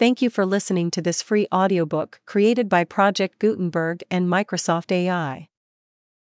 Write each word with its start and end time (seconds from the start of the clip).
Thank 0.00 0.22
you 0.22 0.30
for 0.30 0.46
listening 0.46 0.90
to 0.92 1.02
this 1.02 1.20
free 1.20 1.46
audiobook 1.52 2.20
created 2.24 2.70
by 2.70 2.84
Project 2.84 3.38
Gutenberg 3.38 4.02
and 4.10 4.26
Microsoft 4.26 4.90
AI. 4.90 5.50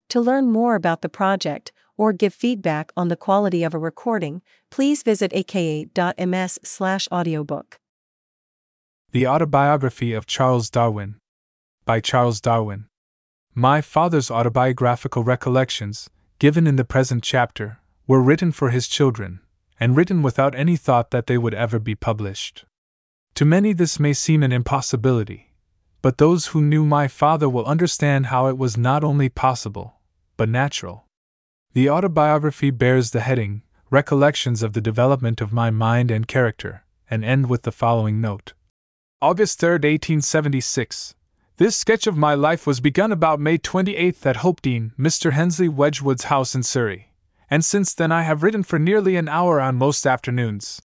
To 0.09 0.21
learn 0.21 0.51
more 0.51 0.75
about 0.75 1.01
the 1.01 1.09
project 1.09 1.71
or 1.97 2.13
give 2.13 2.35
feedback 2.35 2.91
on 2.95 3.07
the 3.07 3.15
quality 3.15 3.63
of 3.63 3.73
a 3.73 3.79
recording, 3.79 4.43
please 4.69 5.01
visit 5.01 5.33
aka.ms/audiobook. 5.33 7.79
The 9.11 9.25
Autobiography 9.25 10.13
of 10.13 10.27
Charles 10.27 10.69
Darwin 10.69 11.15
by 11.83 11.99
Charles 11.99 12.39
Darwin. 12.39 12.85
My 13.55 13.81
father's 13.81 14.29
autobiographical 14.29 15.23
recollections, 15.23 16.11
given 16.37 16.67
in 16.67 16.75
the 16.75 16.85
present 16.85 17.23
chapter, 17.23 17.79
were 18.05 18.21
written 18.21 18.51
for 18.51 18.69
his 18.69 18.87
children, 18.87 19.39
and 19.79 19.97
written 19.97 20.21
without 20.21 20.53
any 20.53 20.75
thought 20.75 21.09
that 21.09 21.25
they 21.25 21.39
would 21.39 21.55
ever 21.55 21.79
be 21.79 21.95
published. 21.95 22.65
To 23.35 23.45
many, 23.45 23.73
this 23.73 23.99
may 23.99 24.13
seem 24.13 24.43
an 24.43 24.51
impossibility, 24.51 25.53
but 26.03 26.19
those 26.19 26.47
who 26.47 26.61
knew 26.61 26.85
my 26.85 27.07
father 27.07 27.49
will 27.49 27.65
understand 27.65 28.27
how 28.27 28.47
it 28.47 28.57
was 28.59 28.77
not 28.77 29.03
only 29.03 29.27
possible, 29.27 29.95
but 30.37 30.49
natural. 30.49 31.07
The 31.73 31.89
autobiography 31.89 32.69
bears 32.69 33.09
the 33.09 33.21
heading 33.21 33.63
Recollections 33.89 34.61
of 34.61 34.73
the 34.73 34.81
Development 34.81 35.41
of 35.41 35.53
My 35.53 35.71
Mind 35.71 36.11
and 36.11 36.27
Character, 36.27 36.83
and 37.09 37.25
end 37.25 37.49
with 37.49 37.63
the 37.63 37.71
following 37.71 38.21
note 38.21 38.53
August 39.21 39.59
3, 39.59 39.69
1876. 39.69 41.15
This 41.57 41.75
sketch 41.75 42.05
of 42.05 42.17
my 42.17 42.35
life 42.35 42.67
was 42.67 42.79
begun 42.79 43.11
about 43.11 43.39
May 43.39 43.57
28th 43.57 44.25
at 44.25 44.37
Hopedene, 44.37 44.91
Mr. 44.97 45.31
Hensleigh 45.31 45.69
Wedgwood's 45.69 46.25
house 46.25 46.53
in 46.53 46.61
Surrey, 46.61 47.11
and 47.49 47.65
since 47.65 47.95
then 47.95 48.11
I 48.11 48.23
have 48.23 48.43
written 48.43 48.61
for 48.61 48.77
nearly 48.77 49.15
an 49.15 49.27
hour 49.29 49.59
on 49.59 49.75
most 49.75 50.05
afternoons. 50.05 50.81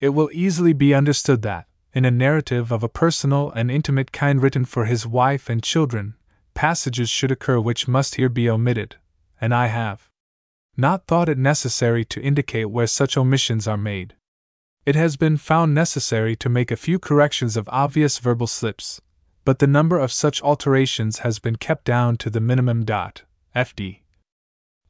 It 0.00 0.10
will 0.10 0.30
easily 0.32 0.72
be 0.72 0.94
understood 0.94 1.42
that, 1.42 1.66
in 1.94 2.04
a 2.04 2.10
narrative 2.10 2.72
of 2.72 2.82
a 2.82 2.88
personal 2.88 3.50
and 3.52 3.70
intimate 3.70 4.12
kind 4.12 4.42
written 4.42 4.64
for 4.64 4.86
his 4.86 5.06
wife 5.06 5.50
and 5.50 5.62
children, 5.62 6.14
passages 6.54 7.10
should 7.10 7.30
occur 7.30 7.60
which 7.60 7.88
must 7.88 8.14
here 8.14 8.28
be 8.28 8.48
omitted, 8.48 8.96
and 9.40 9.54
I 9.54 9.66
have 9.66 10.08
not 10.76 11.06
thought 11.06 11.28
it 11.28 11.38
necessary 11.38 12.04
to 12.06 12.22
indicate 12.22 12.66
where 12.66 12.86
such 12.86 13.16
omissions 13.16 13.68
are 13.68 13.76
made. 13.76 14.14
It 14.86 14.96
has 14.96 15.16
been 15.16 15.36
found 15.36 15.74
necessary 15.74 16.34
to 16.36 16.48
make 16.48 16.70
a 16.70 16.76
few 16.76 16.98
corrections 16.98 17.56
of 17.56 17.68
obvious 17.70 18.18
verbal 18.18 18.46
slips, 18.46 19.00
but 19.44 19.58
the 19.58 19.66
number 19.66 19.98
of 19.98 20.12
such 20.12 20.42
alterations 20.42 21.20
has 21.20 21.38
been 21.38 21.56
kept 21.56 21.84
down 21.84 22.16
to 22.16 22.30
the 22.30 22.40
minimum 22.40 22.84
dot. 22.84 23.22
FD. 23.54 24.00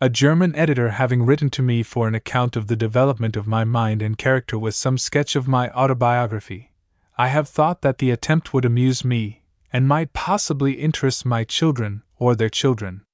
A 0.00 0.08
German 0.08 0.54
editor 0.54 0.90
having 0.90 1.24
written 1.24 1.50
to 1.50 1.62
me 1.62 1.82
for 1.82 2.08
an 2.08 2.14
account 2.14 2.56
of 2.56 2.68
the 2.68 2.76
development 2.76 3.36
of 3.36 3.46
my 3.46 3.64
mind 3.64 4.02
and 4.02 4.18
character 4.18 4.58
with 4.58 4.74
some 4.74 4.98
sketch 4.98 5.36
of 5.36 5.46
my 5.46 5.70
autobiography, 5.70 6.71
I 7.18 7.28
have 7.28 7.48
thought 7.48 7.82
that 7.82 7.98
the 7.98 8.10
attempt 8.10 8.54
would 8.54 8.64
amuse 8.64 9.04
me, 9.04 9.42
and 9.72 9.86
might 9.86 10.12
possibly 10.12 10.72
interest 10.74 11.26
my 11.26 11.44
children 11.44 12.02
or 12.16 12.34
their 12.34 12.48
children. 12.48 13.04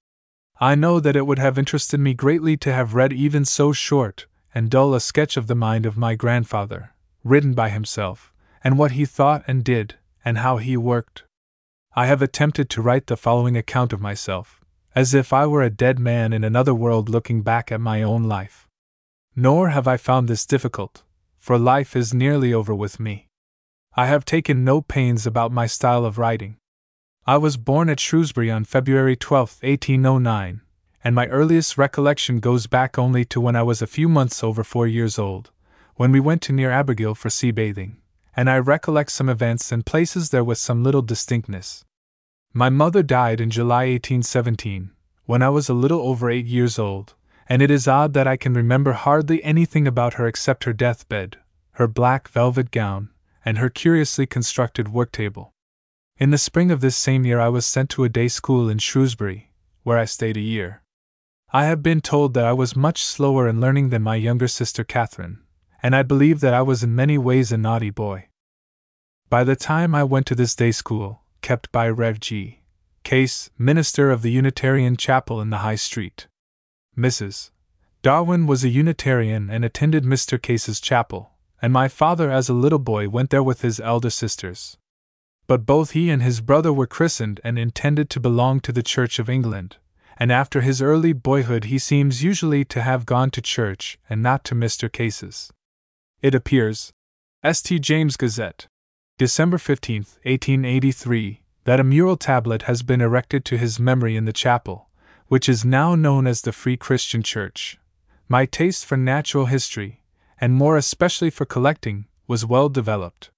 I 0.61 0.75
know 0.75 0.99
that 1.01 1.17
it 1.17 1.27
would 1.27 1.39
have 1.39 1.59
interested 1.59 2.01
me 2.01 2.15
greatly 2.15 2.57
to 2.59 2.73
have 2.73 2.95
read 2.95 3.13
even 3.13 3.45
so 3.45 3.73
short 3.73 4.27
and 4.55 4.71
dull 4.71 4.95
a 4.95 5.01
sketch 5.01 5.37
of 5.37 5.47
the 5.47 5.55
mind 5.55 5.87
of 5.87 5.97
my 5.97 6.15
grandfather, 6.15 6.95
written 7.23 7.55
by 7.55 7.69
himself, 7.69 8.33
and 8.65 8.79
what 8.79 8.93
he 8.93 9.05
thought 9.05 9.45
and 9.47 9.63
did, 9.63 9.95
and 10.25 10.39
how 10.39 10.57
he 10.57 10.77
worked. 10.77 11.25
I 11.95 12.07
have 12.07 12.23
attempted 12.23 12.69
to 12.71 12.83
write 12.83 13.07
the 13.07 13.17
following 13.17 13.57
account 13.57 13.93
of 13.93 14.01
myself, 14.01 14.61
as 14.95 15.15
if 15.15 15.33
I 15.33 15.47
were 15.47 15.63
a 15.63 15.71
dead 15.71 15.99
man 15.99 16.33
in 16.33 16.43
another 16.43 16.75
world 16.75 17.09
looking 17.09 17.43
back 17.43 17.71
at 17.71 17.81
my 17.81 18.03
own 18.03 18.25
life. 18.25 18.67
Nor 19.37 19.69
have 19.69 19.87
I 19.87 19.97
found 19.97 20.27
this 20.27 20.45
difficult, 20.45 21.05
for 21.39 21.57
life 21.57 21.95
is 21.95 22.13
nearly 22.13 22.53
over 22.53 22.75
with 22.75 22.99
me. 22.99 23.28
I 23.99 24.07
have 24.07 24.25
taken 24.25 24.63
no 24.63 24.81
pains 24.81 25.27
about 25.27 25.51
my 25.51 25.67
style 25.67 26.05
of 26.05 26.19
writing. 26.19 26.59
I 27.27 27.37
was 27.37 27.57
born 27.57 27.91
at 27.91 27.99
Shrewsbury 27.99 28.49
on 28.49 28.63
February 28.63 29.17
12, 29.17 29.59
1809, 29.61 30.61
and 31.03 31.15
my 31.17 31.27
earliest 31.27 31.77
recollection 31.77 32.39
goes 32.39 32.69
back 32.69 32.97
only 32.97 33.25
to 33.25 33.41
when 33.41 33.57
I 33.57 33.65
was 33.65 33.83
a 33.83 33.89
few 33.89 34.09
months 34.09 34.45
over 34.45 34.63
four 34.63 34.87
years 34.87 35.19
old, 35.19 35.51
when 35.97 36.13
we 36.13 36.21
went 36.21 36.43
to 36.43 36.53
near 36.53 36.71
Abergele 36.71 37.17
for 37.17 37.29
sea 37.29 37.51
bathing, 37.51 37.97
and 38.37 38.49
I 38.49 38.61
recollect 38.61 39.11
some 39.11 39.29
events 39.29 39.73
and 39.73 39.85
places 39.85 40.31
there 40.31 40.45
with 40.45 40.59
some 40.59 40.85
little 40.85 41.03
distinctness. 41.03 41.85
My 42.53 42.69
mother 42.69 43.03
died 43.03 43.41
in 43.41 43.51
July 43.51 43.87
1817, 43.87 44.93
when 45.25 45.43
I 45.43 45.49
was 45.49 45.69
a 45.69 45.75
little 45.75 46.03
over 46.03 46.31
eight 46.31 46.47
years 46.47 46.79
old, 46.79 47.15
and 47.49 47.61
it 47.63 47.71
is 47.73 47.89
odd 47.89 48.13
that 48.13 48.29
I 48.29 48.37
can 48.37 48.55
remember 48.55 48.93
hardly 48.93 49.43
anything 49.43 49.89
about 49.89 50.15
her 50.15 50.29
except 50.29 50.63
her 50.63 50.73
deathbed, 50.73 51.39
her 51.73 51.89
black 51.89 52.29
velvet 52.29 52.71
gown, 52.71 53.11
and 53.49 53.57
her 53.57 53.71
curiously 53.71 54.27
constructed 54.27 54.89
work 54.89 55.11
table. 55.11 55.55
In 56.19 56.29
the 56.29 56.37
spring 56.37 56.71
of 56.71 56.83
this 56.83 56.99
same 56.99 57.25
year, 57.25 57.41
I 57.41 57.49
was 57.49 57.65
sent 57.65 57.89
to 57.91 58.05
a 58.05 58.11
day 58.11 58.29
school 58.29 58.69
in 58.69 58.77
Shrewsbury, 58.77 59.53
where 59.85 59.97
I 59.97 60.05
stayed 60.05 60.37
a 60.37 60.41
year. 60.41 60.83
I 61.51 61.65
have 61.65 61.83
been 61.83 62.03
told 62.03 62.35
that 62.35 62.45
I 62.45 62.53
was 62.53 62.77
much 62.77 63.03
slower 63.03 63.49
in 63.49 63.59
learning 63.59 63.89
than 63.89 64.03
my 64.03 64.17
younger 64.17 64.49
sister 64.49 64.85
Catherine, 64.85 65.39
and 65.83 65.97
I 65.97 66.03
believe 66.03 66.41
that 66.41 66.53
I 66.53 66.61
was 66.61 66.83
in 66.83 66.95
many 66.95 67.17
ways 67.17 67.51
a 67.51 67.57
naughty 67.57 67.89
boy. 67.89 68.29
By 69.31 69.45
the 69.45 69.57
time 69.57 69.95
I 69.95 70.05
went 70.05 70.27
to 70.27 70.35
this 70.35 70.55
day 70.55 70.71
school, 70.71 71.23
kept 71.41 71.73
by 71.73 71.89
Rev. 71.89 72.21
G. 72.21 72.61
Case, 73.03 73.49
minister 73.57 74.11
of 74.11 74.21
the 74.21 74.31
Unitarian 74.31 74.95
chapel 74.95 75.41
in 75.41 75.49
the 75.49 75.65
High 75.65 75.77
Street, 75.77 76.27
Mrs. 76.95 77.49
Darwin 78.03 78.47
was 78.47 78.63
a 78.63 78.69
Unitarian 78.69 79.49
and 79.49 79.65
attended 79.65 80.05
Mr. 80.05 80.37
Case's 80.37 80.83
chapel, 80.83 81.38
and 81.61 81.73
my 81.73 81.89
father, 81.89 82.31
as 82.31 82.49
a 82.49 82.55
little 82.55 82.79
boy, 82.79 83.09
went 83.09 83.31
there 83.31 83.43
with 83.43 83.63
his 83.63 83.81
elder 83.81 84.11
sisters. 84.11 84.79
But 85.47 85.67
both 85.67 85.93
he 85.93 86.11
and 86.11 86.23
his 86.23 86.41
brother 86.41 86.73
were 86.73 86.87
christened 86.87 87.41
and 87.43 87.59
intended 87.59 88.11
to 88.11 88.21
belong 88.21 88.61
to 88.61 88.73
the 88.73 88.83
Church 88.83 89.19
of 89.19 89.31
England, 89.31 89.77
and 90.19 90.31
after 90.31 90.61
his 90.61 90.83
early 90.83 91.13
boyhood 91.13 91.65
he 91.65 91.79
seems 91.79 92.23
usually 92.23 92.65
to 92.67 92.83
have 92.83 93.07
gone 93.07 93.31
to 93.31 93.41
church 93.41 93.99
and 94.11 94.23
not 94.23 94.45
to 94.45 94.55
Mr. 94.55 94.93
Case's. 94.93 95.53
It 96.21 96.35
appears, 96.35 96.93
St. 97.45 97.81
James 97.81 98.17
Gazette, 98.17 98.67
December 99.17 99.59
15, 99.59 100.03
1883, 100.25 101.41
that 101.65 101.81
a 101.81 101.85
mural 101.85 102.17
tablet 102.17 102.63
has 102.63 102.83
been 102.83 103.01
erected 103.01 103.45
to 103.45 103.59
his 103.59 103.81
memory 103.81 104.17
in 104.17 104.25
the 104.25 104.33
chapel, 104.33 104.89
which 105.29 105.49
is 105.49 105.65
now 105.65 105.95
known 105.95 106.27
as 106.27 106.43
the 106.43 106.53
Free 106.53 106.77
Christian 106.77 107.23
Church. 107.23 107.79
My 108.29 108.45
taste 108.45 108.85
for 108.85 108.97
natural 108.97 109.47
history, 109.47 110.03
and 110.41 110.55
more 110.55 110.77
especially 110.77 111.31
for 111.31 111.45
collecting, 111.45 112.07
was 112.27 112.45
well 112.45 112.69
developed. 112.69 113.31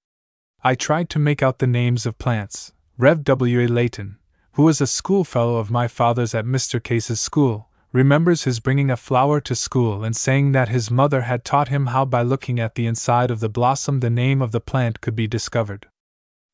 I 0.62 0.75
tried 0.75 1.09
to 1.11 1.19
make 1.19 1.43
out 1.43 1.59
the 1.59 1.66
names 1.66 2.05
of 2.05 2.19
plants. 2.19 2.72
Rev. 2.99 3.25
W. 3.25 3.61
A. 3.61 3.66
Leighton, 3.66 4.19
who 4.53 4.65
was 4.65 4.81
a 4.81 4.87
schoolfellow 4.87 5.56
of 5.56 5.71
my 5.71 5.89
father's 5.89 6.34
at 6.34 6.44
Mr. 6.44 6.83
Case's 6.83 7.21
school, 7.21 7.71
remembers 7.93 8.44
his 8.44 8.60
bringing 8.60 8.91
a 8.91 8.97
flower 8.97 9.41
to 9.41 9.55
school 9.55 10.05
and 10.05 10.15
saying 10.15 10.53
that 10.53 10.69
his 10.69 10.91
mother 10.91 11.22
had 11.22 11.44
taught 11.44 11.69
him 11.69 11.87
how 11.87 12.05
by 12.05 12.22
looking 12.22 12.60
at 12.60 12.75
the 12.75 12.87
inside 12.87 13.31
of 13.31 13.41
the 13.41 13.49
blossom 13.49 14.00
the 14.00 14.10
name 14.10 14.43
of 14.43 14.53
the 14.53 14.60
plant 14.60 15.00
could 15.00 15.16
be 15.16 15.27
discovered. 15.27 15.89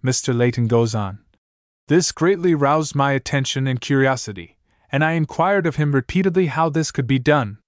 Mr. 0.04 0.36
Leighton 0.36 0.68
goes 0.68 0.94
on. 0.94 1.18
This 1.88 2.12
greatly 2.12 2.54
roused 2.54 2.94
my 2.94 3.12
attention 3.12 3.66
and 3.66 3.80
curiosity, 3.80 4.56
and 4.90 5.04
I 5.04 5.12
inquired 5.12 5.66
of 5.66 5.76
him 5.76 5.92
repeatedly 5.92 6.46
how 6.46 6.68
this 6.68 6.90
could 6.90 7.06
be 7.06 7.18
done, 7.18 7.58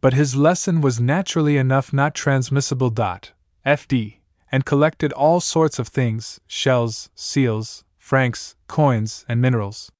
but 0.00 0.14
his 0.14 0.36
lesson 0.36 0.80
was 0.80 1.00
naturally 1.00 1.56
enough 1.56 1.92
not 1.92 2.14
transmissible. 2.14 2.90
FD, 2.90 4.18
and 4.50 4.64
collected 4.64 5.12
all 5.12 5.40
sorts 5.40 5.78
of 5.78 5.88
things 5.88 6.40
shells, 6.46 7.10
seals, 7.14 7.84
francs, 7.98 8.56
coins, 8.66 9.24
and 9.28 9.40
minerals. 9.40 9.90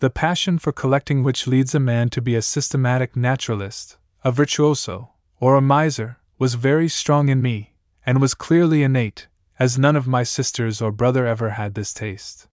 The 0.00 0.10
passion 0.10 0.58
for 0.58 0.72
collecting 0.72 1.24
which 1.24 1.46
leads 1.46 1.74
a 1.74 1.80
man 1.80 2.08
to 2.10 2.22
be 2.22 2.34
a 2.34 2.42
systematic 2.42 3.16
naturalist, 3.16 3.96
a 4.22 4.30
virtuoso, 4.30 5.10
or 5.40 5.56
a 5.56 5.60
miser, 5.60 6.18
was 6.38 6.54
very 6.54 6.88
strong 6.88 7.28
in 7.28 7.42
me, 7.42 7.74
and 8.06 8.20
was 8.20 8.34
clearly 8.34 8.82
innate, 8.82 9.26
as 9.58 9.78
none 9.78 9.96
of 9.96 10.06
my 10.06 10.22
sisters 10.22 10.80
or 10.80 10.92
brother 10.92 11.26
ever 11.26 11.50
had 11.50 11.74
this 11.74 11.92
taste. 11.92 12.46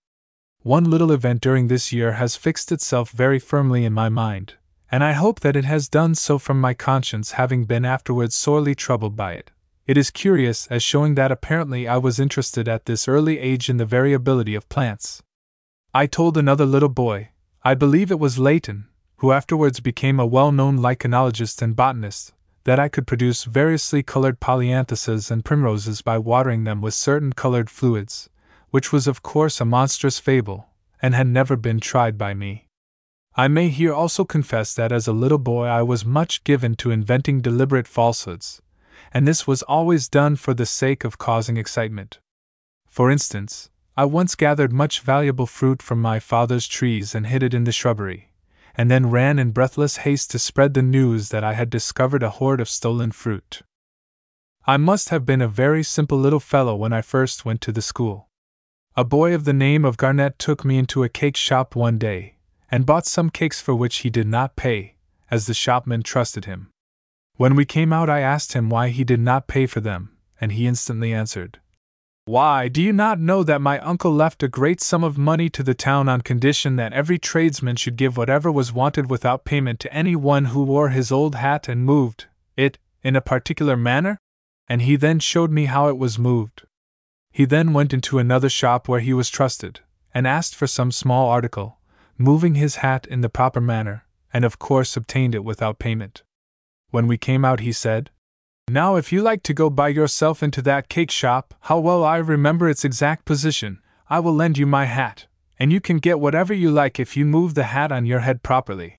One 0.63 0.85
little 0.85 1.11
event 1.11 1.41
during 1.41 1.67
this 1.67 1.93
year 1.93 2.13
has 2.13 2.35
fixed 2.35 2.71
itself 2.71 3.11
very 3.11 3.37
firmly 3.37 3.85
in 3.85 3.93
my 3.93 4.09
mind, 4.09 4.55
and 4.95 5.03
I 5.03 5.11
hope 5.11 5.41
that 5.41 5.57
it 5.57 5.65
has 5.65 5.89
done 5.89 6.15
so 6.15 6.39
from 6.39 6.61
my 6.61 6.73
conscience 6.73 7.33
having 7.33 7.65
been 7.65 7.83
afterwards 7.83 8.33
sorely 8.33 8.73
troubled 8.73 9.17
by 9.17 9.33
it. 9.33 9.51
It 9.85 9.97
is 9.97 10.09
curious 10.09 10.67
as 10.67 10.83
showing 10.83 11.15
that 11.15 11.33
apparently 11.33 11.85
I 11.85 11.97
was 11.97 12.17
interested 12.17 12.69
at 12.69 12.85
this 12.85 13.05
early 13.05 13.37
age 13.37 13.67
in 13.67 13.75
the 13.75 13.85
variability 13.85 14.55
of 14.55 14.69
plants. 14.69 15.21
I 15.93 16.07
told 16.07 16.37
another 16.37 16.65
little 16.65 16.87
boy, 16.87 17.31
I 17.61 17.73
believe 17.73 18.09
it 18.09 18.21
was 18.21 18.39
Leighton, 18.39 18.87
who 19.17 19.33
afterwards 19.33 19.81
became 19.81 20.17
a 20.17 20.25
well 20.25 20.53
known 20.53 20.77
lichenologist 20.77 21.61
and 21.61 21.75
botanist, 21.75 22.31
that 22.63 22.79
I 22.79 22.87
could 22.87 23.05
produce 23.05 23.43
variously 23.43 24.01
colored 24.01 24.39
polyanthuses 24.39 25.29
and 25.29 25.43
primroses 25.43 26.01
by 26.01 26.19
watering 26.19 26.63
them 26.63 26.79
with 26.79 26.93
certain 26.93 27.33
colored 27.33 27.69
fluids, 27.69 28.29
which 28.69 28.93
was 28.93 29.07
of 29.07 29.21
course 29.21 29.59
a 29.59 29.65
monstrous 29.65 30.19
fable, 30.19 30.69
and 31.01 31.13
had 31.13 31.27
never 31.27 31.57
been 31.57 31.81
tried 31.81 32.17
by 32.17 32.33
me. 32.33 32.64
I 33.37 33.49
may 33.49 33.67
here 33.67 33.93
also 33.93 34.23
confess 34.23 34.73
that 34.75 34.93
as 34.93 35.07
a 35.07 35.13
little 35.13 35.37
boy 35.37 35.65
I 35.65 35.81
was 35.81 36.05
much 36.05 36.43
given 36.45 36.75
to 36.75 36.91
inventing 36.91 37.41
deliberate 37.41 37.87
falsehoods, 37.87 38.61
and 39.13 39.27
this 39.27 39.45
was 39.45 39.61
always 39.63 40.07
done 40.07 40.37
for 40.37 40.53
the 40.53 40.65
sake 40.65 41.03
of 41.03 41.17
causing 41.17 41.57
excitement. 41.57 42.19
For 42.87 43.11
instance, 43.11 43.69
I 43.97 44.05
once 44.05 44.35
gathered 44.35 44.71
much 44.71 45.01
valuable 45.01 45.47
fruit 45.47 45.81
from 45.81 46.01
my 46.01 46.19
father's 46.19 46.65
trees 46.65 47.13
and 47.13 47.27
hid 47.27 47.43
it 47.43 47.53
in 47.53 47.65
the 47.65 47.73
shrubbery, 47.73 48.29
and 48.73 48.89
then 48.89 49.09
ran 49.09 49.37
in 49.37 49.51
breathless 49.51 49.97
haste 49.97 50.31
to 50.31 50.39
spread 50.39 50.73
the 50.73 50.81
news 50.81 51.27
that 51.29 51.43
I 51.43 51.55
had 51.55 51.69
discovered 51.69 52.23
a 52.23 52.29
hoard 52.29 52.61
of 52.61 52.69
stolen 52.69 53.11
fruit. 53.11 53.63
I 54.65 54.77
must 54.77 55.09
have 55.09 55.25
been 55.25 55.41
a 55.41 55.47
very 55.49 55.83
simple 55.83 56.17
little 56.17 56.39
fellow 56.39 56.73
when 56.75 56.93
I 56.93 57.01
first 57.01 57.43
went 57.43 57.59
to 57.61 57.73
the 57.73 57.81
school. 57.81 58.29
A 58.95 59.03
boy 59.03 59.35
of 59.35 59.43
the 59.43 59.53
name 59.53 59.83
of 59.83 59.97
Garnett 59.97 60.39
took 60.39 60.63
me 60.63 60.77
into 60.77 61.03
a 61.03 61.09
cake 61.09 61.35
shop 61.35 61.75
one 61.75 61.97
day, 61.97 62.34
and 62.71 62.85
bought 62.85 63.05
some 63.05 63.29
cakes 63.29 63.61
for 63.61 63.75
which 63.75 63.97
he 63.97 64.09
did 64.09 64.27
not 64.27 64.55
pay, 64.55 64.95
as 65.29 65.45
the 65.45 65.53
shopman 65.53 66.03
trusted 66.03 66.45
him. 66.45 66.69
When 67.37 67.55
we 67.55 67.65
came 67.65 67.91
out, 67.91 68.09
I 68.09 68.21
asked 68.21 68.53
him 68.53 68.69
why 68.69 68.89
he 68.89 69.03
did 69.03 69.19
not 69.19 69.47
pay 69.47 69.65
for 69.65 69.81
them, 69.81 70.15
and 70.39 70.53
he 70.53 70.67
instantly 70.67 71.13
answered, 71.13 71.59
Why, 72.25 72.69
do 72.69 72.81
you 72.81 72.93
not 72.93 73.19
know 73.19 73.43
that 73.43 73.61
my 73.61 73.79
uncle 73.79 74.13
left 74.13 74.41
a 74.41 74.47
great 74.47 74.81
sum 74.81 75.03
of 75.03 75.17
money 75.17 75.49
to 75.49 75.63
the 75.63 75.73
town 75.73 76.07
on 76.07 76.21
condition 76.21 76.77
that 76.77 76.93
every 76.93 77.19
tradesman 77.19 77.75
should 77.75 77.97
give 77.97 78.17
whatever 78.17 78.51
was 78.51 78.73
wanted 78.73 79.09
without 79.09 79.45
payment 79.45 79.79
to 79.81 79.93
any 79.93 80.15
one 80.15 80.45
who 80.45 80.63
wore 80.63 80.89
his 80.89 81.11
old 81.11 81.35
hat 81.35 81.67
and 81.67 81.85
moved 81.85 82.25
it 82.55 82.77
in 83.03 83.15
a 83.15 83.21
particular 83.21 83.75
manner? 83.75 84.17
And 84.67 84.81
he 84.81 84.95
then 84.95 85.19
showed 85.19 85.51
me 85.51 85.65
how 85.65 85.89
it 85.89 85.97
was 85.97 86.17
moved. 86.17 86.63
He 87.31 87.45
then 87.45 87.73
went 87.73 87.93
into 87.93 88.17
another 88.17 88.49
shop 88.49 88.87
where 88.87 89.01
he 89.01 89.13
was 89.13 89.29
trusted, 89.29 89.81
and 90.13 90.25
asked 90.25 90.55
for 90.55 90.67
some 90.67 90.91
small 90.91 91.29
article, 91.29 91.77
moving 92.17 92.55
his 92.55 92.77
hat 92.77 93.05
in 93.07 93.21
the 93.21 93.29
proper 93.29 93.61
manner, 93.61 94.05
and 94.33 94.45
of 94.45 94.59
course 94.59 94.95
obtained 94.95 95.35
it 95.35 95.43
without 95.43 95.79
payment. 95.79 96.23
When 96.91 97.07
we 97.07 97.17
came 97.17 97.43
out, 97.43 97.59
he 97.59 97.71
said, 97.71 98.11
Now, 98.69 98.95
if 98.95 99.11
you 99.11 99.21
like 99.21 99.43
to 99.43 99.53
go 99.53 99.69
by 99.69 99.89
yourself 99.89 100.41
into 100.41 100.61
that 100.63 100.89
cake 100.89 101.11
shop, 101.11 101.53
how 101.61 101.79
well 101.79 102.03
I 102.03 102.17
remember 102.17 102.69
its 102.69 102.85
exact 102.85 103.25
position, 103.25 103.79
I 104.09 104.19
will 104.19 104.33
lend 104.33 104.57
you 104.57 104.65
my 104.65 104.85
hat, 104.85 105.27
and 105.59 105.71
you 105.71 105.81
can 105.81 105.97
get 105.97 106.19
whatever 106.19 106.53
you 106.53 106.71
like 106.71 106.99
if 106.99 107.17
you 107.17 107.25
move 107.25 107.53
the 107.53 107.65
hat 107.65 107.91
on 107.91 108.05
your 108.05 108.19
head 108.19 108.43
properly. 108.43 108.97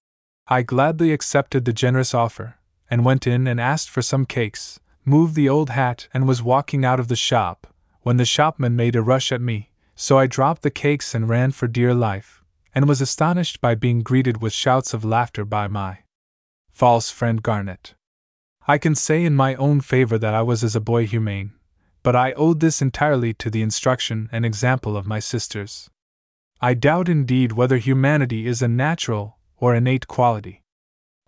I 0.48 0.62
gladly 0.62 1.12
accepted 1.12 1.64
the 1.64 1.72
generous 1.72 2.14
offer, 2.14 2.56
and 2.90 3.04
went 3.04 3.26
in 3.26 3.46
and 3.46 3.60
asked 3.60 3.90
for 3.90 4.02
some 4.02 4.26
cakes, 4.26 4.80
moved 5.04 5.34
the 5.34 5.48
old 5.48 5.70
hat, 5.70 6.08
and 6.12 6.26
was 6.26 6.42
walking 6.42 6.84
out 6.84 7.00
of 7.00 7.08
the 7.08 7.16
shop, 7.16 7.66
when 8.02 8.16
the 8.16 8.24
shopman 8.24 8.76
made 8.76 8.96
a 8.96 9.02
rush 9.02 9.32
at 9.32 9.40
me, 9.40 9.70
so 9.94 10.18
I 10.18 10.26
dropped 10.26 10.62
the 10.62 10.70
cakes 10.70 11.14
and 11.14 11.28
ran 11.28 11.52
for 11.52 11.66
dear 11.66 11.94
life, 11.94 12.35
and 12.76 12.86
was 12.86 13.00
astonished 13.00 13.62
by 13.62 13.74
being 13.74 14.02
greeted 14.02 14.42
with 14.42 14.52
shouts 14.52 14.92
of 14.92 15.02
laughter 15.02 15.46
by 15.46 15.66
my 15.66 16.00
false 16.70 17.10
friend 17.10 17.42
Garnett. 17.42 17.94
I 18.68 18.76
can 18.76 18.94
say 18.94 19.24
in 19.24 19.34
my 19.34 19.54
own 19.54 19.80
favor 19.80 20.18
that 20.18 20.34
I 20.34 20.42
was 20.42 20.62
as 20.62 20.76
a 20.76 20.80
boy 20.80 21.06
humane, 21.06 21.54
but 22.02 22.14
I 22.14 22.32
owed 22.32 22.60
this 22.60 22.82
entirely 22.82 23.32
to 23.32 23.48
the 23.48 23.62
instruction 23.62 24.28
and 24.30 24.44
example 24.44 24.94
of 24.94 25.06
my 25.06 25.20
sisters. 25.20 25.88
I 26.60 26.74
doubt 26.74 27.08
indeed 27.08 27.52
whether 27.52 27.78
humanity 27.78 28.46
is 28.46 28.60
a 28.60 28.68
natural 28.68 29.38
or 29.56 29.74
innate 29.74 30.06
quality. 30.06 30.62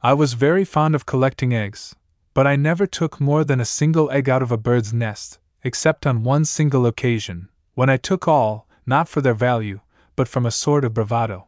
I 0.03 0.13
was 0.13 0.35
very 0.35 0.67
fond 0.67 0.95
of 0.95 1.07
collecting 1.07 1.55
eggs, 1.55 1.97
but 2.35 2.47
I 2.47 2.57
never 2.57 2.87
took 2.87 3.23
more 3.23 3.43
than 3.43 3.59
a 3.59 3.65
single 3.65 4.11
egg 4.11 4.29
out 4.29 4.43
of 4.43 4.53
a 4.53 4.59
bird's 4.59 4.93
nest, 4.93 5.39
except 5.63 6.07
on 6.07 6.25
one 6.25 6.45
single 6.45 6.85
occasion, 6.85 7.49
when 7.73 7.89
I 7.89 7.97
took 7.97 8.29
all, 8.29 8.69
not 8.85 9.09
for 9.09 9.23
their 9.23 9.33
value, 9.33 9.81
but 10.19 10.27
from 10.27 10.45
a 10.45 10.51
sort 10.51 10.85
of 10.85 10.93
bravado. 10.93 11.47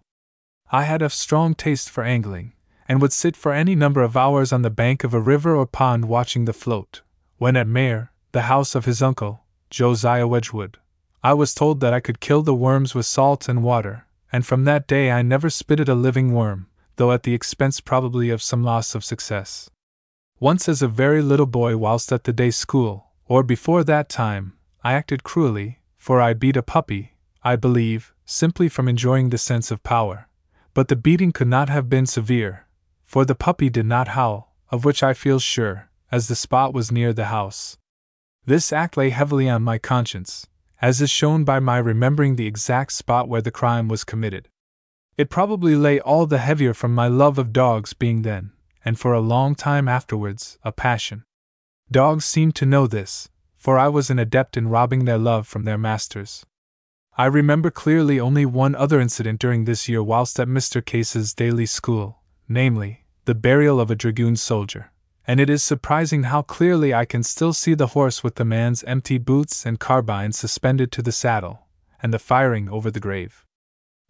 I 0.70 0.84
had 0.84 1.02
a 1.02 1.10
strong 1.10 1.56
taste 1.56 1.90
for 1.90 2.04
angling, 2.04 2.52
and 2.88 3.02
would 3.02 3.12
sit 3.12 3.34
for 3.34 3.52
any 3.52 3.74
number 3.74 4.00
of 4.00 4.16
hours 4.16 4.52
on 4.52 4.62
the 4.62 4.70
bank 4.70 5.02
of 5.02 5.12
a 5.12 5.18
river 5.18 5.56
or 5.56 5.66
pond 5.66 6.04
watching 6.04 6.44
the 6.44 6.52
float. 6.52 7.02
When 7.38 7.56
at 7.56 7.66
Maer, 7.66 8.12
the 8.30 8.42
house 8.42 8.76
of 8.76 8.84
his 8.84 9.02
uncle, 9.02 9.42
Josiah 9.70 10.28
Wedgwood, 10.28 10.78
I 11.24 11.34
was 11.34 11.52
told 11.52 11.80
that 11.80 11.92
I 11.92 11.98
could 11.98 12.20
kill 12.20 12.42
the 12.42 12.54
worms 12.54 12.94
with 12.94 13.06
salt 13.06 13.48
and 13.48 13.64
water, 13.64 14.06
and 14.32 14.46
from 14.46 14.62
that 14.66 14.86
day 14.86 15.10
I 15.10 15.22
never 15.22 15.50
spitted 15.50 15.88
a 15.88 15.96
living 15.96 16.32
worm, 16.32 16.68
though 16.94 17.10
at 17.10 17.24
the 17.24 17.34
expense 17.34 17.80
probably 17.80 18.30
of 18.30 18.40
some 18.40 18.62
loss 18.62 18.94
of 18.94 19.04
success. 19.04 19.68
Once, 20.38 20.68
as 20.68 20.80
a 20.80 20.86
very 20.86 21.22
little 21.22 21.50
boy, 21.60 21.76
whilst 21.76 22.12
at 22.12 22.22
the 22.22 22.32
day 22.32 22.52
school, 22.52 23.06
or 23.26 23.42
before 23.42 23.82
that 23.82 24.08
time, 24.08 24.52
I 24.84 24.92
acted 24.92 25.24
cruelly, 25.24 25.80
for 25.96 26.20
I 26.20 26.34
beat 26.34 26.56
a 26.56 26.62
puppy, 26.62 27.16
I 27.42 27.56
believe, 27.56 28.14
simply 28.30 28.68
from 28.68 28.88
enjoying 28.88 29.30
the 29.30 29.38
sense 29.38 29.70
of 29.70 29.82
power. 29.82 30.28
But 30.72 30.88
the 30.88 30.96
beating 30.96 31.32
could 31.32 31.48
not 31.48 31.68
have 31.68 31.88
been 31.88 32.06
severe, 32.06 32.66
for 33.04 33.24
the 33.24 33.34
puppy 33.34 33.68
did 33.68 33.86
not 33.86 34.08
howl, 34.08 34.54
of 34.70 34.84
which 34.84 35.02
I 35.02 35.14
feel 35.14 35.40
sure, 35.40 35.90
as 36.12 36.28
the 36.28 36.36
spot 36.36 36.72
was 36.72 36.92
near 36.92 37.12
the 37.12 37.26
house. 37.26 37.76
This 38.46 38.72
act 38.72 38.96
lay 38.96 39.10
heavily 39.10 39.48
on 39.48 39.62
my 39.62 39.78
conscience, 39.78 40.46
as 40.80 41.00
is 41.00 41.10
shown 41.10 41.44
by 41.44 41.58
my 41.58 41.78
remembering 41.78 42.36
the 42.36 42.46
exact 42.46 42.92
spot 42.92 43.28
where 43.28 43.42
the 43.42 43.50
crime 43.50 43.88
was 43.88 44.04
committed. 44.04 44.48
It 45.16 45.28
probably 45.28 45.74
lay 45.74 46.00
all 46.00 46.26
the 46.26 46.38
heavier 46.38 46.72
from 46.72 46.94
my 46.94 47.08
love 47.08 47.36
of 47.36 47.52
dogs 47.52 47.92
being 47.92 48.22
then, 48.22 48.52
and 48.84 48.98
for 48.98 49.12
a 49.12 49.20
long 49.20 49.54
time 49.54 49.88
afterwards, 49.88 50.56
a 50.62 50.72
passion. 50.72 51.24
Dogs 51.90 52.24
seemed 52.24 52.54
to 52.54 52.64
know 52.64 52.86
this, 52.86 53.28
for 53.56 53.76
I 53.76 53.88
was 53.88 54.08
an 54.08 54.18
adept 54.20 54.56
in 54.56 54.68
robbing 54.68 55.04
their 55.04 55.18
love 55.18 55.46
from 55.48 55.64
their 55.64 55.76
masters. 55.76 56.46
I 57.20 57.26
remember 57.26 57.70
clearly 57.70 58.18
only 58.18 58.46
one 58.46 58.74
other 58.74 58.98
incident 58.98 59.40
during 59.40 59.66
this 59.66 59.90
year 59.90 60.02
whilst 60.02 60.40
at 60.40 60.48
Mr. 60.48 60.82
Case's 60.82 61.34
daily 61.34 61.66
school, 61.66 62.22
namely, 62.48 63.04
the 63.26 63.34
burial 63.34 63.78
of 63.78 63.90
a 63.90 63.94
dragoon 63.94 64.36
soldier. 64.36 64.90
And 65.26 65.38
it 65.38 65.50
is 65.50 65.62
surprising 65.62 66.22
how 66.22 66.40
clearly 66.40 66.94
I 66.94 67.04
can 67.04 67.22
still 67.22 67.52
see 67.52 67.74
the 67.74 67.88
horse 67.88 68.24
with 68.24 68.36
the 68.36 68.46
man's 68.46 68.82
empty 68.84 69.18
boots 69.18 69.66
and 69.66 69.78
carbine 69.78 70.32
suspended 70.32 70.90
to 70.92 71.02
the 71.02 71.12
saddle, 71.12 71.66
and 72.02 72.10
the 72.14 72.18
firing 72.18 72.70
over 72.70 72.90
the 72.90 73.00
grave. 73.00 73.44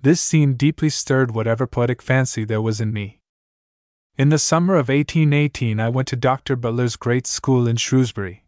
This 0.00 0.20
scene 0.20 0.54
deeply 0.54 0.88
stirred 0.88 1.32
whatever 1.32 1.66
poetic 1.66 2.02
fancy 2.02 2.44
there 2.44 2.62
was 2.62 2.80
in 2.80 2.92
me. 2.92 3.22
In 4.18 4.28
the 4.28 4.38
summer 4.38 4.74
of 4.74 4.88
1818, 4.88 5.80
I 5.80 5.88
went 5.88 6.06
to 6.06 6.14
Dr. 6.14 6.54
Butler's 6.54 6.94
great 6.94 7.26
school 7.26 7.66
in 7.66 7.74
Shrewsbury, 7.74 8.44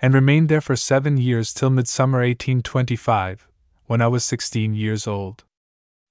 and 0.00 0.14
remained 0.14 0.48
there 0.48 0.60
for 0.60 0.76
seven 0.76 1.16
years 1.16 1.52
till 1.52 1.70
midsummer 1.70 2.18
1825, 2.18 3.48
when 3.86 4.00
I 4.00 4.08
was 4.08 4.24
16 4.24 4.74
years 4.74 5.06
old. 5.06 5.44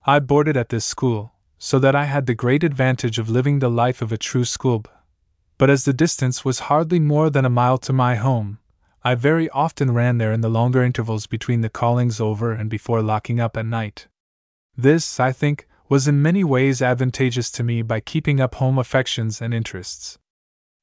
I 0.05 0.19
boarded 0.19 0.57
at 0.57 0.69
this 0.69 0.85
school, 0.85 1.33
so 1.57 1.79
that 1.79 1.95
I 1.95 2.05
had 2.05 2.25
the 2.25 2.35
great 2.35 2.63
advantage 2.63 3.17
of 3.17 3.29
living 3.29 3.59
the 3.59 3.69
life 3.69 4.01
of 4.01 4.11
a 4.11 4.17
true 4.17 4.45
schoolboy. 4.45 4.91
But 5.57 5.69
as 5.69 5.85
the 5.85 5.93
distance 5.93 6.43
was 6.43 6.67
hardly 6.67 6.99
more 6.99 7.29
than 7.29 7.45
a 7.45 7.49
mile 7.49 7.77
to 7.79 7.93
my 7.93 8.15
home, 8.15 8.59
I 9.03 9.15
very 9.15 9.49
often 9.49 9.91
ran 9.91 10.17
there 10.17 10.33
in 10.33 10.41
the 10.41 10.49
longer 10.49 10.83
intervals 10.83 11.27
between 11.27 11.61
the 11.61 11.69
callings 11.69 12.19
over 12.19 12.51
and 12.51 12.69
before 12.69 13.01
locking 13.01 13.39
up 13.39 13.55
at 13.57 13.65
night. 13.65 14.07
This, 14.75 15.19
I 15.19 15.31
think, 15.31 15.67
was 15.89 16.07
in 16.07 16.21
many 16.21 16.43
ways 16.43 16.81
advantageous 16.81 17.51
to 17.51 17.63
me 17.63 17.81
by 17.81 17.99
keeping 17.99 18.39
up 18.39 18.55
home 18.55 18.77
affections 18.77 19.41
and 19.41 19.53
interests. 19.53 20.17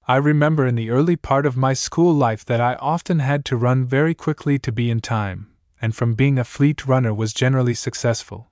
I 0.06 0.16
remember 0.16 0.66
in 0.66 0.76
the 0.76 0.90
early 0.90 1.16
part 1.16 1.46
of 1.46 1.56
my 1.56 1.72
school 1.72 2.12
life 2.12 2.44
that 2.44 2.60
I 2.60 2.74
often 2.74 3.18
had 3.18 3.44
to 3.46 3.56
run 3.56 3.84
very 3.84 4.14
quickly 4.14 4.58
to 4.58 4.72
be 4.72 4.90
in 4.90 5.00
time, 5.00 5.50
and 5.80 5.94
from 5.94 6.14
being 6.14 6.38
a 6.38 6.44
fleet 6.44 6.86
runner 6.86 7.12
was 7.14 7.32
generally 7.32 7.74
successful 7.74 8.50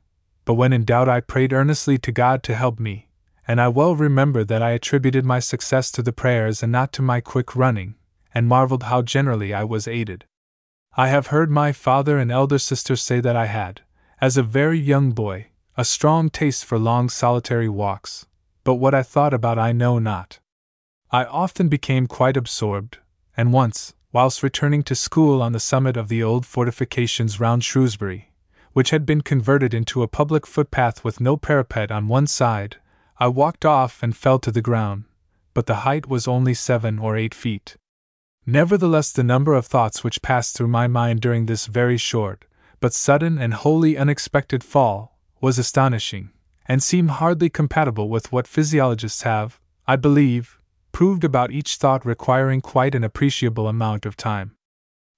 but 0.49 0.54
when 0.54 0.73
in 0.73 0.82
doubt 0.82 1.11
I 1.11 1.20
prayed 1.20 1.52
earnestly 1.52 1.99
to 1.99 2.11
God 2.11 2.42
to 2.44 2.54
help 2.54 2.80
me, 2.80 3.11
and 3.47 3.61
I 3.61 3.68
well 3.68 3.94
remember 3.94 4.44
that 4.44 4.62
I 4.62 4.70
attributed 4.70 5.23
my 5.23 5.40
success 5.40 5.90
to 5.90 6.02
the 6.02 6.11
prayers 6.11 6.62
and 6.62 6.73
not 6.73 6.90
to 6.94 7.02
my 7.02 7.20
quick 7.20 7.54
running, 7.54 7.97
and 8.32 8.49
marveled 8.49 8.85
how 8.85 9.02
generally 9.02 9.52
I 9.52 9.64
was 9.64 9.87
aided. 9.87 10.25
I 10.97 11.08
have 11.08 11.26
heard 11.26 11.50
my 11.50 11.73
father 11.73 12.16
and 12.16 12.32
elder 12.32 12.58
sister 12.58 12.97
say 12.97 13.20
that 13.20 13.37
I 13.37 13.44
had, 13.44 13.82
as 14.23 14.38
a 14.38 14.42
very 14.42 14.78
young 14.78 15.11
boy, 15.11 15.49
a 15.76 15.85
strong 15.85 16.30
taste 16.30 16.64
for 16.64 16.78
long 16.78 17.11
solitary 17.11 17.68
walks, 17.68 18.25
but 18.64 18.76
what 18.76 18.94
I 18.94 19.02
thought 19.02 19.35
about 19.35 19.58
I 19.58 19.73
know 19.73 19.99
not. 19.99 20.38
I 21.11 21.26
often 21.26 21.68
became 21.68 22.06
quite 22.06 22.38
absorbed, 22.38 22.97
and 23.37 23.52
once, 23.52 23.92
whilst 24.12 24.42
returning 24.42 24.82
to 24.82 24.94
school 24.94 25.42
on 25.42 25.52
the 25.52 25.60
summit 25.60 25.96
of 25.96 26.08
the 26.08 26.22
old 26.22 26.46
fortifications 26.46 27.38
round 27.38 27.62
Shrewsbury, 27.62 28.32
which 28.72 28.90
had 28.90 29.04
been 29.04 29.20
converted 29.20 29.74
into 29.74 30.02
a 30.02 30.08
public 30.08 30.46
footpath 30.46 31.04
with 31.04 31.20
no 31.20 31.36
parapet 31.36 31.90
on 31.90 32.08
one 32.08 32.26
side, 32.26 32.76
I 33.18 33.28
walked 33.28 33.64
off 33.64 34.02
and 34.02 34.16
fell 34.16 34.38
to 34.40 34.52
the 34.52 34.62
ground, 34.62 35.04
but 35.52 35.66
the 35.66 35.82
height 35.86 36.08
was 36.08 36.28
only 36.28 36.54
seven 36.54 36.98
or 36.98 37.16
eight 37.16 37.34
feet. 37.34 37.76
Nevertheless, 38.46 39.12
the 39.12 39.24
number 39.24 39.54
of 39.54 39.66
thoughts 39.66 40.02
which 40.02 40.22
passed 40.22 40.56
through 40.56 40.68
my 40.68 40.86
mind 40.86 41.20
during 41.20 41.46
this 41.46 41.66
very 41.66 41.98
short, 41.98 42.46
but 42.80 42.94
sudden 42.94 43.38
and 43.38 43.52
wholly 43.52 43.98
unexpected 43.98 44.64
fall, 44.64 45.18
was 45.40 45.58
astonishing, 45.58 46.30
and 46.66 46.82
seemed 46.82 47.10
hardly 47.10 47.50
compatible 47.50 48.08
with 48.08 48.32
what 48.32 48.46
physiologists 48.46 49.22
have, 49.22 49.60
I 49.86 49.96
believe, 49.96 50.57
proved 50.98 51.22
about 51.22 51.52
each 51.52 51.76
thought 51.76 52.04
requiring 52.04 52.60
quite 52.60 52.92
an 52.92 53.04
appreciable 53.04 53.68
amount 53.68 54.04
of 54.04 54.16
time. 54.16 54.56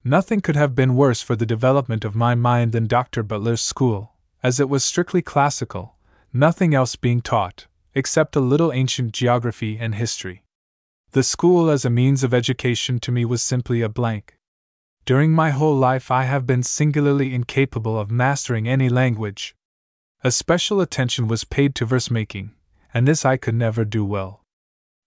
Nothing 0.05 0.43
could 0.43 0.55
have 0.55 0.75
been 0.75 0.95
worse 0.95 1.23
for 1.23 1.35
the 1.35 1.47
development 1.47 2.05
of 2.05 2.15
my 2.15 2.35
mind 2.35 2.73
than 2.73 2.87
Dr. 2.87 3.23
Butler's 3.23 3.63
school, 3.63 4.13
as 4.43 4.61
it 4.61 4.69
was 4.69 4.85
strictly 4.85 5.23
classical, 5.23 5.95
nothing 6.35 6.75
else 6.75 6.97
being 6.97 7.23
taught, 7.23 7.67
except 7.95 8.37
a 8.37 8.41
little 8.41 8.75
ancient 8.75 9.13
geography 9.13 9.79
and 9.81 9.95
history. 9.95 10.45
The 11.13 11.23
school 11.23 11.71
as 11.71 11.87
a 11.87 11.89
means 11.89 12.23
of 12.23 12.35
education 12.35 12.99
to 12.99 13.11
me 13.11 13.25
was 13.25 13.43
simply 13.43 13.81
a 13.81 13.89
blank. 13.89 14.37
During 15.07 15.33
my 15.33 15.49
whole 15.49 15.77
life, 15.79 16.11
I 16.11 16.25
have 16.25 16.47
been 16.47 16.63
singularly 16.63 17.35
incapable 17.35 17.99
of 17.99 18.11
mastering 18.11 18.69
any 18.69 18.91
language. 18.91 19.57
A 20.23 20.31
special 20.31 20.83
attention 20.83 21.27
was 21.27 21.45
paid 21.45 21.75
to 21.77 21.87
verse 21.87 22.11
making, 22.11 22.53
and 22.93 23.09
this 23.09 23.25
I 23.25 23.39
could 23.39 23.55
never 23.55 23.87
do 23.87 24.05
well. 24.05 24.40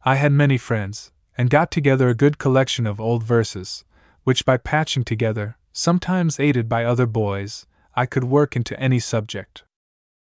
I 0.06 0.16
had 0.16 0.34
many 0.34 0.58
friends, 0.58 1.12
and 1.38 1.50
got 1.50 1.72
together 1.72 2.10
a 2.10 2.16
good 2.16 2.38
collection 2.38 2.86
of 2.86 3.00
old 3.00 3.24
verses, 3.24 3.86
which 4.26 4.46
by 4.46 4.58
patching 4.58 5.06
together, 5.06 5.58
sometimes 5.72 6.42
aided 6.42 6.68
by 6.68 6.84
other 6.84 7.06
boys, 7.06 7.66
I 7.96 8.06
could 8.06 8.26
work 8.26 8.56
into 8.56 8.78
any 8.78 9.00
subject. 9.00 9.64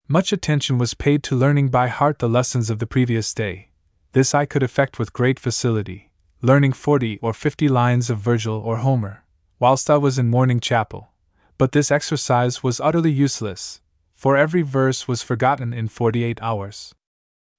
Much 0.08 0.32
attention 0.32 0.78
was 0.78 0.94
paid 0.94 1.23
to 1.25 1.37
learning 1.37 1.68
by 1.68 1.87
heart 1.87 2.18
the 2.18 2.28
lessons 2.28 2.70
of 2.70 2.80
the 2.80 2.87
previous 2.87 3.32
day. 3.32 3.68
This 4.12 4.35
I 4.35 4.47
could 4.47 4.64
effect 4.64 4.99
with 4.99 5.12
great 5.12 5.38
facility, 5.38 6.11
learning 6.42 6.73
forty 6.73 7.18
or 7.23 7.32
fifty 7.32 7.68
lines 7.68 8.11
of 8.11 8.18
Virgil 8.18 8.56
or 8.56 8.78
Homer, 8.78 9.23
whilst 9.61 9.88
I 9.88 9.97
was 9.97 10.18
in 10.18 10.28
morning 10.28 10.58
chapel. 10.58 11.11
But 11.56 11.73
this 11.73 11.90
exercise 11.90 12.62
was 12.64 12.80
utterly 12.80 13.12
useless, 13.12 13.80
for 14.14 14.37
every 14.37 14.62
verse 14.62 15.06
was 15.06 15.23
forgotten 15.23 15.73
in 15.73 15.87
forty 15.87 16.25
eight 16.25 16.42
hours. 16.42 16.94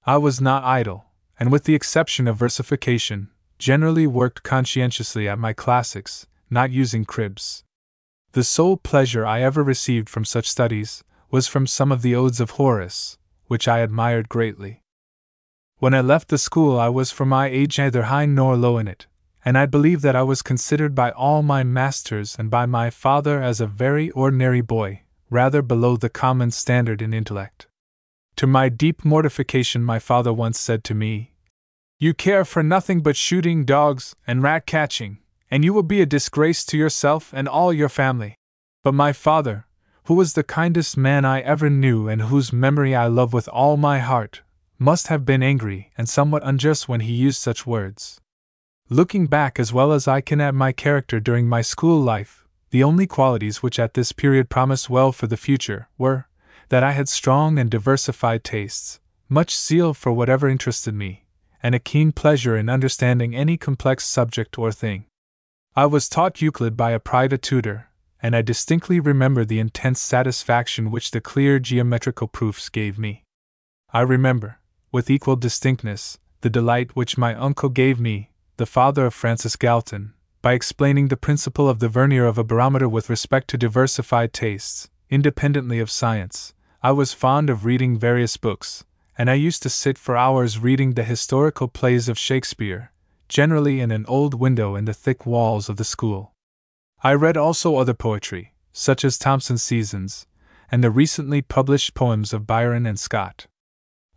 I 0.06 0.18
was 0.18 0.42
not 0.42 0.64
idle, 0.64 1.06
and 1.39 1.51
with 1.51 1.63
the 1.63 1.74
exception 1.74 2.27
of 2.27 2.38
versification, 2.38 3.29
generally 3.58 4.05
worked 4.05 4.43
conscientiously 4.43 5.27
at 5.27 5.39
my 5.39 5.53
classics, 5.53 6.27
not 6.50 6.69
using 6.69 7.05
cribs. 7.05 7.63
The 8.34 8.43
sole 8.43 8.77
pleasure 8.77 9.25
I 9.25 9.41
ever 9.41 9.63
received 9.63 10.10
from 10.10 10.25
such 10.25 10.50
studies 10.50 11.03
was 11.31 11.48
from 11.48 11.65
some 11.65 11.91
of 11.91 12.01
the 12.01 12.13
odes 12.13 12.39
of 12.39 12.51
Horace, 12.51 13.17
which 13.48 13.67
I 13.67 13.79
admired 13.79 14.29
greatly. 14.29 14.84
When 15.77 15.93
I 15.93 16.01
left 16.01 16.27
the 16.27 16.38
school, 16.38 16.77
I 16.77 16.89
was 16.89 17.10
for 17.10 17.25
my 17.25 17.48
age 17.48 17.79
neither 17.79 18.03
high 18.03 18.25
nor 18.25 18.58
low 18.58 18.77
in 18.77 18.88
it, 18.88 19.08
and 19.46 19.58
I 19.58 19.65
believe 19.65 20.01
that 20.01 20.15
I 20.15 20.24
was 20.24 20.41
considered 20.41 20.93
by 20.93 21.12
all 21.12 21.41
my 21.41 21.63
masters 21.63 22.36
and 22.38 22.51
by 22.51 22.65
my 22.65 22.89
father 22.89 23.41
as 23.41 23.62
a 23.62 23.67
very 23.67 24.12
ordinary 24.12 24.62
boy, 24.62 25.03
rather 25.29 25.62
below 25.62 25.96
the 25.96 26.10
common 26.10 26.51
standard 26.51 27.01
in 27.01 27.13
intellect. 27.13 27.69
To 28.39 28.48
my 28.48 28.69
deep 28.69 29.03
mortification, 29.03 29.84
my 29.84 30.00
father 30.00 30.31
once 30.31 30.58
said 30.58 30.86
to 30.86 30.96
me, 30.96 31.34
You 32.00 32.13
care 32.13 32.46
for 32.46 32.63
nothing 32.63 33.01
but 33.01 33.17
shooting 33.17 33.65
dogs 33.65 34.15
and 34.25 34.41
rat 34.41 34.65
catching, 34.65 35.17
and 35.51 35.65
you 35.65 35.74
will 35.74 35.84
be 35.84 36.00
a 36.00 36.05
disgrace 36.05 36.63
to 36.67 36.77
yourself 36.77 37.34
and 37.34 37.50
all 37.50 37.74
your 37.74 37.89
family. 37.89 38.36
But 38.81 38.93
my 38.93 39.12
father, 39.12 39.65
who 40.05 40.13
was 40.13 40.36
the 40.36 40.43
kindest 40.43 40.96
man 40.96 41.25
I 41.25 41.41
ever 41.41 41.69
knew 41.69 42.08
and 42.08 42.22
whose 42.22 42.53
memory 42.53 42.96
I 42.96 43.08
love 43.08 43.34
with 43.34 43.50
all 43.50 43.75
my 43.75 44.00
heart, 44.00 44.41
must 44.77 45.08
have 45.08 45.25
been 45.25 45.43
angry 45.43 45.91
and 45.98 46.08
somewhat 46.08 46.43
unjust 46.46 46.88
when 46.88 47.01
he 47.01 47.12
used 47.12 47.41
such 47.41 47.67
words. 47.67 48.22
Looking 48.88 49.27
back 49.27 49.60
as 49.60 49.74
well 49.74 49.91
as 49.91 50.08
I 50.08 50.22
can 50.22 50.39
at 50.39 50.55
my 50.55 50.72
character 50.72 51.19
during 51.19 51.50
my 51.50 51.62
school 51.62 52.00
life, 52.00 52.48
the 52.69 52.86
only 52.86 53.05
qualities 53.05 53.62
which 53.62 53.79
at 53.79 53.96
this 53.96 54.13
period 54.13 54.50
promised 54.50 54.89
well 54.89 55.12
for 55.12 55.27
the 55.27 55.36
future 55.36 55.89
were 55.98 56.29
that 56.70 56.84
I 56.84 56.92
had 56.92 57.10
strong 57.10 57.60
and 57.60 57.70
diversified 57.70 58.44
tastes, 58.44 59.00
much 59.28 59.58
zeal 59.58 59.94
for 59.94 60.12
whatever 60.12 60.48
interested 60.48 60.94
me, 60.94 61.26
and 61.62 61.76
a 61.76 61.80
keen 61.80 62.12
pleasure 62.12 62.56
in 62.56 62.70
understanding 62.70 63.36
any 63.36 63.58
complex 63.58 64.06
subject 64.06 64.58
or 64.58 64.72
thing. 64.72 65.06
I 65.76 65.86
was 65.86 66.10
taught 66.10 66.42
Euclid 66.42 66.78
by 66.78 66.92
a 66.92 67.00
private 67.00 67.42
tutor, 67.42 67.90
and 68.22 68.36
I 68.36 68.42
distinctly 68.42 69.00
remember 69.00 69.46
the 69.46 69.60
intense 69.60 70.00
satisfaction 70.00 70.92
which 70.92 71.12
the 71.12 71.22
clear 71.22 71.60
geometrical 71.60 72.28
proofs 72.28 72.70
gave 72.70 73.00
me. 73.00 73.24
I 73.92 74.02
remember, 74.02 74.60
with 74.92 75.10
equal 75.10 75.36
distinctness, 75.36 76.20
the 76.42 76.50
delight 76.50 76.96
which 76.96 77.18
my 77.18 77.34
uncle 77.36 77.70
gave 77.70 78.00
me, 78.00 78.32
the 78.58 78.66
father 78.66 79.06
of 79.06 79.14
Francis 79.14 79.56
Galton, 79.56 80.14
by 80.42 80.54
explaining 80.54 81.08
the 81.08 81.18
principle 81.18 81.68
of 81.68 81.80
the 81.80 81.90
vernier 81.90 82.26
of 82.26 82.38
a 82.38 82.44
barometer 82.44 82.88
with 82.88 83.10
respect 83.10 83.48
to 83.50 83.58
diversified 83.58 84.34
tastes, 84.34 84.90
independently 85.10 85.80
of 85.80 85.90
science. 85.90 86.54
I 86.82 86.94
was 86.94 87.12
fond 87.12 87.50
of 87.50 87.66
reading 87.66 88.00
various 88.00 88.38
books, 88.38 88.86
and 89.18 89.30
I 89.30 89.34
used 89.34 89.62
to 89.64 89.70
sit 89.70 89.98
for 89.98 90.16
hours 90.16 90.60
reading 90.60 90.94
the 90.94 91.04
historical 91.04 91.68
plays 91.68 92.08
of 92.08 92.18
Shakespeare, 92.18 92.94
generally 93.28 93.82
in 93.82 93.92
an 93.92 94.06
old 94.08 94.34
window 94.34 94.78
in 94.78 94.86
the 94.86 94.94
thick 94.94 95.26
walls 95.26 95.68
of 95.68 95.76
the 95.76 95.84
school. 95.84 96.32
I 97.04 97.16
read 97.16 97.36
also 97.36 97.76
other 97.76 97.94
poetry, 97.94 98.54
such 98.72 99.04
as 99.04 99.18
Thomson's 99.18 99.62
Seasons, 99.62 100.26
and 100.72 100.82
the 100.82 100.90
recently 100.90 101.42
published 101.42 101.96
poems 101.96 102.32
of 102.32 102.48
Byron 102.48 102.86
and 102.86 102.98
Scott. 102.98 103.48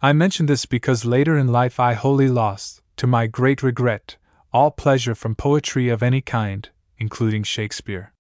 I 0.00 0.12
mention 0.12 0.47
this 0.47 0.64
because 0.64 1.04
later 1.04 1.37
in 1.37 1.49
life 1.49 1.81
I 1.81 1.95
wholly 1.95 2.28
lost, 2.28 2.81
to 2.99 3.09
my 3.09 3.26
great 3.26 3.64
regret, 3.64 4.19
all 4.52 4.71
pleasure 4.71 5.16
from 5.16 5.35
poetry 5.35 5.88
of 5.88 6.00
any 6.00 6.21
kind, 6.21 6.69
including 6.97 7.42
Shakespeare. 7.42 8.12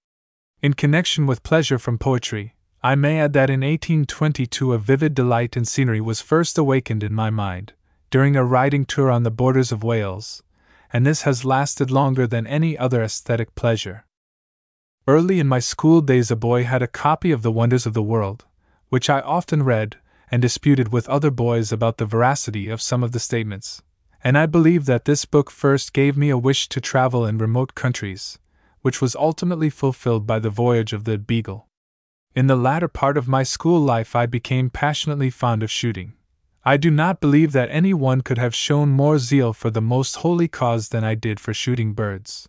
In 0.60 0.74
connection 0.74 1.28
with 1.28 1.44
pleasure 1.44 1.78
from 1.78 1.96
poetry, 1.96 2.56
I 2.84 2.96
may 2.96 3.20
add 3.20 3.32
that 3.34 3.48
in 3.48 3.60
1822 3.60 4.72
a 4.72 4.78
vivid 4.78 5.14
delight 5.14 5.56
in 5.56 5.64
scenery 5.64 6.00
was 6.00 6.20
first 6.20 6.58
awakened 6.58 7.04
in 7.04 7.14
my 7.14 7.30
mind, 7.30 7.74
during 8.10 8.34
a 8.34 8.44
riding 8.44 8.84
tour 8.84 9.08
on 9.08 9.22
the 9.22 9.30
borders 9.30 9.70
of 9.70 9.84
Wales, 9.84 10.42
and 10.92 11.06
this 11.06 11.22
has 11.22 11.44
lasted 11.44 11.92
longer 11.92 12.26
than 12.26 12.44
any 12.44 12.76
other 12.76 13.00
aesthetic 13.04 13.54
pleasure. 13.54 14.04
Early 15.06 15.38
in 15.38 15.46
my 15.46 15.60
school 15.60 16.00
days, 16.00 16.32
a 16.32 16.36
boy 16.36 16.64
had 16.64 16.82
a 16.82 16.88
copy 16.88 17.30
of 17.30 17.42
The 17.42 17.52
Wonders 17.52 17.86
of 17.86 17.94
the 17.94 18.02
World, 18.02 18.46
which 18.88 19.08
I 19.08 19.20
often 19.20 19.62
read 19.62 19.98
and 20.32 20.42
disputed 20.42 20.92
with 20.92 21.08
other 21.08 21.30
boys 21.30 21.70
about 21.70 21.98
the 21.98 22.06
veracity 22.06 22.68
of 22.68 22.82
some 22.82 23.04
of 23.04 23.12
the 23.12 23.20
statements. 23.20 23.80
And 24.24 24.36
I 24.36 24.46
believe 24.46 24.86
that 24.86 25.04
this 25.04 25.24
book 25.24 25.52
first 25.52 25.92
gave 25.92 26.16
me 26.16 26.30
a 26.30 26.38
wish 26.38 26.68
to 26.70 26.80
travel 26.80 27.26
in 27.26 27.38
remote 27.38 27.76
countries, 27.76 28.40
which 28.80 29.00
was 29.00 29.14
ultimately 29.14 29.70
fulfilled 29.70 30.26
by 30.26 30.40
the 30.40 30.50
voyage 30.50 30.92
of 30.92 31.04
the 31.04 31.16
Beagle. 31.16 31.68
In 32.34 32.46
the 32.46 32.56
latter 32.56 32.88
part 32.88 33.18
of 33.18 33.28
my 33.28 33.42
school 33.42 33.78
life, 33.78 34.16
I 34.16 34.24
became 34.24 34.70
passionately 34.70 35.28
fond 35.28 35.62
of 35.62 35.70
shooting. 35.70 36.14
I 36.64 36.78
do 36.78 36.90
not 36.90 37.20
believe 37.20 37.52
that 37.52 37.68
any 37.70 37.92
one 37.92 38.22
could 38.22 38.38
have 38.38 38.54
shown 38.54 38.88
more 38.88 39.18
zeal 39.18 39.52
for 39.52 39.68
the 39.68 39.82
most 39.82 40.16
holy 40.16 40.48
cause 40.48 40.88
than 40.88 41.04
I 41.04 41.14
did 41.14 41.38
for 41.38 41.52
shooting 41.52 41.92
birds. 41.92 42.48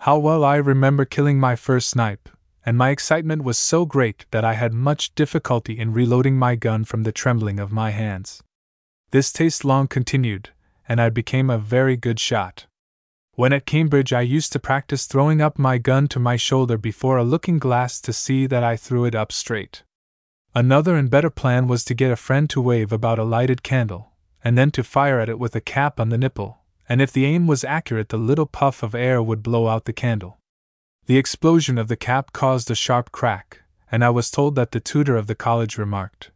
How 0.00 0.18
well 0.18 0.42
I 0.42 0.56
remember 0.56 1.04
killing 1.04 1.38
my 1.38 1.54
first 1.54 1.90
snipe, 1.90 2.28
and 2.66 2.76
my 2.76 2.90
excitement 2.90 3.44
was 3.44 3.56
so 3.56 3.84
great 3.84 4.26
that 4.32 4.44
I 4.44 4.54
had 4.54 4.72
much 4.72 5.14
difficulty 5.14 5.78
in 5.78 5.92
reloading 5.92 6.36
my 6.36 6.56
gun 6.56 6.84
from 6.84 7.04
the 7.04 7.12
trembling 7.12 7.60
of 7.60 7.70
my 7.70 7.90
hands. 7.90 8.42
This 9.12 9.32
taste 9.32 9.64
long 9.64 9.86
continued, 9.86 10.50
and 10.88 11.00
I 11.00 11.08
became 11.08 11.50
a 11.50 11.58
very 11.58 11.96
good 11.96 12.18
shot. 12.18 12.66
When 13.36 13.52
at 13.52 13.66
Cambridge, 13.66 14.12
I 14.12 14.20
used 14.20 14.52
to 14.52 14.60
practice 14.60 15.06
throwing 15.06 15.40
up 15.40 15.58
my 15.58 15.76
gun 15.78 16.06
to 16.08 16.20
my 16.20 16.36
shoulder 16.36 16.78
before 16.78 17.16
a 17.16 17.24
looking 17.24 17.58
glass 17.58 18.00
to 18.02 18.12
see 18.12 18.46
that 18.46 18.62
I 18.62 18.76
threw 18.76 19.04
it 19.04 19.16
up 19.16 19.32
straight. 19.32 19.82
Another 20.54 20.94
and 20.94 21.10
better 21.10 21.30
plan 21.30 21.66
was 21.66 21.84
to 21.86 21.94
get 21.94 22.12
a 22.12 22.16
friend 22.16 22.48
to 22.50 22.60
wave 22.60 22.92
about 22.92 23.18
a 23.18 23.24
lighted 23.24 23.64
candle, 23.64 24.12
and 24.44 24.56
then 24.56 24.70
to 24.70 24.84
fire 24.84 25.18
at 25.18 25.28
it 25.28 25.40
with 25.40 25.56
a 25.56 25.60
cap 25.60 25.98
on 25.98 26.10
the 26.10 26.18
nipple, 26.18 26.58
and 26.88 27.02
if 27.02 27.10
the 27.10 27.24
aim 27.24 27.48
was 27.48 27.64
accurate, 27.64 28.10
the 28.10 28.16
little 28.16 28.46
puff 28.46 28.84
of 28.84 28.94
air 28.94 29.20
would 29.20 29.42
blow 29.42 29.66
out 29.66 29.86
the 29.86 29.92
candle. 29.92 30.38
The 31.06 31.18
explosion 31.18 31.76
of 31.76 31.88
the 31.88 31.96
cap 31.96 32.32
caused 32.32 32.70
a 32.70 32.76
sharp 32.76 33.10
crack, 33.10 33.62
and 33.90 34.04
I 34.04 34.10
was 34.10 34.30
told 34.30 34.54
that 34.54 34.70
the 34.70 34.78
tutor 34.78 35.16
of 35.16 35.26
the 35.26 35.34
college 35.34 35.76
remarked, 35.76 36.30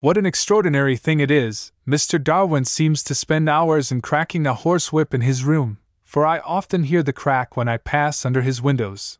What 0.00 0.16
an 0.16 0.24
extraordinary 0.24 0.96
thing 0.96 1.20
it 1.20 1.30
is! 1.30 1.72
Mr. 1.86 2.22
Darwin 2.22 2.64
seems 2.64 3.02
to 3.02 3.14
spend 3.14 3.50
hours 3.50 3.92
in 3.92 4.00
cracking 4.00 4.46
a 4.46 4.54
horsewhip 4.54 5.12
in 5.12 5.20
his 5.20 5.44
room, 5.44 5.76
for 6.12 6.26
I 6.26 6.40
often 6.40 6.82
hear 6.82 7.02
the 7.02 7.14
crack 7.14 7.56
when 7.56 7.68
I 7.68 7.78
pass 7.78 8.26
under 8.26 8.42
his 8.42 8.60
windows. 8.60 9.18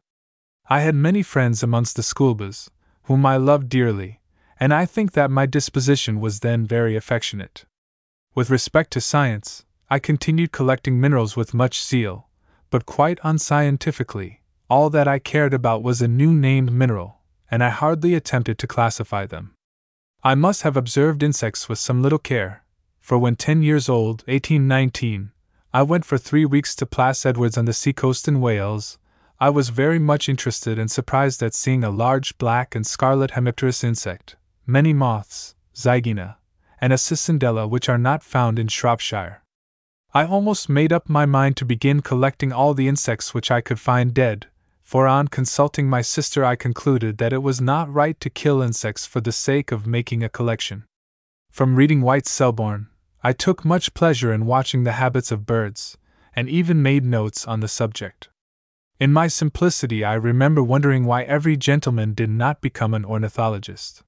I 0.69 0.81
had 0.81 0.95
many 0.95 1.23
friends 1.23 1.63
amongst 1.63 1.97
the 1.97 2.03
schoolboys, 2.03 2.71
whom 3.05 3.25
I 3.25 3.39
loved 3.39 3.71
dearly, 3.71 4.21
and 4.61 4.75
I 4.75 4.85
think 4.85 5.13
that 5.13 5.31
my 5.31 5.47
disposition 5.47 6.21
was 6.21 6.41
then 6.41 6.67
very 6.67 6.95
affectionate. 6.95 7.65
With 8.35 8.51
respect 8.51 8.91
to 8.91 9.01
science, 9.01 9.65
I 9.89 9.99
continued 10.01 10.53
collecting 10.53 11.01
minerals 11.01 11.35
with 11.35 11.55
much 11.55 11.83
zeal, 11.83 12.29
but 12.69 12.85
quite 12.85 13.19
unscientifically. 13.25 14.43
All 14.69 14.91
that 14.91 15.09
I 15.09 15.19
cared 15.19 15.55
about 15.55 15.83
was 15.83 16.03
a 16.03 16.09
new 16.09 16.35
named 16.35 16.73
mineral, 16.73 17.23
and 17.51 17.65
I 17.65 17.71
hardly 17.71 18.13
attempted 18.13 18.59
to 18.59 18.67
classify 18.67 19.25
them. 19.25 19.55
I 20.23 20.35
must 20.35 20.61
have 20.61 20.77
observed 20.77 21.23
insects 21.23 21.71
with 21.71 21.79
some 21.79 22.03
little 22.03 22.19
care, 22.19 22.65
for 23.01 23.17
when 23.17 23.37
10 23.37 23.63
years 23.63 23.89
old, 23.89 24.25
1819, 24.27 25.33
I 25.75 25.83
went 25.83 26.05
for 26.05 26.19
three 26.19 26.45
weeks 26.45 26.75
to 26.77 26.87
Plas 26.87 27.25
Edwards 27.25 27.57
on 27.57 27.65
the 27.65 27.73
seacoast 27.73 28.29
in 28.29 28.43
Wales. 28.43 28.99
I 29.41 29.49
was 29.49 29.71
very 29.71 29.99
much 29.99 30.29
interested 30.29 30.79
and 30.79 30.91
surprised 30.91 31.43
at 31.43 31.55
seeing 31.55 31.83
a 31.83 31.89
large 31.89 32.37
black 32.37 32.75
and 32.75 32.87
scarlet 32.87 33.31
hemipterous 33.31 33.83
insect, 33.83 34.37
many 34.67 34.93
moths, 34.93 35.55
Zygaena, 35.75 36.37
and 36.79 36.93
a 36.93 36.97
cicindela 36.97 37.67
which 37.67 37.89
are 37.89 37.97
not 37.97 38.23
found 38.23 38.59
in 38.59 38.69
Shropshire. 38.69 39.43
I 40.13 40.27
almost 40.27 40.69
made 40.69 40.93
up 40.93 41.09
my 41.09 41.25
mind 41.25 41.57
to 41.57 41.65
begin 41.65 42.03
collecting 42.03 42.53
all 42.53 42.75
the 42.75 42.87
insects 42.87 43.33
which 43.33 43.51
I 43.51 43.63
could 43.63 43.81
find 43.81 44.13
dead, 44.13 44.49
for 44.83 45.07
on 45.07 45.29
consulting 45.29 45.89
my 45.89 46.03
sister, 46.03 46.45
I 46.45 46.55
concluded 46.55 47.17
that 47.17 47.33
it 47.33 47.43
was 47.43 47.63
not 47.63 47.91
right 47.91 48.21
to 48.21 48.29
kill 48.29 48.61
insects 48.61 49.07
for 49.07 49.23
the 49.23 49.33
sake 49.33 49.73
of 49.73 49.87
making 49.87 50.23
a 50.23 50.29
collection. 50.29 50.85
From 51.51 51.77
reading 51.77 52.03
White 52.03 52.27
Selborne, 52.27 52.89
I 53.25 53.33
took 53.33 53.65
much 53.65 53.95
pleasure 53.95 54.33
in 54.33 54.47
watching 54.47 54.83
the 54.83 54.93
habits 54.93 55.31
of 55.31 55.47
birds, 55.47 55.97
and 56.35 56.49
even 56.49 56.83
made 56.83 57.05
notes 57.05 57.47
on 57.47 57.61
the 57.61 57.69
subject. 57.69 58.29
In 58.99 59.13
my 59.13 59.29
simplicity, 59.29 60.05
I 60.05 60.15
remember 60.15 60.63
wondering 60.63 61.05
why 61.05 61.23
every 61.23 61.57
gentleman 61.57 62.15
did 62.15 62.31
not 62.31 62.61
become 62.61 62.95
an 62.95 63.05
ornithologist. 63.05 64.03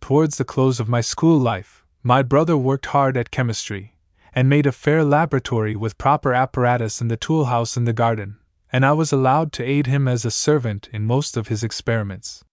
Towards 0.00 0.36
the 0.36 0.44
close 0.44 0.80
of 0.80 0.88
my 0.88 1.00
school 1.00 1.38
life, 1.38 1.84
my 2.02 2.22
brother 2.22 2.56
worked 2.56 2.86
hard 2.86 3.16
at 3.16 3.30
chemistry, 3.30 3.96
and 4.32 4.48
made 4.48 4.66
a 4.66 4.72
fair 4.72 5.04
laboratory 5.04 5.76
with 5.76 5.98
proper 5.98 6.34
apparatus 6.34 7.00
in 7.00 7.08
the 7.08 7.16
tool 7.16 7.46
house 7.46 7.76
in 7.76 7.84
the 7.84 7.92
garden, 7.92 8.38
and 8.72 8.84
I 8.84 8.92
was 8.92 9.12
allowed 9.12 9.52
to 9.54 9.64
aid 9.64 9.86
him 9.86 10.08
as 10.08 10.24
a 10.24 10.30
servant 10.30 10.88
in 10.92 11.06
most 11.06 11.36
of 11.36 11.48
his 11.48 11.62
experiments. 11.62 12.44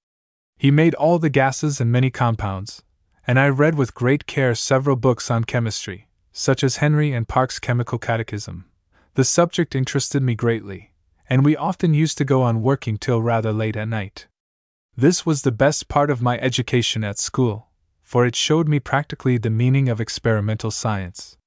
He 0.57 0.71
made 0.71 0.95
all 0.95 1.19
the 1.19 1.29
gases 1.29 1.81
and 1.81 1.91
many 1.91 2.09
compounds, 2.09 2.83
and 3.27 3.39
I 3.39 3.49
read 3.49 3.75
with 3.75 3.93
great 3.93 4.25
care 4.27 4.55
several 4.55 4.95
books 4.95 5.31
on 5.31 5.43
chemistry, 5.43 6.07
such 6.31 6.63
as 6.63 6.77
Henry 6.77 7.11
and 7.11 7.27
Parkes' 7.27 7.59
Chemical 7.59 7.97
Catechism. 7.97 8.65
The 9.15 9.23
subject 9.23 9.75
interested 9.75 10.21
me 10.21 10.35
greatly, 10.35 10.91
and 11.29 11.43
we 11.43 11.55
often 11.55 11.93
used 11.93 12.17
to 12.19 12.25
go 12.25 12.41
on 12.43 12.61
working 12.61 12.97
till 12.97 13.21
rather 13.21 13.53
late 13.53 13.75
at 13.75 13.87
night. 13.87 14.27
This 14.95 15.25
was 15.25 15.41
the 15.41 15.51
best 15.51 15.87
part 15.87 16.09
of 16.09 16.21
my 16.21 16.37
education 16.39 17.03
at 17.03 17.17
school, 17.17 17.67
for 18.03 18.25
it 18.25 18.35
showed 18.35 18.67
me 18.67 18.79
practically 18.79 19.37
the 19.37 19.49
meaning 19.49 19.89
of 19.89 19.99
experimental 19.99 20.71
science. 20.71 21.37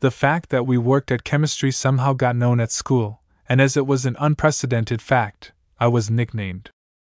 The 0.00 0.10
fact 0.10 0.48
that 0.48 0.66
we 0.66 0.78
worked 0.78 1.10
at 1.10 1.24
chemistry 1.24 1.70
somehow 1.70 2.14
got 2.14 2.34
known 2.36 2.58
at 2.58 2.72
school, 2.72 3.20
and 3.48 3.60
as 3.60 3.76
it 3.76 3.86
was 3.86 4.06
an 4.06 4.16
unprecedented 4.18 5.02
fact, 5.02 5.52
I 5.78 5.88
was 5.88 6.10
nicknamed 6.10 6.70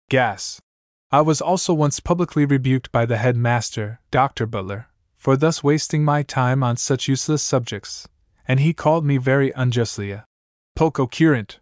Gas. 0.09 0.61
I 1.11 1.23
was 1.23 1.41
also 1.41 1.73
once 1.73 2.01
publicly 2.01 2.45
rebuked 2.45 2.93
by 2.93 3.07
the 3.07 3.17
headmaster, 3.17 3.99
Dr. 4.11 4.45
Butler, 4.45 4.89
for 5.17 5.39
thus 5.39 5.65
wasting 5.65 6.05
my 6.05 6.23
time 6.23 6.63
on 6.63 6.77
such 6.77 7.09
useless 7.09 7.43
subjects, 7.43 8.07
and 8.47 8.61
he 8.61 8.75
called 8.75 9.07
me 9.07 9.17
very 9.17 9.51
unjustly 9.57 10.11
a 10.11 10.27
poco 10.77 11.07
curante. 11.07 11.61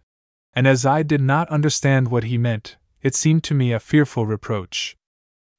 And 0.52 0.66
as 0.66 0.84
I 0.84 1.04
did 1.04 1.20
not 1.20 1.48
understand 1.48 2.08
what 2.08 2.24
he 2.24 2.38
meant, 2.38 2.76
it 3.02 3.14
seemed 3.14 3.44
to 3.44 3.54
me 3.54 3.72
a 3.72 3.78
fearful 3.78 4.26
reproach. 4.26 4.96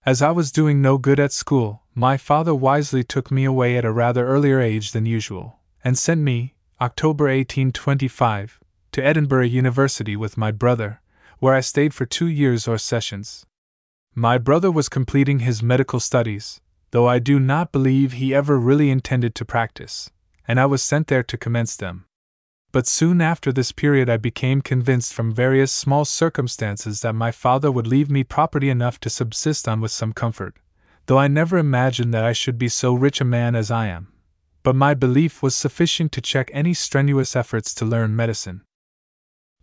As 0.06 0.22
I 0.22 0.32
was 0.32 0.52
doing 0.52 0.82
no 0.82 0.98
good 0.98 1.20
at 1.20 1.32
school, 1.32 1.84
my 1.96 2.18
father 2.18 2.54
wisely 2.54 3.06
took 3.06 3.32
me 3.32 3.46
away 3.46 3.78
at 3.78 3.86
a 3.86 3.92
rather 3.92 4.28
earlier 4.28 4.60
age 4.60 4.92
than 4.92 5.06
usual, 5.06 5.60
and 5.82 5.98
sent 5.98 6.20
me, 6.20 6.56
October 6.82 7.26
1825, 7.26 8.60
to 8.92 9.06
Edinburgh 9.06 9.46
University 9.46 10.18
with 10.18 10.36
my 10.36 10.52
brother, 10.52 11.02
where 11.40 11.54
I 11.54 11.62
stayed 11.62 11.94
for 11.94 12.06
two 12.06 12.28
years 12.28 12.68
or 12.68 12.78
sessions. 12.78 13.46
My 14.20 14.40
brother 14.40 14.72
was 14.72 14.90
completing 14.90 15.42
his 15.42 15.62
medical 15.62 16.00
studies, 16.00 16.60
though 16.90 17.08
I 17.08 17.20
do 17.20 17.40
not 17.40 17.72
believe 17.72 18.14
he 18.14 18.34
ever 18.34 18.58
really 18.58 18.90
intended 18.90 19.36
to 19.36 19.46
practice, 19.46 20.10
and 20.48 20.60
I 20.60 20.66
was 20.66 20.82
sent 20.82 21.06
there 21.06 21.22
to 21.22 21.38
commence 21.38 21.76
them. 21.76 22.06
But 22.72 22.88
soon 22.88 23.22
after 23.22 23.52
this 23.52 23.72
period, 23.72 24.10
I 24.10 24.18
became 24.18 24.64
convinced 24.64 25.14
from 25.14 25.36
various 25.36 25.72
small 25.72 26.04
circumstances 26.04 27.02
that 27.02 27.14
my 27.14 27.30
father 27.30 27.72
would 27.72 27.86
leave 27.86 28.10
me 28.10 28.24
property 28.24 28.72
enough 28.72 29.00
to 29.02 29.10
subsist 29.12 29.68
on 29.68 29.82
with 29.82 29.92
some 29.92 30.14
comfort, 30.14 30.56
though 31.06 31.20
I 31.20 31.28
never 31.28 31.60
imagined 31.60 32.12
that 32.16 32.24
I 32.24 32.34
should 32.34 32.58
be 32.58 32.70
so 32.70 32.96
rich 32.96 33.22
a 33.22 33.24
man 33.24 33.56
as 33.56 33.70
I 33.70 33.86
am. 33.86 34.12
But 34.64 34.76
my 34.76 34.96
belief 34.96 35.44
was 35.44 35.54
sufficient 35.54 36.12
to 36.14 36.22
check 36.22 36.50
any 36.54 36.74
strenuous 36.74 37.36
efforts 37.36 37.72
to 37.76 37.86
learn 37.86 38.16
medicine. 38.16 38.64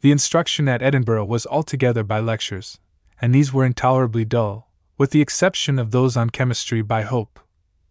The 0.01 0.13
instruction 0.13 0.69
at 0.69 0.81
Edinburgh 0.81 1.25
was 1.25 1.45
altogether 1.45 2.05
by 2.05 2.21
lectures, 2.21 2.79
and 3.21 3.35
these 3.35 3.53
were 3.53 3.65
intolerably 3.65 4.25
dull, 4.25 4.71
with 4.99 5.11
the 5.11 5.21
exception 5.21 5.79
of 5.79 5.91
those 5.91 6.17
on 6.17 6.31
chemistry 6.31 6.83
by 6.83 7.03
Hope. 7.03 7.41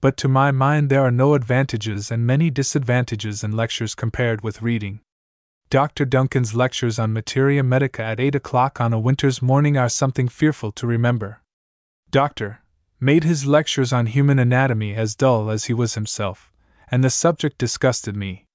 But 0.01 0.17
to 0.17 0.27
my 0.27 0.51
mind, 0.51 0.89
there 0.89 1.01
are 1.01 1.11
no 1.11 1.33
advantages 1.33 2.11
and 2.11 2.27
many 2.27 2.49
disadvantages 2.49 3.43
in 3.43 3.55
lectures 3.55 3.95
compared 3.95 4.41
with 4.41 4.61
reading. 4.61 4.99
Dr. 5.69 6.05
Duncan's 6.05 6.53
lectures 6.53 6.99
on 6.99 7.13
materia 7.13 7.63
medica 7.63 8.03
at 8.03 8.19
8 8.19 8.35
o'clock 8.35 8.81
on 8.81 8.93
a 8.93 8.99
winter's 8.99 9.41
morning 9.41 9.77
are 9.77 9.89
something 9.89 10.27
fearful 10.27 10.71
to 10.73 10.85
remember. 10.85 11.41
Dr. 12.11 12.59
made 12.99 13.23
his 13.23 13.45
lectures 13.45 13.91
on 13.91 14.05
human 14.05 14.39
anatomy 14.39 14.93
as 14.93 15.15
dull 15.15 15.49
as 15.49 15.65
he 15.65 15.73
was 15.73 15.95
himself, 15.95 16.51
and 16.91 17.03
the 17.03 17.09
subject 17.09 17.57
disgusted 17.57 18.15
me. 18.15 18.45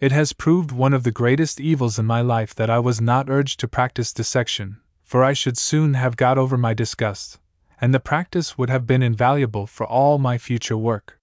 It 0.00 0.12
has 0.12 0.32
proved 0.32 0.72
one 0.72 0.92
of 0.92 1.02
the 1.02 1.10
greatest 1.10 1.60
evils 1.60 1.98
in 1.98 2.04
my 2.04 2.20
life 2.20 2.54
that 2.56 2.68
I 2.68 2.78
was 2.78 3.00
not 3.00 3.30
urged 3.30 3.60
to 3.60 3.68
practice 3.68 4.12
dissection, 4.12 4.80
for 5.10 5.24
I 5.24 5.32
should 5.32 5.58
soon 5.58 5.94
have 5.94 6.16
got 6.16 6.38
over 6.38 6.56
my 6.56 6.72
disgust, 6.72 7.40
and 7.80 7.92
the 7.92 7.98
practice 7.98 8.56
would 8.56 8.70
have 8.70 8.86
been 8.86 9.02
invaluable 9.02 9.66
for 9.66 9.84
all 9.84 10.18
my 10.18 10.38
future 10.38 10.76
work. 10.76 11.18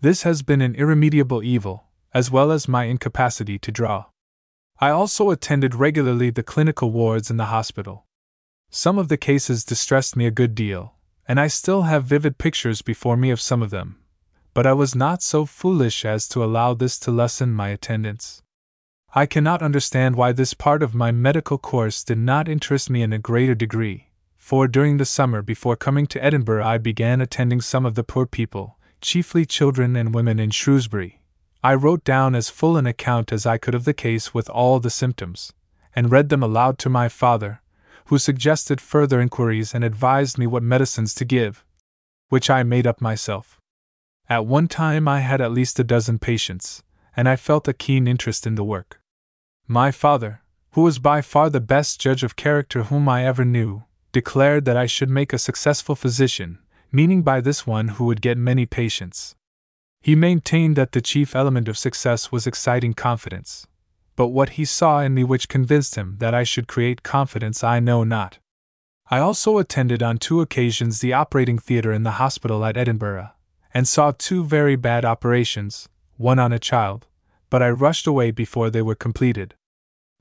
This 0.00 0.22
has 0.22 0.42
been 0.42 0.60
an 0.60 0.76
irremediable 0.76 1.42
evil, 1.42 1.88
as 2.14 2.30
well 2.30 2.52
as 2.52 2.68
my 2.68 2.84
incapacity 2.84 3.58
to 3.58 3.72
draw. 3.72 4.04
I 4.78 4.90
also 4.90 5.30
attended 5.30 5.74
regularly 5.74 6.30
the 6.30 6.44
clinical 6.44 6.92
wards 6.92 7.28
in 7.28 7.36
the 7.36 7.46
hospital. 7.46 8.06
Some 8.70 8.96
of 8.96 9.08
the 9.08 9.16
cases 9.16 9.64
distressed 9.64 10.14
me 10.14 10.26
a 10.26 10.30
good 10.30 10.54
deal, 10.54 10.94
and 11.26 11.40
I 11.40 11.48
still 11.48 11.82
have 11.82 12.04
vivid 12.04 12.38
pictures 12.38 12.80
before 12.80 13.16
me 13.16 13.30
of 13.30 13.40
some 13.40 13.60
of 13.60 13.70
them, 13.70 13.96
but 14.54 14.68
I 14.68 14.72
was 14.72 14.94
not 14.94 15.20
so 15.20 15.46
foolish 15.46 16.04
as 16.04 16.28
to 16.28 16.44
allow 16.44 16.74
this 16.74 16.96
to 17.00 17.10
lessen 17.10 17.52
my 17.52 17.70
attendance. 17.70 18.44
I 19.18 19.24
cannot 19.24 19.62
understand 19.62 20.14
why 20.14 20.32
this 20.32 20.52
part 20.52 20.82
of 20.82 20.94
my 20.94 21.10
medical 21.10 21.56
course 21.56 22.04
did 22.04 22.18
not 22.18 22.50
interest 22.50 22.90
me 22.90 23.00
in 23.00 23.14
a 23.14 23.18
greater 23.18 23.54
degree, 23.54 24.10
for 24.36 24.68
during 24.68 24.98
the 24.98 25.06
summer 25.06 25.40
before 25.40 25.74
coming 25.74 26.06
to 26.08 26.22
Edinburgh 26.22 26.62
I 26.62 26.76
began 26.76 27.22
attending 27.22 27.62
some 27.62 27.86
of 27.86 27.94
the 27.94 28.04
poor 28.04 28.26
people, 28.26 28.76
chiefly 29.00 29.46
children 29.46 29.96
and 29.96 30.14
women 30.14 30.38
in 30.38 30.50
Shrewsbury. 30.50 31.22
I 31.64 31.76
wrote 31.76 32.04
down 32.04 32.34
as 32.34 32.50
full 32.50 32.76
an 32.76 32.86
account 32.86 33.32
as 33.32 33.46
I 33.46 33.56
could 33.56 33.74
of 33.74 33.86
the 33.86 33.94
case 33.94 34.34
with 34.34 34.50
all 34.50 34.80
the 34.80 34.90
symptoms, 34.90 35.50
and 35.94 36.12
read 36.12 36.28
them 36.28 36.42
aloud 36.42 36.78
to 36.80 36.90
my 36.90 37.08
father, 37.08 37.62
who 38.08 38.18
suggested 38.18 38.82
further 38.82 39.18
inquiries 39.18 39.74
and 39.74 39.82
advised 39.82 40.36
me 40.36 40.46
what 40.46 40.62
medicines 40.62 41.14
to 41.14 41.24
give, 41.24 41.64
which 42.28 42.50
I 42.50 42.62
made 42.64 42.86
up 42.86 43.00
myself. 43.00 43.62
At 44.28 44.44
one 44.44 44.68
time 44.68 45.08
I 45.08 45.20
had 45.20 45.40
at 45.40 45.52
least 45.52 45.78
a 45.78 45.84
dozen 45.84 46.18
patients, 46.18 46.82
and 47.16 47.26
I 47.26 47.36
felt 47.36 47.66
a 47.66 47.72
keen 47.72 48.06
interest 48.06 48.46
in 48.46 48.56
the 48.56 48.64
work. 48.64 49.00
My 49.68 49.90
father, 49.90 50.42
who 50.72 50.82
was 50.82 51.00
by 51.00 51.22
far 51.22 51.50
the 51.50 51.60
best 51.60 52.00
judge 52.00 52.22
of 52.22 52.36
character 52.36 52.84
whom 52.84 53.08
I 53.08 53.24
ever 53.24 53.44
knew, 53.44 53.82
declared 54.12 54.64
that 54.64 54.76
I 54.76 54.86
should 54.86 55.10
make 55.10 55.32
a 55.32 55.38
successful 55.38 55.96
physician, 55.96 56.60
meaning 56.92 57.22
by 57.22 57.40
this 57.40 57.66
one 57.66 57.88
who 57.88 58.04
would 58.04 58.22
get 58.22 58.38
many 58.38 58.64
patients. 58.64 59.34
He 60.00 60.14
maintained 60.14 60.76
that 60.76 60.92
the 60.92 61.00
chief 61.00 61.34
element 61.34 61.66
of 61.66 61.76
success 61.76 62.30
was 62.30 62.46
exciting 62.46 62.94
confidence. 62.94 63.66
But 64.14 64.28
what 64.28 64.50
he 64.50 64.64
saw 64.64 65.00
in 65.00 65.14
me 65.14 65.24
which 65.24 65.48
convinced 65.48 65.96
him 65.96 66.16
that 66.18 66.32
I 66.32 66.44
should 66.44 66.68
create 66.68 67.02
confidence 67.02 67.64
I 67.64 67.80
know 67.80 68.04
not. 68.04 68.38
I 69.10 69.18
also 69.18 69.58
attended 69.58 70.00
on 70.00 70.18
two 70.18 70.40
occasions 70.40 71.00
the 71.00 71.12
operating 71.12 71.58
theatre 71.58 71.92
in 71.92 72.04
the 72.04 72.18
hospital 72.22 72.64
at 72.64 72.76
Edinburgh, 72.76 73.30
and 73.74 73.88
saw 73.88 74.12
two 74.12 74.44
very 74.44 74.76
bad 74.76 75.04
operations, 75.04 75.88
one 76.16 76.38
on 76.38 76.52
a 76.52 76.60
child, 76.60 77.08
but 77.56 77.62
I 77.62 77.70
rushed 77.70 78.06
away 78.06 78.32
before 78.32 78.68
they 78.68 78.82
were 78.82 78.94
completed. 78.94 79.54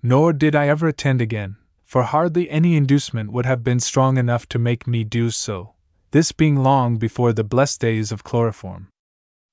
Nor 0.02 0.32
did 0.32 0.56
I 0.56 0.70
ever 0.70 0.88
attend 0.88 1.20
again, 1.22 1.58
for 1.84 2.04
hardly 2.04 2.50
any 2.50 2.78
inducement 2.78 3.34
would 3.34 3.46
have 3.46 3.62
been 3.62 3.82
strong 3.82 4.18
enough 4.18 4.48
to 4.48 4.58
make 4.58 4.88
me 4.88 5.04
do 5.04 5.30
so, 5.30 5.74
this 6.12 6.32
being 6.32 6.56
long 6.56 6.96
before 6.96 7.34
the 7.34 7.44
blessed 7.44 7.82
days 7.82 8.14
of 8.14 8.24
chloroform. 8.24 8.88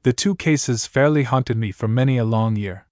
The 0.05 0.13
two 0.13 0.37
cases 0.37 0.87
fairly 0.87 1.25
haunted 1.25 1.57
me 1.57 1.73
for 1.73 1.89
many 1.89 2.19
a 2.19 2.25
long 2.25 2.55
year. 2.55 2.87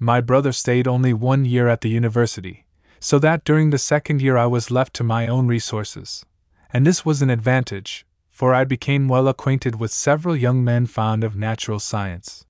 My 0.00 0.20
brother 0.20 0.50
stayed 0.50 0.88
only 0.88 1.12
one 1.12 1.44
year 1.44 1.68
at 1.68 1.82
the 1.82 1.88
university, 1.88 2.66
so 2.98 3.20
that 3.20 3.44
during 3.44 3.70
the 3.70 3.78
second 3.78 4.20
year 4.20 4.36
I 4.36 4.46
was 4.46 4.72
left 4.72 4.92
to 4.94 5.04
my 5.04 5.28
own 5.28 5.46
resources. 5.46 6.26
And 6.72 6.84
this 6.84 7.06
was 7.06 7.22
an 7.22 7.30
advantage, 7.30 8.04
for 8.28 8.52
I 8.54 8.64
became 8.64 9.06
well 9.06 9.28
acquainted 9.28 9.78
with 9.78 9.92
several 9.92 10.34
young 10.34 10.64
men 10.64 10.86
fond 10.86 11.22
of 11.22 11.36
natural 11.36 11.78
science. 11.78 12.44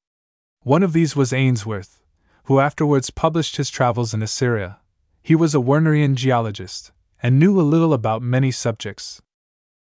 One 0.64 0.82
of 0.82 0.94
these 0.94 1.14
was 1.14 1.30
Ainsworth, 1.30 2.02
who 2.44 2.58
afterwards 2.58 3.10
published 3.10 3.56
his 3.56 3.68
travels 3.68 4.14
in 4.14 4.22
Assyria. 4.22 4.78
He 5.22 5.34
was 5.34 5.54
a 5.54 5.58
Wernerian 5.58 6.14
geologist, 6.14 6.90
and 7.22 7.38
knew 7.38 7.60
a 7.60 7.62
little 7.62 7.92
about 7.92 8.22
many 8.22 8.50
subjects. 8.50 9.20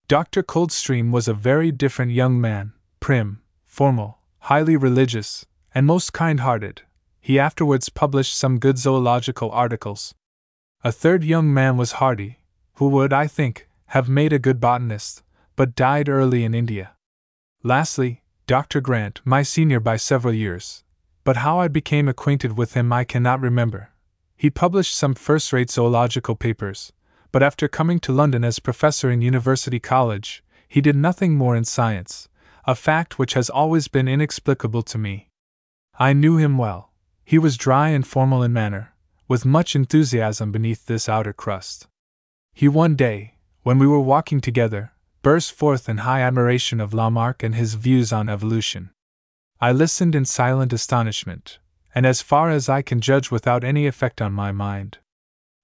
Dr. 0.08 0.42
Coldstream 0.42 1.12
was 1.12 1.28
a 1.28 1.36
very 1.36 1.72
different 1.72 2.14
young 2.14 2.42
man, 2.42 2.74
prim, 3.00 3.44
formal, 3.64 4.18
highly 4.40 4.76
religious, 4.76 5.46
and 5.76 5.86
most 5.86 6.14
kind 6.14 6.40
hearted. 6.40 6.82
He 7.20 7.38
afterwards 7.38 7.90
published 7.90 8.36
some 8.36 8.58
good 8.58 8.80
zoological 8.80 9.52
articles. 9.52 10.16
A 10.84 10.92
third 10.92 11.24
young 11.24 11.54
man 11.54 11.78
was 11.78 11.94
Hardy, 11.94 12.40
who 12.78 12.88
would, 12.88 13.14
I 13.14 13.28
think, 13.28 13.68
have 13.90 14.10
made 14.10 14.34
a 14.34 14.40
good 14.40 14.60
botanist, 14.60 15.22
but 15.56 15.76
died 15.76 16.10
early 16.10 16.44
in 16.44 16.56
India. 16.56 16.94
Lastly, 17.62 18.24
Dr. 18.48 18.82
Grant, 18.82 19.22
my 19.24 19.44
senior 19.44 19.80
by 19.80 19.98
several 19.98 20.34
years. 20.34 20.84
But 21.24 21.38
how 21.38 21.60
I 21.60 21.68
became 21.68 22.08
acquainted 22.08 22.58
with 22.58 22.74
him 22.74 22.92
I 22.92 23.04
cannot 23.04 23.42
remember. 23.42 23.92
He 24.36 24.50
published 24.50 24.96
some 24.96 25.14
first 25.14 25.54
rate 25.54 25.70
zoological 25.70 26.36
papers, 26.36 26.92
but 27.32 27.44
after 27.44 27.68
coming 27.68 28.00
to 28.00 28.12
London 28.12 28.44
as 28.44 28.60
professor 28.60 29.10
in 29.12 29.22
University 29.22 29.80
College, 29.80 30.44
he 30.68 30.82
did 30.82 30.96
nothing 30.96 31.36
more 31.36 31.56
in 31.56 31.64
science, 31.64 32.28
a 32.66 32.76
fact 32.76 33.20
which 33.20 33.34
has 33.36 33.50
always 33.50 33.88
been 33.88 34.08
inexplicable 34.08 34.82
to 34.84 34.98
me. 34.98 35.30
I 36.00 36.14
knew 36.14 36.38
him 36.38 36.58
well. 36.58 36.92
He 37.24 37.38
was 37.38 37.58
dry 37.58 37.90
and 37.90 38.06
formal 38.06 38.44
in 38.44 38.52
manner, 38.52 38.94
with 39.28 39.46
much 39.46 39.76
enthusiasm 39.76 40.52
beneath 40.52 40.88
this 40.88 41.08
outer 41.08 41.34
crust. 41.34 41.88
He 42.54 42.68
one 42.68 42.96
day, 42.96 43.36
when 43.64 43.80
we 43.80 43.88
were 43.88 44.00
walking 44.00 44.42
together, 44.42 44.92
burst 45.22 45.52
forth 45.52 45.88
in 45.88 46.00
high 46.00 46.22
admiration 46.22 46.80
of 46.80 46.94
Lamarck 46.94 47.44
and 47.44 47.56
his 47.56 47.76
views 47.76 48.12
on 48.12 48.30
evolution. 48.30 48.90
I 49.60 49.72
listened 49.72 50.16
in 50.16 50.26
silent 50.26 50.74
astonishment, 50.74 51.60
and 51.94 52.06
as 52.06 52.22
far 52.22 52.50
as 52.50 52.68
I 52.68 52.82
can 52.82 53.02
judge 53.02 53.30
without 53.30 53.64
any 53.64 53.86
effect 53.86 54.22
on 54.22 54.34
my 54.34 54.52
mind. 54.52 54.98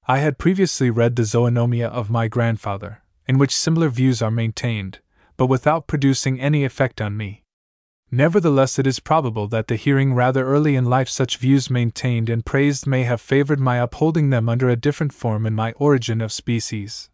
I 0.07 0.19
had 0.19 0.37
previously 0.37 0.89
read 0.89 1.15
the 1.15 1.23
Zoonomia 1.23 1.89
of 1.89 2.09
my 2.09 2.27
grandfather, 2.27 3.01
in 3.27 3.37
which 3.37 3.55
similar 3.55 3.89
views 3.89 4.21
are 4.21 4.31
maintained, 4.31 4.99
but 5.35 5.47
without 5.47 5.87
producing 5.87 6.39
any 6.39 6.63
effect 6.63 7.01
on 7.01 7.17
me. 7.17 7.43
Nevertheless, 8.09 8.79
it 8.79 8.87
is 8.87 9.01
probable 9.01 9.47
that 9.49 9.67
the 9.67 9.75
hearing 9.75 10.13
rather 10.13 10.45
early 10.45 10.75
in 10.75 10.85
life 10.85 11.09
such 11.09 11.37
views 11.37 11.69
maintained 11.69 12.29
and 12.29 12.45
praised 12.45 12.87
may 12.87 13.03
have 13.03 13.19
favored 13.19 13.59
my 13.59 13.77
upholding 13.77 14.29
them 14.29 14.47
under 14.47 14.69
a 14.69 14.77
different 14.77 15.11
form 15.13 15.45
in 15.45 15.53
my 15.53 15.73
Origin 15.73 16.21
of 16.21 16.31
Species. 16.31 17.09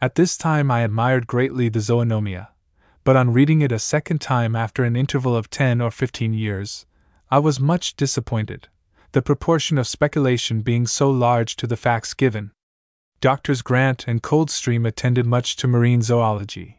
At 0.00 0.14
this 0.14 0.36
time 0.36 0.70
I 0.70 0.80
admired 0.80 1.26
greatly 1.26 1.68
the 1.68 1.80
Zoonomia, 1.80 2.48
but 3.04 3.16
on 3.16 3.32
reading 3.32 3.62
it 3.62 3.72
a 3.72 3.78
second 3.78 4.20
time 4.20 4.54
after 4.54 4.84
an 4.84 4.96
interval 4.96 5.36
of 5.36 5.50
ten 5.50 5.80
or 5.80 5.90
fifteen 5.90 6.34
years, 6.34 6.86
I 7.30 7.38
was 7.38 7.58
much 7.60 7.96
disappointed, 7.96 8.68
the 9.12 9.22
proportion 9.22 9.78
of 9.78 9.86
speculation 9.86 10.60
being 10.60 10.86
so 10.86 11.10
large 11.10 11.56
to 11.56 11.66
the 11.66 11.76
facts 11.76 12.14
given. 12.14 12.52
Doctors 13.20 13.62
Grant 13.62 14.06
and 14.06 14.22
Coldstream 14.22 14.84
attended 14.86 15.26
much 15.26 15.56
to 15.56 15.66
marine 15.66 16.02
zoology 16.02 16.76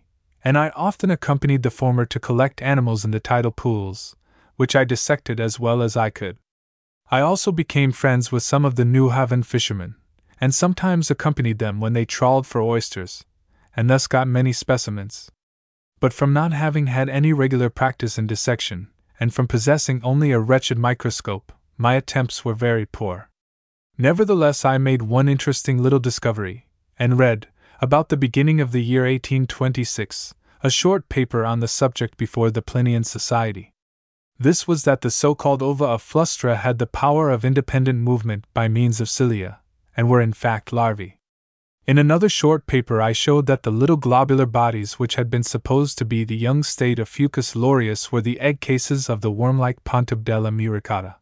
and 0.48 0.58
I 0.58 0.70
often 0.78 1.12
accompanied 1.12 1.64
the 1.64 1.70
former 1.70 2.06
to 2.06 2.22
collect 2.22 2.62
animals 2.62 3.04
in 3.04 3.12
the 3.12 3.20
tidal 3.20 3.52
pools, 3.52 4.16
which 4.56 4.78
I 4.78 4.86
dissected 4.86 5.42
as 5.42 5.60
well 5.60 5.82
as 5.82 5.98
I 5.98 6.10
could. 6.10 6.38
I 7.12 7.20
also 7.20 7.52
became 7.52 7.92
friends 7.92 8.32
with 8.32 8.44
some 8.44 8.64
of 8.64 8.76
the 8.76 8.86
Newhaven 8.86 9.46
fishermen, 9.46 9.96
and 10.40 10.54
sometimes 10.54 11.10
accompanied 11.10 11.60
them 11.60 11.80
when 11.80 11.94
they 11.94 12.06
trawled 12.06 12.46
for 12.46 12.62
oysters, 12.62 13.24
and 13.76 13.90
thus 13.90 14.08
got 14.08 14.28
many 14.28 14.54
specimens. 14.54 15.32
But 16.00 16.14
from 16.14 16.34
not 16.34 16.54
having 16.54 16.88
had 16.88 17.10
any 17.10 17.34
regular 17.34 17.70
practice 17.70 18.18
in 18.18 18.28
dissection, 18.28 18.90
and 19.20 19.34
from 19.34 19.48
possessing 19.48 20.02
only 20.04 20.32
a 20.32 20.40
wretched 20.40 20.78
microscope, 20.78 21.52
my 21.78 21.96
attempts 21.96 22.46
were 22.46 22.54
very 22.54 22.86
poor. 22.86 23.30
Nevertheless, 23.98 24.64
I 24.64 24.78
made 24.78 25.02
one 25.02 25.28
interesting 25.28 25.82
little 25.82 26.00
discovery, 26.00 26.68
and 27.00 27.18
read, 27.18 27.48
about 27.82 28.10
the 28.10 28.18
beginning 28.18 28.62
of 28.62 28.72
the 28.72 28.84
year 28.84 29.02
1826, 29.02 30.36
a 30.64 30.70
short 30.70 31.10
paper 31.10 31.46
on 31.46 31.60
the 31.60 31.68
subject 31.68 32.18
before 32.18 32.52
the 32.52 32.62
Plinian 32.62 33.06
Society. 33.06 33.74
This 34.40 34.68
was 34.68 34.84
that 34.84 35.02
the 35.02 35.10
so 35.10 35.34
called 35.34 35.64
ova 35.64 35.86
of 35.86 36.04
Flustra 36.04 36.58
had 36.58 36.78
the 36.78 36.86
power 36.86 37.32
of 37.32 37.44
independent 37.44 38.00
movement 38.00 38.46
by 38.54 38.68
means 38.68 39.02
of 39.02 39.10
cilia, 39.10 39.60
and 39.98 40.08
were 40.08 40.22
in 40.22 40.32
fact 40.32 40.72
larvae. 40.72 41.20
In 41.88 41.98
another 41.98 42.30
short 42.30 42.68
paper, 42.68 43.02
I 43.02 43.12
showed 43.14 43.48
that 43.48 43.64
the 43.64 43.72
little 43.72 43.98
globular 43.98 44.46
bodies 44.46 45.00
which 45.00 45.16
had 45.16 45.30
been 45.30 45.44
supposed 45.44 45.98
to 45.98 46.06
be 46.06 46.24
the 46.24 46.38
young 46.38 46.62
state 46.62 47.00
of 47.00 47.10
Fucus 47.10 47.56
loreus 47.56 48.12
were 48.12 48.22
the 48.22 48.40
egg 48.40 48.62
cases 48.62 49.10
of 49.10 49.22
the 49.22 49.32
worm 49.32 49.58
like 49.58 49.84
Pontobdella 49.84 50.52
muricata. 50.52 51.16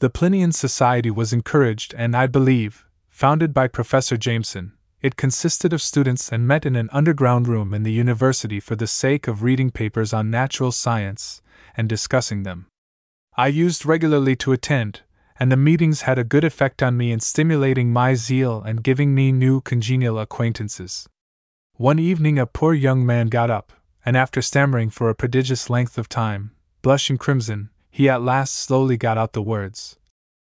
The 0.00 0.10
Plinian 0.10 0.52
Society 0.52 1.10
was 1.10 1.32
encouraged 1.32 1.94
and, 1.96 2.16
I 2.16 2.26
believe, 2.26 2.84
founded 3.08 3.52
by 3.52 3.68
Professor 3.68 4.16
Jameson, 4.16 4.72
it 5.00 5.16
consisted 5.16 5.72
of 5.72 5.80
students 5.80 6.32
and 6.32 6.48
met 6.48 6.66
in 6.66 6.74
an 6.74 6.88
underground 6.92 7.46
room 7.46 7.72
in 7.72 7.84
the 7.84 7.92
university 7.92 8.58
for 8.58 8.74
the 8.74 8.86
sake 8.86 9.28
of 9.28 9.42
reading 9.42 9.70
papers 9.70 10.12
on 10.12 10.30
natural 10.30 10.72
science 10.72 11.40
and 11.76 11.88
discussing 11.88 12.42
them. 12.42 12.66
I 13.36 13.46
used 13.46 13.86
regularly 13.86 14.34
to 14.36 14.52
attend, 14.52 15.02
and 15.38 15.52
the 15.52 15.56
meetings 15.56 16.02
had 16.02 16.18
a 16.18 16.24
good 16.24 16.44
effect 16.44 16.82
on 16.82 16.96
me 16.96 17.12
in 17.12 17.20
stimulating 17.20 17.92
my 17.92 18.14
zeal 18.14 18.62
and 18.62 18.82
giving 18.82 19.14
me 19.14 19.30
new 19.30 19.60
congenial 19.60 20.18
acquaintances. 20.18 21.08
One 21.74 21.98
evening, 21.98 22.38
a 22.38 22.46
poor 22.46 22.74
young 22.74 23.06
man 23.06 23.28
got 23.28 23.50
up, 23.50 23.72
and 24.04 24.16
after 24.16 24.42
stammering 24.42 24.90
for 24.90 25.08
a 25.08 25.14
prodigious 25.14 25.70
length 25.70 25.96
of 25.96 26.08
time, 26.08 26.50
blushing 26.82 27.18
crimson, 27.18 27.70
he 27.90 28.08
at 28.08 28.22
last 28.22 28.54
slowly 28.54 28.96
got 28.96 29.18
out 29.18 29.32
the 29.32 29.42
words 29.42 29.96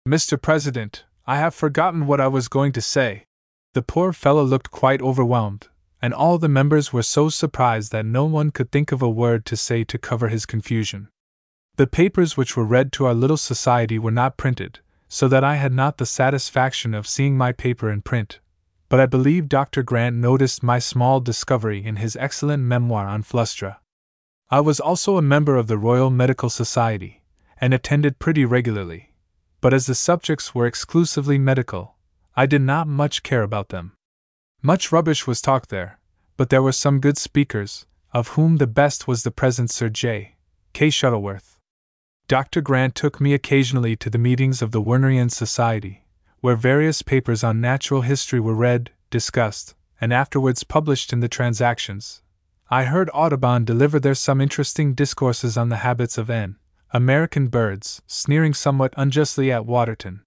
Mr. 0.06 0.40
President, 0.40 1.04
I 1.26 1.38
have 1.38 1.54
forgotten 1.54 2.06
what 2.06 2.20
I 2.20 2.28
was 2.28 2.48
going 2.48 2.72
to 2.72 2.82
say. 2.82 3.24
The 3.72 3.80
poor 3.80 4.12
fellow 4.12 4.42
looked 4.44 4.70
quite 4.70 5.00
overwhelmed, 5.00 5.68
and 6.02 6.12
all 6.12 6.36
the 6.36 6.48
members 6.48 6.92
were 6.92 7.02
so 7.02 7.30
surprised 7.30 7.90
that 7.92 8.04
no 8.04 8.26
one 8.26 8.50
could 8.50 8.70
think 8.70 8.92
of 8.92 9.00
a 9.00 9.08
word 9.08 9.46
to 9.46 9.56
say 9.56 9.82
to 9.84 9.96
cover 9.96 10.28
his 10.28 10.44
confusion. 10.44 11.08
The 11.76 11.88
papers 11.88 12.36
which 12.36 12.56
were 12.56 12.64
read 12.64 12.92
to 12.92 13.06
our 13.06 13.14
little 13.14 13.36
society 13.36 13.98
were 13.98 14.12
not 14.12 14.36
printed, 14.36 14.78
so 15.08 15.26
that 15.26 15.42
I 15.42 15.56
had 15.56 15.72
not 15.72 15.98
the 15.98 16.06
satisfaction 16.06 16.94
of 16.94 17.08
seeing 17.08 17.36
my 17.36 17.50
paper 17.50 17.90
in 17.90 18.00
print, 18.02 18.38
but 18.88 19.00
I 19.00 19.06
believe 19.06 19.48
Dr. 19.48 19.82
Grant 19.82 20.14
noticed 20.14 20.62
my 20.62 20.78
small 20.78 21.18
discovery 21.18 21.84
in 21.84 21.96
his 21.96 22.14
excellent 22.14 22.62
memoir 22.62 23.08
on 23.08 23.24
Flustra. 23.24 23.78
I 24.50 24.60
was 24.60 24.78
also 24.78 25.16
a 25.16 25.22
member 25.22 25.56
of 25.56 25.66
the 25.66 25.76
Royal 25.76 26.10
Medical 26.10 26.48
Society, 26.48 27.22
and 27.60 27.74
attended 27.74 28.20
pretty 28.20 28.44
regularly, 28.44 29.12
but 29.60 29.74
as 29.74 29.86
the 29.86 29.96
subjects 29.96 30.54
were 30.54 30.68
exclusively 30.68 31.38
medical, 31.38 31.96
I 32.36 32.46
did 32.46 32.62
not 32.62 32.86
much 32.86 33.24
care 33.24 33.42
about 33.42 33.70
them. 33.70 33.94
Much 34.62 34.92
rubbish 34.92 35.26
was 35.26 35.40
talked 35.40 35.70
there, 35.70 35.98
but 36.36 36.50
there 36.50 36.62
were 36.62 36.70
some 36.70 37.00
good 37.00 37.18
speakers, 37.18 37.84
of 38.12 38.28
whom 38.28 38.58
the 38.58 38.68
best 38.68 39.08
was 39.08 39.24
the 39.24 39.32
present 39.32 39.72
Sir 39.72 39.88
J. 39.88 40.36
K. 40.72 40.88
Shuttleworth. 40.88 41.53
Dr. 42.26 42.62
Grant 42.62 42.94
took 42.94 43.20
me 43.20 43.34
occasionally 43.34 43.96
to 43.96 44.08
the 44.08 44.16
meetings 44.16 44.62
of 44.62 44.70
the 44.70 44.80
Wernerian 44.80 45.30
Society, 45.30 46.06
where 46.40 46.56
various 46.56 47.02
papers 47.02 47.44
on 47.44 47.60
natural 47.60 48.00
history 48.00 48.40
were 48.40 48.54
read, 48.54 48.90
discussed, 49.10 49.74
and 50.00 50.10
afterwards 50.10 50.64
published 50.64 51.12
in 51.12 51.20
the 51.20 51.28
Transactions. 51.28 52.22
I 52.70 52.84
heard 52.84 53.10
Audubon 53.12 53.66
deliver 53.66 54.00
there 54.00 54.14
some 54.14 54.40
interesting 54.40 54.94
discourses 54.94 55.58
on 55.58 55.68
the 55.68 55.84
habits 55.84 56.16
of 56.16 56.30
N. 56.30 56.56
American 56.92 57.48
birds, 57.48 58.00
sneering 58.06 58.54
somewhat 58.54 58.94
unjustly 58.96 59.52
at 59.52 59.66
Waterton. 59.66 60.22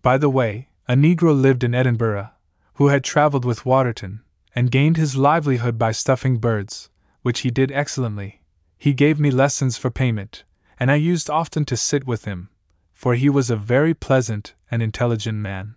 By 0.00 0.16
the 0.16 0.30
way, 0.30 0.70
a 0.88 0.94
Negro 0.94 1.38
lived 1.38 1.62
in 1.62 1.74
Edinburgh, 1.74 2.30
who 2.74 2.88
had 2.88 3.04
travelled 3.04 3.44
with 3.44 3.66
Waterton, 3.66 4.22
and 4.54 4.70
gained 4.70 4.96
his 4.96 5.16
livelihood 5.16 5.78
by 5.78 5.92
stuffing 5.92 6.38
birds, 6.38 6.88
which 7.20 7.40
he 7.40 7.50
did 7.50 7.70
excellently. 7.72 8.40
He 8.78 8.94
gave 8.94 9.20
me 9.20 9.30
lessons 9.30 9.76
for 9.76 9.90
payment, 9.90 10.44
and 10.78 10.90
I 10.90 10.96
used 10.96 11.30
often 11.30 11.64
to 11.66 11.76
sit 11.76 12.06
with 12.06 12.24
him, 12.24 12.50
for 12.92 13.14
he 13.14 13.28
was 13.28 13.50
a 13.50 13.56
very 13.56 13.94
pleasant 13.94 14.54
and 14.70 14.82
intelligent 14.82 15.38
man. 15.38 15.76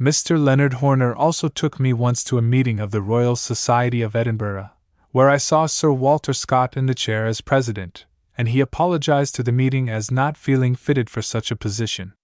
Mr. 0.00 0.42
Leonard 0.42 0.74
Horner 0.74 1.14
also 1.14 1.48
took 1.48 1.78
me 1.78 1.92
once 1.92 2.24
to 2.24 2.38
a 2.38 2.42
meeting 2.42 2.80
of 2.80 2.90
the 2.90 3.02
Royal 3.02 3.36
Society 3.36 4.02
of 4.02 4.16
Edinburgh, 4.16 4.70
where 5.10 5.28
I 5.28 5.36
saw 5.36 5.66
Sir 5.66 5.92
Walter 5.92 6.32
Scott 6.32 6.76
in 6.76 6.86
the 6.86 6.94
chair 6.94 7.26
as 7.26 7.40
president, 7.40 8.06
and 8.38 8.48
he 8.48 8.60
apologized 8.60 9.34
to 9.34 9.42
the 9.42 9.52
meeting 9.52 9.90
as 9.90 10.10
not 10.10 10.36
feeling 10.36 10.74
fitted 10.74 11.10
for 11.10 11.20
such 11.20 11.50
a 11.50 11.56
position. 11.56 12.14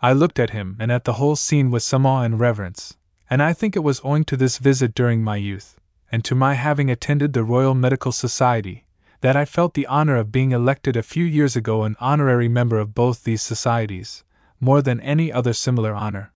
I 0.00 0.12
looked 0.12 0.38
at 0.38 0.50
him 0.50 0.76
and 0.78 0.92
at 0.92 1.04
the 1.04 1.14
whole 1.14 1.34
scene 1.34 1.70
with 1.70 1.82
some 1.82 2.06
awe 2.06 2.22
and 2.22 2.38
reverence, 2.38 2.96
and 3.28 3.42
I 3.42 3.52
think 3.52 3.74
it 3.74 3.80
was 3.80 4.00
owing 4.04 4.24
to 4.26 4.36
this 4.36 4.58
visit 4.58 4.94
during 4.94 5.24
my 5.24 5.36
youth, 5.36 5.80
and 6.12 6.24
to 6.24 6.34
my 6.34 6.54
having 6.54 6.90
attended 6.90 7.32
the 7.32 7.42
Royal 7.42 7.74
Medical 7.74 8.12
Society, 8.12 8.84
that 9.20 9.36
I 9.36 9.44
felt 9.44 9.74
the 9.74 9.86
honor 9.86 10.16
of 10.16 10.32
being 10.32 10.52
elected 10.52 10.96
a 10.96 11.02
few 11.02 11.24
years 11.24 11.56
ago 11.56 11.82
an 11.82 11.96
honorary 12.00 12.48
member 12.48 12.78
of 12.78 12.94
both 12.94 13.24
these 13.24 13.42
societies, 13.42 14.24
more 14.60 14.82
than 14.82 15.00
any 15.00 15.32
other 15.32 15.52
similar 15.52 15.94
honor. 15.94 16.32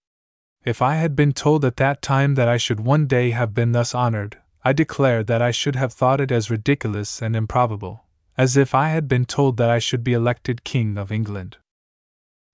If 0.64 0.80
I 0.80 0.96
had 0.96 1.16
been 1.16 1.32
told 1.32 1.64
at 1.64 1.76
that 1.76 2.02
time 2.02 2.34
that 2.34 2.48
I 2.48 2.56
should 2.56 2.80
one 2.80 3.06
day 3.06 3.30
have 3.30 3.54
been 3.54 3.72
thus 3.72 3.94
honored, 3.94 4.38
I 4.64 4.72
declare 4.72 5.24
that 5.24 5.42
I 5.42 5.50
should 5.50 5.74
have 5.76 5.92
thought 5.92 6.20
it 6.20 6.30
as 6.30 6.50
ridiculous 6.50 7.20
and 7.20 7.34
improbable, 7.34 8.04
as 8.38 8.56
if 8.56 8.74
I 8.74 8.90
had 8.90 9.08
been 9.08 9.24
told 9.24 9.56
that 9.56 9.70
I 9.70 9.80
should 9.80 10.04
be 10.04 10.12
elected 10.12 10.62
King 10.62 10.96
of 10.96 11.10
England. 11.10 11.56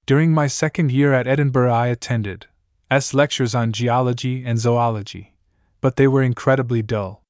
During 0.06 0.32
my 0.32 0.46
second 0.46 0.90
year 0.90 1.12
at 1.12 1.26
Edinburgh, 1.26 1.72
I 1.72 1.88
attended 1.88 2.46
S 2.90 3.12
lectures 3.12 3.54
on 3.54 3.72
geology 3.72 4.42
and 4.44 4.58
zoology, 4.58 5.34
but 5.82 5.96
they 5.96 6.08
were 6.08 6.22
incredibly 6.22 6.80
dull. 6.80 7.22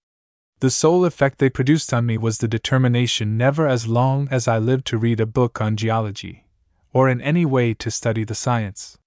The 0.60 0.70
sole 0.70 1.04
effect 1.04 1.38
they 1.38 1.50
produced 1.50 1.94
on 1.94 2.06
me 2.06 2.18
was 2.18 2.38
the 2.38 2.48
determination 2.48 3.36
never 3.36 3.68
as 3.68 3.86
long 3.86 4.26
as 4.30 4.48
I 4.48 4.58
lived 4.58 4.86
to 4.86 4.98
read 4.98 5.20
a 5.20 5.26
book 5.26 5.60
on 5.60 5.76
geology, 5.76 6.46
or 6.92 7.08
in 7.08 7.20
any 7.20 7.46
way 7.46 7.74
to 7.74 7.92
study 7.92 8.24
the 8.24 8.34
science. 8.34 8.98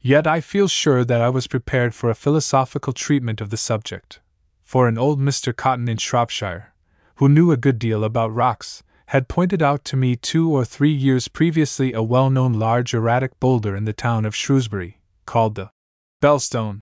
Yet 0.00 0.26
I 0.26 0.42
feel 0.42 0.68
sure 0.68 1.02
that 1.04 1.22
I 1.22 1.30
was 1.30 1.46
prepared 1.46 1.94
for 1.94 2.10
a 2.10 2.14
philosophical 2.14 2.92
treatment 2.92 3.40
of 3.40 3.48
the 3.48 3.56
subject, 3.56 4.20
for 4.62 4.86
an 4.86 4.98
old 4.98 5.18
Mr. 5.18 5.56
Cotton 5.56 5.88
in 5.88 5.96
Shropshire, 5.96 6.74
who 7.16 7.28
knew 7.28 7.52
a 7.52 7.56
good 7.56 7.78
deal 7.78 8.04
about 8.04 8.34
rocks, 8.34 8.82
had 9.06 9.28
pointed 9.28 9.62
out 9.62 9.84
to 9.86 9.96
me 9.96 10.16
two 10.16 10.50
or 10.50 10.64
three 10.64 10.92
years 10.92 11.28
previously 11.28 11.92
a 11.94 12.02
well 12.02 12.28
known 12.28 12.52
large 12.52 12.92
erratic 12.92 13.38
boulder 13.40 13.74
in 13.74 13.84
the 13.84 13.92
town 13.94 14.26
of 14.26 14.36
Shrewsbury, 14.36 14.98
called 15.24 15.54
the 15.54 15.70
Bellstone. 16.20 16.80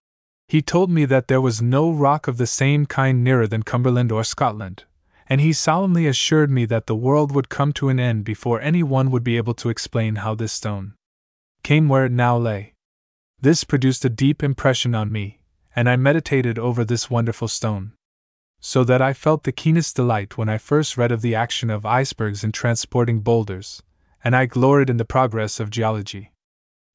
He 0.51 0.63
told 0.63 0.91
me 0.91 1.05
that 1.05 1.29
there 1.29 1.41
was 1.41 1.63
no 1.63 1.93
rock 1.93 2.27
of 2.27 2.37
the 2.37 2.45
same 2.45 2.85
kind 2.85 3.23
nearer 3.23 3.47
than 3.47 3.63
Cumberland 3.63 4.11
or 4.11 4.25
Scotland, 4.25 4.83
and 5.29 5.41
he 5.41 5.53
solemnly 5.53 6.09
assured 6.09 6.51
me 6.51 6.65
that 6.65 6.89
the 6.89 6.97
world 6.97 7.31
would 7.31 7.49
come 7.49 7.73
to 7.75 7.89
an 7.89 8.01
end 8.01 8.25
before 8.25 8.61
any 8.61 8.83
one 8.83 9.13
would 9.13 9.23
be 9.23 9.37
able 9.37 9.55
to 9.55 9.69
explain 9.69 10.17
how 10.17 10.35
this 10.35 10.53
stone 10.53 10.95
came 11.63 11.89
where 11.89 12.07
it 12.07 12.11
now 12.11 12.37
lay. 12.37 12.75
This 13.41 13.63
produced 13.63 14.05
a 14.05 14.09
deep 14.09 14.43
impression 14.43 14.93
on 14.93 15.13
me, 15.13 15.39
and 15.77 15.89
I 15.89 15.95
meditated 15.95 16.59
over 16.59 16.85
this 16.85 17.09
wonderful 17.09 17.47
stone. 17.47 17.93
So 18.59 18.83
that 18.83 19.01
I 19.01 19.13
felt 19.13 19.45
the 19.45 19.53
keenest 19.53 19.95
delight 19.95 20.37
when 20.37 20.49
I 20.49 20.59
first 20.59 20.97
read 20.97 21.13
of 21.13 21.23
the 21.23 21.37
action 21.37 21.71
of 21.71 21.87
icebergs 21.87 22.43
in 22.43 22.51
transporting 22.51 23.21
boulders, 23.21 23.85
and 24.25 24.35
I 24.35 24.47
gloried 24.47 24.91
in 24.91 24.97
the 24.97 25.05
progress 25.05 25.61
of 25.61 25.71
geology. 25.71 26.33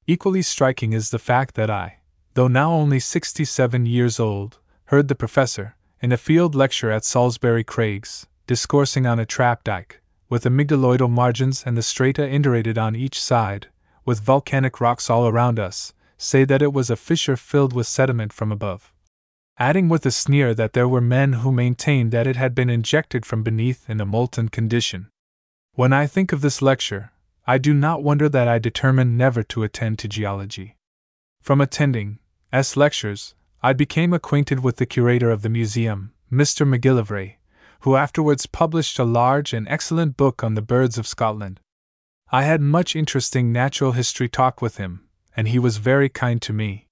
Equally 0.07 0.41
striking 0.41 0.91
is 0.91 1.11
the 1.11 1.19
fact 1.19 1.55
that 1.55 1.69
I, 1.69 1.99
though 2.35 2.47
now 2.49 2.71
only 2.71 2.99
67 2.99 3.85
years 3.85 4.19
old, 4.19 4.59
heard 4.85 5.07
the 5.07 5.15
professor, 5.15 5.75
in 6.01 6.11
a 6.11 6.17
field 6.17 6.53
lecture 6.53 6.91
at 6.91 7.05
Salisbury 7.05 7.63
Crags, 7.63 8.27
discoursing 8.45 9.07
on 9.07 9.19
a 9.19 9.25
trap 9.25 9.63
dike, 9.63 10.01
with 10.29 10.43
amygdaloidal 10.43 11.09
margins 11.09 11.63
and 11.65 11.77
the 11.77 11.81
strata 11.81 12.21
indurated 12.21 12.77
on 12.77 12.95
each 12.95 13.19
side, 13.21 13.67
with 14.03 14.19
volcanic 14.19 14.81
rocks 14.81 15.09
all 15.09 15.27
around 15.27 15.59
us, 15.59 15.93
say 16.17 16.43
that 16.43 16.61
it 16.61 16.73
was 16.73 16.89
a 16.89 16.97
fissure 16.97 17.37
filled 17.37 17.71
with 17.71 17.87
sediment 17.87 18.33
from 18.33 18.51
above. 18.51 18.91
Adding 19.57 19.87
with 19.87 20.05
a 20.05 20.11
sneer 20.11 20.53
that 20.53 20.73
there 20.73 20.89
were 20.89 21.01
men 21.01 21.33
who 21.33 21.53
maintained 21.53 22.11
that 22.11 22.27
it 22.27 22.35
had 22.35 22.53
been 22.53 22.69
injected 22.69 23.25
from 23.25 23.43
beneath 23.43 23.89
in 23.89 24.01
a 24.01 24.05
molten 24.05 24.49
condition. 24.49 25.07
When 25.73 25.93
I 25.93 26.05
think 26.05 26.33
of 26.33 26.41
this 26.41 26.61
lecture, 26.61 27.11
I 27.47 27.57
do 27.59 27.73
not 27.73 28.03
wonder 28.03 28.27
that 28.27 28.49
I 28.49 28.59
determined 28.59 29.17
never 29.17 29.41
to 29.43 29.63
attend 29.63 29.99
to 29.99 30.09
geology. 30.09 30.75
From 31.41 31.61
attending 31.61 32.19
S 32.55 32.77
lectures, 32.77 33.35
I 33.61 33.73
became 33.73 34.13
acquainted 34.13 34.61
with 34.61 34.77
the 34.77 34.85
curator 34.85 35.29
of 35.29 35.41
the 35.41 35.49
museum, 35.49 36.13
Mr. 36.31 36.65
McGillivray, 36.65 37.35
who 37.81 37.97
afterwards 37.97 38.45
published 38.45 38.97
a 38.97 39.03
large 39.03 39.51
and 39.51 39.67
excellent 39.67 40.15
book 40.15 40.41
on 40.41 40.53
the 40.53 40.61
birds 40.61 40.97
of 40.97 41.05
Scotland. 41.05 41.59
I 42.31 42.43
had 42.43 42.61
much 42.61 42.95
interesting 42.95 43.51
natural 43.51 43.91
history 43.91 44.29
talk 44.29 44.61
with 44.61 44.77
him, 44.77 45.01
and 45.35 45.49
he 45.49 45.59
was 45.59 45.79
very 45.79 46.07
kind 46.07 46.41
to 46.43 46.53
me. 46.53 46.87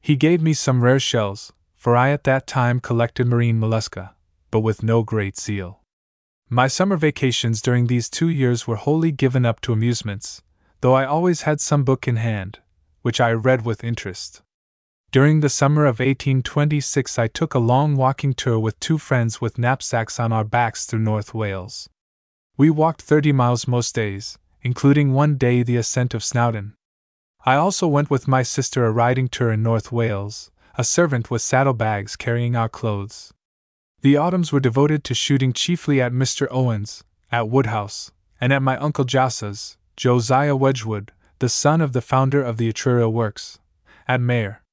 He 0.00 0.16
gave 0.16 0.40
me 0.40 0.54
some 0.54 0.82
rare 0.82 0.98
shells, 0.98 1.52
for 1.76 1.94
I 1.94 2.08
at 2.08 2.24
that 2.24 2.46
time 2.46 2.80
collected 2.80 3.26
marine 3.26 3.60
mollusca, 3.60 4.14
but 4.50 4.60
with 4.60 4.82
no 4.82 5.02
great 5.02 5.38
zeal. 5.38 5.82
My 6.48 6.66
summer 6.66 6.96
vacations 6.96 7.60
during 7.60 7.88
these 7.88 8.08
two 8.08 8.30
years 8.30 8.66
were 8.66 8.76
wholly 8.76 9.12
given 9.12 9.44
up 9.44 9.60
to 9.60 9.74
amusements, 9.74 10.40
though 10.80 10.94
I 10.94 11.04
always 11.04 11.42
had 11.42 11.60
some 11.60 11.84
book 11.84 12.08
in 12.08 12.16
hand, 12.16 12.60
which 13.02 13.20
I 13.20 13.32
read 13.32 13.66
with 13.66 13.84
interest. 13.84 14.40
During 15.14 15.42
the 15.42 15.48
summer 15.48 15.84
of 15.84 16.00
1826, 16.00 17.20
I 17.20 17.28
took 17.28 17.54
a 17.54 17.60
long 17.60 17.94
walking 17.94 18.34
tour 18.34 18.58
with 18.58 18.80
two 18.80 18.98
friends 18.98 19.40
with 19.40 19.60
knapsacks 19.60 20.18
on 20.18 20.32
our 20.32 20.42
backs 20.42 20.86
through 20.86 21.06
North 21.06 21.32
Wales. 21.32 21.88
We 22.56 22.68
walked 22.68 23.00
30 23.00 23.30
miles 23.30 23.68
most 23.68 23.94
days, 23.94 24.38
including 24.62 25.12
one 25.12 25.36
day 25.36 25.62
the 25.62 25.76
ascent 25.76 26.14
of 26.14 26.24
Snowdon. 26.24 26.74
I 27.46 27.54
also 27.54 27.86
went 27.86 28.10
with 28.10 28.26
my 28.26 28.42
sister 28.42 28.84
a 28.84 28.90
riding 28.90 29.28
tour 29.28 29.52
in 29.52 29.62
North 29.62 29.92
Wales, 29.92 30.50
a 30.76 30.82
servant 30.82 31.30
with 31.30 31.42
saddlebags 31.42 32.16
carrying 32.16 32.56
our 32.56 32.68
clothes. 32.68 33.32
The 34.00 34.16
autumns 34.16 34.50
were 34.50 34.58
devoted 34.58 35.04
to 35.04 35.14
shooting 35.14 35.52
chiefly 35.52 36.00
at 36.00 36.10
Mr. 36.10 36.48
Owen's, 36.50 37.04
at 37.30 37.48
Woodhouse, 37.48 38.10
and 38.40 38.52
at 38.52 38.62
my 38.62 38.76
uncle 38.78 39.04
Jos's, 39.04 39.76
Josiah 39.96 40.56
Wedgwood, 40.56 41.12
the 41.38 41.48
son 41.48 41.80
of 41.80 41.92
the 41.92 42.02
founder 42.02 42.42
of 42.42 42.56
the 42.56 42.68
Etruria 42.68 43.08
Works, 43.08 43.60
at 44.08 44.20
Maer. 44.20 44.63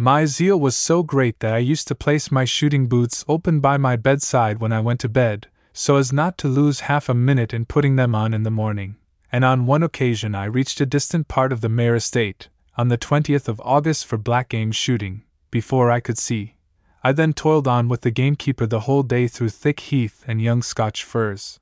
My 0.00 0.24
zeal 0.24 0.58
was 0.58 0.78
so 0.78 1.02
great 1.02 1.40
that 1.40 1.52
I 1.52 1.58
used 1.58 1.86
to 1.88 1.94
place 1.94 2.32
my 2.32 2.46
shooting 2.46 2.86
boots 2.86 3.22
open 3.28 3.60
by 3.60 3.76
my 3.76 3.96
bedside 3.96 4.58
when 4.58 4.72
I 4.72 4.80
went 4.80 4.98
to 5.00 5.10
bed, 5.10 5.48
so 5.74 5.96
as 5.96 6.10
not 6.10 6.38
to 6.38 6.48
lose 6.48 6.88
half 6.88 7.10
a 7.10 7.14
minute 7.14 7.52
in 7.52 7.66
putting 7.66 7.96
them 7.96 8.14
on 8.14 8.32
in 8.32 8.42
the 8.42 8.50
morning. 8.50 8.96
And 9.30 9.44
on 9.44 9.66
one 9.66 9.82
occasion 9.82 10.34
I 10.34 10.46
reached 10.46 10.80
a 10.80 10.86
distant 10.86 11.28
part 11.28 11.52
of 11.52 11.60
the 11.60 11.68
Maer 11.68 11.94
estate, 11.96 12.48
on 12.78 12.88
the 12.88 12.96
20th 12.96 13.46
of 13.46 13.60
August 13.62 14.06
for 14.06 14.16
black 14.16 14.48
game 14.48 14.72
shooting, 14.72 15.22
before 15.50 15.90
I 15.90 16.00
could 16.00 16.16
see. 16.16 16.56
I 17.04 17.12
then 17.12 17.34
toiled 17.34 17.68
on 17.68 17.86
with 17.88 18.00
the 18.00 18.10
gamekeeper 18.10 18.64
the 18.64 18.80
whole 18.80 19.02
day 19.02 19.28
through 19.28 19.50
thick 19.50 19.80
heath 19.80 20.24
and 20.26 20.40
young 20.40 20.62
Scotch 20.62 21.04
firs. 21.04 21.60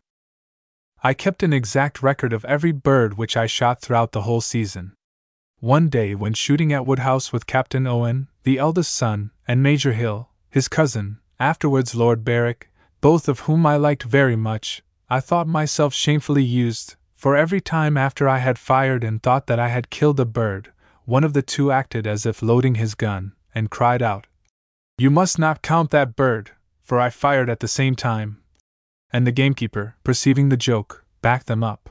I 1.03 1.13
kept 1.13 1.43
an 1.43 1.53
exact 1.53 2.05
record 2.05 2.33
of 2.33 2.45
every 2.45 2.71
bird 2.71 3.19
which 3.19 3.37
I 3.37 3.47
shot 3.47 3.81
throughout 3.81 4.13
the 4.13 4.23
whole 4.23 4.41
season. 4.41 4.93
One 5.61 5.89
day, 5.89 6.15
when 6.15 6.35
shooting 6.35 6.73
at 6.73 6.87
Woodhouse 6.87 7.33
with 7.33 7.49
Captain 7.49 7.85
Owen, 7.85 8.29
the 8.45 8.59
eldest 8.59 8.95
son, 8.95 9.33
and 9.49 9.61
Major 9.61 9.93
Hill, 9.93 10.29
his 10.51 10.69
cousin, 10.69 11.19
afterwards 11.41 11.97
Lord 11.97 12.25
Berwick, 12.25 12.71
both 13.01 13.29
of 13.29 13.41
whom 13.41 13.67
I 13.67 13.77
liked 13.77 14.05
very 14.05 14.37
much, 14.37 14.83
I 15.11 15.19
thought 15.19 15.49
myself 15.49 15.93
shamefully 15.93 16.45
used, 16.45 16.95
for 17.17 17.35
every 17.35 17.61
time 17.61 17.97
after 17.97 18.29
I 18.29 18.39
had 18.39 18.57
fired 18.57 19.03
and 19.03 19.21
thought 19.21 19.49
that 19.49 19.59
I 19.59 19.67
had 19.67 19.91
killed 19.91 20.21
a 20.21 20.25
bird, 20.25 20.71
one 21.07 21.25
of 21.25 21.33
the 21.33 21.43
two 21.43 21.73
acted 21.73 22.07
as 22.07 22.25
if 22.25 22.41
loading 22.41 22.77
his 22.77 22.95
gun, 22.95 23.33
and 23.53 23.69
cried 23.69 24.01
out, 24.01 24.29
You 24.97 25.11
must 25.11 25.41
not 25.41 25.63
count 25.63 25.91
that 25.91 26.15
bird, 26.15 26.53
for 26.85 27.01
I 27.01 27.11
fired 27.11 27.51
at 27.51 27.59
the 27.59 27.67
same 27.67 27.97
time. 27.97 28.41
And 29.13 29.27
the 29.27 29.33
gamekeeper, 29.33 29.97
perceiving 30.05 30.51
the 30.51 30.57
joke, 30.57 31.05
backed 31.21 31.49
them 31.49 31.65
up. 31.65 31.91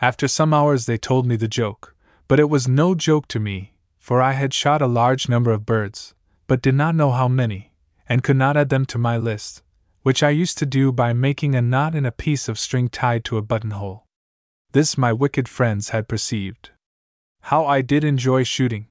After 0.00 0.28
some 0.28 0.54
hours 0.54 0.86
they 0.86 0.96
told 0.96 1.26
me 1.26 1.34
the 1.34 1.48
joke. 1.48 1.93
But 2.26 2.40
it 2.40 2.48
was 2.48 2.66
no 2.66 2.94
joke 2.94 3.28
to 3.28 3.40
me, 3.40 3.74
for 3.98 4.22
I 4.22 4.32
had 4.32 4.54
shot 4.54 4.80
a 4.80 4.86
large 4.86 5.28
number 5.28 5.50
of 5.52 5.66
birds, 5.66 6.14
but 6.46 6.62
did 6.62 6.74
not 6.74 6.94
know 6.94 7.10
how 7.10 7.28
many, 7.28 7.72
and 8.08 8.22
could 8.22 8.36
not 8.36 8.56
add 8.56 8.70
them 8.70 8.86
to 8.86 8.98
my 8.98 9.16
list, 9.16 9.62
which 10.02 10.22
I 10.22 10.30
used 10.30 10.56
to 10.58 10.66
do 10.66 10.90
by 10.92 11.12
making 11.12 11.54
a 11.54 11.62
knot 11.62 11.94
in 11.94 12.06
a 12.06 12.12
piece 12.12 12.48
of 12.48 12.58
string 12.58 12.88
tied 12.88 13.24
to 13.24 13.36
a 13.36 13.42
buttonhole. 13.42 14.06
This 14.72 14.96
my 14.96 15.12
wicked 15.12 15.48
friends 15.48 15.90
had 15.90 16.08
perceived. 16.08 16.70
How 17.42 17.66
I 17.66 17.82
did 17.82 18.04
enjoy 18.04 18.44
shooting! 18.44 18.88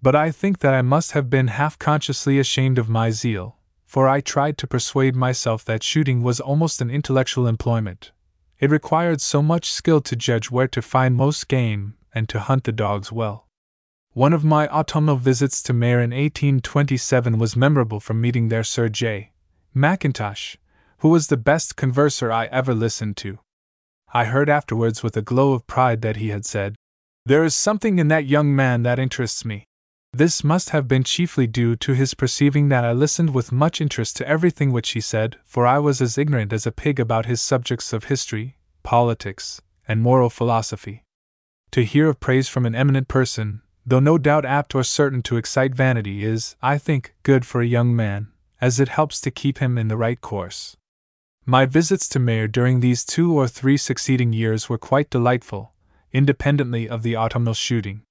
But 0.00 0.14
I 0.14 0.30
think 0.30 0.60
that 0.60 0.72
I 0.72 0.82
must 0.82 1.12
have 1.12 1.28
been 1.28 1.48
half 1.48 1.78
consciously 1.78 2.38
ashamed 2.38 2.78
of 2.78 2.88
my 2.88 3.10
zeal, 3.10 3.56
for 3.84 4.08
I 4.08 4.20
tried 4.20 4.56
to 4.58 4.66
persuade 4.66 5.16
myself 5.16 5.64
that 5.64 5.82
shooting 5.82 6.22
was 6.22 6.40
almost 6.40 6.80
an 6.80 6.90
intellectual 6.90 7.48
employment. 7.48 8.12
It 8.60 8.70
required 8.70 9.20
so 9.20 9.42
much 9.42 9.72
skill 9.72 10.00
to 10.02 10.16
judge 10.16 10.50
where 10.50 10.68
to 10.68 10.80
find 10.80 11.16
most 11.16 11.48
game 11.48 11.94
and 12.14 12.28
to 12.28 12.40
hunt 12.40 12.64
the 12.64 12.72
dogs 12.72 13.10
well. 13.12 13.46
One 14.12 14.32
of 14.32 14.44
my 14.44 14.66
autumnal 14.68 15.16
visits 15.16 15.62
to 15.62 15.72
Maer 15.72 16.00
in 16.00 16.10
1827 16.10 17.38
was 17.38 17.54
memorable 17.54 18.00
from 18.00 18.20
meeting 18.20 18.48
there 18.48 18.64
Sir 18.64 18.88
J. 18.88 19.30
Mackintosh, 19.74 20.56
who 20.98 21.08
was 21.08 21.28
the 21.28 21.36
best 21.36 21.76
converser 21.76 22.32
I 22.32 22.46
ever 22.46 22.74
listened 22.74 23.16
to. 23.18 23.38
I 24.12 24.24
heard 24.24 24.48
afterwards 24.48 25.02
with 25.04 25.16
a 25.16 25.22
glow 25.22 25.52
of 25.52 25.68
pride 25.68 26.02
that 26.02 26.16
he 26.16 26.30
had 26.30 26.44
said, 26.44 26.74
There 27.24 27.44
is 27.44 27.54
something 27.54 28.00
in 28.00 28.08
that 28.08 28.26
young 28.26 28.54
man 28.54 28.82
that 28.82 28.98
interests 28.98 29.44
me. 29.44 29.64
This 30.12 30.42
must 30.42 30.70
have 30.70 30.88
been 30.88 31.04
chiefly 31.04 31.46
due 31.46 31.76
to 31.76 31.92
his 31.92 32.14
perceiving 32.14 32.68
that 32.70 32.84
I 32.84 32.92
listened 32.92 33.32
with 33.32 33.52
much 33.52 33.80
interest 33.80 34.16
to 34.16 34.26
everything 34.26 34.72
which 34.72 34.90
he 34.90 35.00
said, 35.00 35.36
for 35.44 35.64
I 35.64 35.78
was 35.78 36.00
as 36.00 36.18
ignorant 36.18 36.52
as 36.52 36.66
a 36.66 36.72
pig 36.72 36.98
about 36.98 37.26
his 37.26 37.40
subjects 37.40 37.92
of 37.92 38.04
history, 38.04 38.56
politics, 38.82 39.62
and 39.86 40.02
moral 40.02 40.28
philosophy. 40.28 41.04
To 41.72 41.84
hear 41.84 42.08
of 42.08 42.18
praise 42.18 42.48
from 42.48 42.66
an 42.66 42.74
eminent 42.74 43.06
person, 43.06 43.62
though 43.86 44.00
no 44.00 44.18
doubt 44.18 44.44
apt 44.44 44.74
or 44.74 44.82
certain 44.82 45.22
to 45.22 45.36
excite 45.36 45.72
vanity, 45.72 46.24
is, 46.24 46.56
I 46.60 46.78
think, 46.78 47.14
good 47.22 47.46
for 47.46 47.60
a 47.60 47.66
young 47.66 47.94
man, 47.94 48.28
as 48.60 48.80
it 48.80 48.88
helps 48.88 49.20
to 49.20 49.30
keep 49.30 49.58
him 49.58 49.78
in 49.78 49.86
the 49.86 49.96
right 49.96 50.20
course. 50.20 50.76
My 51.46 51.66
visits 51.66 52.08
to 52.10 52.18
Maer 52.18 52.48
during 52.48 52.80
these 52.80 53.04
two 53.04 53.32
or 53.32 53.46
three 53.46 53.76
succeeding 53.76 54.32
years 54.32 54.68
were 54.68 54.78
quite 54.78 55.10
delightful, 55.10 55.72
independently 56.12 56.88
of 56.88 57.02
the 57.02 57.16
autumnal 57.16 57.54
shooting. 57.54 58.02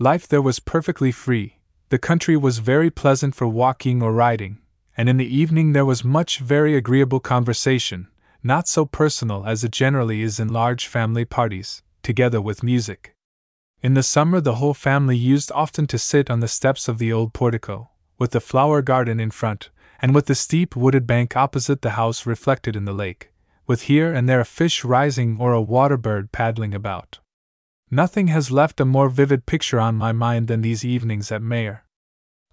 Life 0.00 0.26
there 0.26 0.42
was 0.42 0.58
perfectly 0.58 1.12
free, 1.12 1.58
the 1.90 1.98
country 1.98 2.36
was 2.36 2.58
very 2.58 2.90
pleasant 2.90 3.34
for 3.34 3.46
walking 3.46 4.02
or 4.02 4.12
riding, 4.12 4.58
and 4.96 5.08
in 5.08 5.16
the 5.16 5.36
evening 5.36 5.72
there 5.72 5.86
was 5.86 6.04
much 6.04 6.38
very 6.40 6.76
agreeable 6.76 7.20
conversation, 7.20 8.08
not 8.42 8.66
so 8.66 8.84
personal 8.84 9.46
as 9.46 9.62
it 9.62 9.70
generally 9.70 10.20
is 10.20 10.38
in 10.38 10.48
large 10.48 10.86
family 10.86 11.24
parties, 11.24 11.82
together 12.02 12.40
with 12.40 12.62
music. 12.62 13.14
In 13.80 13.94
the 13.94 14.02
summer, 14.02 14.40
the 14.40 14.56
whole 14.56 14.74
family 14.74 15.16
used 15.16 15.52
often 15.54 15.86
to 15.86 15.98
sit 15.98 16.30
on 16.30 16.40
the 16.40 16.48
steps 16.48 16.88
of 16.88 16.98
the 16.98 17.12
old 17.12 17.32
portico, 17.32 17.90
with 18.18 18.32
the 18.32 18.40
flower 18.40 18.82
garden 18.82 19.20
in 19.20 19.30
front, 19.30 19.70
and 20.00 20.14
with 20.14 20.26
the 20.26 20.34
steep 20.34 20.74
wooded 20.74 21.06
bank 21.06 21.36
opposite 21.36 21.82
the 21.82 21.90
house 21.90 22.26
reflected 22.26 22.74
in 22.74 22.86
the 22.86 22.92
lake, 22.92 23.30
with 23.66 23.82
here 23.82 24.12
and 24.12 24.28
there 24.28 24.40
a 24.40 24.44
fish 24.44 24.84
rising 24.84 25.36
or 25.38 25.52
a 25.52 25.62
water 25.62 25.96
bird 25.96 26.32
paddling 26.32 26.74
about. 26.74 27.20
Nothing 27.90 28.26
has 28.28 28.50
left 28.50 28.80
a 28.80 28.84
more 28.84 29.08
vivid 29.08 29.46
picture 29.46 29.78
on 29.78 29.94
my 29.94 30.10
mind 30.10 30.48
than 30.48 30.60
these 30.60 30.84
evenings 30.84 31.30
at 31.30 31.40
Maer. 31.40 31.84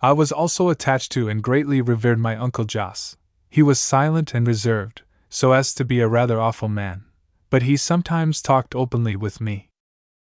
I 0.02 0.12
was 0.12 0.32
also 0.32 0.70
attached 0.70 1.12
to 1.14 1.28
and 1.28 1.42
greatly 1.42 1.82
revered 1.82 2.20
my 2.20 2.36
Uncle 2.36 2.66
Jos. 2.66 3.18
He 3.50 3.64
was 3.64 3.80
silent 3.80 4.34
and 4.36 4.46
reserved, 4.46 5.02
so 5.28 5.54
as 5.54 5.74
to 5.74 5.84
be 5.84 6.00
a 6.02 6.08
rather 6.08 6.40
awful 6.40 6.70
man 6.70 7.06
but 7.50 7.64
he 7.64 7.78
sometimes 7.78 8.42
talked 8.42 8.76
openly 8.76 9.16
with 9.16 9.40
me. 9.40 9.70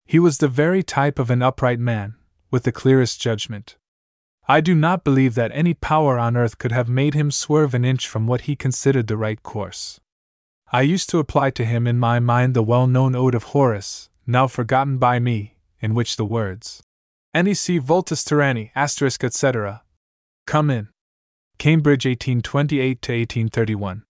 He 0.05 0.19
was 0.19 0.37
the 0.37 0.47
very 0.47 0.83
type 0.83 1.19
of 1.19 1.29
an 1.29 1.41
upright 1.41 1.79
man, 1.79 2.15
with 2.49 2.63
the 2.63 2.71
clearest 2.71 3.19
judgment. 3.19 3.75
I 4.47 4.61
do 4.61 4.73
not 4.73 5.03
believe 5.03 5.35
that 5.35 5.51
any 5.53 5.73
power 5.73 6.17
on 6.17 6.37
earth 6.37 6.57
could 6.57 6.71
have 6.71 6.87
made 6.87 7.13
him 7.13 7.31
swerve 7.31 7.73
an 7.73 7.83
inch 7.83 8.07
from 8.07 8.27
what 8.27 8.41
he 8.41 8.55
considered 8.55 9.07
the 9.07 9.17
right 9.17 9.43
course. 9.43 9.99
I 10.71 10.81
used 10.81 11.09
to 11.09 11.19
apply 11.19 11.51
to 11.51 11.65
him 11.65 11.85
in 11.85 11.99
my 11.99 12.19
mind 12.19 12.53
the 12.53 12.63
well 12.63 12.87
known 12.87 13.15
ode 13.15 13.35
of 13.35 13.51
Horace, 13.51 14.09
now 14.25 14.47
forgotten 14.47 14.97
by 14.97 15.19
me, 15.19 15.57
in 15.81 15.93
which 15.93 16.15
the 16.15 16.25
words, 16.25 16.81
NEC 17.33 17.81
Vultus 17.81 18.23
Tyranni, 18.23 18.71
asterisk, 18.73 19.23
etc. 19.23 19.83
Come 20.45 20.69
in. 20.69 20.87
Cambridge 21.57 22.05
1828 22.05 23.01
to 23.01 23.11
1831. 23.11 24.03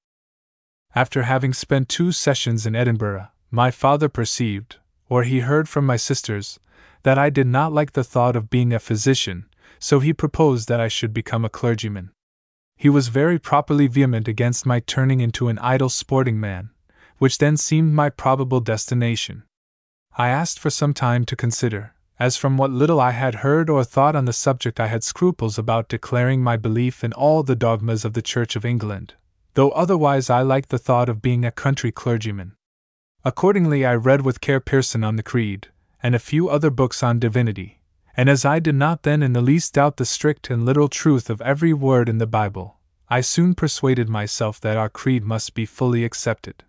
After 0.95 1.23
having 1.23 1.53
spent 1.53 1.89
two 1.89 2.11
sessions 2.11 2.65
in 2.65 2.75
Edinburgh, 2.75 3.27
my 3.51 3.71
father 3.71 4.09
perceived, 4.09 4.77
or 5.09 5.23
he 5.23 5.41
heard 5.41 5.69
from 5.69 5.85
my 5.85 5.95
sisters, 5.95 6.59
that 7.03 7.17
I 7.17 7.29
did 7.29 7.47
not 7.47 7.71
like 7.71 7.93
the 7.93 8.03
thought 8.03 8.35
of 8.35 8.49
being 8.49 8.73
a 8.73 8.79
physician, 8.79 9.45
so 9.79 9.99
he 9.99 10.13
proposed 10.13 10.67
that 10.67 10.79
I 10.79 10.87
should 10.87 11.13
become 11.13 11.45
a 11.45 11.49
clergyman. 11.49 12.11
He 12.75 12.89
was 12.89 13.07
very 13.07 13.39
properly 13.39 13.87
vehement 13.87 14.27
against 14.27 14.65
my 14.65 14.79
turning 14.79 15.19
into 15.19 15.49
an 15.49 15.59
idle 15.59 15.89
sporting 15.89 16.39
man, 16.39 16.69
which 17.17 17.37
then 17.37 17.57
seemed 17.57 17.93
my 17.93 18.09
probable 18.09 18.59
destination. 18.59 19.43
I 20.17 20.29
asked 20.29 20.59
for 20.59 20.69
some 20.69 20.93
time 20.93 21.25
to 21.25 21.35
consider, 21.35 21.93
as 22.19 22.37
from 22.37 22.57
what 22.57 22.71
little 22.71 22.99
I 22.99 23.11
had 23.11 23.35
heard 23.35 23.69
or 23.69 23.83
thought 23.83 24.15
on 24.15 24.25
the 24.25 24.33
subject 24.33 24.79
I 24.79 24.87
had 24.87 25.03
scruples 25.03 25.57
about 25.57 25.89
declaring 25.89 26.43
my 26.43 26.57
belief 26.57 27.03
in 27.03 27.13
all 27.13 27.43
the 27.43 27.55
dogmas 27.55 28.03
of 28.03 28.13
the 28.13 28.21
Church 28.21 28.55
of 28.55 28.65
England, 28.65 29.13
though 29.57 29.71
otherwise 29.71 30.29
I 30.29 30.43
liked 30.43 30.69
the 30.69 30.77
thought 30.77 31.09
of 31.09 31.19
being 31.19 31.43
a 31.43 31.49
country 31.49 31.91
clergyman. 31.91 32.55
Accordingly, 33.25 33.87
I 33.87 33.95
read 33.95 34.21
with 34.21 34.39
care 34.39 34.59
Pearson 34.59 35.03
on 35.03 35.15
the 35.15 35.23
Creed, 35.23 35.69
and 36.03 36.13
a 36.13 36.19
few 36.19 36.47
other 36.47 36.69
books 36.69 37.01
on 37.01 37.17
divinity, 37.17 37.81
and 38.15 38.29
as 38.29 38.45
I 38.45 38.59
did 38.59 38.75
not 38.75 39.01
then 39.01 39.23
in 39.23 39.33
the 39.33 39.41
least 39.41 39.73
doubt 39.73 39.97
the 39.97 40.05
strict 40.05 40.51
and 40.51 40.63
literal 40.63 40.89
truth 40.89 41.27
of 41.27 41.41
every 41.41 41.73
word 41.73 42.07
in 42.07 42.19
the 42.19 42.27
Bible, 42.27 42.77
I 43.09 43.21
soon 43.21 43.55
persuaded 43.55 44.07
myself 44.07 44.61
that 44.61 44.77
our 44.77 44.89
creed 44.89 45.23
must 45.23 45.55
be 45.55 45.65
fully 45.65 46.03
accepted. 46.05 46.63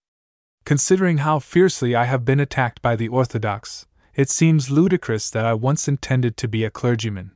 Considering 0.65 1.19
how 1.19 1.41
fiercely 1.41 1.95
I 1.95 2.07
have 2.07 2.25
been 2.25 2.41
attacked 2.41 2.81
by 2.81 2.97
the 2.97 3.09
Orthodox, 3.09 3.87
it 4.15 4.31
seems 4.31 4.71
ludicrous 4.71 5.29
that 5.29 5.45
I 5.45 5.53
once 5.53 5.89
intended 5.89 6.39
to 6.39 6.49
be 6.49 6.65
a 6.65 6.71
clergyman. 6.71 7.33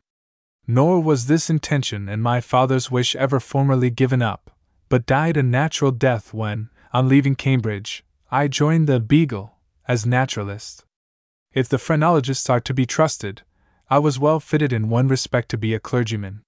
Nor 0.67 1.03
was 1.03 1.27
this 1.27 1.51
intention 1.51 2.09
and 2.09 2.23
my 2.23 2.41
father's 2.41 2.91
wish 2.91 3.15
ever 3.17 3.39
formerly 3.39 3.91
given 3.91 4.23
up, 4.23 4.52
but 4.93 5.07
died 5.07 5.39
a 5.39 5.43
natural 5.43 5.91
death 5.91 6.35
when, 6.35 6.69
on 6.93 7.09
leaving 7.09 7.35
Cambridge, 7.35 8.05
I 8.31 8.47
joined 8.47 8.87
the 8.87 9.01
Beagle 9.01 9.55
as 9.89 10.05
naturalist. 10.05 10.85
If 11.55 11.67
the 11.67 11.79
phrenologists 11.79 12.51
are 12.51 12.61
to 12.61 12.75
be 12.75 12.85
trusted, 12.85 13.41
I 13.89 13.99
was 13.99 14.19
well 14.19 14.39
fitted 14.39 14.71
in 14.71 14.91
one 14.91 15.09
respect 15.09 15.49
to 15.49 15.57
be 15.57 15.73
a 15.73 15.81
clergyman. 15.81 16.43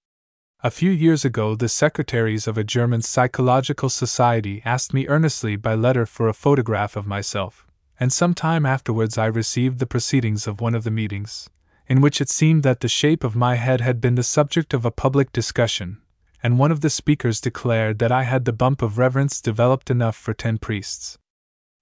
A 0.62 0.70
few 0.70 0.90
years 0.90 1.24
ago, 1.24 1.54
the 1.54 1.70
secretaries 1.70 2.46
of 2.46 2.58
a 2.58 2.64
German 2.64 3.00
psychological 3.00 3.88
society 3.88 4.60
asked 4.62 4.92
me 4.92 5.08
earnestly 5.08 5.56
by 5.56 5.74
letter 5.74 6.04
for 6.04 6.28
a 6.28 6.34
photograph 6.34 6.96
of 6.96 7.06
myself 7.06 7.66
and 7.98 8.12
some 8.12 8.34
time 8.34 8.66
afterwards 8.66 9.16
I 9.16 9.24
received 9.24 9.78
the 9.78 9.86
proceedings 9.86 10.46
of 10.46 10.60
one 10.60 10.74
of 10.74 10.84
the 10.84 10.90
meetings, 10.90 11.48
in 11.86 12.02
which 12.02 12.20
it 12.20 12.28
seemed 12.28 12.62
that 12.64 12.80
the 12.80 12.88
shape 12.88 13.24
of 13.24 13.34
my 13.34 13.54
head 13.54 13.80
had 13.80 14.02
been 14.02 14.16
the 14.16 14.22
subject 14.22 14.74
of 14.74 14.84
a 14.84 14.90
public 14.90 15.32
discussion, 15.32 16.02
and 16.44 16.58
one 16.58 16.70
of 16.70 16.82
the 16.82 16.90
speakers 16.90 17.40
declared 17.40 17.98
that 17.98 18.12
I 18.12 18.24
had 18.24 18.44
the 18.44 18.52
bump 18.52 18.82
of 18.82 18.98
reverence 18.98 19.40
developed 19.40 19.90
enough 19.90 20.14
for 20.14 20.34
ten 20.34 20.58
priests. 20.58 21.16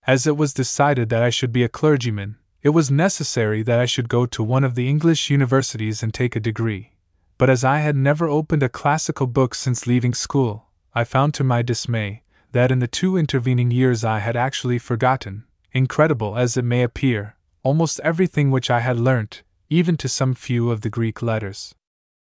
As 0.07 0.25
it 0.25 0.37
was 0.37 0.55
decided 0.55 1.09
that 1.09 1.23
I 1.23 1.31
should 1.31 1.53
be 1.53 1.65
a 1.65 1.69
clergyman, 1.69 2.37
it 2.63 2.69
was 2.69 2.89
necessary 2.89 3.65
that 3.65 3.81
I 3.81 3.87
should 3.87 4.09
go 4.09 4.25
to 4.27 4.43
one 4.45 4.63
of 4.63 4.77
the 4.77 4.89
English 4.89 5.31
universities 5.31 6.01
and 6.01 6.15
take 6.15 6.37
a 6.37 6.41
degree. 6.41 6.93
But 7.39 7.51
as 7.51 7.65
I 7.65 7.79
had 7.79 7.97
never 7.97 8.29
opened 8.29 8.63
a 8.63 8.69
classical 8.69 9.27
book 9.27 9.57
since 9.57 9.89
leaving 9.89 10.15
school, 10.15 10.69
I 10.95 11.03
found 11.03 11.35
to 11.35 11.45
my 11.45 11.63
dismay 11.63 12.23
that 12.53 12.71
in 12.71 12.79
the 12.79 12.87
two 12.87 13.17
intervening 13.17 13.73
years 13.73 14.05
I 14.05 14.21
had 14.21 14.37
actually 14.37 14.79
forgotten, 14.79 15.43
incredible 15.73 16.39
as 16.39 16.57
it 16.57 16.65
may 16.65 16.85
appear, 16.85 17.35
almost 17.65 17.99
everything 18.05 18.53
which 18.53 18.71
I 18.71 18.79
had 18.79 19.01
learnt, 19.01 19.43
even 19.69 19.97
to 19.97 20.09
some 20.09 20.35
few 20.35 20.71
of 20.71 20.83
the 20.83 20.91
Greek 20.91 21.21
letters. 21.21 21.75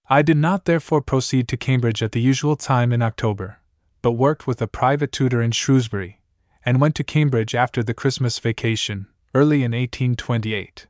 I 0.08 0.22
did 0.22 0.38
not 0.38 0.65
therefore 0.65 1.02
proceed 1.02 1.48
to 1.48 1.58
Cambridge 1.58 2.04
at 2.04 2.12
the 2.12 2.22
usual 2.22 2.56
time 2.56 2.94
in 2.94 3.02
October, 3.02 3.60
but 4.04 4.12
worked 4.12 4.46
with 4.46 4.62
a 4.62 4.68
private 4.68 5.12
tutor 5.12 5.41
in 5.41 5.52
Shrewsbury, 5.52 6.22
and 6.63 6.80
went 6.80 6.94
to 6.96 7.04
Cambridge 7.04 7.56
after 7.56 7.82
the 7.82 7.96
Christmas 7.96 8.38
vacation, 8.38 9.08
early 9.34 9.63
in 9.63 9.72
1828. 9.72 10.86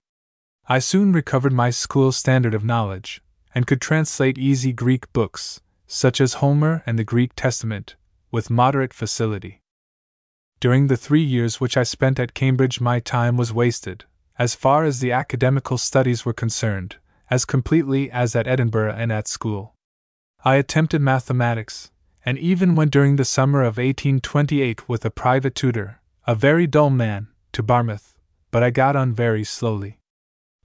I 0.68 0.80
soon 0.80 1.14
recovered 1.14 1.54
my 1.54 1.70
school 1.70 2.12
standard 2.12 2.54
of 2.54 2.66
knowledge, 2.66 3.22
and 3.54 3.66
could 3.66 3.80
translate 3.80 4.38
easy 4.38 4.74
Greek 4.74 5.12
books, 5.14 5.62
such 5.88 6.20
as 6.20 6.36
Homer 6.36 6.84
and 6.86 7.00
the 7.00 7.06
Greek 7.06 7.32
Testament, 7.36 7.96
with 8.32 8.50
moderate 8.50 8.94
facility. 8.94 9.62
During 10.60 10.88
the 10.88 10.98
three 10.98 11.24
years 11.24 11.62
which 11.62 11.78
I 11.78 11.84
spent 11.84 12.20
at 12.20 12.34
Cambridge, 12.34 12.82
my 12.82 13.00
time 13.00 13.38
was 13.38 13.54
wasted, 13.54 14.04
as 14.38 14.56
far 14.56 14.84
as 14.84 15.00
the 15.00 15.14
academical 15.14 15.78
studies 15.78 16.26
were 16.26 16.34
concerned, 16.34 16.98
as 17.30 17.46
completely 17.46 18.10
as 18.12 18.36
at 18.36 18.48
Edinburgh 18.48 18.96
and 18.98 19.12
at 19.12 19.28
school. 19.28 19.76
I 20.44 20.56
attempted 20.56 21.02
mathematics, 21.02 21.92
and 22.26 22.38
even 22.38 22.76
went 22.76 22.92
during 22.92 23.16
the 23.16 23.26
summer 23.26 23.62
of 23.62 23.78
1828 23.78 24.88
with 24.90 25.06
a 25.06 25.10
private 25.10 25.56
tutor, 25.56 26.02
a 26.28 26.36
very 26.36 26.68
dull 26.68 26.90
man, 26.90 27.28
to 27.52 27.64
Barmouth, 27.64 28.16
but 28.52 28.64
I 28.64 28.70
got 28.70 28.96
on 28.96 29.14
very 29.14 29.44
slowly. 29.44 30.00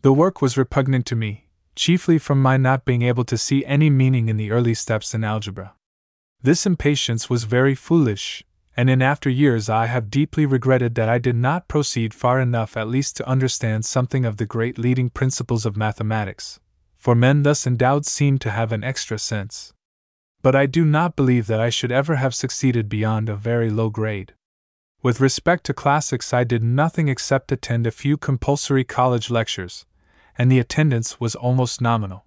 The 0.03 0.13
work 0.13 0.41
was 0.41 0.57
repugnant 0.57 1.07
to 1.07 1.17
me, 1.17 1.49
chiefly 1.77 2.19
from 2.19 2.41
my 2.41 2.57
not 2.57 2.85
being 2.85 3.03
able 3.03 3.25
to 3.25 3.39
see 3.39 3.65
any 3.65 3.91
meaning 3.91 4.29
in 4.29 4.37
the 4.37 4.51
early 4.51 4.75
steps 4.75 5.15
in 5.15 5.25
algebra. 5.25 5.75
This 6.43 6.65
impatience 6.65 7.29
was 7.29 7.45
very 7.45 7.75
foolish, 7.75 8.43
and 8.77 8.89
in 8.89 9.03
after 9.03 9.29
years 9.29 9.69
I 9.69 9.87
have 9.87 10.11
deeply 10.11 10.47
regretted 10.47 10.95
that 10.95 11.09
I 11.09 11.19
did 11.19 11.37
not 11.37 11.69
proceed 11.69 12.15
far 12.15 12.41
enough 12.41 12.77
at 12.77 12.89
least 12.89 13.17
to 13.17 13.29
understand 13.29 13.85
something 13.85 14.25
of 14.25 14.37
the 14.37 14.47
great 14.47 14.79
leading 14.79 15.11
principles 15.11 15.67
of 15.67 15.77
mathematics, 15.77 16.61
for 16.97 17.15
men 17.15 17.43
thus 17.43 17.67
endowed 17.67 18.07
seem 18.07 18.39
to 18.39 18.51
have 18.51 18.73
an 18.73 18.85
extra 18.85 19.19
sense. 19.19 19.73
But 20.43 20.55
I 20.55 20.67
do 20.67 20.85
not 20.85 21.17
believe 21.17 21.47
that 21.49 21.61
I 21.61 21.71
should 21.71 21.93
ever 21.93 22.17
have 22.17 22.35
succeeded 22.35 22.89
beyond 22.89 23.29
a 23.29 23.37
very 23.37 23.71
low 23.71 23.91
grade. 23.91 24.35
With 25.03 25.21
respect 25.21 25.65
to 25.65 25.75
classics, 25.75 26.33
I 26.33 26.45
did 26.45 26.63
nothing 26.63 27.09
except 27.09 27.53
attend 27.53 27.87
a 27.87 27.91
few 27.91 28.17
compulsory 28.17 28.85
college 28.85 29.31
lectures, 29.31 29.87
and 30.37 30.51
the 30.51 30.59
attendance 30.59 31.19
was 31.19 31.35
almost 31.35 31.81
nominal. 31.81 32.27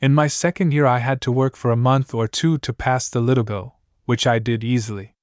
In 0.00 0.14
my 0.14 0.26
second 0.26 0.72
year, 0.72 0.86
I 0.86 0.98
had 0.98 1.20
to 1.22 1.32
work 1.32 1.56
for 1.56 1.70
a 1.70 1.76
month 1.76 2.14
or 2.14 2.28
two 2.28 2.58
to 2.58 2.72
pass 2.72 3.08
the 3.08 3.20
Little-go, 3.20 3.74
which 4.04 4.26
I 4.26 4.38
did 4.38 4.64
easily. 4.64 5.14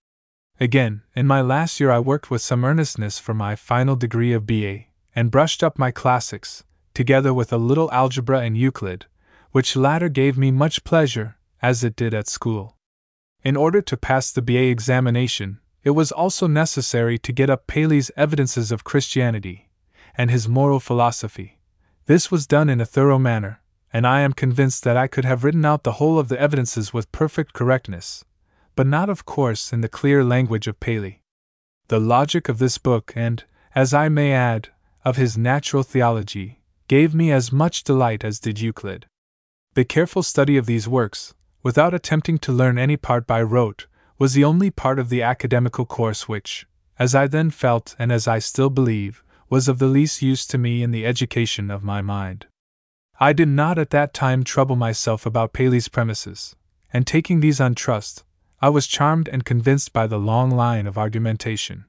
Again, 0.60 1.02
in 1.15 1.28
my 1.28 1.41
last 1.41 1.80
year, 1.80 1.91
I 1.91 2.00
worked 2.00 2.32
with 2.32 2.41
some 2.41 2.63
earnestness 2.63 3.20
for 3.20 3.34
my 3.34 3.56
final 3.56 3.96
degree 3.96 4.32
of 4.32 4.48
BA, 4.48 4.86
and 5.13 5.32
brushed 5.32 5.63
up 5.63 5.78
my 5.78 5.91
classics, 5.91 6.63
together 6.94 7.34
with 7.34 7.52
a 7.52 7.58
little 7.58 7.91
algebra 7.91 8.39
and 8.39 8.58
Euclid, 8.58 9.06
which 9.52 9.76
latter 9.76 10.08
gave 10.08 10.38
me 10.38 10.52
much 10.52 10.84
pleasure, 10.86 11.36
as 11.62 11.84
it 11.84 11.96
did 11.96 12.13
at 12.13 12.30
school. 12.30 12.78
In 13.44 13.58
order 13.58 13.82
to 13.82 13.98
pass 13.98 14.32
the 14.32 14.41
BA 14.41 14.70
examination, 14.70 15.60
it 15.84 15.91
was 15.91 16.12
also 16.12 16.48
necessary 16.48 17.20
to 17.20 17.32
get 17.34 17.50
up 17.50 17.68
Paley's 17.68 18.10
Evidences 18.15 18.72
of 18.72 18.84
Christianity 18.84 19.70
and 20.18 20.32
his 20.32 20.48
moral 20.48 20.80
philosophy. 20.80 21.60
This 22.06 22.32
was 22.32 22.48
done 22.48 22.70
in 22.70 22.80
a 22.80 22.86
thorough 22.86 23.20
manner, 23.20 23.62
and 23.91 24.08
I 24.08 24.22
am 24.22 24.34
convinced 24.34 24.84
that 24.84 24.98
I 24.98 25.08
could 25.08 25.26
have 25.26 25.44
written 25.44 25.65
out 25.65 25.84
the 25.84 25.94
whole 25.94 26.18
of 26.18 26.30
the 26.30 26.39
evidences 26.39 26.94
with 26.94 27.12
perfect 27.12 27.54
correctness, 27.54 28.24
but 28.75 28.88
not, 28.88 29.09
of 29.09 29.25
course, 29.25 29.71
in 29.71 29.81
the 29.81 29.89
clear 29.89 30.23
language 30.23 30.67
of 30.67 30.79
Paley. 30.79 31.21
The 31.88 31.99
logic 31.99 32.49
of 32.49 32.57
this 32.57 32.77
book, 32.77 33.13
and, 33.15 33.43
as 33.73 33.93
I 33.93 34.09
may 34.09 34.33
add, 34.33 34.69
of 35.03 35.17
his 35.17 35.38
natural 35.38 35.83
theology, 35.83 36.61
gave 36.88 37.15
me 37.15 37.31
as 37.31 37.51
much 37.51 37.83
delight 37.83 38.23
as 38.23 38.39
did 38.39 38.59
Euclid. 38.59 39.05
The 39.75 39.85
careful 39.85 40.23
study 40.23 40.57
of 40.57 40.65
these 40.65 40.88
works, 40.88 41.33
without 41.63 41.93
attempting 41.93 42.38
to 42.39 42.51
learn 42.51 42.77
any 42.77 42.97
part 42.97 43.25
by 43.27 43.41
rote, 43.41 43.88
was 44.17 44.33
the 44.33 44.43
only 44.43 44.69
part 44.69 44.99
of 44.99 45.09
the 45.09 45.21
academical 45.21 45.85
course 45.85 46.27
which, 46.27 46.65
as 46.97 47.13
I 47.13 47.27
then 47.27 47.49
felt 47.49 47.95
and 47.99 48.11
as 48.11 48.27
I 48.27 48.39
still 48.39 48.69
believe, 48.69 49.23
was 49.49 49.67
of 49.67 49.79
the 49.79 49.88
least 49.88 50.21
use 50.21 50.47
to 50.47 50.57
me 50.57 50.81
in 50.81 50.91
the 50.91 51.05
education 51.05 51.69
of 51.69 51.83
my 51.83 52.01
mind. 52.01 52.47
I 53.19 53.34
did 53.34 53.47
not 53.47 53.78
at 53.78 53.91
that 53.91 54.13
time 54.13 54.43
trouble 54.43 54.76
myself 54.76 55.26
about 55.26 55.53
Paley's 55.53 55.88
premises, 55.88 56.55
and 56.91 57.05
taking 57.05 57.39
these 57.39 57.61
on 57.61 57.76
trust, 57.76 58.23
I 58.62 58.70
was 58.70 58.88
charmed 58.88 59.28
and 59.28 59.43
convinced 59.45 59.93
by 59.93 60.08
the 60.08 60.18
long 60.18 60.51
line 60.51 60.88
of 60.88 60.97
argumentation. 60.97 61.86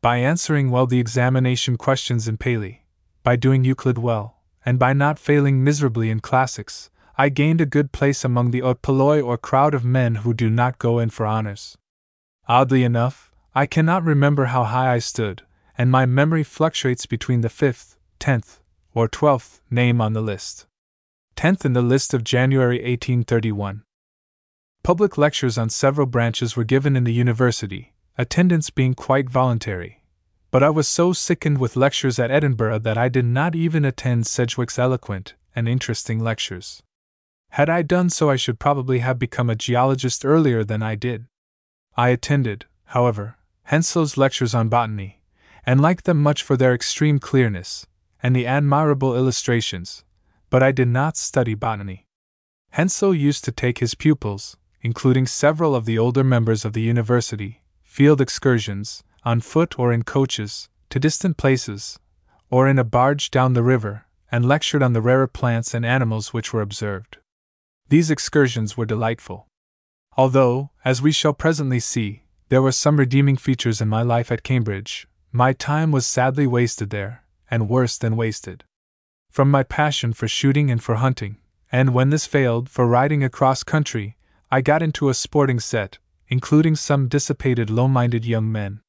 By 0.00 0.16
answering 0.16 0.70
well 0.70 0.86
the 0.86 0.98
examination 0.98 1.76
questions 1.76 2.26
in 2.26 2.36
Paley, 2.36 2.84
by 3.22 3.36
doing 3.36 3.64
Euclid 3.64 3.98
well, 3.98 4.42
and 4.66 4.78
by 4.78 4.92
not 4.92 5.18
failing 5.18 5.62
miserably 5.62 6.10
in 6.10 6.20
classics, 6.20 6.90
I 7.16 7.28
gained 7.28 7.60
a 7.60 7.66
good 7.66 7.92
place 7.92 8.24
among 8.24 8.50
the 8.50 8.60
hoi 8.60 8.74
polloi 8.74 9.20
or 9.20 9.38
crowd 9.38 9.74
of 9.74 9.84
men 9.84 10.16
who 10.16 10.34
do 10.34 10.50
not 10.50 10.78
go 10.78 10.98
in 10.98 11.10
for 11.10 11.26
honors. 11.26 11.76
Oddly 12.48 12.82
enough, 12.82 13.30
I 13.54 13.66
cannot 13.66 14.02
remember 14.02 14.46
how 14.46 14.64
high 14.64 14.92
I 14.92 14.98
stood, 14.98 15.42
and 15.78 15.90
my 15.90 16.06
memory 16.06 16.42
fluctuates 16.42 17.06
between 17.06 17.42
the 17.42 17.48
fifth, 17.48 17.96
tenth, 18.18 18.60
or 18.94 19.08
twelfth 19.08 19.60
name 19.70 20.00
on 20.00 20.14
the 20.14 20.22
list. 20.22 20.66
Tenth 21.36 21.64
in 21.64 21.74
the 21.74 21.82
list 21.82 22.12
of 22.12 22.24
January 22.24 22.76
1831. 22.76 23.84
Public 24.82 25.16
lectures 25.16 25.58
on 25.58 25.70
several 25.70 26.08
branches 26.08 26.56
were 26.56 26.64
given 26.64 26.96
in 26.96 27.04
the 27.04 27.12
university, 27.12 27.94
attendance 28.18 28.68
being 28.68 28.94
quite 28.94 29.30
voluntary. 29.30 30.02
But 30.50 30.64
I 30.64 30.70
was 30.70 30.88
so 30.88 31.12
sickened 31.12 31.58
with 31.58 31.76
lectures 31.76 32.18
at 32.18 32.32
Edinburgh 32.32 32.80
that 32.80 32.98
I 32.98 33.08
did 33.08 33.24
not 33.24 33.54
even 33.54 33.84
attend 33.84 34.26
Sedgwick's 34.26 34.80
eloquent 34.80 35.34
and 35.54 35.68
interesting 35.68 36.18
lectures. 36.18 36.82
Had 37.50 37.70
I 37.70 37.82
done 37.82 38.10
so, 38.10 38.28
I 38.28 38.34
should 38.34 38.58
probably 38.58 38.98
have 38.98 39.20
become 39.20 39.48
a 39.48 39.54
geologist 39.54 40.24
earlier 40.24 40.64
than 40.64 40.82
I 40.82 40.96
did. 40.96 41.26
I 41.96 42.08
attended, 42.08 42.64
however, 42.86 43.36
Henslow's 43.70 44.16
lectures 44.16 44.52
on 44.52 44.68
botany, 44.68 45.22
and 45.64 45.80
liked 45.80 46.06
them 46.06 46.20
much 46.20 46.42
for 46.42 46.56
their 46.56 46.74
extreme 46.74 47.20
clearness 47.20 47.86
and 48.20 48.34
the 48.34 48.48
admirable 48.48 49.16
illustrations, 49.16 50.02
but 50.50 50.60
I 50.60 50.72
did 50.72 50.88
not 50.88 51.16
study 51.16 51.54
botany. 51.54 52.06
Henslow 52.74 53.12
used 53.16 53.44
to 53.44 53.52
take 53.52 53.78
his 53.78 53.94
pupils, 53.94 54.56
including 54.82 55.26
several 55.26 55.74
of 55.74 55.84
the 55.84 55.98
older 55.98 56.24
members 56.24 56.64
of 56.64 56.72
the 56.72 56.82
university, 56.82 57.62
field 57.82 58.20
excursions, 58.20 59.02
on 59.24 59.40
foot 59.40 59.78
or 59.78 59.92
in 59.92 60.02
coaches, 60.02 60.68
to 60.90 60.98
distant 60.98 61.36
places, 61.36 61.98
or 62.50 62.68
in 62.68 62.78
a 62.78 62.84
barge 62.84 63.30
down 63.30 63.54
the 63.54 63.62
river, 63.62 64.04
and 64.30 64.44
lectured 64.46 64.82
on 64.82 64.92
the 64.92 65.00
rarer 65.00 65.26
plants 65.26 65.72
and 65.72 65.86
animals 65.86 66.32
which 66.32 66.52
were 66.52 66.60
observed. 66.60 67.18
These 67.88 68.10
excursions 68.10 68.76
were 68.76 68.86
delightful. 68.86 69.46
Although, 70.16 70.70
as 70.84 71.00
we 71.00 71.12
shall 71.12 71.32
presently 71.32 71.80
see, 71.80 72.24
there 72.48 72.62
were 72.62 72.72
some 72.72 72.98
redeeming 72.98 73.36
features 73.36 73.80
in 73.80 73.88
my 73.88 74.02
life 74.02 74.30
at 74.30 74.42
Cambridge, 74.42 75.06
my 75.30 75.54
time 75.54 75.90
was 75.90 76.06
sadly 76.06 76.46
wasted 76.46 76.90
there, 76.90 77.24
and 77.50 77.68
worse 77.68 77.96
than 77.96 78.16
wasted. 78.16 78.64
From 79.30 79.50
my 79.50 79.62
passion 79.62 80.12
for 80.12 80.28
shooting 80.28 80.70
and 80.70 80.82
for 80.82 80.96
hunting, 80.96 81.38
and 81.70 81.94
when 81.94 82.10
this 82.10 82.26
failed, 82.26 82.68
for 82.68 82.86
riding 82.86 83.24
across 83.24 83.62
country, 83.62 84.16
I 84.54 84.60
got 84.60 84.82
into 84.82 85.08
a 85.08 85.14
sporting 85.14 85.60
set, 85.60 85.96
including 86.28 86.76
some 86.76 87.08
dissipated, 87.08 87.70
low 87.70 87.88
minded 87.88 88.26
young 88.26 88.52
men. 88.52 88.82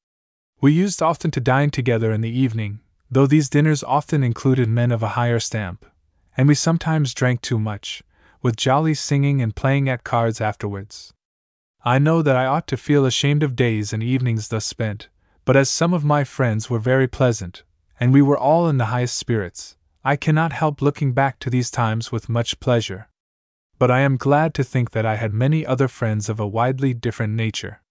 We 0.60 0.74
used 0.74 1.00
often 1.00 1.30
to 1.30 1.40
dine 1.40 1.70
together 1.70 2.12
in 2.12 2.20
the 2.20 2.38
evening, 2.38 2.80
though 3.10 3.26
these 3.26 3.48
dinners 3.48 3.82
often 3.82 4.22
included 4.22 4.68
men 4.68 4.92
of 4.92 5.02
a 5.02 5.16
higher 5.16 5.40
stamp, 5.40 5.86
and 6.36 6.48
we 6.48 6.54
sometimes 6.54 7.14
drank 7.14 7.40
too 7.40 7.58
much, 7.58 8.02
with 8.42 8.56
jolly 8.56 8.92
singing 8.92 9.40
and 9.40 9.56
playing 9.56 9.88
at 9.88 10.04
cards 10.04 10.38
afterwards. 10.38 11.14
I 11.82 11.98
know 11.98 12.20
that 12.20 12.36
I 12.36 12.44
ought 12.44 12.66
to 12.66 12.76
feel 12.76 13.06
ashamed 13.06 13.42
of 13.42 13.56
days 13.56 13.94
and 13.94 14.02
evenings 14.02 14.48
thus 14.48 14.66
spent, 14.66 15.08
but 15.46 15.56
as 15.56 15.70
some 15.70 15.94
of 15.94 16.04
my 16.04 16.24
friends 16.24 16.68
were 16.68 16.78
very 16.78 17.08
pleasant, 17.08 17.62
and 17.98 18.12
we 18.12 18.20
were 18.20 18.36
all 18.36 18.68
in 18.68 18.76
the 18.76 18.92
highest 18.92 19.16
spirits, 19.16 19.78
I 20.04 20.16
cannot 20.16 20.52
help 20.52 20.82
looking 20.82 21.12
back 21.12 21.38
to 21.38 21.48
these 21.48 21.70
times 21.70 22.12
with 22.12 22.28
much 22.28 22.60
pleasure. 22.60 23.08
But 23.84 23.90
I 23.90 24.00
am 24.00 24.16
glad 24.16 24.54
to 24.54 24.64
think 24.64 24.92
that 24.92 25.04
I 25.04 25.16
had 25.16 25.34
many 25.34 25.66
other 25.66 25.88
friends 25.88 26.30
of 26.30 26.40
a 26.40 26.46
widely 26.46 26.94
different 26.94 27.34
nature. 27.34 27.82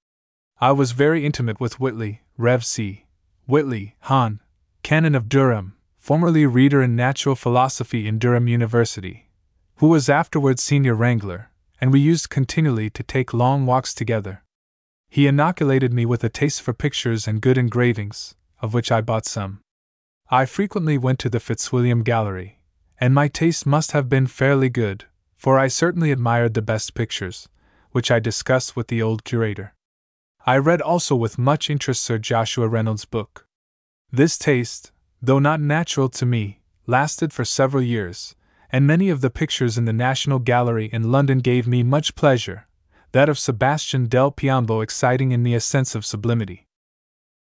I 0.60 0.72
was 0.72 0.92
very 0.92 1.24
intimate 1.24 1.60
with 1.60 1.80
Whitley, 1.80 2.24
Rev. 2.36 2.66
C. 2.66 3.06
Whitley, 3.46 3.96
Hon, 4.10 4.40
Canon 4.82 5.14
of 5.14 5.30
Durham, 5.30 5.76
formerly 6.00 6.48
reader 6.48 6.82
in 6.82 6.96
natural 6.96 7.36
philosophy 7.36 8.08
in 8.08 8.18
Durham 8.18 8.48
University, 8.48 9.30
who 9.76 9.88
was 9.88 10.10
afterwards 10.10 10.64
senior 10.64 10.96
wrangler, 10.96 11.52
and 11.80 11.94
we 11.94 12.00
used 12.00 12.28
continually 12.28 12.90
to 12.90 13.04
take 13.04 13.32
long 13.32 13.68
walks 13.68 13.94
together. 13.94 14.42
He 15.12 15.28
inoculated 15.28 15.94
me 15.94 16.08
with 16.08 16.24
a 16.24 16.28
taste 16.28 16.64
for 16.64 16.74
pictures 16.74 17.28
and 17.28 17.40
good 17.40 17.60
engravings, 17.60 18.34
of 18.64 18.74
which 18.74 18.92
I 18.92 19.02
bought 19.02 19.28
some. 19.28 19.60
I 20.32 20.48
frequently 20.48 20.98
went 20.98 21.20
to 21.20 21.30
the 21.30 21.40
Fitzwilliam 21.40 22.02
Gallery, 22.02 22.58
and 23.00 23.14
my 23.14 23.28
taste 23.28 23.68
must 23.68 23.92
have 23.92 24.10
been 24.10 24.26
fairly 24.26 24.70
good, 24.70 25.06
for 25.44 25.60
I 25.60 25.68
certainly 25.68 26.14
admired 26.14 26.54
the 26.54 26.62
best 26.62 26.94
pictures, 26.94 27.50
which 27.92 28.10
I 28.10 28.20
discussed 28.20 28.78
with 28.78 28.88
the 28.88 29.02
old 29.02 29.26
curator. 29.26 29.74
I 30.46 30.56
read 30.56 30.82
also 30.82 31.18
with 31.18 31.38
much 31.38 31.70
interest 31.70 32.02
Sir 32.02 32.18
Joshua 32.18 32.70
Reynolds' 32.70 33.04
book. 33.04 33.46
This 34.10 34.38
taste, 34.38 34.94
though 35.22 35.40
not 35.40 35.60
natural 35.60 36.08
to 36.08 36.26
me, 36.26 36.62
lasted 36.88 37.34
for 37.34 37.44
several 37.44 37.84
years, 37.84 38.36
and 38.72 38.88
many 38.88 39.10
of 39.10 39.20
the 39.20 39.30
pictures 39.30 39.78
in 39.78 39.84
the 39.84 39.92
National 39.92 40.40
Gallery 40.40 40.90
in 40.94 41.12
London 41.12 41.40
gave 41.40 41.68
me 41.68 41.84
much 41.84 42.16
pleasure, 42.16 42.66
that 43.12 43.28
of 43.28 43.38
Sebastian 43.38 44.06
del 44.06 44.32
Piombo 44.32 44.80
exciting 44.80 45.34
in 45.34 45.44
me 45.44 45.56
a 45.56 45.60
sense 45.60 45.94
of 45.94 46.06
sublimity. 46.06 46.68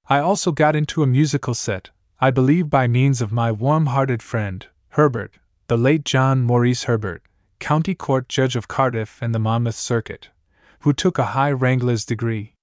I 0.09 0.17
also 0.17 0.51
got 0.51 0.75
into 0.75 1.03
a 1.03 1.07
musical 1.07 1.53
set, 1.53 1.91
I 2.19 2.31
believe 2.31 2.67
by 2.67 2.87
means 2.87 3.21
of 3.21 3.31
my 3.31 3.51
warm 3.51 3.85
hearted 3.85 4.23
friend, 4.23 4.65
Herbert, 4.97 5.35
the 5.67 5.77
late 5.77 6.03
John 6.03 6.41
Maurice 6.41 6.85
Herbert, 6.85 7.21
County 7.59 7.95
Court 7.95 8.29
Judge 8.29 8.55
of 8.55 8.67
Cardiff 8.67 9.21
and 9.21 9.33
the 9.33 9.39
Monmouth 9.39 9.75
Circuit, 9.75 10.29
who 10.81 10.93
took 10.93 11.17
a 11.17 11.33
high 11.33 11.51
wrangler's 11.51 12.05
degree. 12.05 12.53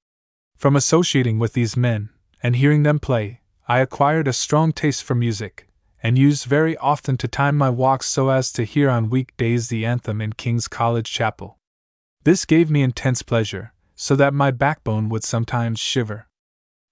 From 0.56 0.76
associating 0.76 1.38
with 1.38 1.54
these 1.54 1.76
men, 1.76 2.10
and 2.42 2.56
hearing 2.56 2.82
them 2.82 2.98
play, 2.98 3.40
I 3.68 3.80
acquired 3.80 4.28
a 4.28 4.32
strong 4.32 4.72
taste 4.72 5.02
for 5.02 5.14
music, 5.14 5.68
and 6.02 6.18
used 6.18 6.44
very 6.44 6.76
often 6.76 7.16
to 7.18 7.28
time 7.28 7.56
my 7.56 7.70
walks 7.70 8.06
so 8.06 8.28
as 8.28 8.52
to 8.52 8.64
hear 8.64 8.90
on 8.90 9.10
week 9.10 9.36
days 9.36 9.68
the 9.68 9.86
anthem 9.86 10.20
in 10.20 10.32
King's 10.32 10.68
College 10.68 11.10
Chapel. 11.10 11.58
This 12.24 12.44
gave 12.44 12.70
me 12.70 12.82
intense 12.82 13.22
pleasure, 13.22 13.72
so 13.94 14.14
that 14.16 14.34
my 14.34 14.50
backbone 14.50 15.08
would 15.08 15.24
sometimes 15.24 15.78
shiver. 15.78 16.26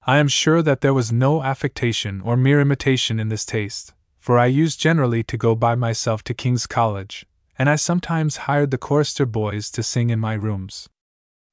I 0.07 0.19
am 0.19 0.29
sure 0.29 0.63
that 0.63 0.81
there 0.81 0.95
was 0.95 1.13
no 1.13 1.43
affectation 1.43 2.21
or 2.23 2.37
mere 2.37 2.61
imitation 2.61 3.21
in 3.21 3.29
this 3.29 3.45
taste, 3.45 3.93
for 4.19 4.39
I 4.39 4.47
used 4.47 4.81
generally 4.81 5.23
to 5.25 5.37
go 5.37 5.55
by 5.55 5.75
myself 5.75 6.23
to 6.25 6.35
King's 6.35 6.67
College, 6.67 7.27
and 7.61 7.69
I 7.69 7.77
sometimes 7.77 8.49
hired 8.49 8.71
the 8.73 8.85
chorister 8.89 9.27
boys 9.27 9.71
to 9.73 9.83
sing 9.83 10.09
in 10.09 10.19
my 10.19 10.35
rooms. 10.35 10.89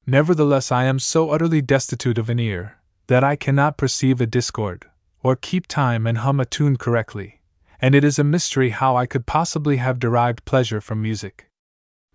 Nevertheless, 0.06 0.72
I 0.72 0.84
am 0.84 0.98
so 0.98 1.30
utterly 1.30 1.60
destitute 1.60 2.16
of 2.16 2.30
an 2.30 2.40
ear 2.40 2.78
that 3.08 3.22
I 3.22 3.36
cannot 3.36 3.76
perceive 3.76 4.20
a 4.20 4.26
discord, 4.26 4.86
or 5.22 5.36
keep 5.36 5.66
time 5.66 6.06
and 6.06 6.18
hum 6.18 6.40
a 6.40 6.46
tune 6.46 6.76
correctly 6.76 7.38
and 7.80 7.94
it 7.94 8.04
is 8.04 8.18
a 8.18 8.24
mystery 8.24 8.70
how 8.70 8.96
I 8.96 9.06
could 9.06 9.26
possibly 9.26 9.76
have 9.76 9.98
derived 9.98 10.44
pleasure 10.44 10.80
from 10.80 11.02
music. 11.02 11.48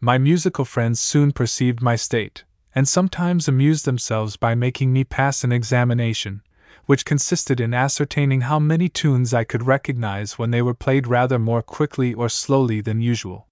My 0.01 0.17
musical 0.17 0.65
friends 0.65 0.99
soon 0.99 1.31
perceived 1.31 1.81
my 1.81 1.95
state, 1.95 2.43
and 2.75 2.87
sometimes 2.87 3.47
amused 3.47 3.85
themselves 3.85 4.35
by 4.35 4.55
making 4.55 4.91
me 4.91 5.03
pass 5.03 5.43
an 5.43 5.53
examination, 5.53 6.41
which 6.85 7.05
consisted 7.05 7.61
in 7.61 7.73
ascertaining 7.73 8.41
how 8.41 8.59
many 8.59 8.89
tunes 8.89 9.33
I 9.33 9.45
could 9.45 9.65
recognize 9.65 10.37
when 10.37 10.51
they 10.51 10.61
were 10.61 10.73
played 10.73 11.07
rather 11.07 11.39
more 11.39 11.61
quickly 11.61 12.13
or 12.13 12.27
slowly 12.27 12.81
than 12.81 12.99
usual. 12.99 13.47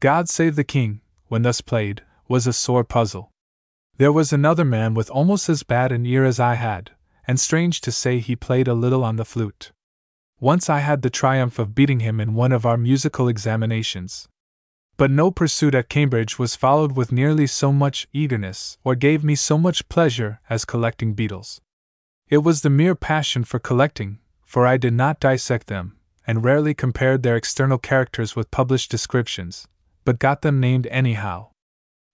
God 0.00 0.28
Save 0.28 0.54
the 0.54 0.62
King, 0.62 1.00
when 1.26 1.42
thus 1.42 1.60
played, 1.60 2.02
was 2.28 2.46
a 2.46 2.52
sore 2.52 2.84
puzzle. 2.84 3.32
There 3.96 4.12
was 4.12 4.32
another 4.32 4.64
man 4.64 4.94
with 4.94 5.10
almost 5.10 5.48
as 5.48 5.64
bad 5.64 5.90
an 5.90 6.06
ear 6.06 6.24
as 6.24 6.38
I 6.38 6.54
had, 6.54 6.92
and 7.26 7.40
strange 7.40 7.80
to 7.80 7.90
say, 7.90 8.20
he 8.20 8.36
played 8.36 8.68
a 8.68 8.74
little 8.74 9.02
on 9.02 9.16
the 9.16 9.24
flute. 9.24 9.72
Once 10.38 10.70
I 10.70 10.78
had 10.78 11.02
the 11.02 11.10
triumph 11.10 11.58
of 11.58 11.74
beating 11.74 11.98
him 11.98 12.20
in 12.20 12.34
one 12.34 12.52
of 12.52 12.64
our 12.64 12.76
musical 12.76 13.26
examinations. 13.26 14.28
But 14.96 15.10
no 15.10 15.32
pursuit 15.32 15.74
at 15.74 15.88
Cambridge 15.88 16.38
was 16.38 16.54
followed 16.54 16.92
with 16.92 17.10
nearly 17.10 17.48
so 17.48 17.72
much 17.72 18.06
eagerness 18.12 18.78
or 18.84 18.94
gave 18.94 19.24
me 19.24 19.34
so 19.34 19.58
much 19.58 19.88
pleasure 19.88 20.40
as 20.48 20.64
collecting 20.64 21.14
beetles. 21.14 21.60
It 22.28 22.38
was 22.38 22.62
the 22.62 22.70
mere 22.70 22.94
passion 22.94 23.42
for 23.42 23.58
collecting, 23.58 24.20
for 24.44 24.64
I 24.64 24.76
did 24.76 24.92
not 24.92 25.18
dissect 25.18 25.66
them, 25.66 25.96
and 26.24 26.44
rarely 26.44 26.72
compared 26.72 27.24
their 27.24 27.34
external 27.34 27.78
characters 27.78 28.36
with 28.36 28.52
published 28.52 28.92
descriptions, 28.92 29.66
but 30.08 30.18
got 30.18 30.40
them 30.40 30.58
named 30.58 30.86
anyhow. 30.90 31.50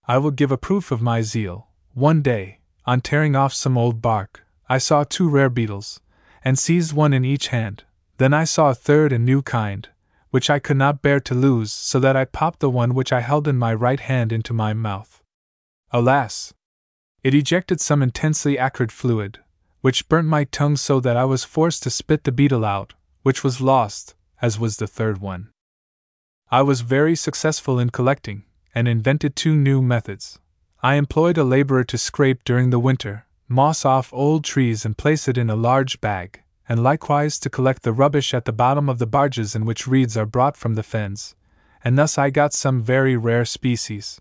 I 0.05 0.17
will 0.17 0.31
give 0.31 0.51
a 0.51 0.57
proof 0.57 0.91
of 0.91 1.01
my 1.01 1.21
zeal. 1.21 1.69
One 1.93 2.21
day, 2.21 2.59
on 2.85 2.99
tearing 2.99 3.37
off 3.37 3.53
some 3.53 3.77
old 3.77 4.01
bark, 4.01 4.43
I 4.67 4.79
saw 4.79 5.05
two 5.05 5.29
rare 5.29 5.49
beetles, 5.49 6.01
and 6.43 6.59
seized 6.59 6.91
one 6.91 7.13
in 7.13 7.23
each 7.23 7.47
hand, 7.47 7.85
then 8.17 8.33
I 8.33 8.43
saw 8.43 8.69
a 8.69 8.75
third 8.75 9.13
and 9.13 9.23
new 9.23 9.41
kind, 9.41 9.87
which 10.29 10.49
I 10.49 10.59
could 10.59 10.75
not 10.75 11.01
bear 11.01 11.21
to 11.21 11.33
lose, 11.33 11.71
so 11.71 12.01
that 12.01 12.17
I 12.17 12.25
popped 12.25 12.59
the 12.59 12.69
one 12.69 12.95
which 12.95 13.13
I 13.13 13.21
held 13.21 13.47
in 13.47 13.55
my 13.55 13.73
right 13.73 14.01
hand 14.01 14.33
into 14.33 14.51
my 14.51 14.73
mouth. 14.73 15.23
Alas! 15.91 16.53
It 17.23 17.33
ejected 17.33 17.79
some 17.79 18.03
intensely 18.03 18.59
acrid 18.59 18.91
fluid, 18.91 19.39
which 19.79 20.09
burnt 20.09 20.27
my 20.27 20.43
tongue 20.43 20.75
so 20.75 20.99
that 20.99 21.15
I 21.15 21.23
was 21.23 21.45
forced 21.45 21.81
to 21.83 21.89
spit 21.89 22.25
the 22.25 22.33
beetle 22.33 22.65
out, 22.65 22.93
which 23.23 23.41
was 23.41 23.61
lost, 23.61 24.15
as 24.41 24.59
was 24.59 24.75
the 24.75 24.85
third 24.85 25.19
one. 25.19 25.51
I 26.51 26.61
was 26.61 26.81
very 26.81 27.15
successful 27.15 27.79
in 27.79 27.89
collecting, 27.89 28.43
and 28.73 28.87
invented 28.87 29.35
two 29.35 29.55
new 29.55 29.81
methods. 29.81 30.39
I 30.81 30.95
employed 30.95 31.37
a 31.37 31.43
laborer 31.43 31.83
to 31.85 31.97
scrape 31.97 32.43
during 32.43 32.69
the 32.69 32.79
winter 32.79 33.25
moss 33.47 33.85
off 33.85 34.11
old 34.11 34.43
trees 34.43 34.85
and 34.85 34.97
place 34.97 35.27
it 35.27 35.37
in 35.37 35.51
a 35.51 35.55
large 35.55 36.01
bag 36.01 36.41
and 36.67 36.81
likewise 36.81 37.39
to 37.39 37.49
collect 37.49 37.83
the 37.83 37.93
rubbish 37.93 38.33
at 38.33 38.45
the 38.45 38.53
bottom 38.53 38.89
of 38.89 38.97
the 38.97 39.05
barges 39.05 39.55
in 39.55 39.65
which 39.65 39.87
reeds 39.87 40.17
are 40.17 40.25
brought 40.25 40.57
from 40.57 40.75
the 40.75 40.83
fens, 40.83 41.35
and 41.83 41.97
thus 41.97 42.17
I 42.17 42.29
got 42.29 42.53
some 42.53 42.81
very 42.81 43.15
rare 43.15 43.45
species. 43.45 44.19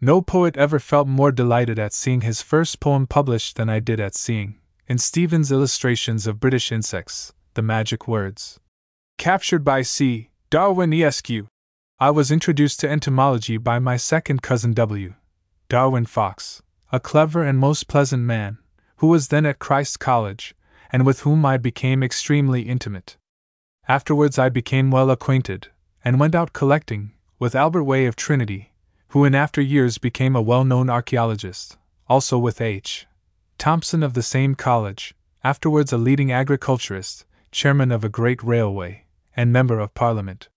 No 0.00 0.22
poet 0.22 0.56
ever 0.56 0.78
felt 0.78 1.08
more 1.08 1.32
delighted 1.32 1.78
at 1.78 1.92
seeing 1.92 2.22
his 2.22 2.42
first 2.42 2.80
poem 2.80 3.06
published 3.06 3.56
than 3.56 3.68
I 3.68 3.80
did 3.80 4.00
at 4.00 4.14
seeing, 4.14 4.58
in 4.86 4.98
Stephens' 4.98 5.52
illustrations 5.52 6.26
of 6.26 6.40
British 6.40 6.72
insects, 6.72 7.32
the 7.54 7.62
magic 7.62 8.08
words. 8.08 8.58
Captured 9.18 9.64
by 9.64 9.82
C. 9.82 10.30
Darwin 10.48 10.92
Esq. 10.92 11.28
I 11.98 12.10
was 12.10 12.30
introduced 12.30 12.78
to 12.78 12.88
entomology 12.88 13.56
by 13.56 13.80
my 13.80 13.96
second 13.96 14.42
cousin 14.42 14.74
W. 14.74 15.14
Darwin 15.68 16.06
Fox, 16.06 16.62
a 16.92 17.00
clever 17.00 17.42
and 17.42 17.58
most 17.58 17.88
pleasant 17.88 18.22
man, 18.22 18.58
who 18.98 19.08
was 19.08 19.26
then 19.26 19.44
at 19.44 19.58
Christ's 19.58 19.96
College, 19.96 20.54
and 20.92 21.04
with 21.04 21.22
whom 21.22 21.44
I 21.44 21.56
became 21.56 22.00
extremely 22.00 22.62
intimate. 22.62 23.16
Afterwards, 23.88 24.38
I 24.38 24.48
became 24.48 24.92
well 24.92 25.10
acquainted, 25.10 25.66
and 26.04 26.20
went 26.20 26.36
out 26.36 26.52
collecting, 26.52 27.10
with 27.40 27.56
Albert 27.56 27.82
Way 27.82 28.06
of 28.06 28.14
Trinity, 28.14 28.72
who 29.08 29.24
in 29.24 29.34
after 29.34 29.60
years 29.60 29.98
became 29.98 30.36
a 30.36 30.42
well 30.42 30.64
known 30.64 30.88
archaeologist, 30.88 31.76
also 32.08 32.38
with 32.38 32.60
H. 32.60 33.08
Thompson 33.58 34.04
of 34.04 34.14
the 34.14 34.22
same 34.22 34.54
college, 34.54 35.12
afterwards 35.42 35.92
a 35.92 35.98
leading 35.98 36.30
agriculturist, 36.30 37.24
chairman 37.50 37.90
of 37.90 38.04
a 38.04 38.08
great 38.08 38.40
railway, 38.44 39.05
and 39.36 39.52
member 39.52 39.78
of 39.78 39.94
parliament. 39.94 40.48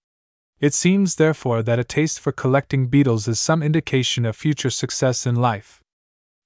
It 0.60 0.74
seems, 0.74 1.16
therefore, 1.16 1.62
that 1.64 1.80
a 1.80 1.84
taste 1.84 2.20
for 2.20 2.32
collecting 2.32 2.88
beetles 2.88 3.28
is 3.28 3.40
some 3.40 3.62
indication 3.62 4.26
of 4.26 4.36
future 4.36 4.70
success 4.70 5.26
in 5.26 5.36
life. 5.36 5.84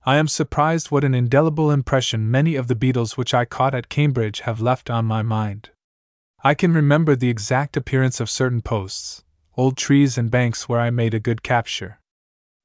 I 0.05 0.17
am 0.17 0.27
surprised 0.27 0.91
what 0.91 1.05
an 1.05 1.15
indelible 1.15 1.71
impression 1.71 2.29
many 2.29 2.55
of 2.55 2.67
the 2.67 2.75
beetles 2.75 3.15
which 3.15 3.33
I 3.33 3.45
caught 3.45 3.73
at 3.73 3.87
Cambridge 3.87 4.41
have 4.41 4.59
left 4.59 4.89
on 4.89 5.05
my 5.05 5.21
mind. 5.21 5.69
I 6.43 6.53
can 6.55 6.73
remember 6.73 7.15
the 7.15 7.29
exact 7.29 7.77
appearance 7.77 8.19
of 8.19 8.29
certain 8.29 8.61
posts, 8.61 9.23
old 9.55 9.77
trees, 9.77 10.17
and 10.17 10.29
banks 10.29 10.67
where 10.67 10.81
I 10.81 10.89
made 10.89 11.13
a 11.13 11.19
good 11.21 11.41
capture. 11.41 11.99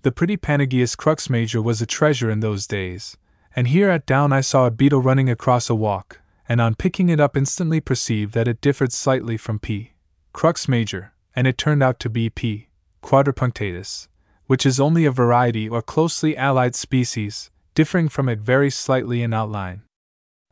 The 0.03 0.11
pretty 0.11 0.37
Panagaeus 0.37 0.97
crux 0.97 1.31
major 1.31 1.62
was 1.62 1.81
a 1.81 1.87
treasure 1.87 2.29
in 2.29 2.41
those 2.41 2.66
days, 2.66 3.16
and 3.55 3.69
here 3.69 3.89
at 3.89 4.07
Down 4.07 4.33
I 4.33 4.41
saw 4.41 4.66
a 4.66 4.71
beetle 4.73 5.01
running 5.01 5.31
across 5.31 5.71
a 5.71 5.75
walk, 5.75 6.21
and 6.49 6.61
on 6.61 6.75
picking 6.75 7.09
it 7.09 7.21
up 7.21 7.37
instantly 7.37 7.81
perceived 7.81 8.33
that 8.33 8.49
it 8.49 8.61
differed 8.61 8.93
slightly 8.93 9.37
from 9.37 9.59
P. 9.59 9.93
crux 10.33 10.67
major, 10.67 11.13
and 11.37 11.47
it 11.47 11.59
turned 11.59 11.83
out 11.83 12.01
to 12.01 12.09
be 12.09 12.31
P. 12.31 12.69
quadripunctatus, 13.03 14.09
which 14.47 14.65
is 14.65 14.81
only 14.81 15.05
a 15.05 15.11
variety 15.11 15.69
or 15.69 15.83
closely 15.83 16.37
allied 16.37 16.75
species, 16.75 17.51
differing 17.75 18.09
from 18.09 18.29
it 18.29 18.41
very 18.41 18.71
slightly 18.71 19.23
in 19.23 19.35
outline. 19.35 19.83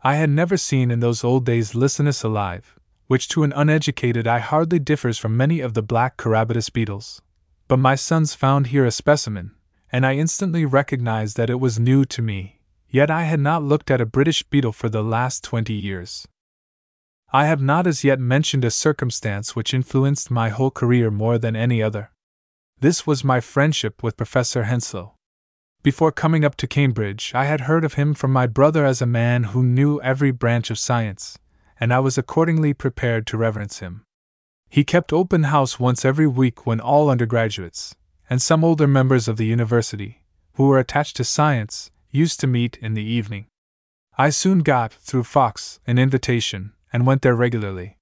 I 0.02 0.16
had 0.16 0.30
never 0.30 0.56
seen 0.56 0.90
in 0.90 1.00
those 1.00 1.24
old 1.24 1.44
days 1.46 1.72
Licinus 1.72 2.22
alive, 2.22 2.78
which 3.06 3.28
to 3.28 3.42
an 3.42 3.52
uneducated 3.56 4.26
eye 4.26 4.40
hardly 4.40 4.78
differs 4.78 5.18
from 5.18 5.36
many 5.36 5.60
of 5.60 5.74
the 5.74 5.82
black 5.82 6.16
Carabidous 6.16 6.70
beetles. 6.70 7.22
But 7.68 7.78
my 7.78 7.94
sons 7.94 8.34
found 8.34 8.68
here 8.68 8.84
a 8.84 8.90
specimen, 8.90 9.52
and 9.90 10.04
I 10.04 10.14
instantly 10.14 10.64
recognized 10.64 11.36
that 11.36 11.50
it 11.50 11.58
was 11.58 11.78
new 11.78 12.04
to 12.04 12.22
me, 12.22 12.55
yet 12.88 13.10
I 13.10 13.24
had 13.24 13.40
not 13.40 13.62
looked 13.62 13.90
at 13.90 14.00
a 14.00 14.06
British 14.06 14.42
beetle 14.42 14.72
for 14.72 14.88
the 14.88 15.02
last 15.02 15.44
twenty 15.44 15.74
years. 15.74 16.26
I 17.32 17.46
have 17.46 17.60
not 17.60 17.86
as 17.86 18.04
yet 18.04 18.20
mentioned 18.20 18.64
a 18.64 18.70
circumstance 18.70 19.56
which 19.56 19.74
influenced 19.74 20.30
my 20.30 20.48
whole 20.48 20.70
career 20.70 21.10
more 21.10 21.38
than 21.38 21.56
any 21.56 21.82
other. 21.82 22.12
This 22.80 23.06
was 23.06 23.24
my 23.24 23.40
friendship 23.40 24.02
with 24.02 24.16
Professor 24.16 24.64
Henslow. 24.64 25.12
Before 25.82 26.12
coming 26.12 26.44
up 26.44 26.56
to 26.56 26.66
Cambridge, 26.66 27.32
I 27.34 27.44
had 27.44 27.62
heard 27.62 27.84
of 27.84 27.94
him 27.94 28.14
from 28.14 28.32
my 28.32 28.46
brother 28.46 28.84
as 28.84 29.00
a 29.00 29.06
man 29.06 29.44
who 29.44 29.62
knew 29.62 30.00
every 30.00 30.30
branch 30.30 30.70
of 30.70 30.78
science, 30.78 31.38
and 31.78 31.92
I 31.92 32.00
was 32.00 32.18
accordingly 32.18 32.74
prepared 32.74 33.26
to 33.28 33.36
reverence 33.36 33.78
him. 33.78 34.04
He 34.68 34.84
kept 34.84 35.12
open 35.12 35.44
house 35.44 35.78
once 35.78 36.04
every 36.04 36.26
week 36.26 36.66
when 36.66 36.80
all 36.80 37.08
undergraduates, 37.08 37.94
and 38.28 38.42
some 38.42 38.64
older 38.64 38.86
members 38.86 39.28
of 39.28 39.36
the 39.36 39.46
university, 39.46 40.22
who 40.54 40.66
were 40.66 40.78
attached 40.78 41.16
to 41.16 41.24
science, 41.24 41.90
used 42.10 42.40
to 42.40 42.46
meet 42.46 42.76
in 42.78 42.94
the 42.94 43.04
evening. 43.04 43.46
I 44.18 44.30
soon 44.30 44.60
got, 44.60 44.92
through 44.92 45.24
Fox, 45.24 45.80
an 45.86 45.98
invitation, 45.98 46.72
and 46.92 47.06
went 47.06 47.22
there 47.22 47.34
regularly. 47.34 47.98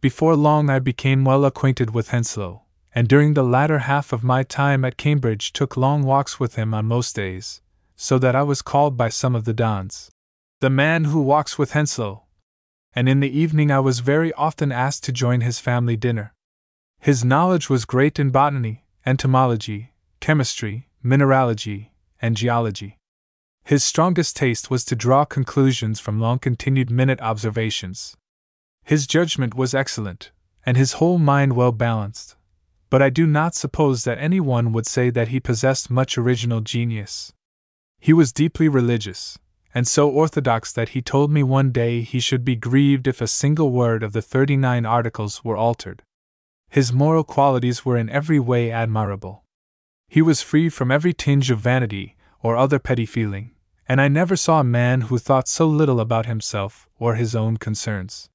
Before 0.00 0.34
long, 0.34 0.70
I 0.70 0.78
became 0.78 1.24
well 1.24 1.44
acquainted 1.44 1.94
with 1.94 2.08
Henslow, 2.08 2.62
and 2.94 3.08
during 3.08 3.34
the 3.34 3.44
latter 3.44 3.80
half 3.80 4.12
of 4.12 4.24
my 4.24 4.42
time 4.42 4.84
at 4.84 4.96
Cambridge 4.96 5.52
took 5.52 5.76
long 5.76 6.02
walks 6.02 6.40
with 6.40 6.56
him 6.56 6.74
on 6.74 6.86
most 6.86 7.14
days, 7.14 7.60
so 7.96 8.18
that 8.18 8.34
I 8.34 8.42
was 8.42 8.62
called 8.62 8.96
by 8.96 9.08
some 9.08 9.34
of 9.34 9.44
the 9.44 9.54
Dons 9.54 10.10
the 10.62 10.70
man 10.70 11.06
who 11.06 11.20
walks 11.20 11.58
with 11.58 11.72
Henslow, 11.72 12.22
and 12.94 13.08
in 13.08 13.18
the 13.18 13.36
evening 13.36 13.72
I 13.72 13.80
was 13.80 13.98
very 13.98 14.32
often 14.34 14.70
asked 14.70 15.02
to 15.02 15.12
join 15.12 15.40
his 15.40 15.58
family 15.58 15.96
dinner. 15.96 16.34
His 17.00 17.24
knowledge 17.24 17.68
was 17.68 17.84
great 17.84 18.20
in 18.20 18.30
botany, 18.30 18.84
entomology, 19.04 19.92
chemistry, 20.20 20.88
mineralogy, 21.02 21.90
and 22.20 22.36
geology. 22.36 23.00
His 23.64 23.84
strongest 23.84 24.36
taste 24.36 24.70
was 24.70 24.84
to 24.86 24.96
draw 24.96 25.24
conclusions 25.24 26.00
from 26.00 26.20
long 26.20 26.38
continued 26.38 26.90
minute 26.90 27.20
observations. 27.20 28.16
His 28.84 29.06
judgment 29.06 29.54
was 29.54 29.74
excellent, 29.74 30.32
and 30.66 30.76
his 30.76 30.94
whole 30.94 31.18
mind 31.18 31.54
well 31.54 31.72
balanced, 31.72 32.36
but 32.90 33.00
I 33.00 33.08
do 33.08 33.26
not 33.26 33.54
suppose 33.54 34.04
that 34.04 34.18
any 34.18 34.40
one 34.40 34.72
would 34.72 34.86
say 34.86 35.10
that 35.10 35.28
he 35.28 35.40
possessed 35.40 35.90
much 35.90 36.18
original 36.18 36.60
genius. 36.60 37.32
He 38.00 38.12
was 38.12 38.32
deeply 38.32 38.68
religious, 38.68 39.38
and 39.72 39.86
so 39.86 40.10
orthodox 40.10 40.72
that 40.72 40.90
he 40.90 41.00
told 41.00 41.30
me 41.30 41.44
one 41.44 41.70
day 41.70 42.02
he 42.02 42.18
should 42.18 42.44
be 42.44 42.56
grieved 42.56 43.06
if 43.06 43.20
a 43.20 43.28
single 43.28 43.70
word 43.70 44.02
of 44.02 44.12
the 44.12 44.20
thirty 44.20 44.56
nine 44.56 44.84
articles 44.84 45.44
were 45.44 45.56
altered. 45.56 46.02
His 46.68 46.92
moral 46.92 47.22
qualities 47.22 47.84
were 47.84 47.96
in 47.96 48.10
every 48.10 48.40
way 48.40 48.72
admirable. 48.72 49.44
He 50.08 50.20
was 50.20 50.42
free 50.42 50.68
from 50.68 50.90
every 50.90 51.12
tinge 51.14 51.50
of 51.50 51.60
vanity 51.60 52.16
or 52.40 52.56
other 52.56 52.80
petty 52.80 53.06
feeling, 53.06 53.51
and 53.88 54.00
I 54.00 54.08
never 54.08 54.36
saw 54.36 54.60
a 54.60 54.64
man 54.64 55.02
who 55.02 55.18
thought 55.18 55.48
so 55.48 55.66
little 55.66 56.00
about 56.00 56.26
himself 56.26 56.88
or 56.98 57.14
his 57.14 57.34
own 57.34 57.56
concerns. 57.56 58.28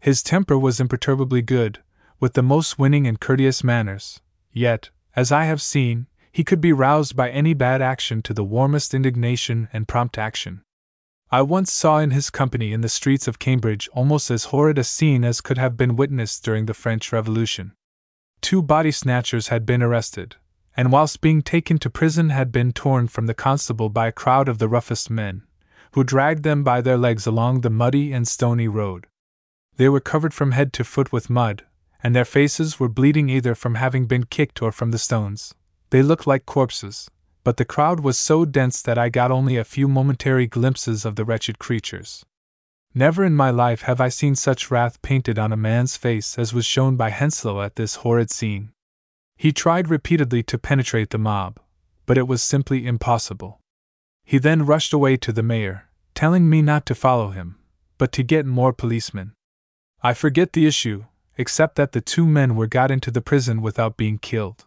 His 0.00 0.22
temper 0.22 0.58
was 0.58 0.80
imperturbably 0.80 1.42
good, 1.42 1.82
with 2.20 2.34
the 2.34 2.42
most 2.42 2.78
winning 2.78 3.06
and 3.06 3.20
courteous 3.20 3.62
manners, 3.64 4.20
yet, 4.52 4.90
as 5.14 5.32
I 5.32 5.44
have 5.44 5.60
seen, 5.60 6.06
he 6.30 6.44
could 6.44 6.60
be 6.60 6.72
roused 6.72 7.16
by 7.16 7.30
any 7.30 7.54
bad 7.54 7.80
action 7.80 8.22
to 8.22 8.34
the 8.34 8.44
warmest 8.44 8.92
indignation 8.92 9.68
and 9.72 9.88
prompt 9.88 10.18
action. 10.18 10.62
I 11.30 11.42
once 11.42 11.72
saw 11.72 11.98
in 11.98 12.12
his 12.12 12.30
company 12.30 12.72
in 12.72 12.82
the 12.82 12.88
streets 12.88 13.26
of 13.26 13.38
Cambridge 13.38 13.88
almost 13.92 14.30
as 14.30 14.44
horrid 14.44 14.78
a 14.78 14.84
scene 14.84 15.24
as 15.24 15.40
could 15.40 15.58
have 15.58 15.76
been 15.76 15.96
witnessed 15.96 16.44
during 16.44 16.66
the 16.66 16.74
French 16.74 17.10
Revolution. 17.10 17.72
Two 18.40 18.62
body 18.62 18.92
snatchers 18.92 19.48
had 19.48 19.66
been 19.66 19.82
arrested, 19.82 20.36
and 20.76 20.92
whilst 20.92 21.20
being 21.20 21.40
taken 21.40 21.78
to 21.78 21.88
prison 21.88 22.28
had 22.28 22.52
been 22.52 22.72
torn 22.72 23.08
from 23.08 23.26
the 23.26 23.34
constable 23.34 23.88
by 23.88 24.06
a 24.06 24.12
crowd 24.12 24.48
of 24.48 24.58
the 24.58 24.68
roughest 24.68 25.08
men, 25.10 25.42
who 25.92 26.04
dragged 26.04 26.42
them 26.42 26.62
by 26.62 26.80
their 26.80 26.98
legs 26.98 27.26
along 27.26 27.62
the 27.62 27.70
muddy 27.70 28.12
and 28.12 28.28
stony 28.28 28.68
road. 28.68 29.06
They 29.76 29.88
were 29.88 30.00
covered 30.00 30.34
from 30.34 30.52
head 30.52 30.72
to 30.74 30.84
foot 30.84 31.12
with 31.12 31.30
mud, 31.30 31.64
and 32.02 32.14
their 32.14 32.24
faces 32.24 32.78
were 32.78 32.88
bleeding 32.88 33.28
either 33.30 33.54
from 33.54 33.76
having 33.76 34.06
been 34.06 34.24
kicked 34.24 34.60
or 34.60 34.70
from 34.70 34.90
the 34.90 34.98
stones. 34.98 35.54
They 35.90 36.02
looked 36.02 36.26
like 36.26 36.46
corpses, 36.46 37.10
but 37.42 37.56
the 37.56 37.64
crowd 37.64 38.00
was 38.00 38.18
so 38.18 38.44
dense 38.44 38.82
that 38.82 38.98
I 38.98 39.08
got 39.08 39.30
only 39.30 39.56
a 39.56 39.64
few 39.64 39.88
momentary 39.88 40.46
glimpses 40.46 41.04
of 41.04 41.16
the 41.16 41.24
wretched 41.24 41.58
creatures. 41.58 42.24
Never 42.94 43.24
in 43.24 43.34
my 43.34 43.50
life 43.50 43.82
have 43.82 44.00
I 44.00 44.08
seen 44.08 44.34
such 44.34 44.70
wrath 44.70 45.00
painted 45.02 45.38
on 45.38 45.52
a 45.52 45.56
man's 45.56 45.96
face 45.96 46.38
as 46.38 46.54
was 46.54 46.64
shown 46.64 46.96
by 46.96 47.10
Henslow 47.10 47.64
at 47.64 47.76
this 47.76 47.96
horrid 47.96 48.30
scene. 48.30 48.72
He 49.36 49.52
tried 49.52 49.90
repeatedly 49.90 50.42
to 50.44 50.58
penetrate 50.58 51.10
the 51.10 51.18
mob, 51.18 51.60
but 52.06 52.16
it 52.16 52.26
was 52.26 52.42
simply 52.42 52.86
impossible. 52.86 53.60
He 54.24 54.38
then 54.38 54.66
rushed 54.66 54.92
away 54.92 55.16
to 55.18 55.32
the 55.32 55.42
mayor, 55.42 55.88
telling 56.14 56.48
me 56.48 56.62
not 56.62 56.86
to 56.86 56.94
follow 56.94 57.30
him, 57.30 57.58
but 57.98 58.12
to 58.12 58.22
get 58.22 58.46
more 58.46 58.72
policemen. 58.72 59.32
I 60.02 60.14
forget 60.14 60.52
the 60.52 60.66
issue, 60.66 61.04
except 61.36 61.76
that 61.76 61.92
the 61.92 62.00
two 62.00 62.26
men 62.26 62.56
were 62.56 62.66
got 62.66 62.90
into 62.90 63.10
the 63.10 63.20
prison 63.20 63.60
without 63.60 63.96
being 63.96 64.18
killed. 64.18 64.64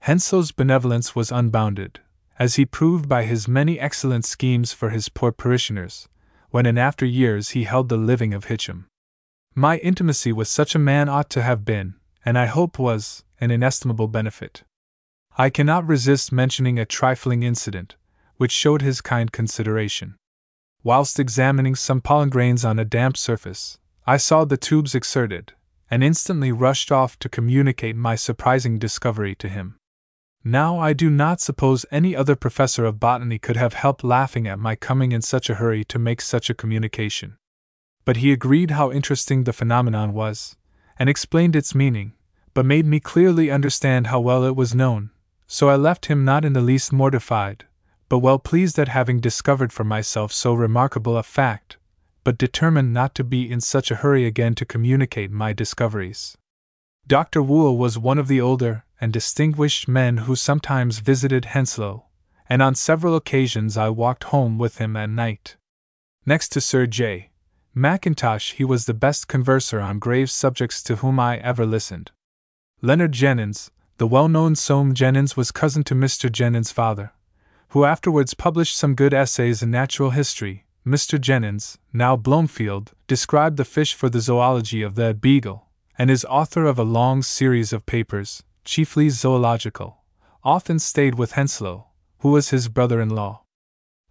Henslow's 0.00 0.50
benevolence 0.50 1.14
was 1.14 1.30
unbounded, 1.30 2.00
as 2.38 2.56
he 2.56 2.64
proved 2.64 3.08
by 3.08 3.24
his 3.24 3.46
many 3.46 3.78
excellent 3.78 4.24
schemes 4.24 4.72
for 4.72 4.90
his 4.90 5.08
poor 5.08 5.30
parishioners, 5.30 6.08
when 6.50 6.66
in 6.66 6.78
after 6.78 7.06
years 7.06 7.50
he 7.50 7.64
held 7.64 7.88
the 7.88 7.96
living 7.96 8.34
of 8.34 8.46
Hitcham. 8.46 8.86
My 9.54 9.78
intimacy 9.78 10.32
with 10.32 10.48
such 10.48 10.74
a 10.74 10.78
man 10.78 11.08
ought 11.08 11.30
to 11.30 11.42
have 11.42 11.64
been, 11.64 11.94
and 12.24 12.38
I 12.38 12.46
hope 12.46 12.78
was, 12.78 13.24
an 13.40 13.50
inestimable 13.50 14.08
benefit. 14.08 14.64
I 15.38 15.50
cannot 15.50 15.86
resist 15.86 16.32
mentioning 16.32 16.78
a 16.78 16.84
trifling 16.84 17.42
incident, 17.42 17.96
which 18.36 18.52
showed 18.52 18.82
his 18.82 19.00
kind 19.00 19.32
consideration. 19.32 20.16
Whilst 20.82 21.18
examining 21.18 21.74
some 21.74 22.00
pollen 22.00 22.30
grains 22.30 22.64
on 22.64 22.78
a 22.78 22.84
damp 22.84 23.16
surface, 23.16 23.78
I 24.06 24.16
saw 24.16 24.44
the 24.44 24.56
tubes 24.56 24.94
exerted, 24.94 25.52
and 25.90 26.02
instantly 26.02 26.52
rushed 26.52 26.90
off 26.90 27.18
to 27.18 27.28
communicate 27.28 27.96
my 27.96 28.14
surprising 28.14 28.78
discovery 28.78 29.34
to 29.36 29.48
him. 29.48 29.76
Now, 30.42 30.78
I 30.78 30.94
do 30.94 31.10
not 31.10 31.40
suppose 31.40 31.84
any 31.90 32.16
other 32.16 32.34
professor 32.34 32.86
of 32.86 32.98
botany 32.98 33.38
could 33.38 33.56
have 33.56 33.74
helped 33.74 34.02
laughing 34.02 34.48
at 34.48 34.58
my 34.58 34.74
coming 34.74 35.12
in 35.12 35.20
such 35.20 35.50
a 35.50 35.56
hurry 35.56 35.84
to 35.84 35.98
make 35.98 36.22
such 36.22 36.48
a 36.48 36.54
communication. 36.54 37.36
But 38.06 38.16
he 38.18 38.32
agreed 38.32 38.70
how 38.70 38.90
interesting 38.90 39.44
the 39.44 39.52
phenomenon 39.52 40.14
was, 40.14 40.56
and 40.98 41.10
explained 41.10 41.54
its 41.54 41.74
meaning, 41.74 42.14
but 42.54 42.66
made 42.66 42.86
me 42.86 43.00
clearly 43.00 43.50
understand 43.50 44.08
how 44.08 44.20
well 44.20 44.44
it 44.44 44.56
was 44.56 44.74
known, 44.74 45.10
so 45.46 45.68
I 45.68 45.76
left 45.76 46.06
him 46.06 46.24
not 46.24 46.44
in 46.44 46.52
the 46.52 46.60
least 46.60 46.92
mortified, 46.92 47.64
but 48.08 48.18
well 48.18 48.38
pleased 48.38 48.78
at 48.78 48.88
having 48.88 49.20
discovered 49.20 49.72
for 49.72 49.84
myself 49.84 50.32
so 50.32 50.54
remarkable 50.54 51.16
a 51.16 51.22
fact, 51.22 51.76
but 52.24 52.38
determined 52.38 52.92
not 52.92 53.14
to 53.14 53.24
be 53.24 53.50
in 53.50 53.60
such 53.60 53.90
a 53.90 53.96
hurry 53.96 54.26
again 54.26 54.54
to 54.56 54.64
communicate 54.64 55.30
my 55.30 55.52
discoveries. 55.52 56.36
Dr. 57.06 57.42
Whewell 57.42 57.76
was 57.76 57.98
one 57.98 58.18
of 58.18 58.28
the 58.28 58.40
older 58.40 58.84
and 59.00 59.12
distinguished 59.12 59.88
men 59.88 60.18
who 60.18 60.36
sometimes 60.36 60.98
visited 60.98 61.46
Henslow, 61.46 62.04
and 62.48 62.60
on 62.60 62.74
several 62.74 63.16
occasions 63.16 63.76
I 63.76 63.88
walked 63.88 64.24
home 64.24 64.58
with 64.58 64.78
him 64.78 64.96
at 64.96 65.08
night. 65.08 65.56
Next 66.26 66.50
to 66.50 66.60
Sir 66.60 66.86
J. 66.86 67.30
Mackintosh, 67.74 68.54
he 68.54 68.64
was 68.64 68.84
the 68.84 68.94
best 68.94 69.28
converser 69.28 69.82
on 69.82 69.98
grave 69.98 70.30
subjects 70.30 70.82
to 70.82 70.96
whom 70.96 71.18
I 71.18 71.38
ever 71.38 71.64
listened. 71.64 72.10
Leonard 72.82 73.12
Jenyns, 73.12 73.68
the 73.98 74.06
well 74.06 74.26
known 74.26 74.54
Soame 74.54 74.94
Jenyns, 74.94 75.36
was 75.36 75.52
cousin 75.52 75.84
to 75.84 75.94
Mr. 75.94 76.30
Jenyns' 76.30 76.72
father, 76.72 77.12
who 77.68 77.84
afterwards 77.84 78.32
published 78.32 78.74
some 78.74 78.94
good 78.94 79.12
essays 79.12 79.62
in 79.62 79.70
natural 79.70 80.10
history. 80.10 80.64
Mr. 80.86 81.18
Jenyns, 81.18 81.76
now 81.92 82.16
Blomefield, 82.16 82.92
described 83.06 83.58
the 83.58 83.66
fish 83.66 83.92
for 83.92 84.08
the 84.08 84.20
zoology 84.20 84.80
of 84.80 84.94
the 84.94 85.12
Beagle, 85.12 85.68
and 85.98 86.10
is 86.10 86.24
author 86.24 86.64
of 86.64 86.78
a 86.78 86.82
long 86.82 87.20
series 87.20 87.74
of 87.74 87.84
papers, 87.84 88.42
chiefly 88.64 89.10
zoological, 89.10 89.98
often 90.42 90.78
stayed 90.78 91.16
with 91.16 91.32
Henslow, 91.32 91.84
who 92.20 92.30
was 92.30 92.48
his 92.48 92.68
brother 92.68 92.98
in 93.02 93.10
law. 93.10 93.42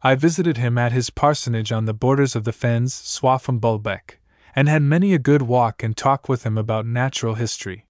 I 0.03 0.13
visited 0.13 0.57
him 0.57 0.77
at 0.77 0.91
his 0.91 1.09
parsonage 1.09 1.71
on 1.71 1.85
the 1.85 1.93
borders 1.95 2.35
of 2.35 2.43
the 2.43 2.53
fens, 2.53 2.93
Swaffham 2.93 3.59
Bulbeck, 3.59 4.19
and 4.55 4.69
had 4.69 4.83
many 4.83 5.15
a 5.15 5.17
good 5.17 5.41
walk 5.41 5.81
and 5.81 5.97
talk 5.97 6.29
with 6.29 6.45
him 6.45 6.55
about 6.55 6.85
natural 6.85 7.33
history. 7.33 7.87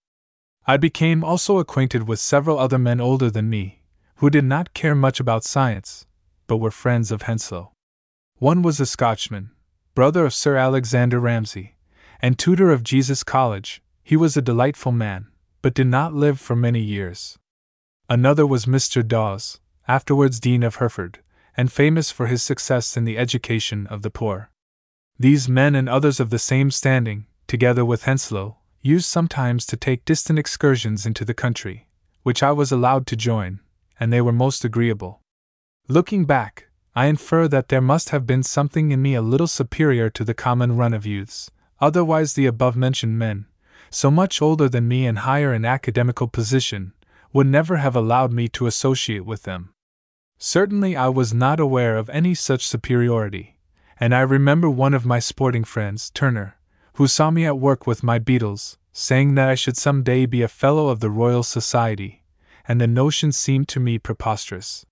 I 0.69 0.77
became 0.77 1.23
also 1.23 1.57
acquainted 1.57 2.07
with 2.07 2.19
several 2.19 2.59
other 2.59 2.77
men 2.77 3.01
older 3.01 3.31
than 3.31 3.49
me, 3.49 3.81
who 4.17 4.29
did 4.29 4.45
not 4.45 4.75
care 4.75 4.93
much 4.93 5.19
about 5.19 5.43
science, 5.43 6.05
but 6.45 6.57
were 6.57 6.69
friends 6.69 7.11
of 7.11 7.23
Henslow. 7.23 7.71
One 8.35 8.61
was 8.61 8.79
a 8.79 8.85
Scotchman, 8.85 9.49
brother 9.95 10.25
of 10.27 10.33
Sir 10.35 10.57
Alexander 10.57 11.19
Ramsay, 11.19 11.75
and 12.21 12.37
tutor 12.37 12.69
of 12.69 12.83
Jesus 12.83 13.23
College. 13.23 13.81
He 14.03 14.15
was 14.15 14.37
a 14.37 14.43
delightful 14.43 14.91
man, 14.91 15.29
but 15.63 15.73
did 15.73 15.87
not 15.87 16.13
live 16.13 16.39
for 16.39 16.55
many 16.55 16.81
years. 16.81 17.39
Another 18.07 18.45
was 18.45 18.67
Mr. 18.67 19.01
Dawes, 19.01 19.59
afterwards 19.87 20.39
Dean 20.39 20.61
of 20.61 20.75
Hereford, 20.75 21.17
and 21.57 21.71
famous 21.71 22.11
for 22.11 22.27
his 22.27 22.43
success 22.43 22.95
in 22.95 23.05
the 23.05 23.17
education 23.17 23.87
of 23.87 24.03
the 24.03 24.11
poor. 24.11 24.51
These 25.17 25.49
men 25.49 25.73
and 25.73 25.89
others 25.89 26.19
of 26.19 26.29
the 26.29 26.37
same 26.37 26.69
standing, 26.69 27.25
together 27.47 27.83
with 27.83 28.03
Henslow, 28.03 28.57
used 28.81 29.05
sometimes 29.05 29.65
to 29.65 29.77
take 29.77 30.05
distant 30.05 30.39
excursions 30.39 31.05
into 31.05 31.25
the 31.25 31.33
country, 31.33 31.87
which 32.23 32.41
I 32.41 32.51
was 32.51 32.71
allowed 32.71 33.05
to 33.07 33.15
join, 33.15 33.59
and 33.99 34.11
they 34.11 34.21
were 34.21 34.31
most 34.31 34.63
agreeable. 34.63 35.21
Looking 35.87 36.25
back, 36.25 36.67
I 36.95 37.05
infer 37.05 37.47
that 37.47 37.69
there 37.69 37.81
must 37.81 38.09
have 38.09 38.25
been 38.25 38.43
something 38.43 38.91
in 38.91 39.01
me 39.01 39.15
a 39.15 39.21
little 39.21 39.47
superior 39.47 40.09
to 40.11 40.23
the 40.23 40.33
common 40.33 40.75
run 40.77 40.93
of 40.93 41.05
youths, 41.05 41.51
otherwise, 41.79 42.33
the 42.33 42.45
above 42.45 42.75
mentioned 42.75 43.17
men, 43.17 43.45
so 43.89 44.11
much 44.11 44.41
older 44.41 44.69
than 44.69 44.87
me 44.87 45.05
and 45.05 45.19
higher 45.19 45.53
in 45.53 45.65
academical 45.65 46.27
position, 46.27 46.93
would 47.33 47.47
never 47.47 47.77
have 47.77 47.95
allowed 47.95 48.31
me 48.31 48.47
to 48.49 48.67
associate 48.67 49.25
with 49.25 49.43
them. 49.43 49.73
Certainly, 50.37 50.95
I 50.95 51.09
was 51.09 51.33
not 51.33 51.59
aware 51.59 51.97
of 51.97 52.09
any 52.09 52.33
such 52.33 52.67
superiority, 52.67 53.57
and 53.99 54.15
I 54.15 54.21
remember 54.21 54.69
one 54.69 54.93
of 54.93 55.05
my 55.05 55.19
sporting 55.19 55.63
friends, 55.63 56.09
Turner, 56.11 56.55
who 56.99 57.07
saw 57.07 57.31
me 57.31 57.45
at 57.45 57.57
work 57.57 57.87
with 57.87 58.03
my 58.03 58.19
beetles, 58.19 58.77
saying 58.91 59.33
that 59.33 59.47
I 59.47 59.55
should 59.55 59.77
some 59.77 60.03
day 60.03 60.25
be 60.25 60.41
a 60.41 60.49
Fellow 60.49 60.89
of 60.89 60.99
the 60.99 61.09
Royal 61.09 61.43
Society, 61.43 62.25
and 62.67 62.81
the 62.81 62.87
notion 62.87 63.31
seemed 63.31 63.69
to 63.69 63.79
me 63.79 63.97
preposterous. 63.97 64.85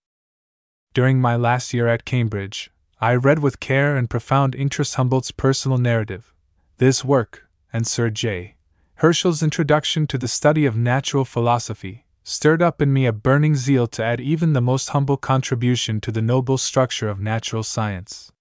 During 0.93 1.19
my 1.19 1.35
last 1.35 1.73
year 1.73 1.89
at 1.89 2.05
Cambridge, 2.05 2.71
I 3.01 3.15
read 3.15 3.39
with 3.39 3.59
care 3.59 3.97
and 3.97 4.09
profound 4.09 4.55
interest 4.55 4.95
Humboldt's 4.95 5.31
personal 5.31 5.77
narrative. 5.77 6.33
This 6.77 7.03
work, 7.03 7.49
and 7.73 7.85
Sir 7.85 8.09
J. 8.09 8.55
Herschel's 8.95 9.43
introduction 9.43 10.07
to 10.07 10.17
the 10.17 10.29
study 10.29 10.65
of 10.65 10.77
natural 10.77 11.25
philosophy, 11.25 12.05
stirred 12.23 12.61
up 12.61 12.81
in 12.81 12.93
me 12.93 13.05
a 13.05 13.11
burning 13.11 13.55
zeal 13.55 13.85
to 13.85 14.01
add 14.01 14.21
even 14.21 14.53
the 14.53 14.61
most 14.61 14.91
humble 14.91 15.17
contribution 15.17 15.99
to 15.99 16.13
the 16.13 16.21
noble 16.21 16.57
structure 16.57 17.09
of 17.09 17.19
natural 17.19 17.63
science. 17.63 18.31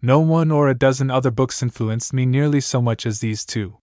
No 0.00 0.20
one 0.20 0.50
or 0.50 0.68
a 0.68 0.74
dozen 0.74 1.10
other 1.10 1.30
books 1.30 1.62
influenced 1.62 2.12
me 2.12 2.24
nearly 2.26 2.60
so 2.60 2.80
much 2.80 3.06
as 3.06 3.20
these 3.20 3.44
two. 3.44 3.78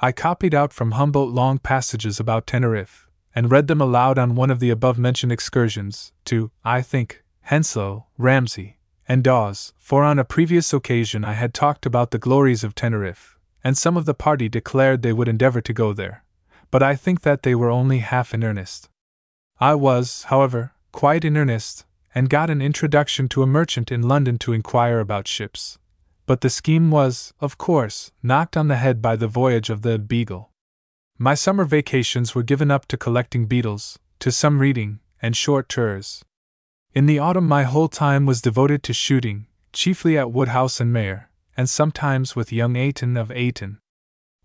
I 0.00 0.12
copied 0.12 0.54
out 0.54 0.72
from 0.72 0.92
Humboldt 0.92 1.34
long 1.34 1.58
passages 1.58 2.20
about 2.20 2.46
Teneriffe, 2.46 3.06
and 3.34 3.50
read 3.50 3.66
them 3.66 3.80
aloud 3.80 4.18
on 4.18 4.34
one 4.34 4.50
of 4.50 4.60
the 4.60 4.70
above 4.70 4.98
mentioned 4.98 5.32
excursions, 5.32 6.12
to, 6.26 6.50
I 6.64 6.82
think, 6.82 7.22
Henslow, 7.48 8.04
Ramsay, 8.16 8.78
and 9.08 9.24
Dawes, 9.24 9.72
for 9.78 10.04
on 10.04 10.18
a 10.18 10.24
previous 10.24 10.72
occasion 10.72 11.24
I 11.24 11.34
had 11.34 11.52
talked 11.52 11.84
about 11.84 12.10
the 12.10 12.18
glories 12.18 12.64
of 12.64 12.74
Teneriffe, 12.74 13.36
and 13.62 13.76
some 13.76 13.96
of 13.96 14.04
the 14.06 14.14
party 14.14 14.48
declared 14.48 15.02
they 15.02 15.12
would 15.12 15.28
endeavor 15.28 15.60
to 15.60 15.72
go 15.72 15.92
there 15.92 16.24
but 16.70 16.82
I 16.82 16.94
think 16.94 17.22
that 17.22 17.42
they 17.42 17.54
were 17.54 17.70
only 17.70 17.98
half 17.98 18.32
in 18.32 18.44
earnest. 18.44 18.88
I 19.58 19.74
was, 19.74 20.24
however, 20.24 20.72
quite 20.92 21.24
in 21.24 21.36
earnest, 21.36 21.84
and 22.14 22.28
got 22.28 22.50
an 22.50 22.60
introduction 22.60 23.28
to 23.28 23.42
a 23.42 23.46
merchant 23.46 23.92
in 23.92 24.02
London 24.02 24.38
to 24.38 24.52
inquire 24.52 24.98
about 24.98 25.28
ships. 25.28 25.78
But 26.26 26.40
the 26.40 26.50
scheme 26.50 26.90
was, 26.90 27.32
of 27.40 27.58
course, 27.58 28.12
knocked 28.22 28.56
on 28.56 28.68
the 28.68 28.76
head 28.76 29.00
by 29.00 29.16
the 29.16 29.28
voyage 29.28 29.70
of 29.70 29.82
the 29.82 29.98
Beagle. 29.98 30.50
My 31.18 31.34
summer 31.34 31.64
vacations 31.64 32.34
were 32.34 32.42
given 32.42 32.70
up 32.70 32.86
to 32.86 32.96
collecting 32.96 33.46
beetles, 33.46 33.98
to 34.20 34.32
some 34.32 34.58
reading, 34.58 35.00
and 35.20 35.36
short 35.36 35.68
tours. 35.68 36.24
In 36.94 37.06
the 37.06 37.18
autumn, 37.18 37.46
my 37.46 37.64
whole 37.64 37.88
time 37.88 38.26
was 38.26 38.40
devoted 38.40 38.82
to 38.84 38.92
shooting, 38.92 39.46
chiefly 39.72 40.18
at 40.18 40.32
Woodhouse 40.32 40.80
and 40.80 40.92
Maer, 40.92 41.30
and 41.56 41.68
sometimes 41.68 42.34
with 42.34 42.52
young 42.52 42.76
Eyton 42.76 43.16
of 43.16 43.30
Eyton. 43.30 43.78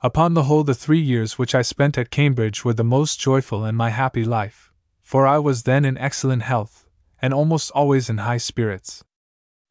Upon 0.01 0.33
the 0.33 0.43
whole, 0.43 0.63
the 0.63 0.75
three 0.75 0.99
years 0.99 1.39
which 1.39 1.55
I 1.55 1.61
spent 1.61 1.97
at 1.97 2.11
Cambridge 2.11 2.63
were 2.63 2.73
the 2.73 2.83
most 2.83 3.19
joyful 3.19 3.65
in 3.65 3.75
my 3.75 3.89
happy 3.89 4.23
life, 4.23 4.71
for 5.01 5.25
I 5.25 5.39
was 5.39 5.63
then 5.63 5.85
in 5.85 5.97
excellent 5.97 6.43
health, 6.43 6.84
and 7.25 7.33
almost 7.33 7.71
always 7.71 8.07
in 8.07 8.19
high 8.19 8.37
spirits. 8.37 9.03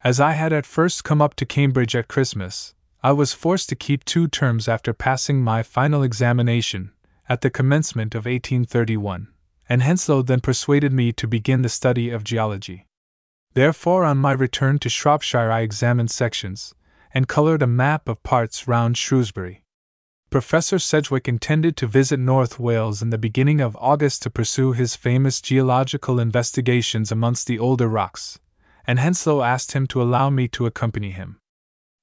As 0.03 0.19
I 0.19 0.33
had 0.33 0.51
at 0.51 0.65
first 0.65 1.05
come 1.05 1.21
up 1.21 1.35
to 1.35 1.45
Cambridge 1.45 1.95
at 1.95 2.09
Christmas, 2.09 2.73
I 3.01 3.13
was 3.13 3.31
forced 3.31 3.69
to 3.69 3.77
keep 3.77 4.03
two 4.03 4.27
terms 4.27 4.67
after 4.67 4.91
passing 4.91 5.41
my 5.41 5.63
final 5.63 6.03
examination, 6.03 6.91
at 7.29 7.39
the 7.39 7.49
commencement 7.49 8.13
of 8.13 8.25
1831, 8.25 9.29
and 9.69 9.81
Henslow 9.81 10.21
then 10.21 10.41
persuaded 10.41 10.91
me 10.91 11.13
to 11.13 11.29
begin 11.29 11.61
the 11.61 11.69
study 11.69 12.09
of 12.09 12.25
geology. 12.25 12.87
Therefore, 13.53 14.03
on 14.03 14.17
my 14.17 14.33
return 14.33 14.77
to 14.79 14.89
Shropshire, 14.89 15.49
I 15.49 15.61
examined 15.61 16.11
sections, 16.11 16.75
and 17.13 17.25
coloured 17.25 17.61
a 17.61 17.67
map 17.67 18.09
of 18.09 18.21
parts 18.21 18.67
round 18.67 18.97
Shrewsbury. 18.97 19.63
Professor 20.29 20.79
Sedgwick 20.79 21.27
intended 21.27 21.77
to 21.77 21.87
visit 21.87 22.19
North 22.19 22.59
Wales 22.59 23.01
in 23.01 23.09
the 23.09 23.17
beginning 23.17 23.61
of 23.61 23.77
August 23.79 24.21
to 24.23 24.29
pursue 24.29 24.73
his 24.73 24.95
famous 24.95 25.39
geological 25.39 26.19
investigations 26.19 27.11
amongst 27.11 27.47
the 27.47 27.57
older 27.57 27.87
rocks, 27.87 28.39
and 28.85 28.99
Henslow 28.99 29.41
asked 29.41 29.71
him 29.71 29.87
to 29.87 30.01
allow 30.01 30.29
me 30.29 30.47
to 30.49 30.65
accompany 30.65 31.11
him. 31.11 31.39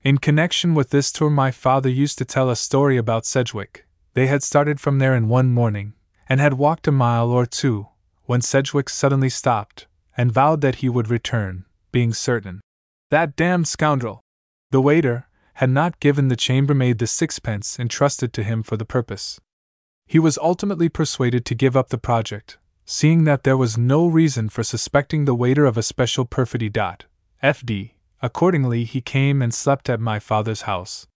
In 0.03 0.19
connection 0.19 0.75
with 0.75 0.91
this 0.91 1.13
tour, 1.13 1.31
my 1.31 1.51
father 1.51 1.89
used 1.89 2.19
to 2.19 2.25
tell 2.25 2.49
a 2.49 2.57
story 2.57 2.97
about 2.97 3.27
Sedgwick. 3.27 3.87
They 4.15 4.27
had 4.27 4.43
started 4.43 4.81
from 4.81 4.99
there 4.99 5.15
in 5.15 5.29
one 5.29 5.53
morning, 5.53 5.95
and 6.29 6.41
had 6.41 6.55
walked 6.55 6.89
a 6.89 6.93
mile 6.93 7.31
or 7.31 7.47
two, 7.47 7.89
when 8.25 8.41
Sedgwick 8.41 8.89
suddenly 8.89 9.29
stopped, 9.29 9.87
and 10.17 10.33
vowed 10.33 10.61
that 10.63 10.77
he 10.77 10.89
would 10.89 11.09
return, 11.09 11.67
being 11.93 12.13
certain. 12.13 12.61
That 13.11 13.37
damned 13.37 13.69
scoundrel! 13.69 14.23
The 14.71 14.81
waiter, 14.81 15.27
had 15.55 15.71
not 15.71 16.01
given 16.01 16.29
the 16.29 16.37
chambermaid 16.37 16.99
the 16.99 17.07
sixpence 17.07 17.79
entrusted 17.79 18.33
to 18.33 18.43
him 18.43 18.63
for 18.63 18.77
the 18.77 18.85
purpose. 18.85 19.41
He 20.07 20.19
was 20.19 20.39
ultimately 20.39 20.89
persuaded 20.89 21.45
to 21.47 21.55
give 21.55 21.77
up 21.77 21.89
the 21.89 21.99
project, 21.99 22.59
seeing 22.85 23.25
that 23.25 23.45
there 23.45 23.57
was 23.57 23.79
no 23.79 24.07
reason 24.07 24.49
for 24.49 24.63
suspecting 24.63 25.25
the 25.25 25.35
waiter 25.35 25.65
of 25.65 25.77
a 25.77 25.83
special 25.83 26.25
perfidy. 26.25 26.71
F.D. 27.43 27.95
Accordingly, 28.21 28.85
he 28.85 29.01
came 29.01 29.43
and 29.43 29.53
slept 29.53 29.89
at 29.89 30.01
my 30.01 30.19
father's 30.19 30.63
house. 30.63 31.07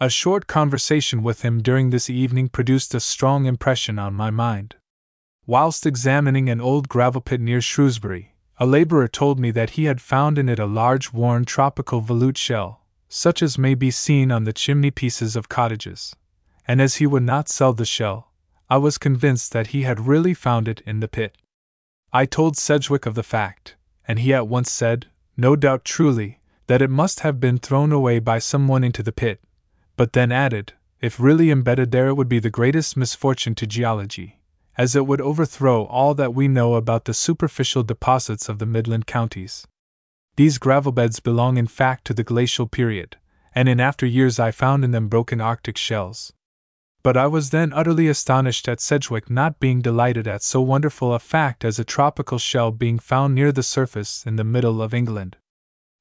A 0.00 0.10
short 0.10 0.46
conversation 0.46 1.22
with 1.22 1.42
him 1.42 1.62
during 1.62 1.90
this 1.90 2.10
evening 2.10 2.48
produced 2.48 2.94
a 2.94 3.00
strong 3.00 3.46
impression 3.46 3.98
on 3.98 4.14
my 4.14 4.30
mind. 4.30 4.74
Whilst 5.46 5.86
examining 5.86 6.48
an 6.48 6.60
old 6.60 6.88
gravel 6.88 7.20
pit 7.20 7.40
near 7.40 7.60
Shrewsbury, 7.60 8.34
a 8.58 8.66
laborer 8.66 9.08
told 9.08 9.38
me 9.40 9.50
that 9.52 9.70
he 9.70 9.84
had 9.84 10.00
found 10.00 10.38
in 10.38 10.48
it 10.48 10.58
a 10.58 10.66
large 10.66 11.12
worn 11.12 11.44
tropical 11.44 12.02
volute 12.02 12.36
shell, 12.36 12.81
such 13.14 13.42
as 13.42 13.58
may 13.58 13.74
be 13.74 13.90
seen 13.90 14.32
on 14.32 14.44
the 14.44 14.54
chimney 14.54 14.90
pieces 14.90 15.36
of 15.36 15.50
cottages. 15.50 16.16
And 16.66 16.80
as 16.80 16.94
he 16.94 17.06
would 17.06 17.22
not 17.22 17.50
sell 17.50 17.74
the 17.74 17.84
shell, 17.84 18.32
I 18.70 18.78
was 18.78 18.96
convinced 18.96 19.52
that 19.52 19.66
he 19.66 19.82
had 19.82 20.06
really 20.06 20.32
found 20.32 20.66
it 20.66 20.80
in 20.86 21.00
the 21.00 21.08
pit. 21.08 21.36
I 22.10 22.24
told 22.24 22.56
Sedgwick 22.56 23.04
of 23.04 23.14
the 23.14 23.22
fact, 23.22 23.76
and 24.08 24.20
he 24.20 24.32
at 24.32 24.48
once 24.48 24.72
said, 24.72 25.08
no 25.36 25.56
doubt 25.56 25.84
truly, 25.84 26.40
that 26.68 26.80
it 26.80 26.88
must 26.88 27.20
have 27.20 27.38
been 27.38 27.58
thrown 27.58 27.92
away 27.92 28.18
by 28.18 28.38
someone 28.38 28.82
into 28.82 29.02
the 29.02 29.12
pit, 29.12 29.44
but 29.98 30.14
then 30.14 30.32
added, 30.32 30.72
if 31.02 31.20
really 31.20 31.50
embedded 31.50 31.90
there, 31.90 32.08
it 32.08 32.14
would 32.14 32.30
be 32.30 32.38
the 32.38 32.48
greatest 32.48 32.96
misfortune 32.96 33.54
to 33.56 33.66
geology, 33.66 34.40
as 34.78 34.96
it 34.96 35.06
would 35.06 35.20
overthrow 35.20 35.84
all 35.84 36.14
that 36.14 36.32
we 36.32 36.48
know 36.48 36.76
about 36.76 37.04
the 37.04 37.12
superficial 37.12 37.82
deposits 37.82 38.48
of 38.48 38.58
the 38.58 38.64
Midland 38.64 39.06
counties. 39.06 39.66
These 40.36 40.58
gravel 40.58 40.92
beds 40.92 41.20
belong 41.20 41.58
in 41.58 41.66
fact 41.66 42.06
to 42.06 42.14
the 42.14 42.24
glacial 42.24 42.66
period, 42.66 43.16
and 43.54 43.68
in 43.68 43.80
after 43.80 44.06
years 44.06 44.38
I 44.38 44.50
found 44.50 44.84
in 44.84 44.90
them 44.90 45.08
broken 45.08 45.40
Arctic 45.40 45.76
shells. 45.76 46.32
But 47.02 47.16
I 47.16 47.26
was 47.26 47.50
then 47.50 47.72
utterly 47.72 48.08
astonished 48.08 48.68
at 48.68 48.80
Sedgwick 48.80 49.28
not 49.28 49.60
being 49.60 49.82
delighted 49.82 50.26
at 50.26 50.42
so 50.42 50.60
wonderful 50.60 51.12
a 51.12 51.18
fact 51.18 51.64
as 51.64 51.78
a 51.78 51.84
tropical 51.84 52.38
shell 52.38 52.70
being 52.70 52.98
found 52.98 53.34
near 53.34 53.52
the 53.52 53.62
surface 53.62 54.24
in 54.24 54.36
the 54.36 54.44
middle 54.44 54.80
of 54.80 54.94
England. 54.94 55.36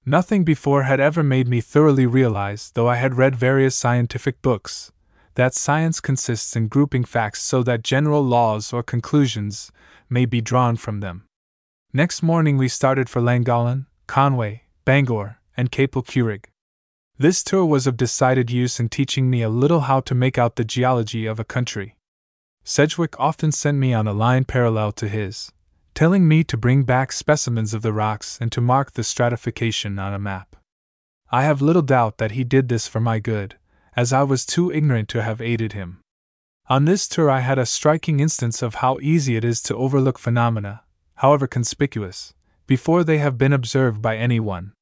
Nothing 0.05 0.43
before 0.43 0.83
had 0.83 0.99
ever 0.99 1.23
made 1.23 1.47
me 1.47 1.59
thoroughly 1.59 2.05
realize, 2.05 2.71
though 2.73 2.87
I 2.87 2.95
had 2.95 3.17
read 3.17 3.35
various 3.35 3.75
scientific 3.75 4.41
books, 4.41 4.91
that 5.35 5.53
science 5.53 5.99
consists 5.99 6.55
in 6.55 6.67
grouping 6.67 7.03
facts 7.03 7.41
so 7.41 7.63
that 7.63 7.83
general 7.83 8.23
laws 8.23 8.71
or 8.71 8.83
conclusions 8.83 9.71
may 10.09 10.25
be 10.25 10.41
drawn 10.41 10.75
from 10.75 10.99
them. 10.99 11.25
Next 11.93 12.23
morning 12.23 12.57
we 12.57 12.67
started 12.67 13.09
for 13.09 13.21
Llangollen, 13.21 13.87
Conway, 14.11 14.63
Bangor, 14.83 15.37
and 15.55 15.71
Capel 15.71 16.03
Curig. 16.03 16.49
This 17.17 17.41
tour 17.41 17.63
was 17.63 17.87
of 17.87 17.95
decided 17.95 18.51
use 18.51 18.77
in 18.77 18.89
teaching 18.89 19.29
me 19.29 19.41
a 19.41 19.47
little 19.47 19.87
how 19.87 20.01
to 20.01 20.13
make 20.13 20.37
out 20.37 20.57
the 20.57 20.65
geology 20.65 21.25
of 21.25 21.39
a 21.39 21.45
country. 21.45 21.95
Sedgwick 22.65 23.17
often 23.17 23.53
sent 23.53 23.77
me 23.77 23.93
on 23.93 24.09
a 24.09 24.11
line 24.11 24.43
parallel 24.43 24.91
to 24.91 25.07
his, 25.07 25.53
telling 25.93 26.27
me 26.27 26.43
to 26.43 26.57
bring 26.57 26.83
back 26.83 27.13
specimens 27.13 27.73
of 27.73 27.83
the 27.83 27.93
rocks 27.93 28.37
and 28.41 28.51
to 28.51 28.59
mark 28.59 28.91
the 28.91 29.03
stratification 29.05 29.97
on 29.97 30.13
a 30.13 30.19
map. 30.19 30.57
I 31.31 31.43
have 31.43 31.61
little 31.61 31.81
doubt 31.81 32.17
that 32.17 32.31
he 32.31 32.43
did 32.43 32.67
this 32.67 32.89
for 32.89 32.99
my 32.99 33.19
good, 33.19 33.55
as 33.95 34.11
I 34.11 34.23
was 34.23 34.45
too 34.45 34.73
ignorant 34.73 35.07
to 35.11 35.23
have 35.23 35.39
aided 35.39 35.71
him. 35.71 36.01
On 36.67 36.83
this 36.83 37.07
tour, 37.07 37.31
I 37.31 37.39
had 37.39 37.57
a 37.57 37.65
striking 37.65 38.19
instance 38.19 38.61
of 38.61 38.75
how 38.83 38.97
easy 39.01 39.37
it 39.37 39.45
is 39.45 39.61
to 39.61 39.75
overlook 39.77 40.19
phenomena, 40.19 40.83
however 41.15 41.47
conspicuous, 41.47 42.33
before 42.67 43.03
they 43.03 43.17
have 43.17 43.37
been 43.37 43.53
observed 43.53 44.01
by 44.01 44.17
anyone. 44.17 44.73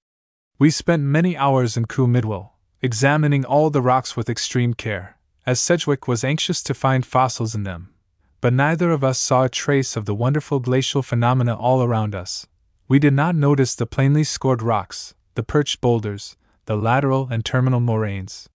We 0.57 0.69
spent 0.69 1.03
many 1.03 1.37
hours 1.37 1.77
in 1.77 1.85
Cwm 1.85 2.21
Idwal, 2.21 2.49
examining 2.81 3.45
all 3.45 3.69
the 3.69 3.81
rocks 3.81 4.15
with 4.15 4.29
extreme 4.29 4.73
care, 4.73 5.17
as 5.45 5.59
Sedgwick 5.59 6.07
was 6.07 6.23
anxious 6.23 6.61
to 6.63 6.73
find 6.73 7.05
fossils 7.05 7.55
in 7.55 7.63
them. 7.63 7.93
But 8.41 8.53
neither 8.53 8.91
of 8.91 9.03
us 9.03 9.19
saw 9.19 9.43
a 9.43 9.49
trace 9.49 9.95
of 9.95 10.05
the 10.05 10.15
wonderful 10.15 10.59
glacial 10.59 11.01
phenomena 11.01 11.55
all 11.55 11.83
around 11.83 12.15
us. 12.15 12.47
We 12.87 12.99
did 12.99 13.13
not 13.13 13.35
notice 13.35 13.75
the 13.75 13.85
plainly 13.85 14.23
scored 14.23 14.61
rocks, 14.61 15.13
the 15.35 15.43
perched 15.43 15.81
boulders, 15.81 16.37
the 16.65 16.75
lateral 16.75 17.27
and 17.31 17.43
terminal 17.43 17.79
moraines. 17.79 18.49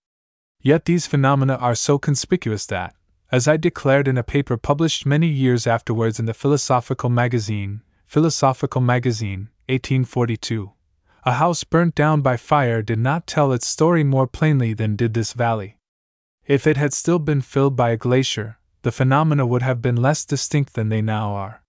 Yet 0.61 0.87
these 0.87 1.07
phenomena 1.07 1.57
are 1.57 1.75
so 1.75 1.99
conspicuous 1.99 2.65
that, 2.67 2.95
as 3.31 3.47
I 3.49 3.57
declared 3.57 4.09
in 4.09 4.17
a 4.17 4.23
paper 4.23 4.57
published 4.57 5.05
many 5.05 5.27
years 5.27 5.67
afterwards 5.67 6.19
in 6.19 6.27
the 6.27 6.35
Philosophical 6.35 7.11
Magazine, 7.11 7.83
Philosophical 8.07 8.81
Magazine, 8.81 9.49
1842, 9.69 10.73
a 11.25 11.33
house 11.33 11.65
burnt 11.65 11.95
down 11.95 12.21
by 12.21 12.37
fire 12.37 12.83
did 12.83 12.99
not 12.99 13.27
tell 13.27 13.53
its 13.53 13.67
story 13.67 14.05
more 14.05 14.27
plainly 14.27 14.75
than 14.75 14.95
did 14.95 15.15
this 15.15 15.33
valley. 15.33 15.79
If 16.47 16.67
it 16.67 16.77
had 16.77 16.93
still 16.93 17.19
been 17.19 17.41
filled 17.41 17.77
by 17.77 17.91
a 17.91 17.97
glacier, 17.97 18.59
the 18.83 18.93
phenomena 18.93 19.47
would 19.47 19.63
have 19.63 19.81
been 19.81 19.97
less 19.97 20.25
distinct 20.27 20.75
than 20.75 20.91
they 20.91 21.01
now 21.01 21.35
are. 21.35 21.63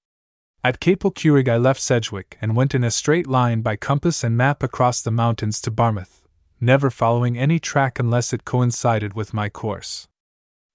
At 0.64 0.82
Capel 0.82 1.12
Curig, 1.12 1.48
I 1.48 1.58
left 1.58 1.80
Sedgwick 1.80 2.38
and 2.42 2.56
went 2.56 2.76
in 2.76 2.84
a 2.84 2.92
straight 2.92 3.28
line 3.28 3.62
by 3.62 3.78
compass 3.78 4.24
and 4.24 4.36
map 4.36 4.62
across 4.62 5.02
the 5.02 5.12
mountains 5.12 5.62
to 5.62 5.72
Barmouth, 5.72 6.24
never 6.60 6.90
following 6.90 7.38
any 7.38 7.60
track 7.60 8.00
unless 8.00 8.34
it 8.34 8.46
coincided 8.46 9.14
with 9.14 9.34
my 9.34 9.48
course. 9.48 10.08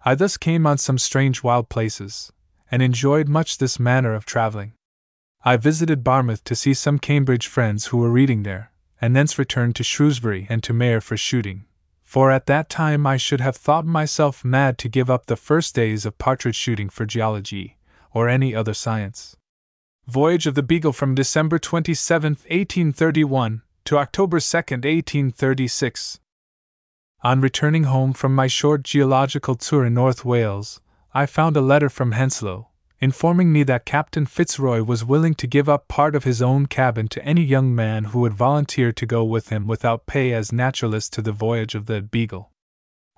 I 0.03 0.15
thus 0.15 0.39
came 0.39 0.67
on 0.67 0.79
some 0.79 0.97
strange 0.97 1.43
wild 1.43 1.69
places, 1.69 2.33
and 2.71 2.81
enjoyed 2.81 3.29
much 3.29 3.59
this 3.59 3.79
manner 3.79 4.15
of 4.15 4.25
traveling. 4.25 4.73
I 5.43 5.57
visited 5.57 6.05
Barmouth 6.05 6.45
to 6.45 6.55
see 6.55 6.75
some 6.75 6.99
Cambridge 6.99 7.47
friends 7.47 7.87
who 7.87 7.97
were 7.97 8.11
reading 8.11 8.43
there, 8.43 8.73
and 9.01 9.17
thence 9.17 9.39
returned 9.39 9.75
to 9.77 9.83
Shrewsbury 9.83 10.47
and 10.51 10.63
to 10.63 10.75
Maer 10.75 11.01
for 11.01 11.17
shooting, 11.17 11.65
for 12.05 12.31
at 12.31 12.45
that 12.45 12.69
time 12.69 13.07
I 13.07 13.17
should 13.17 13.41
have 13.41 13.57
thought 13.57 13.87
myself 13.87 14.45
mad 14.45 14.77
to 14.79 14.89
give 14.89 15.09
up 15.09 15.27
the 15.27 15.37
first 15.37 15.75
days 15.75 16.05
of 16.05 16.19
partridge 16.19 16.57
shooting 16.57 16.91
for 16.91 17.07
geology, 17.07 17.79
or 18.13 18.29
any 18.29 18.55
other 18.55 18.75
science. 18.75 19.35
Voyage 20.07 20.47
of 20.47 20.57
the 20.57 20.63
Beagle 20.63 20.93
from 20.93 21.15
December 21.15 21.59
27, 21.59 22.33
1831, 22.33 23.63
to 23.87 23.97
October 23.97 24.41
2, 24.41 24.57
1836. 24.57 26.21
On 27.23 27.41
returning 27.41 27.85
home 27.85 28.13
from 28.13 28.35
my 28.35 28.47
short 28.47 28.83
geological 28.83 29.55
tour 29.55 29.87
in 29.87 29.95
North 29.95 30.23
Wales, 30.23 30.81
I 31.15 31.25
found 31.25 31.57
a 31.57 31.61
letter 31.63 31.89
from 31.89 32.13
Henslow, 32.13 32.67
informing 33.01 33.51
me 33.51 33.63
that 33.63 33.87
Captain 33.87 34.27
Fitzroy 34.27 34.83
was 34.83 35.05
willing 35.05 35.35
to 35.35 35.47
give 35.47 35.71
up 35.71 35.89
part 35.89 36.15
of 36.15 36.25
his 36.25 36.43
own 36.43 36.67
cabin 36.67 37.09
to 37.09 37.25
any 37.25 37.43
young 37.43 37.75
man 37.75 38.05
who 38.05 38.21
would 38.21 38.35
volunteer 38.35 38.93
to 38.93 39.07
go 39.07 39.25
with 39.25 39.49
him 39.49 39.67
without 39.67 40.07
pay 40.07 40.35
as 40.35 40.53
naturalist 40.53 41.13
to 41.15 41.23
the 41.23 41.33
voyage 41.33 41.75
of 41.75 41.87
the 41.87 42.03
Beagle. 42.03 42.51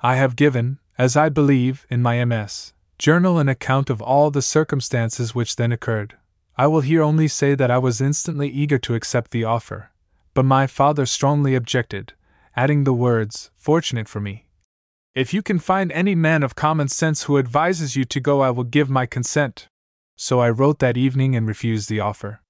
I 0.01 0.14
have 0.14 0.37
given, 0.37 0.78
as 0.97 1.16
I 1.16 1.28
believe, 1.28 1.85
in 1.91 2.01
my 2.01 2.24
MS. 2.24 2.74
Journal 2.97 3.41
an 3.41 3.49
account 3.49 3.91
of 3.91 4.01
all 4.01 4.30
the 4.30 4.43
circumstances 4.43 5.35
which 5.35 5.57
then 5.57 5.72
occurred. 5.72 6.16
I 6.57 6.68
will 6.68 6.83
here 6.83 7.03
only 7.03 7.26
say 7.26 7.57
that 7.57 7.70
I 7.70 7.78
was 7.78 8.01
instantly 8.01 8.49
eager 8.49 8.78
to 8.78 8.95
accept 8.95 9.33
the 9.33 9.45
offer, 9.45 9.91
but 10.33 10.45
my 10.45 10.68
father 10.68 11.07
strongly 11.07 11.57
objected, 11.57 12.12
adding 12.55 12.85
the 12.85 12.93
words, 12.93 13.51
Fortunate 13.57 14.09
for 14.09 14.20
me. 14.20 14.47
If 15.14 15.35
you 15.35 15.43
can 15.43 15.59
find 15.59 15.91
any 15.91 16.14
man 16.14 16.45
of 16.45 16.55
common 16.55 16.89
sense 16.89 17.24
who 17.24 17.37
advises 17.37 17.97
you 17.97 18.05
to 18.05 18.20
go, 18.20 18.41
I 18.43 18.51
will 18.51 18.64
give 18.64 18.89
my 18.89 19.07
consent 19.07 19.68
so 20.23 20.39
I 20.39 20.51
wrote 20.51 20.79
that 20.79 20.97
evening 20.97 21.35
and 21.35 21.49
refused 21.49 21.89
the 21.89 21.99
offer. 21.99 22.43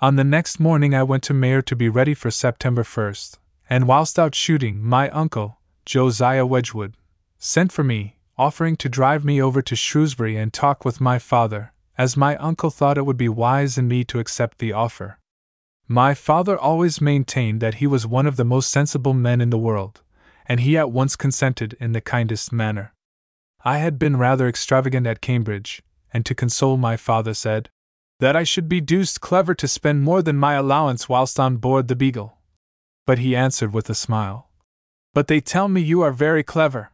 On 0.00 0.16
the 0.16 0.24
next 0.24 0.58
morning, 0.58 0.94
I 0.94 1.02
went 1.02 1.22
to 1.24 1.34
Maer 1.34 1.60
to 1.60 1.76
be 1.76 1.90
ready 1.90 2.14
for 2.14 2.30
September 2.30 2.82
1st, 2.82 3.36
and 3.68 3.86
whilst 3.86 4.18
out 4.18 4.34
shooting, 4.34 4.82
my 4.82 5.10
uncle, 5.10 5.58
Josiah 5.84 6.46
Wedgwood, 6.46 6.94
sent 7.36 7.70
for 7.70 7.84
me, 7.84 8.16
offering 8.38 8.76
to 8.76 8.88
drive 8.88 9.26
me 9.26 9.42
over 9.42 9.60
to 9.60 9.76
Shrewsbury 9.76 10.38
and 10.38 10.54
talk 10.54 10.86
with 10.86 11.02
my 11.02 11.18
father, 11.18 11.74
as 11.98 12.16
my 12.16 12.34
uncle 12.36 12.70
thought 12.70 12.96
it 12.96 13.04
would 13.04 13.18
be 13.18 13.28
wise 13.28 13.76
in 13.76 13.88
me 13.88 14.04
to 14.04 14.18
accept 14.18 14.56
the 14.56 14.72
offer. 14.72 15.18
My 15.86 16.14
father 16.14 16.58
always 16.58 17.02
maintained 17.02 17.60
that 17.60 17.74
he 17.74 17.86
was 17.86 18.06
one 18.06 18.26
of 18.26 18.36
the 18.36 18.46
most 18.46 18.70
sensible 18.70 19.12
men 19.12 19.42
in 19.42 19.50
the 19.50 19.58
world, 19.58 20.00
and 20.46 20.60
he 20.60 20.78
at 20.78 20.90
once 20.90 21.16
consented 21.16 21.76
in 21.78 21.92
the 21.92 22.00
kindest 22.00 22.54
manner. 22.54 22.94
I 23.66 23.78
had 23.78 23.98
been 23.98 24.16
rather 24.16 24.48
extravagant 24.48 25.06
at 25.06 25.20
Cambridge, 25.20 25.82
and 26.12 26.24
to 26.26 26.34
console 26.34 26.76
my 26.76 26.96
father 26.96 27.34
said, 27.34 27.70
That 28.20 28.36
I 28.36 28.44
should 28.44 28.68
be 28.68 28.80
deuced 28.80 29.20
clever 29.20 29.54
to 29.54 29.68
spend 29.68 30.02
more 30.02 30.22
than 30.22 30.36
my 30.36 30.54
allowance 30.54 31.08
whilst 31.08 31.40
on 31.40 31.56
board 31.56 31.88
the 31.88 31.96
Beagle. 31.96 32.38
But 33.06 33.18
he 33.18 33.34
answered 33.34 33.72
with 33.72 33.90
a 33.90 33.94
smile, 33.94 34.50
But 35.14 35.28
they 35.28 35.40
tell 35.40 35.68
me 35.68 35.80
you 35.80 36.02
are 36.02 36.12
very 36.12 36.42
clever. 36.42 36.92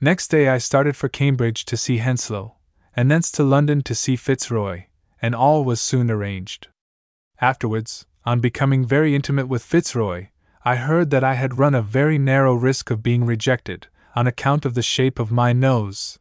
Next 0.00 0.28
day 0.28 0.48
I 0.48 0.58
started 0.58 0.96
for 0.96 1.08
Cambridge 1.08 1.64
to 1.66 1.76
see 1.76 1.98
Henslow, 1.98 2.56
and 2.94 3.10
thence 3.10 3.30
to 3.32 3.44
London 3.44 3.82
to 3.82 3.94
see 3.94 4.16
Fitzroy, 4.16 4.84
and 5.20 5.34
all 5.34 5.64
was 5.64 5.80
soon 5.80 6.10
arranged. 6.10 6.68
Afterwards, 7.40 8.06
on 8.24 8.40
becoming 8.40 8.86
very 8.86 9.14
intimate 9.14 9.48
with 9.48 9.64
Fitzroy, 9.64 10.28
I 10.64 10.76
heard 10.76 11.10
that 11.10 11.24
I 11.24 11.34
had 11.34 11.58
run 11.58 11.74
a 11.74 11.82
very 11.82 12.18
narrow 12.18 12.54
risk 12.54 12.90
of 12.90 13.02
being 13.02 13.24
rejected, 13.24 13.88
on 14.14 14.26
account 14.26 14.64
of 14.64 14.74
the 14.74 14.82
shape 14.82 15.18
of 15.18 15.32
my 15.32 15.52
nose, 15.52 16.18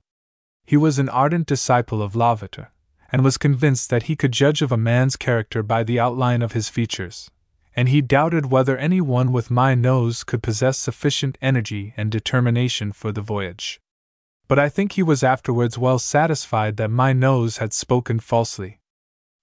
he 0.71 0.77
was 0.77 0.97
an 0.97 1.09
ardent 1.09 1.45
disciple 1.47 2.01
of 2.01 2.15
Lavater, 2.15 2.71
and 3.11 3.25
was 3.25 3.37
convinced 3.37 3.89
that 3.89 4.03
he 4.03 4.15
could 4.15 4.31
judge 4.31 4.61
of 4.61 4.71
a 4.71 4.77
man's 4.77 5.17
character 5.17 5.61
by 5.61 5.83
the 5.83 5.99
outline 5.99 6.41
of 6.41 6.53
his 6.53 6.69
features, 6.69 7.29
and 7.75 7.89
he 7.89 7.99
doubted 7.99 8.45
whether 8.45 8.77
any 8.77 9.01
one 9.01 9.33
with 9.33 9.51
my 9.51 9.75
nose 9.75 10.23
could 10.23 10.41
possess 10.41 10.77
sufficient 10.77 11.37
energy 11.41 11.93
and 11.97 12.09
determination 12.09 12.93
for 12.93 13.11
the 13.11 13.19
voyage. 13.19 13.81
But 14.47 14.59
I 14.59 14.69
think 14.69 14.93
he 14.93 15.03
was 15.03 15.23
afterwards 15.23 15.77
well 15.77 15.99
satisfied 15.99 16.77
that 16.77 16.89
my 16.89 17.11
nose 17.11 17.57
had 17.57 17.73
spoken 17.73 18.21
falsely. 18.21 18.79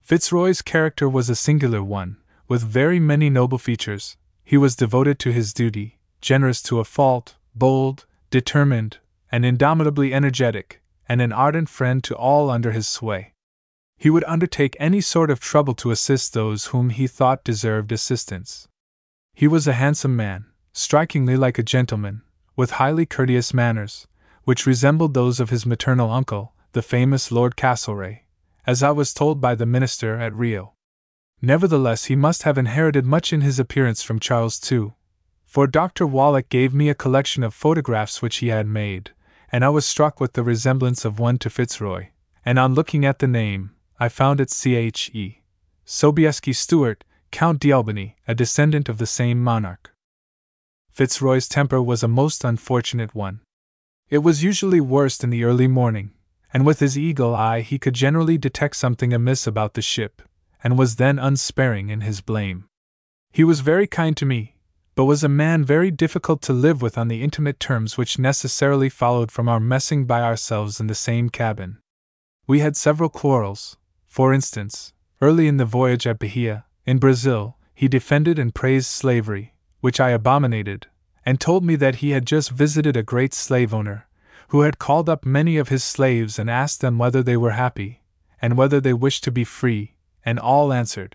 Fitzroy's 0.00 0.62
character 0.62 1.10
was 1.10 1.28
a 1.28 1.36
singular 1.36 1.84
one, 1.84 2.16
with 2.48 2.62
very 2.62 2.98
many 2.98 3.28
noble 3.28 3.58
features. 3.58 4.16
He 4.46 4.56
was 4.56 4.74
devoted 4.74 5.18
to 5.18 5.32
his 5.32 5.52
duty, 5.52 5.98
generous 6.22 6.62
to 6.62 6.80
a 6.80 6.84
fault, 6.84 7.36
bold, 7.54 8.06
determined, 8.30 8.96
and 9.30 9.44
indomitably 9.44 10.14
energetic, 10.14 10.80
and 11.08 11.22
an 11.22 11.32
ardent 11.32 11.68
friend 11.68 12.04
to 12.04 12.14
all 12.14 12.50
under 12.50 12.72
his 12.72 12.86
sway. 12.86 13.34
He 13.96 14.10
would 14.10 14.24
undertake 14.24 14.76
any 14.78 15.00
sort 15.00 15.30
of 15.30 15.40
trouble 15.40 15.74
to 15.74 15.90
assist 15.90 16.32
those 16.32 16.66
whom 16.66 16.90
he 16.90 17.06
thought 17.06 17.42
deserved 17.42 17.90
assistance. 17.90 18.68
He 19.34 19.48
was 19.48 19.66
a 19.66 19.72
handsome 19.72 20.14
man, 20.14 20.46
strikingly 20.72 21.36
like 21.36 21.58
a 21.58 21.62
gentleman, 21.64 22.22
with 22.54 22.72
highly 22.72 23.06
courteous 23.06 23.54
manners, 23.54 24.06
which 24.44 24.66
resembled 24.66 25.14
those 25.14 25.40
of 25.40 25.50
his 25.50 25.66
maternal 25.66 26.10
uncle, 26.10 26.54
the 26.72 26.82
famous 26.82 27.32
Lord 27.32 27.56
Castlereagh, 27.56 28.20
as 28.66 28.82
I 28.82 28.90
was 28.90 29.14
told 29.14 29.40
by 29.40 29.54
the 29.54 29.66
minister 29.66 30.18
at 30.18 30.34
Rio. 30.34 30.74
Nevertheless, 31.40 32.06
he 32.06 32.16
must 32.16 32.42
have 32.42 32.58
inherited 32.58 33.06
much 33.06 33.32
in 33.32 33.40
his 33.40 33.58
appearance 33.58 34.02
from 34.02 34.20
Charles 34.20 34.60
II, 34.70 34.92
for 35.44 35.66
Dr. 35.66 36.06
Wallich 36.06 36.48
gave 36.48 36.74
me 36.74 36.88
a 36.88 36.94
collection 36.94 37.42
of 37.42 37.54
photographs 37.54 38.20
which 38.20 38.36
he 38.36 38.48
had 38.48 38.66
made, 38.66 39.12
and 39.50 39.64
I 39.64 39.68
was 39.68 39.86
struck 39.86 40.20
with 40.20 40.34
the 40.34 40.42
resemblance 40.42 41.04
of 41.04 41.18
one 41.18 41.38
to 41.38 41.50
Fitzroy, 41.50 42.08
and 42.44 42.58
on 42.58 42.74
looking 42.74 43.04
at 43.04 43.18
the 43.18 43.26
name, 43.26 43.70
I 43.98 44.08
found 44.08 44.40
it 44.40 44.50
C.H.E. 44.50 45.42
Sobieski 45.86 46.54
Stuart, 46.54 47.04
Count 47.30 47.60
d'Albany, 47.60 48.14
a 48.26 48.34
descendant 48.34 48.88
of 48.88 48.98
the 48.98 49.06
same 49.06 49.42
monarch. 49.42 49.90
Fitzroy's 50.90 51.48
temper 51.48 51.80
was 51.80 52.02
a 52.02 52.08
most 52.08 52.44
unfortunate 52.44 53.14
one. 53.14 53.40
It 54.10 54.18
was 54.18 54.42
usually 54.44 54.80
worst 54.80 55.22
in 55.22 55.30
the 55.30 55.44
early 55.44 55.66
morning, 55.66 56.12
and 56.52 56.66
with 56.66 56.80
his 56.80 56.98
eagle 56.98 57.34
eye 57.34 57.60
he 57.60 57.78
could 57.78 57.94
generally 57.94 58.38
detect 58.38 58.76
something 58.76 59.12
amiss 59.12 59.46
about 59.46 59.74
the 59.74 59.82
ship, 59.82 60.22
and 60.62 60.78
was 60.78 60.96
then 60.96 61.18
unsparing 61.18 61.88
in 61.88 62.00
his 62.00 62.20
blame. 62.20 62.64
He 63.30 63.44
was 63.44 63.60
very 63.60 63.86
kind 63.86 64.16
to 64.16 64.26
me, 64.26 64.56
but 64.98 65.04
was 65.04 65.22
a 65.22 65.28
man 65.28 65.64
very 65.64 65.92
difficult 65.92 66.42
to 66.42 66.52
live 66.52 66.82
with 66.82 66.98
on 66.98 67.06
the 67.06 67.22
intimate 67.22 67.60
terms 67.60 67.96
which 67.96 68.18
necessarily 68.18 68.88
followed 68.88 69.30
from 69.30 69.48
our 69.48 69.60
messing 69.60 70.06
by 70.06 70.22
ourselves 70.22 70.80
in 70.80 70.88
the 70.88 70.92
same 70.92 71.30
cabin. 71.30 71.78
We 72.48 72.58
had 72.58 72.76
several 72.76 73.08
quarrels. 73.08 73.76
For 74.08 74.34
instance, 74.34 74.92
early 75.20 75.46
in 75.46 75.56
the 75.56 75.64
voyage 75.64 76.04
at 76.04 76.18
Bahia, 76.18 76.64
in 76.84 76.98
Brazil, 76.98 77.56
he 77.76 77.86
defended 77.86 78.40
and 78.40 78.52
praised 78.52 78.88
slavery, 78.88 79.54
which 79.80 80.00
I 80.00 80.10
abominated, 80.10 80.88
and 81.24 81.40
told 81.40 81.62
me 81.62 81.76
that 81.76 82.02
he 82.02 82.10
had 82.10 82.26
just 82.26 82.50
visited 82.50 82.96
a 82.96 83.04
great 83.04 83.32
slave 83.32 83.72
owner, 83.72 84.08
who 84.48 84.62
had 84.62 84.80
called 84.80 85.08
up 85.08 85.24
many 85.24 85.58
of 85.58 85.68
his 85.68 85.84
slaves 85.84 86.40
and 86.40 86.50
asked 86.50 86.80
them 86.80 86.98
whether 86.98 87.22
they 87.22 87.36
were 87.36 87.52
happy, 87.52 88.02
and 88.42 88.56
whether 88.56 88.80
they 88.80 88.94
wished 88.94 89.22
to 89.22 89.30
be 89.30 89.44
free, 89.44 89.94
and 90.24 90.40
all 90.40 90.72
answered, 90.72 91.14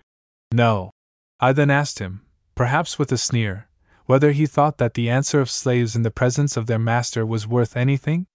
No. 0.52 0.90
I 1.38 1.52
then 1.52 1.68
asked 1.68 1.98
him, 1.98 2.22
perhaps 2.54 2.98
with 2.98 3.12
a 3.12 3.18
sneer, 3.18 3.68
whether 4.06 4.32
he 4.32 4.46
thought 4.46 4.78
that 4.78 4.94
the 4.94 5.08
answer 5.08 5.40
of 5.40 5.50
slaves 5.50 5.96
in 5.96 6.02
the 6.02 6.10
presence 6.10 6.56
of 6.56 6.66
their 6.66 6.78
master 6.78 7.24
was 7.24 7.46
worth 7.46 7.76
anything? 7.76 8.26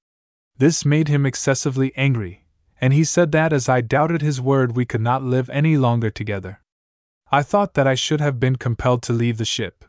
This 0.58 0.84
made 0.86 1.08
him 1.08 1.26
excessively 1.26 1.94
angry, 1.96 2.46
and 2.82 2.94
he 2.94 3.04
said 3.04 3.32
that 3.32 3.54
as 3.54 3.70
I 3.70 3.82
doubted 3.82 4.22
his 4.22 4.42
word 4.42 4.76
we 4.76 4.86
could 4.86 5.02
not 5.02 5.24
live 5.24 5.50
any 5.50 5.78
longer 5.78 6.10
together. 6.10 6.62
I 7.32 7.44
thought 7.44 7.76
that 7.76 7.88
I 7.88 7.96
should 7.96 8.22
have 8.22 8.40
been 8.40 8.56
compelled 8.56 9.04
to 9.04 9.14
leave 9.14 9.38
the 9.38 9.46
ship. 9.46 9.86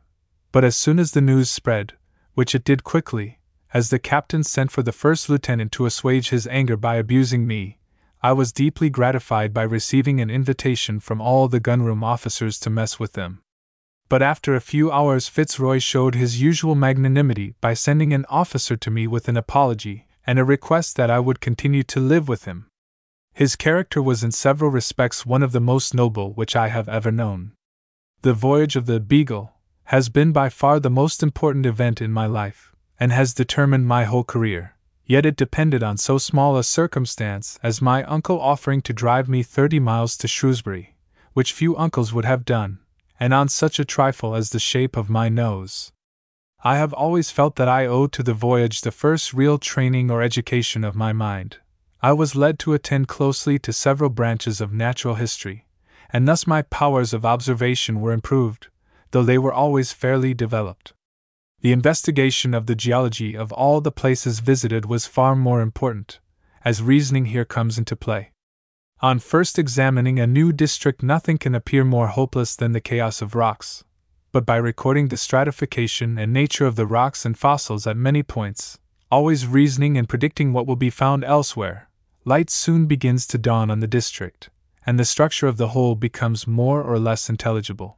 But 0.53 0.65
as 0.65 0.77
soon 0.77 0.99
as 0.99 1.13
the 1.13 1.21
news 1.21 1.49
spread, 1.49 1.95
which 2.35 2.55
it 2.55 2.65
did 2.65 2.85
quickly, 2.85 3.39
as 3.73 3.91
the 3.91 3.99
captain 3.99 4.43
sent 4.43 4.71
for 4.71 4.83
the 4.83 4.93
first 4.93 5.29
lieutenant 5.29 5.73
to 5.73 5.87
assuage 5.87 6.31
his 6.31 6.47
anger 6.49 6.77
by 6.77 6.97
abusing 6.97 7.47
me, 7.47 7.79
I 8.23 8.33
was 8.33 8.53
deeply 8.53 8.91
gratified 8.91 9.55
by 9.55 9.63
receiving 9.63 10.21
an 10.21 10.29
invitation 10.29 11.01
from 11.01 11.21
all 11.21 11.49
the 11.49 11.61
gunroom 11.61 12.05
officers 12.05 12.59
to 12.61 12.71
mess 12.71 12.99
with 12.99 13.15
them. 13.15 13.43
But 14.11 14.23
after 14.23 14.57
a 14.57 14.61
few 14.61 14.91
hours, 14.91 15.29
Fitzroy 15.29 15.79
showed 15.79 16.17
his 16.17 16.43
usual 16.43 16.75
magnanimity 16.75 17.55
by 17.61 17.75
sending 17.75 18.13
an 18.13 18.27
officer 18.29 18.77
to 18.77 18.91
me 18.91 19.07
with 19.07 19.29
an 19.29 19.37
apology 19.37 20.09
and 20.27 20.37
a 20.37 20.45
request 20.45 20.97
that 20.97 21.13
I 21.13 21.21
would 21.21 21.41
continue 21.41 21.85
to 21.85 22.01
live 22.01 22.29
with 22.29 22.45
him. 22.45 22.67
His 23.33 23.55
character 23.55 24.03
was 24.03 24.25
in 24.25 24.33
several 24.33 24.69
respects 24.69 25.25
one 25.25 25.45
of 25.45 25.53
the 25.53 25.61
most 25.61 25.95
noble 25.95 26.33
which 26.33 26.57
I 26.57 26.69
have 26.69 26.89
ever 26.89 27.13
known. 27.13 27.53
The 28.23 28.35
voyage 28.35 28.75
of 28.75 28.87
the 28.87 28.99
Beagle 28.99 29.53
has 29.85 30.09
been 30.09 30.33
by 30.33 30.49
far 30.49 30.81
the 30.81 30.91
most 30.91 31.23
important 31.23 31.65
event 31.65 32.03
in 32.03 32.11
my 32.11 32.27
life, 32.27 32.75
and 32.99 33.13
has 33.13 33.33
determined 33.33 33.87
my 33.87 34.05
whole 34.05 34.25
career. 34.25 34.75
Yet 35.07 35.25
it 35.25 35.37
depended 35.37 35.85
on 35.85 35.97
so 35.97 36.19
small 36.19 36.59
a 36.59 36.65
circumstance 36.65 37.61
as 37.63 37.81
my 37.81 38.03
uncle 38.03 38.41
offering 38.41 38.83
to 38.83 38.93
drive 38.93 39.29
me 39.29 39.45
thirty 39.45 39.79
miles 39.79 40.17
to 40.17 40.27
Shrewsbury, 40.27 40.97
which 41.33 41.53
few 41.53 41.77
uncles 41.77 42.13
would 42.13 42.25
have 42.25 42.45
done, 42.45 42.81
and 43.21 43.35
on 43.35 43.49
such 43.49 43.79
a 43.79 43.85
trifle 43.85 44.35
as 44.35 44.51
the 44.51 44.59
shape 44.59 44.97
of 44.97 45.11
my 45.11 45.29
nose. 45.29 45.93
I 46.65 46.77
have 46.77 46.95
always 46.95 47.31
felt 47.31 47.57
that 47.57 47.69
I 47.69 47.87
owed 47.87 48.13
to 48.13 48.23
the 48.23 48.35
voyage 48.35 48.81
the 48.81 48.91
first 48.91 49.35
real 49.35 49.59
training 49.59 50.11
or 50.11 50.23
education 50.23 50.83
of 50.83 50.97
my 50.97 51.13
mind. 51.13 51.59
I 52.03 52.13
was 52.15 52.35
led 52.35 52.59
to 52.61 52.73
attend 52.73 53.09
closely 53.09 53.59
to 53.59 53.73
several 53.73 54.09
branches 54.09 54.61
of 54.61 54.73
natural 54.73 55.17
history, 55.17 55.67
and 56.11 56.27
thus 56.27 56.47
my 56.47 56.63
powers 56.63 57.13
of 57.13 57.27
observation 57.27 58.01
were 58.01 58.13
improved, 58.13 58.69
though 59.11 59.23
they 59.23 59.39
were 59.39 59.53
always 59.53 59.93
fairly 59.93 60.33
developed. 60.33 60.95
The 61.61 61.73
investigation 61.73 62.55
of 62.55 62.65
the 62.65 62.75
geology 62.75 63.37
of 63.37 63.53
all 63.53 63.83
the 63.83 63.93
places 63.93 64.41
visited 64.41 64.87
was 64.87 65.07
far 65.07 65.37
more 65.37 65.61
important, 65.61 66.21
as 66.65 66.83
reasoning 66.83 67.27
here 67.27 67.45
comes 67.45 67.77
into 67.77 67.97
play. 67.97 68.33
On 69.03 69.19
first 69.19 69.59
examining 69.59 70.21
a 70.21 70.27
new 70.27 70.53
district, 70.53 71.03
nothing 71.03 71.39
can 71.39 71.55
appear 71.55 71.85
more 71.85 72.09
hopeless 72.09 72.55
than 72.55 72.73
the 72.73 72.83
chaos 72.83 73.23
of 73.23 73.35
rocks. 73.35 73.83
But 74.31 74.45
by 74.45 74.57
recording 74.57 75.09
the 75.09 75.17
stratification 75.17 76.19
and 76.19 76.35
nature 76.35 76.67
of 76.67 76.77
the 76.77 76.85
rocks 76.85 77.25
and 77.25 77.39
fossils 77.39 77.87
at 77.87 77.97
many 77.97 78.23
points, 78.23 78.79
always 79.11 79.47
reasoning 79.47 79.97
and 79.97 80.07
predicting 80.07 80.53
what 80.53 80.67
will 80.67 80.77
be 80.77 80.91
found 80.91 81.25
elsewhere, 81.25 81.89
light 82.27 82.51
soon 82.51 82.85
begins 82.85 83.27
to 83.29 83.39
dawn 83.39 83.71
on 83.71 83.81
the 83.81 83.87
district, 83.87 84.51
and 84.85 84.99
the 85.01 85.07
structure 85.07 85.47
of 85.47 85.57
the 85.57 85.69
whole 85.69 85.95
becomes 85.95 86.47
more 86.47 86.83
or 86.83 86.99
less 86.99 87.31
intelligible. 87.31 87.97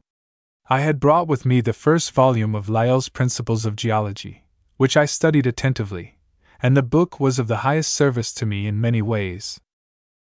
I 0.71 0.83
had 0.83 1.01
brought 1.01 1.27
with 1.27 1.45
me 1.45 1.61
the 1.61 1.73
first 1.73 2.13
volume 2.13 2.55
of 2.55 2.69
Lyell's 2.69 3.09
Principles 3.09 3.67
of 3.67 3.75
Geology, 3.75 4.45
which 4.77 4.97
I 4.97 5.07
studied 5.07 5.49
attentively, 5.49 6.19
and 6.63 6.77
the 6.77 6.83
book 6.83 7.19
was 7.19 7.41
of 7.41 7.49
the 7.49 7.59
highest 7.67 7.93
service 7.93 8.33
to 8.35 8.47
me 8.47 8.69
in 8.69 8.81
many 8.81 9.03
ways. 9.03 9.59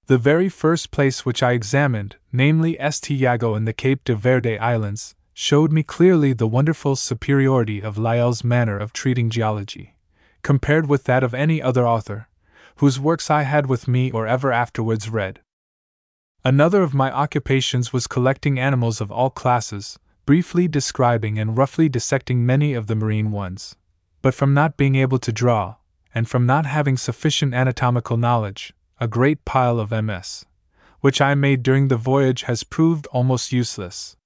The 0.10 0.18
very 0.18 0.50
first 0.50 0.90
place 0.90 1.24
which 1.24 1.44
I 1.44 1.52
examined, 1.52 2.16
namely 2.32 2.76
St. 2.80 3.12
Jago 3.12 3.54
in 3.54 3.66
the 3.66 3.74
Cape 3.74 4.04
de 4.04 4.16
Verde 4.16 4.58
Islands, 4.58 5.14
showed 5.36 5.72
me 5.72 5.84
clearly 5.84 6.34
the 6.34 6.48
wonderful 6.48 6.96
superiority 6.96 7.80
of 7.80 7.96
Lyell's 7.96 8.44
manner 8.44 8.76
of 8.76 8.92
treating 8.92 9.30
geology, 9.30 9.94
compared 10.42 10.88
with 10.88 11.04
that 11.04 11.24
of 11.24 11.36
any 11.36 11.62
other 11.62 11.88
author, 11.88 12.28
whose 12.78 13.00
works 13.00 13.30
I 13.30 13.44
had 13.44 13.68
with 13.68 13.88
me 13.88 14.10
or 14.10 14.26
ever 14.26 14.52
afterwards 14.52 15.12
read. 15.12 15.42
Another 16.44 16.82
of 16.82 16.96
my 16.96 17.12
occupations 17.12 17.94
was 17.94 18.08
collecting 18.08 18.58
animals 18.58 19.02
of 19.02 19.12
all 19.12 19.30
classes, 19.30 20.00
briefly 20.26 20.68
describing 20.68 21.38
and 21.38 21.56
roughly 21.56 21.88
dissecting 21.88 22.44
many 22.44 22.74
of 22.74 22.88
the 22.88 22.96
marine 22.96 23.30
ones. 23.30 23.76
But 24.24 24.34
from 24.34 24.56
not 24.56 24.76
being 24.76 24.96
able 24.96 25.20
to 25.20 25.32
draw, 25.32 25.76
and 26.16 26.28
from 26.28 26.48
not 26.48 26.66
having 26.66 26.98
sufficient 26.98 27.54
anatomical 27.54 28.18
knowledge, 28.18 28.74
a 29.00 29.08
great 29.08 29.46
pile 29.46 29.80
of 29.80 29.92
MS, 29.92 30.46
which 31.00 31.22
I 31.22 31.34
made 31.34 31.64
during 31.64 31.88
the 31.88 31.98
voyage, 31.98 32.44
has 32.44 32.64
proved 32.64 33.08
almost 33.08 33.54
useless. 33.54 34.18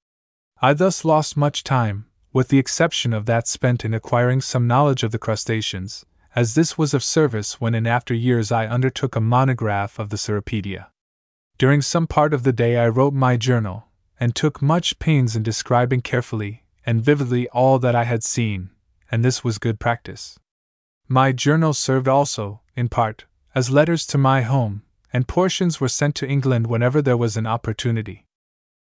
I 0.62 0.74
thus 0.74 1.06
lost 1.06 1.38
much 1.38 1.64
time, 1.64 2.06
with 2.32 2.48
the 2.48 2.58
exception 2.58 3.14
of 3.14 3.26
that 3.28 3.48
spent 3.48 3.86
in 3.86 3.94
acquiring 3.94 4.42
some 4.42 4.68
knowledge 4.68 5.04
of 5.04 5.12
the 5.12 5.20
crustaceans, 5.20 6.06
as 6.36 6.56
this 6.56 6.78
was 6.78 6.96
of 6.96 7.04
service 7.04 7.62
when 7.62 7.76
in 7.76 7.86
after 7.86 8.14
years 8.14 8.52
I 8.52 8.66
undertook 8.66 9.16
a 9.16 9.22
monograph 9.22 10.00
of 10.00 10.10
the 10.10 10.18
Cirripedia. 10.18 10.88
During 11.60 11.84
some 11.84 12.08
part 12.08 12.34
of 12.34 12.42
the 12.42 12.54
day 12.54 12.78
I 12.78 12.88
wrote 12.88 13.14
my 13.14 13.38
journal, 13.38 13.90
and 14.20 14.36
took 14.36 14.62
much 14.62 14.98
pains 14.98 15.36
in 15.36 15.44
describing 15.44 16.02
carefully 16.02 16.64
and 16.86 17.04
vividly 17.04 17.48
all 17.50 17.78
that 17.80 17.96
I 17.96 18.06
had 18.06 18.24
seen, 18.24 18.72
and 19.12 19.24
this 19.24 19.44
was 19.44 19.58
good 19.60 19.80
practice. 19.80 20.40
My 21.08 21.32
journal 21.32 21.74
served 21.74 22.08
also, 22.08 22.62
in 22.76 22.90
part, 22.90 23.26
as 23.56 23.70
letters 23.70 24.06
to 24.08 24.18
my 24.18 24.42
home, 24.42 24.82
and 25.12 25.28
portions 25.28 25.80
were 25.80 25.88
sent 25.88 26.16
to 26.16 26.28
England 26.28 26.68
whenever 26.68 27.02
there 27.02 27.18
was 27.18 27.38
an 27.38 27.46
opportunity. 27.46 28.26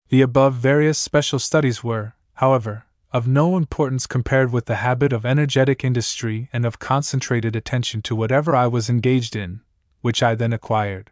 The 0.08 0.22
above 0.22 0.54
various 0.54 0.98
special 0.98 1.38
studies 1.38 1.82
were, 1.82 2.14
however, 2.34 2.84
of 3.12 3.26
no 3.26 3.56
importance 3.56 4.06
compared 4.06 4.52
with 4.52 4.66
the 4.66 4.76
habit 4.76 5.12
of 5.12 5.26
energetic 5.26 5.84
industry 5.84 6.48
and 6.52 6.64
of 6.64 6.78
concentrated 6.78 7.56
attention 7.56 8.02
to 8.02 8.14
whatever 8.14 8.54
I 8.54 8.68
was 8.68 8.88
engaged 8.88 9.34
in, 9.34 9.60
which 10.00 10.22
I 10.22 10.36
then 10.36 10.52
acquired. 10.52 11.10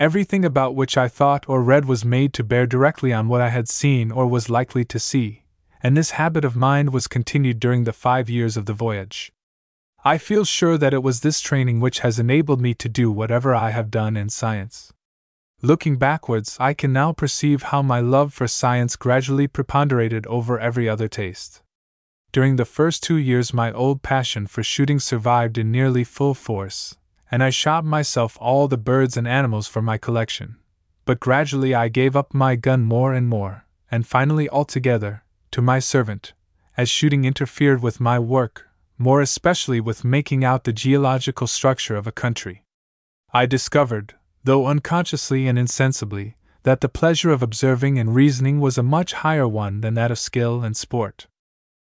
Everything 0.00 0.44
about 0.44 0.74
which 0.74 0.96
I 0.96 1.08
thought 1.08 1.46
or 1.48 1.62
read 1.62 1.84
was 1.84 2.04
made 2.04 2.32
to 2.34 2.44
bear 2.44 2.66
directly 2.66 3.12
on 3.12 3.28
what 3.28 3.40
I 3.40 3.50
had 3.50 3.68
seen 3.68 4.10
or 4.10 4.26
was 4.26 4.48
likely 4.48 4.84
to 4.86 4.98
see, 4.98 5.42
and 5.82 5.96
this 5.96 6.12
habit 6.12 6.44
of 6.44 6.56
mind 6.56 6.92
was 6.92 7.06
continued 7.06 7.60
during 7.60 7.84
the 7.84 7.92
five 7.92 8.30
years 8.30 8.56
of 8.56 8.66
the 8.66 8.72
voyage. 8.72 9.32
I 10.08 10.16
feel 10.16 10.46
sure 10.46 10.78
that 10.78 10.94
it 10.94 11.02
was 11.02 11.20
this 11.20 11.42
training 11.42 11.80
which 11.80 11.98
has 11.98 12.18
enabled 12.18 12.62
me 12.62 12.72
to 12.72 12.88
do 12.88 13.10
whatever 13.10 13.54
I 13.54 13.72
have 13.72 13.90
done 13.90 14.16
in 14.16 14.30
science. 14.30 14.90
Looking 15.60 15.96
backwards, 15.96 16.56
I 16.58 16.72
can 16.72 16.94
now 16.94 17.12
perceive 17.12 17.64
how 17.64 17.82
my 17.82 18.00
love 18.00 18.32
for 18.32 18.48
science 18.48 18.96
gradually 18.96 19.46
preponderated 19.46 20.26
over 20.26 20.58
every 20.58 20.88
other 20.88 21.08
taste. 21.08 21.60
During 22.32 22.56
the 22.56 22.64
first 22.64 23.02
two 23.02 23.16
years, 23.16 23.52
my 23.52 23.70
old 23.70 24.00
passion 24.00 24.46
for 24.46 24.62
shooting 24.62 24.98
survived 24.98 25.58
in 25.58 25.70
nearly 25.70 26.04
full 26.04 26.32
force, 26.32 26.96
and 27.30 27.42
I 27.42 27.50
shot 27.50 27.84
myself 27.84 28.38
all 28.40 28.66
the 28.66 28.78
birds 28.78 29.18
and 29.18 29.28
animals 29.28 29.66
for 29.66 29.82
my 29.82 29.98
collection. 29.98 30.56
But 31.04 31.20
gradually 31.20 31.74
I 31.74 31.88
gave 31.88 32.16
up 32.16 32.32
my 32.32 32.56
gun 32.56 32.82
more 32.82 33.12
and 33.12 33.28
more, 33.28 33.66
and 33.90 34.06
finally 34.06 34.48
altogether, 34.48 35.22
to 35.50 35.60
my 35.60 35.80
servant, 35.80 36.32
as 36.78 36.88
shooting 36.88 37.26
interfered 37.26 37.82
with 37.82 38.00
my 38.00 38.18
work 38.18 38.67
more 38.98 39.20
especially 39.20 39.80
with 39.80 40.04
making 40.04 40.44
out 40.44 40.64
the 40.64 40.72
geological 40.72 41.46
structure 41.46 41.96
of 41.96 42.06
a 42.06 42.12
country. 42.12 42.64
I 43.32 43.46
discovered, 43.46 44.14
though 44.42 44.66
unconsciously 44.66 45.46
and 45.46 45.58
insensibly, 45.58 46.36
that 46.64 46.80
the 46.80 46.88
pleasure 46.88 47.30
of 47.30 47.42
observing 47.42 47.98
and 47.98 48.14
reasoning 48.14 48.60
was 48.60 48.76
a 48.76 48.82
much 48.82 49.12
higher 49.12 49.46
one 49.46 49.80
than 49.80 49.94
that 49.94 50.10
of 50.10 50.18
skill 50.18 50.62
and 50.62 50.76
sport. 50.76 51.28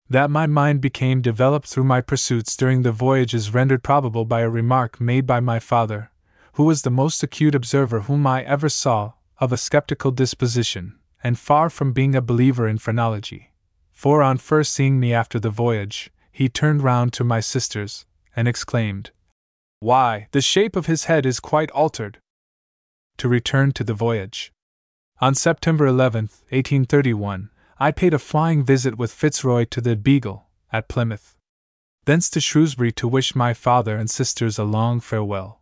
That 0.09 0.31
my 0.31 0.47
mind 0.47 0.81
became 0.81 1.21
developed 1.21 1.67
through 1.67 1.83
my 1.83 2.01
pursuits 2.01 2.55
during 2.55 2.81
the 2.81 2.91
voyage 2.91 3.33
is 3.33 3.53
rendered 3.53 3.83
probable 3.83 4.25
by 4.25 4.41
a 4.41 4.49
remark 4.49 4.99
made 4.99 5.27
by 5.27 5.39
my 5.39 5.59
father, 5.59 6.11
who 6.53 6.63
was 6.63 6.81
the 6.81 6.89
most 6.89 7.23
acute 7.23 7.55
observer 7.55 8.01
whom 8.01 8.25
I 8.25 8.43
ever 8.43 8.69
saw, 8.69 9.13
of 9.37 9.51
a 9.51 9.57
skeptical 9.57 10.11
disposition, 10.11 10.97
and 11.23 11.37
far 11.37 11.69
from 11.69 11.93
being 11.93 12.15
a 12.15 12.21
believer 12.21 12.67
in 12.67 12.77
phrenology. 12.77 13.51
For 13.91 14.21
on 14.21 14.37
first 14.37 14.73
seeing 14.73 14.99
me 14.99 15.13
after 15.13 15.39
the 15.39 15.49
voyage, 15.49 16.11
he 16.31 16.49
turned 16.49 16.81
round 16.81 17.13
to 17.13 17.23
my 17.23 17.39
sisters 17.39 18.05
and 18.35 18.47
exclaimed, 18.47 19.11
Why, 19.79 20.27
the 20.31 20.41
shape 20.41 20.75
of 20.75 20.85
his 20.85 21.05
head 21.05 21.25
is 21.25 21.39
quite 21.39 21.71
altered! 21.71 22.19
To 23.17 23.27
return 23.27 23.71
to 23.73 23.83
the 23.83 23.93
voyage. 23.93 24.51
On 25.19 25.35
September 25.35 25.85
11, 25.85 26.23
1831, 26.49 27.49
I 27.77 27.91
paid 27.91 28.13
a 28.13 28.19
flying 28.19 28.63
visit 28.63 28.97
with 28.97 29.11
Fitzroy 29.11 29.65
to 29.65 29.81
the 29.81 29.95
Beagle, 29.95 30.47
at 30.71 30.87
Plymouth. 30.87 31.35
Thence 32.05 32.29
to 32.31 32.39
Shrewsbury 32.39 32.91
to 32.93 33.07
wish 33.07 33.35
my 33.35 33.53
father 33.53 33.97
and 33.97 34.09
sisters 34.09 34.57
a 34.57 34.63
long 34.63 34.99
farewell. 34.99 35.61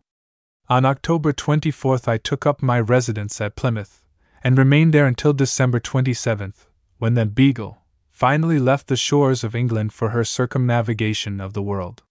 On 0.68 0.84
October 0.84 1.32
24th, 1.32 2.06
I 2.06 2.16
took 2.16 2.46
up 2.46 2.62
my 2.62 2.78
residence 2.80 3.40
at 3.40 3.56
Plymouth, 3.56 4.02
and 4.42 4.56
remained 4.56 4.94
there 4.94 5.06
until 5.06 5.32
December 5.32 5.80
27th, 5.80 6.66
when 6.98 7.14
the 7.14 7.26
Beagle 7.26 7.79
finally 8.20 8.58
left 8.58 8.88
the 8.88 8.96
shores 8.96 9.42
of 9.42 9.54
England 9.54 9.94
for 9.94 10.10
her 10.10 10.22
circumnavigation 10.22 11.40
of 11.40 11.54
the 11.54 11.62
world. 11.62 12.02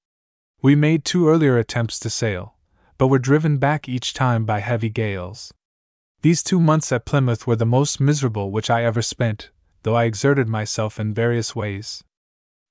We 0.60 0.74
made 0.74 1.06
two 1.06 1.30
earlier 1.30 1.60
attempts 1.60 2.00
to 2.00 2.10
sail, 2.10 2.56
but 2.98 3.10
were 3.10 3.20
driven 3.20 3.58
back 3.58 3.88
each 3.88 4.16
time 4.16 4.44
by 4.44 4.62
heavy 4.62 4.90
gales. 4.90 5.54
These 6.24 6.42
two 6.42 6.60
months 6.60 6.92
at 6.92 7.06
Plymouth 7.06 7.46
were 7.46 7.56
the 7.56 7.74
most 7.78 8.00
miserable 8.00 8.50
which 8.50 8.72
I 8.72 8.84
ever 8.86 9.04
spent, 9.04 9.52
though 9.84 9.94
I 9.94 10.06
exerted 10.06 10.48
myself 10.48 11.00
in 11.00 11.14
various 11.14 11.56
ways. 11.56 12.04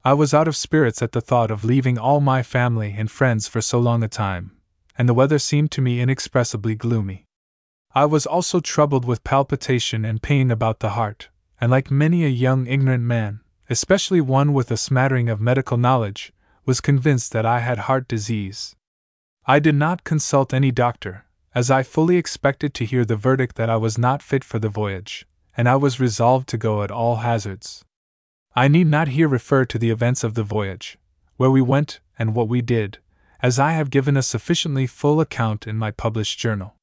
I 0.04 0.14
was 0.14 0.34
out 0.34 0.48
of 0.48 0.56
spirits 0.56 1.00
at 1.00 1.12
the 1.12 1.20
thought 1.20 1.52
of 1.52 1.64
leaving 1.64 1.96
all 1.96 2.20
my 2.20 2.42
family 2.42 2.96
and 2.98 3.08
friends 3.08 3.46
for 3.46 3.60
so 3.60 3.78
long 3.78 4.02
a 4.02 4.08
time, 4.08 4.56
and 4.98 5.08
the 5.08 5.14
weather 5.14 5.38
seemed 5.38 5.70
to 5.72 5.80
me 5.80 6.00
inexpressibly 6.00 6.74
gloomy. 6.74 7.24
I 7.94 8.04
was 8.04 8.26
also 8.26 8.58
troubled 8.58 9.04
with 9.04 9.22
palpitation 9.22 10.04
and 10.04 10.20
pain 10.20 10.50
about 10.50 10.80
the 10.80 10.90
heart, 10.90 11.28
and 11.60 11.70
like 11.70 11.90
many 11.90 12.24
a 12.24 12.28
young 12.28 12.66
ignorant 12.66 13.04
man, 13.04 13.40
especially 13.68 14.20
one 14.20 14.52
with 14.52 14.70
a 14.70 14.76
smattering 14.76 15.28
of 15.28 15.40
medical 15.40 15.76
knowledge, 15.76 16.32
was 16.64 16.80
convinced 16.80 17.32
that 17.32 17.46
I 17.46 17.60
had 17.60 17.78
heart 17.78 18.08
disease. 18.08 18.76
I 19.46 19.58
did 19.58 19.74
not 19.74 20.04
consult 20.04 20.52
any 20.52 20.70
doctor, 20.70 21.24
as 21.54 21.70
I 21.70 21.82
fully 21.82 22.16
expected 22.16 22.74
to 22.74 22.84
hear 22.84 23.04
the 23.04 23.16
verdict 23.16 23.56
that 23.56 23.70
I 23.70 23.76
was 23.76 23.98
not 23.98 24.22
fit 24.22 24.44
for 24.44 24.58
the 24.58 24.68
voyage, 24.68 25.26
and 25.56 25.68
I 25.68 25.76
was 25.76 25.98
resolved 25.98 26.48
to 26.50 26.58
go 26.58 26.82
at 26.82 26.90
all 26.90 27.16
hazards. 27.16 27.84
I 28.54 28.68
need 28.68 28.86
not 28.86 29.08
here 29.08 29.28
refer 29.28 29.64
to 29.64 29.78
the 29.78 29.90
events 29.90 30.22
of 30.22 30.34
the 30.34 30.42
voyage, 30.42 30.98
where 31.36 31.50
we 31.50 31.62
went 31.62 32.00
and 32.18 32.34
what 32.34 32.48
we 32.48 32.60
did, 32.60 32.98
as 33.40 33.58
I 33.58 33.72
have 33.72 33.90
given 33.90 34.16
a 34.16 34.22
sufficiently 34.22 34.86
full 34.86 35.20
account 35.20 35.66
in 35.66 35.76
my 35.76 35.90
published 35.90 36.38
journal. 36.38 36.74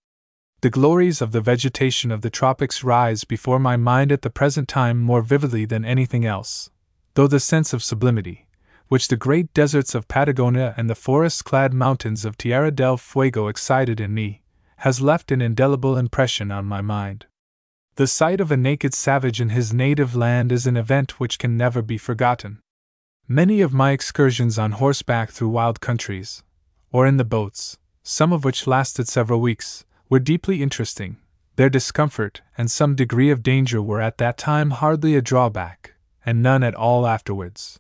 The 0.66 0.72
glories 0.72 1.22
of 1.22 1.32
the 1.32 1.42
vegetation 1.42 2.12
of 2.12 2.22
the 2.22 2.32
tropics 2.32 2.84
rise 2.84 3.24
before 3.24 3.60
my 3.60 3.78
mind 3.78 4.12
at 4.12 4.24
the 4.24 4.32
present 4.32 4.68
time 4.68 5.00
more 5.00 5.22
vividly 5.22 5.64
than 5.66 5.86
anything 5.86 6.26
else, 6.26 6.72
though 7.14 7.28
the 7.28 7.40
sense 7.40 7.72
of 7.72 7.84
sublimity, 7.84 8.48
which 8.88 9.08
the 9.08 9.16
great 9.16 9.54
deserts 9.54 9.94
of 9.94 10.08
Patagonia 10.08 10.74
and 10.76 10.90
the 10.90 10.96
forest 10.96 11.46
clad 11.46 11.72
mountains 11.72 12.26
of 12.26 12.36
Tierra 12.36 12.72
del 12.72 12.98
Fuego 12.98 13.48
excited 13.48 14.00
in 14.00 14.16
me, 14.16 14.42
has 14.78 15.02
left 15.02 15.32
an 15.32 15.40
indelible 15.40 15.98
impression 15.98 16.52
on 16.52 16.66
my 16.66 16.82
mind. 16.82 17.28
The 17.98 18.08
sight 18.08 18.42
of 18.42 18.52
a 18.52 18.58
naked 18.58 18.96
savage 18.96 19.40
in 19.40 19.50
his 19.50 19.72
native 19.72 20.16
land 20.16 20.52
is 20.52 20.66
an 20.66 20.78
event 20.78 21.20
which 21.20 21.38
can 21.38 21.56
never 21.56 21.84
be 21.84 22.00
forgotten. 22.00 22.60
Many 23.28 23.62
of 23.62 23.72
my 23.72 23.92
excursions 23.92 24.58
on 24.58 24.72
horseback 24.72 25.30
through 25.30 25.50
wild 25.50 25.80
countries, 25.80 26.42
or 26.92 27.06
in 27.06 27.18
the 27.18 27.24
boats, 27.24 27.78
some 28.02 28.34
of 28.34 28.44
which 28.44 28.66
lasted 28.66 29.08
several 29.08 29.40
weeks, 29.40 29.86
were 30.10 30.20
deeply 30.20 30.62
interesting. 30.62 31.18
Their 31.56 31.70
discomfort 31.70 32.42
and 32.58 32.70
some 32.70 32.96
degree 32.96 33.30
of 33.30 33.44
danger 33.44 33.82
were 33.82 34.02
at 34.02 34.18
that 34.18 34.38
time 34.38 34.72
hardly 34.72 35.16
a 35.16 35.22
drawback, 35.22 35.94
and 36.26 36.44
none 36.44 36.64
at 36.64 36.76
all 36.76 37.08
afterwards. 37.08 37.80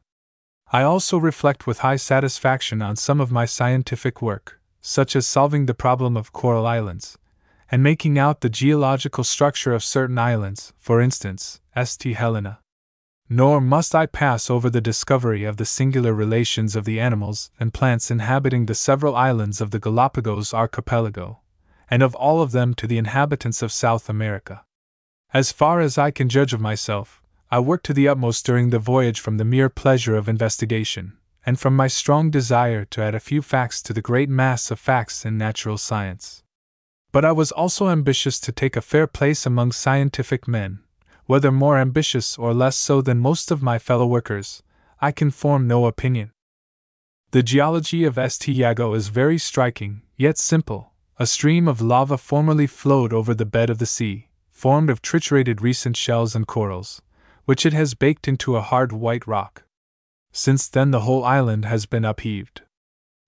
I 0.72 0.82
also 0.82 1.18
reflect 1.18 1.68
with 1.68 1.80
high 1.80 1.98
satisfaction 1.98 2.82
on 2.82 2.96
some 2.96 3.22
of 3.22 3.32
my 3.32 3.46
scientific 3.46 4.22
work, 4.22 4.60
such 4.82 5.16
as 5.16 5.28
solving 5.28 5.66
the 5.66 5.74
problem 5.74 6.18
of 6.18 6.34
coral 6.34 6.66
islands, 6.66 7.18
and 7.70 7.84
making 7.84 8.18
out 8.18 8.42
the 8.42 8.50
geological 8.50 9.24
structure 9.24 9.74
of 9.74 9.84
certain 9.84 10.18
islands, 10.18 10.74
for 10.80 11.02
instance, 11.02 11.60
St. 11.76 12.16
Helena. 12.16 12.60
Nor 13.28 13.60
must 13.60 13.96
I 13.96 14.06
pass 14.06 14.50
over 14.50 14.70
the 14.70 14.82
discovery 14.82 15.44
of 15.44 15.58
the 15.58 15.66
singular 15.66 16.14
relations 16.14 16.76
of 16.76 16.86
the 16.86 17.00
animals 17.00 17.50
and 17.60 17.74
plants 17.74 18.12
inhabiting 18.12 18.66
the 18.66 18.76
several 18.76 19.16
islands 19.16 19.62
of 19.62 19.72
the 19.72 19.80
Galapagos 19.80 20.54
archipelago, 20.54 21.40
and 21.90 22.02
of 22.02 22.16
all 22.16 22.42
of 22.42 22.52
them 22.52 22.74
to 22.76 22.88
the 22.88 22.98
inhabitants 22.98 23.62
of 23.62 23.72
South 23.72 24.10
America. 24.10 24.64
As 25.34 25.52
far 25.52 25.80
as 25.80 25.98
I 25.98 26.12
can 26.12 26.30
judge 26.30 26.54
of 26.54 26.62
myself, 26.62 27.22
I 27.52 27.60
worked 27.60 27.86
to 27.86 27.94
the 27.94 28.08
utmost 28.08 28.46
during 28.46 28.70
the 28.70 28.80
voyage 28.80 29.20
from 29.20 29.38
the 29.38 29.46
mere 29.46 29.70
pleasure 29.70 30.16
of 30.16 30.28
investigation, 30.28 31.14
and 31.46 31.60
from 31.60 31.76
my 31.76 31.88
strong 31.88 32.32
desire 32.32 32.86
to 32.86 33.02
add 33.02 33.14
a 33.14 33.20
few 33.20 33.42
facts 33.42 33.82
to 33.84 33.94
the 33.94 34.02
great 34.02 34.30
mass 34.30 34.72
of 34.72 34.80
facts 34.80 35.26
in 35.26 35.38
natural 35.38 35.78
science. 35.78 36.44
But 37.12 37.24
I 37.24 37.32
was 37.32 37.52
also 37.52 37.90
ambitious 37.90 38.40
to 38.42 38.52
take 38.52 38.76
a 38.76 38.82
fair 38.82 39.08
place 39.08 39.46
among 39.46 39.72
scientific 39.72 40.48
men, 40.48 40.80
whether 41.26 41.52
more 41.52 41.78
ambitious 41.78 42.38
or 42.38 42.54
less 42.54 42.76
so 42.76 43.02
than 43.02 43.20
most 43.20 43.52
of 43.52 43.62
my 43.62 43.80
fellow 43.80 44.06
workers, 44.06 44.64
I 45.00 45.12
can 45.12 45.32
form 45.32 45.68
no 45.68 45.86
opinion. 45.86 46.32
The 47.32 47.44
geology 47.44 48.06
of 48.06 48.16
St. 48.16 48.58
Iago 48.58 48.94
is 48.94 49.10
very 49.10 49.38
striking, 49.38 50.02
yet 50.18 50.38
simple. 50.38 50.94
A 51.18 51.26
stream 51.26 51.70
of 51.70 51.80
lava 51.80 52.18
formerly 52.18 52.68
flowed 52.68 53.13
over 53.13 53.34
the 53.34 53.45
bed 53.45 53.70
of 53.70 53.78
the 53.78 53.86
sea, 53.86 54.28
formed 54.51 54.89
of 54.89 55.01
triturated 55.01 55.61
recent 55.61 55.95
shells 55.95 56.36
and 56.36 56.45
corals, 56.45 57.01
which 57.45 57.66
it 57.66 57.72
has 57.72 57.93
baked 57.93 58.28
into 58.28 58.57
a 58.57 58.61
hard 58.61 58.91
white 58.91 59.26
rock. 59.26 59.63
Since 60.34 60.68
then, 60.68 60.91
the 60.91 61.01
whole 61.01 61.24
island 61.24 61.63
has 61.63 61.86
been 61.86 62.03
upheaved. 62.03 62.63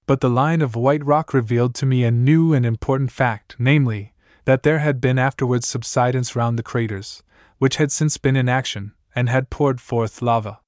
But 0.06 0.20
the 0.20 0.30
line 0.30 0.62
of 0.62 0.76
white 0.76 1.06
rock 1.06 1.34
revealed 1.34 1.76
to 1.76 1.86
me 1.86 2.04
a 2.04 2.12
new 2.12 2.54
and 2.54 2.66
important 2.66 3.12
fact, 3.12 3.56
namely, 3.58 4.14
that 4.44 4.64
there 4.64 4.80
had 4.80 5.00
been 5.00 5.18
afterwards 5.18 5.66
subsidence 5.66 6.36
round 6.36 6.60
the 6.60 6.64
craters, 6.64 7.24
which 7.58 7.78
had 7.78 7.94
since 7.94 8.18
been 8.18 8.36
in 8.36 8.50
action, 8.50 8.94
and 9.16 9.30
had 9.30 9.50
poured 9.50 9.80
forth 9.80 10.22
lava. 10.22 10.60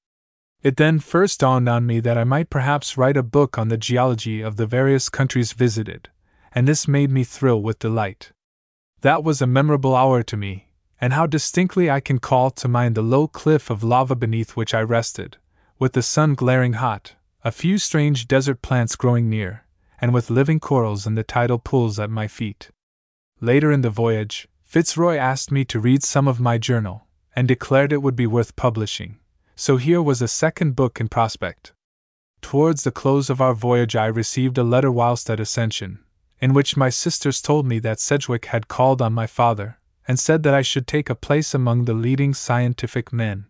It 0.62 0.78
then 0.78 0.98
first 0.98 1.40
dawned 1.40 1.68
on 1.68 1.86
me 1.86 2.00
that 2.00 2.16
I 2.16 2.24
might 2.24 2.48
perhaps 2.48 2.96
write 2.96 3.18
a 3.18 3.22
book 3.22 3.58
on 3.58 3.68
the 3.68 3.76
geology 3.76 4.40
of 4.40 4.56
the 4.56 4.66
various 4.66 5.10
countries 5.10 5.52
visited, 5.52 6.08
and 6.52 6.66
this 6.66 6.88
made 6.88 7.10
me 7.10 7.24
thrill 7.24 7.62
with 7.62 7.78
delight. 7.78 8.32
That 9.02 9.24
was 9.24 9.40
a 9.40 9.46
memorable 9.46 9.96
hour 9.96 10.22
to 10.22 10.36
me, 10.36 10.68
and 11.00 11.12
how 11.12 11.26
distinctly 11.26 11.90
I 11.90 12.00
can 12.00 12.18
call 12.18 12.50
to 12.50 12.68
mind 12.68 12.94
the 12.94 13.02
low 13.02 13.26
cliff 13.26 13.70
of 13.70 13.82
lava 13.82 14.14
beneath 14.14 14.56
which 14.56 14.74
I 14.74 14.80
rested, 14.80 15.38
with 15.78 15.94
the 15.94 16.02
sun 16.02 16.34
glaring 16.34 16.74
hot, 16.74 17.14
a 17.42 17.50
few 17.50 17.78
strange 17.78 18.28
desert 18.28 18.60
plants 18.60 18.96
growing 18.96 19.30
near, 19.30 19.64
and 20.00 20.12
with 20.12 20.30
living 20.30 20.60
corals 20.60 21.06
in 21.06 21.14
the 21.14 21.22
tidal 21.22 21.58
pools 21.58 21.98
at 21.98 22.10
my 22.10 22.28
feet. 22.28 22.70
Later 23.40 23.72
in 23.72 23.80
the 23.80 23.90
voyage, 23.90 24.46
Fitzroy 24.64 25.16
asked 25.16 25.50
me 25.50 25.64
to 25.64 25.80
read 25.80 26.02
some 26.02 26.28
of 26.28 26.38
my 26.38 26.58
journal, 26.58 27.06
and 27.34 27.48
declared 27.48 27.92
it 27.92 28.02
would 28.02 28.16
be 28.16 28.26
worth 28.26 28.56
publishing, 28.56 29.18
so 29.56 29.78
here 29.78 30.02
was 30.02 30.20
a 30.20 30.28
second 30.28 30.76
book 30.76 31.00
in 31.00 31.08
prospect. 31.08 31.72
Towards 32.42 32.84
the 32.84 32.90
close 32.90 33.30
of 33.30 33.40
our 33.40 33.54
voyage, 33.54 33.96
I 33.96 34.06
received 34.06 34.58
a 34.58 34.62
letter 34.62 34.90
whilst 34.90 35.30
at 35.30 35.40
Ascension, 35.40 36.00
in 36.40 36.54
which 36.54 36.76
my 36.76 36.88
sisters 36.88 37.40
told 37.40 37.66
me 37.66 37.78
that 37.78 38.00
Sedgwick 38.00 38.46
had 38.46 38.68
called 38.68 39.02
on 39.02 39.12
my 39.12 39.26
father, 39.26 39.78
and 40.08 40.18
said 40.18 40.42
that 40.42 40.54
I 40.54 40.62
should 40.62 40.86
take 40.86 41.10
a 41.10 41.14
place 41.14 41.54
among 41.54 41.84
the 41.84 41.94
leading 41.94 42.34
scientific 42.34 43.12
men. 43.12 43.46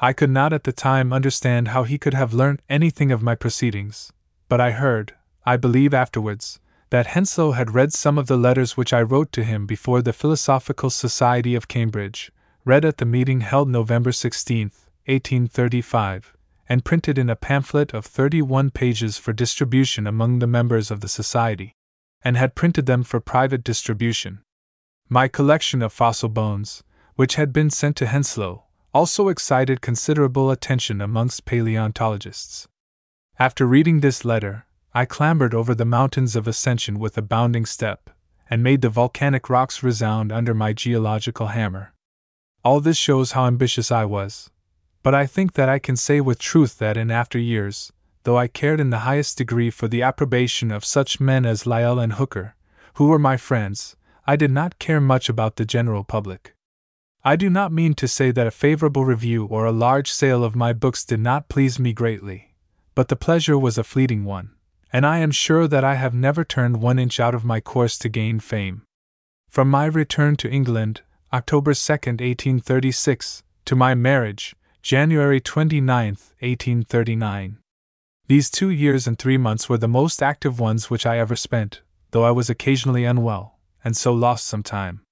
I 0.00 0.12
could 0.12 0.30
not 0.30 0.52
at 0.52 0.64
the 0.64 0.72
time 0.72 1.12
understand 1.12 1.68
how 1.68 1.84
he 1.84 1.98
could 1.98 2.14
have 2.14 2.32
learnt 2.32 2.60
anything 2.68 3.12
of 3.12 3.22
my 3.22 3.34
proceedings, 3.34 4.12
but 4.48 4.60
I 4.60 4.72
heard, 4.72 5.14
I 5.44 5.56
believe 5.56 5.92
afterwards, 5.92 6.60
that 6.90 7.08
Henslow 7.08 7.52
had 7.52 7.74
read 7.74 7.92
some 7.92 8.18
of 8.18 8.26
the 8.26 8.36
letters 8.36 8.76
which 8.76 8.92
I 8.92 9.02
wrote 9.02 9.32
to 9.32 9.44
him 9.44 9.66
before 9.66 10.02
the 10.02 10.12
Philosophical 10.12 10.90
Society 10.90 11.54
of 11.54 11.68
Cambridge, 11.68 12.30
read 12.64 12.84
at 12.84 12.98
the 12.98 13.04
meeting 13.04 13.40
held 13.40 13.68
November 13.68 14.12
16, 14.12 14.66
1835, 15.06 16.36
and 16.68 16.84
printed 16.84 17.18
in 17.18 17.30
a 17.30 17.36
pamphlet 17.36 17.92
of 17.92 18.04
31 18.04 18.70
pages 18.70 19.18
for 19.18 19.32
distribution 19.32 20.06
among 20.06 20.38
the 20.38 20.46
members 20.46 20.90
of 20.90 21.00
the 21.00 21.08
Society, 21.08 21.74
and 22.24 22.36
had 22.36 22.54
printed 22.54 22.86
them 22.86 23.02
for 23.02 23.20
private 23.20 23.64
distribution. 23.64 24.40
My 25.08 25.28
collection 25.28 25.82
of 25.82 25.92
fossil 25.92 26.28
bones, 26.28 26.82
which 27.16 27.34
had 27.34 27.52
been 27.52 27.70
sent 27.70 27.96
to 27.96 28.06
Henslow, 28.06 28.62
also 28.94 29.28
excited 29.28 29.80
considerable 29.80 30.50
attention 30.50 31.00
amongst 31.00 31.44
paleontologists. 31.44 32.68
After 33.38 33.66
reading 33.66 34.00
this 34.00 34.24
letter, 34.24 34.66
I 34.94 35.04
clambered 35.06 35.54
over 35.54 35.74
the 35.74 35.84
mountains 35.84 36.36
of 36.36 36.46
Ascension 36.46 36.98
with 36.98 37.16
a 37.16 37.22
bounding 37.22 37.64
step, 37.64 38.10
and 38.50 38.62
made 38.62 38.82
the 38.82 38.90
volcanic 38.90 39.48
rocks 39.48 39.82
resound 39.82 40.30
under 40.30 40.52
my 40.52 40.74
geological 40.74 41.48
hammer. 41.48 41.94
All 42.62 42.80
this 42.80 42.98
shows 42.98 43.32
how 43.32 43.46
ambitious 43.46 43.90
I 43.90 44.04
was, 44.04 44.50
but 45.02 45.14
I 45.14 45.26
think 45.26 45.54
that 45.54 45.70
I 45.70 45.78
can 45.78 45.96
say 45.96 46.20
with 46.20 46.38
truth 46.38 46.78
that 46.78 46.98
in 46.98 47.10
after 47.10 47.38
years, 47.38 47.92
though 48.24 48.38
I 48.38 48.48
cared 48.48 48.80
in 48.80 48.90
the 48.90 49.00
highest 49.00 49.38
degree 49.38 49.70
for 49.70 49.88
the 49.88 50.02
approbation 50.02 50.70
of 50.70 50.84
such 50.84 51.20
men 51.20 51.44
as 51.44 51.66
Lyell 51.66 51.98
and 51.98 52.14
Hooker, 52.14 52.54
who 52.94 53.08
were 53.08 53.18
my 53.18 53.36
friends, 53.36 53.96
I 54.26 54.36
did 54.36 54.50
not 54.50 54.78
care 54.78 55.00
much 55.00 55.28
about 55.28 55.56
the 55.56 55.64
general 55.64 56.04
public. 56.04 56.54
I 57.24 57.36
do 57.36 57.48
not 57.48 57.72
mean 57.72 57.94
to 57.94 58.08
say 58.08 58.30
that 58.32 58.46
a 58.46 58.50
favorable 58.50 59.04
review 59.04 59.46
or 59.46 59.64
a 59.64 59.72
large 59.72 60.10
sale 60.10 60.42
of 60.44 60.56
my 60.56 60.72
books 60.72 61.04
did 61.04 61.20
not 61.20 61.48
please 61.48 61.78
me 61.78 61.92
greatly, 61.92 62.54
but 62.94 63.08
the 63.08 63.16
pleasure 63.16 63.58
was 63.58 63.78
a 63.78 63.84
fleeting 63.84 64.24
one, 64.24 64.50
and 64.92 65.06
I 65.06 65.18
am 65.18 65.30
sure 65.30 65.68
that 65.68 65.84
I 65.84 65.94
have 65.94 66.14
never 66.14 66.44
turned 66.44 66.82
one 66.82 66.98
inch 66.98 67.20
out 67.20 67.34
of 67.34 67.44
my 67.44 67.60
course 67.60 67.96
to 67.98 68.08
gain 68.08 68.40
fame. 68.40 68.82
From 69.48 69.70
my 69.70 69.86
return 69.86 70.36
to 70.36 70.50
England, 70.50 71.02
October 71.32 71.74
2, 71.74 71.92
1836, 71.92 73.42
to 73.64 73.76
my 73.76 73.94
marriage, 73.94 74.56
January 74.82 75.40
29, 75.40 75.86
1839. 76.40 77.58
These 78.28 78.50
two 78.50 78.70
years 78.70 79.06
and 79.06 79.18
three 79.18 79.36
months 79.36 79.68
were 79.68 79.78
the 79.78 79.88
most 79.88 80.22
active 80.22 80.60
ones 80.60 80.88
which 80.88 81.04
I 81.04 81.18
ever 81.18 81.36
spent, 81.36 81.82
though 82.12 82.24
I 82.24 82.30
was 82.30 82.48
occasionally 82.48 83.04
unwell, 83.04 83.58
and 83.84 83.96
so 83.96 84.12
lost 84.12 84.46
some 84.46 84.62
time. 84.62 85.02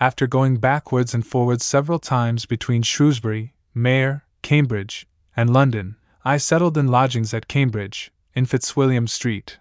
After 0.00 0.26
going 0.26 0.56
backwards 0.56 1.14
and 1.14 1.26
forwards 1.26 1.64
several 1.64 1.98
times 1.98 2.46
between 2.46 2.82
Shrewsbury, 2.82 3.54
Maer, 3.74 4.24
Cambridge, 4.42 5.06
and 5.36 5.52
London, 5.52 5.96
I 6.24 6.38
settled 6.38 6.76
in 6.76 6.88
lodgings 6.88 7.32
at 7.32 7.48
Cambridge, 7.48 8.10
in 8.34 8.46
Fitzwilliam 8.46 9.06
Street, 9.06 9.58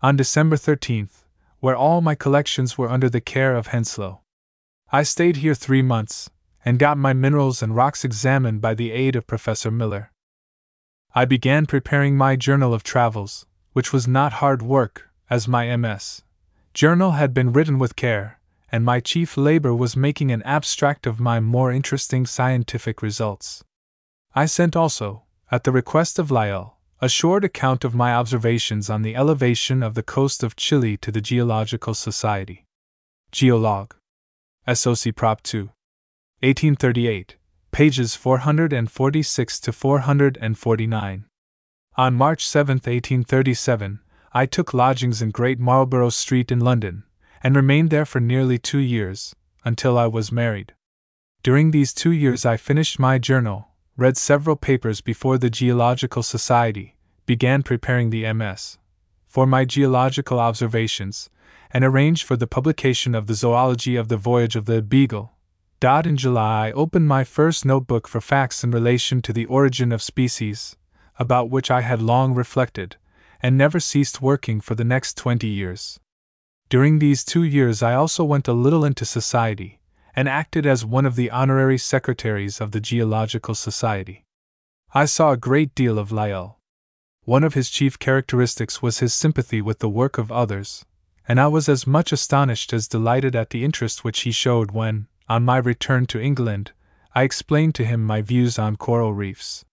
on 0.00 0.16
December 0.16 0.56
13th, 0.56 1.24
where 1.60 1.76
all 1.76 2.00
my 2.00 2.14
collections 2.14 2.76
were 2.76 2.90
under 2.90 3.08
the 3.08 3.20
care 3.20 3.54
of 3.54 3.68
Henslow. 3.68 4.20
I 4.90 5.04
stayed 5.04 5.36
here 5.36 5.54
three 5.54 5.82
months, 5.82 6.28
and 6.64 6.78
got 6.78 6.98
my 6.98 7.12
minerals 7.12 7.62
and 7.62 7.74
rocks 7.76 8.04
examined 8.04 8.60
by 8.60 8.74
the 8.74 8.92
aid 8.92 9.16
of 9.16 9.26
Professor 9.26 9.70
Miller. 9.70 10.10
I 11.14 11.26
began 11.26 11.66
preparing 11.66 12.16
my 12.16 12.36
journal 12.36 12.72
of 12.72 12.82
travels, 12.82 13.44
which 13.74 13.92
was 13.92 14.08
not 14.08 14.34
hard 14.34 14.62
work, 14.62 15.10
as 15.28 15.46
my 15.46 15.76
MS. 15.76 16.22
journal 16.72 17.12
had 17.12 17.34
been 17.34 17.52
written 17.52 17.78
with 17.78 17.96
care, 17.96 18.40
and 18.70 18.82
my 18.82 18.98
chief 18.98 19.36
labor 19.36 19.74
was 19.74 19.94
making 19.94 20.32
an 20.32 20.42
abstract 20.44 21.06
of 21.06 21.20
my 21.20 21.38
more 21.38 21.70
interesting 21.70 22.24
scientific 22.24 23.02
results. 23.02 23.62
I 24.34 24.46
sent 24.46 24.74
also, 24.74 25.24
at 25.50 25.64
the 25.64 25.72
request 25.72 26.18
of 26.18 26.30
Lyell, 26.30 26.78
a 27.02 27.10
short 27.10 27.44
account 27.44 27.84
of 27.84 27.94
my 27.94 28.14
observations 28.14 28.88
on 28.88 29.02
the 29.02 29.14
elevation 29.14 29.82
of 29.82 29.92
the 29.92 30.02
coast 30.02 30.42
of 30.42 30.56
Chile 30.56 30.96
to 30.96 31.12
the 31.12 31.20
Geological 31.20 31.92
Society. 31.92 32.64
Geologue. 33.30 33.94
SOC 34.72 35.14
Prop 35.14 35.42
2. 35.42 35.68
1838 36.40 37.36
pages 37.72 38.14
446 38.14 39.60
to 39.60 39.72
449. 39.72 41.24
On 41.96 42.14
March 42.14 42.46
7, 42.46 42.74
1837, 42.74 44.00
I 44.32 44.46
took 44.46 44.74
lodgings 44.74 45.22
in 45.22 45.30
Great 45.30 45.58
Marlborough 45.58 46.10
Street 46.10 46.52
in 46.52 46.60
London, 46.60 47.04
and 47.42 47.56
remained 47.56 47.90
there 47.90 48.04
for 48.04 48.20
nearly 48.20 48.58
two 48.58 48.78
years, 48.78 49.34
until 49.64 49.98
I 49.98 50.06
was 50.06 50.30
married. 50.30 50.74
During 51.42 51.70
these 51.70 51.92
two 51.94 52.12
years, 52.12 52.44
I 52.44 52.56
finished 52.56 52.98
my 52.98 53.18
journal, 53.18 53.68
read 53.96 54.16
several 54.16 54.56
papers 54.56 55.00
before 55.00 55.38
the 55.38 55.50
Geological 55.50 56.22
Society, 56.22 56.96
began 57.26 57.62
preparing 57.62 58.10
the 58.10 58.30
MS 58.32 58.78
for 59.32 59.46
my 59.46 59.64
geological 59.64 60.38
observations, 60.38 61.30
and 61.70 61.82
arranged 61.82 62.22
for 62.22 62.36
the 62.36 62.46
publication 62.46 63.14
of 63.14 63.26
the 63.26 63.34
zoology 63.34 63.96
of 63.96 64.08
the 64.08 64.18
voyage 64.18 64.56
of 64.56 64.66
the 64.66 64.82
Beagle, 64.82 65.31
in 65.84 66.16
July, 66.16 66.68
I 66.68 66.72
opened 66.72 67.08
my 67.08 67.24
first 67.24 67.64
notebook 67.64 68.06
for 68.06 68.20
facts 68.20 68.62
in 68.62 68.70
relation 68.70 69.20
to 69.22 69.32
the 69.32 69.46
origin 69.46 69.90
of 69.90 70.02
species, 70.02 70.76
about 71.18 71.50
which 71.50 71.70
I 71.70 71.80
had 71.80 72.00
long 72.00 72.34
reflected, 72.34 72.96
and 73.42 73.58
never 73.58 73.80
ceased 73.80 74.22
working 74.22 74.60
for 74.60 74.76
the 74.76 74.84
next 74.84 75.16
twenty 75.16 75.48
years. 75.48 75.98
During 76.68 77.00
these 77.00 77.24
two 77.24 77.42
years, 77.42 77.82
I 77.82 77.94
also 77.94 78.22
went 78.22 78.46
a 78.46 78.52
little 78.52 78.84
into 78.84 79.04
society, 79.04 79.80
and 80.14 80.28
acted 80.28 80.66
as 80.66 80.84
one 80.84 81.04
of 81.04 81.16
the 81.16 81.30
honorary 81.30 81.78
secretaries 81.78 82.60
of 82.60 82.70
the 82.70 82.80
Geological 82.80 83.54
Society. 83.54 84.24
I 84.94 85.06
saw 85.06 85.32
a 85.32 85.36
great 85.36 85.74
deal 85.74 85.98
of 85.98 86.12
Lyell. 86.12 86.60
One 87.24 87.42
of 87.42 87.54
his 87.54 87.70
chief 87.70 87.98
characteristics 87.98 88.82
was 88.82 88.98
his 88.98 89.12
sympathy 89.14 89.60
with 89.60 89.80
the 89.80 89.88
work 89.88 90.16
of 90.16 90.30
others, 90.30 90.84
and 91.26 91.40
I 91.40 91.48
was 91.48 91.68
as 91.68 91.86
much 91.86 92.12
astonished 92.12 92.72
as 92.72 92.88
delighted 92.88 93.34
at 93.34 93.50
the 93.50 93.64
interest 93.64 94.04
which 94.04 94.20
he 94.20 94.32
showed 94.32 94.70
when, 94.70 95.08
on 95.28 95.44
my 95.44 95.56
return 95.56 96.06
to 96.06 96.20
England, 96.20 96.72
I 97.14 97.22
explained 97.22 97.74
to 97.76 97.84
him 97.84 98.04
my 98.04 98.22
views 98.22 98.58
on 98.58 98.76
coral 98.76 99.12
reefs. 99.12 99.64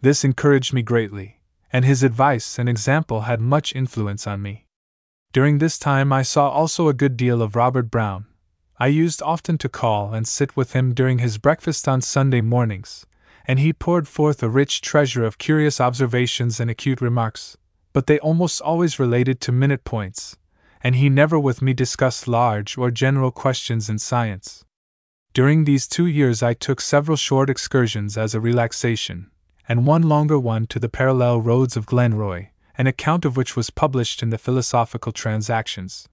This 0.00 0.24
encouraged 0.24 0.72
me 0.72 0.82
greatly, 0.82 1.40
and 1.72 1.84
his 1.84 2.02
advice 2.02 2.58
and 2.58 2.68
example 2.68 3.22
had 3.22 3.40
much 3.40 3.74
influence 3.74 4.26
on 4.26 4.42
me. 4.42 4.66
During 5.32 5.58
this 5.58 5.78
time, 5.78 6.12
I 6.12 6.22
saw 6.22 6.48
also 6.48 6.88
a 6.88 6.94
good 6.94 7.16
deal 7.16 7.42
of 7.42 7.54
Robert 7.54 7.90
Brown. 7.90 8.26
I 8.78 8.86
used 8.86 9.22
often 9.22 9.58
to 9.58 9.68
call 9.68 10.14
and 10.14 10.26
sit 10.26 10.56
with 10.56 10.72
him 10.72 10.94
during 10.94 11.18
his 11.18 11.38
breakfast 11.38 11.86
on 11.86 12.00
Sunday 12.00 12.40
mornings, 12.40 13.06
and 13.46 13.58
he 13.58 13.72
poured 13.72 14.08
forth 14.08 14.42
a 14.42 14.48
rich 14.48 14.80
treasure 14.80 15.24
of 15.24 15.38
curious 15.38 15.80
observations 15.80 16.60
and 16.60 16.70
acute 16.70 17.00
remarks, 17.00 17.58
but 17.92 18.06
they 18.06 18.18
almost 18.20 18.60
always 18.62 18.98
related 18.98 19.40
to 19.42 19.52
minute 19.52 19.84
points, 19.84 20.36
and 20.82 20.96
he 20.96 21.10
never 21.10 21.38
with 21.38 21.60
me 21.60 21.74
discussed 21.74 22.26
large 22.26 22.78
or 22.78 22.90
general 22.90 23.30
questions 23.30 23.90
in 23.90 23.98
science. 23.98 24.64
During 25.32 25.64
these 25.64 25.86
two 25.86 26.06
years, 26.06 26.42
I 26.42 26.54
took 26.54 26.80
several 26.80 27.16
short 27.16 27.48
excursions 27.48 28.18
as 28.18 28.34
a 28.34 28.40
relaxation, 28.40 29.30
and 29.68 29.86
one 29.86 30.02
longer 30.02 30.38
one 30.40 30.66
to 30.66 30.80
the 30.80 30.88
parallel 30.88 31.40
roads 31.40 31.76
of 31.76 31.86
Glenroy, 31.86 32.48
an 32.76 32.88
account 32.88 33.24
of 33.24 33.36
which 33.36 33.54
was 33.54 33.70
published 33.70 34.24
in 34.24 34.30
the 34.30 34.38
Philosophical 34.38 35.12
Transactions. 35.12 36.08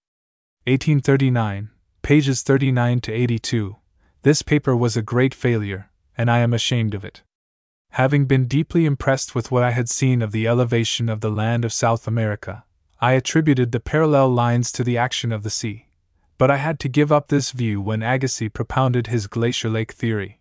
1839, 0.65 1.71
pages 2.03 2.43
39 2.43 3.01
to 3.01 3.11
82. 3.11 3.77
This 4.21 4.43
paper 4.43 4.75
was 4.75 4.95
a 4.95 5.01
great 5.01 5.33
failure, 5.33 5.89
and 6.15 6.29
I 6.29 6.39
am 6.39 6.53
ashamed 6.53 6.93
of 6.93 7.03
it. 7.03 7.23
Having 7.91 8.25
been 8.25 8.45
deeply 8.45 8.85
impressed 8.85 9.33
with 9.33 9.49
what 9.49 9.63
I 9.63 9.71
had 9.71 9.89
seen 9.89 10.21
of 10.21 10.31
the 10.31 10.47
elevation 10.47 11.09
of 11.09 11.21
the 11.21 11.31
land 11.31 11.65
of 11.65 11.73
South 11.73 12.07
America, 12.07 12.65
I 13.01 13.13
attributed 13.13 13.71
the 13.71 13.79
parallel 13.79 14.29
lines 14.29 14.71
to 14.73 14.83
the 14.83 14.97
action 14.99 15.31
of 15.31 15.41
the 15.41 15.49
sea 15.49 15.86
but 16.37 16.51
I 16.51 16.57
had 16.57 16.79
to 16.81 16.89
give 16.89 17.11
up 17.11 17.27
this 17.27 17.51
view 17.51 17.81
when 17.81 18.03
Agassiz 18.03 18.51
propounded 18.53 19.07
his 19.07 19.27
glacier 19.27 19.69
lake 19.69 19.91
theory. 19.91 20.39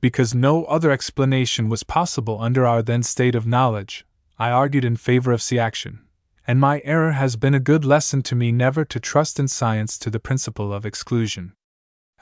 Because 0.00 0.34
no 0.34 0.64
other 0.64 0.90
explanation 0.90 1.68
was 1.68 1.82
possible 1.82 2.40
under 2.40 2.66
our 2.66 2.82
then 2.82 3.02
state 3.02 3.34
of 3.34 3.46
knowledge, 3.46 4.06
I 4.38 4.50
argued 4.50 4.84
in 4.84 4.96
favor 4.96 5.32
of 5.32 5.42
sea 5.42 5.58
action, 5.58 6.00
and 6.46 6.58
my 6.58 6.80
error 6.84 7.12
has 7.12 7.36
been 7.36 7.54
a 7.54 7.60
good 7.60 7.84
lesson 7.84 8.22
to 8.22 8.34
me 8.34 8.50
never 8.50 8.84
to 8.86 8.98
trust 8.98 9.38
in 9.38 9.46
science 9.46 9.98
to 9.98 10.10
the 10.10 10.18
principle 10.18 10.72
of 10.72 10.86
exclusion. 10.86 11.52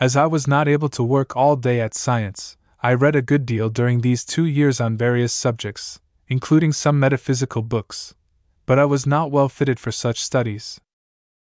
As 0.01 0.17
I 0.17 0.27
was 0.27 0.47
not 0.47 0.69
able 0.69 0.89
to 0.91 1.03
work 1.03 1.37
all 1.37 1.57
day 1.57 1.81
at 1.81 1.95
science, 1.95 2.57
I 2.83 2.95
read 2.95 3.17
a 3.17 3.23
good 3.23 3.47
deal 3.47 3.71
during 3.71 4.01
these 4.01 4.25
two 4.25 4.45
years 4.45 4.81
on 4.81 4.97
various 4.97 5.33
subjects, 5.33 6.01
including 6.29 6.73
some 6.73 7.01
metaphysical 7.01 7.63
books, 7.63 8.15
but 8.67 8.79
I 8.79 8.85
was 8.85 9.07
not 9.07 9.31
well 9.31 9.49
fitted 9.49 9.81
for 9.81 9.91
such 9.91 10.21
studies, 10.21 10.81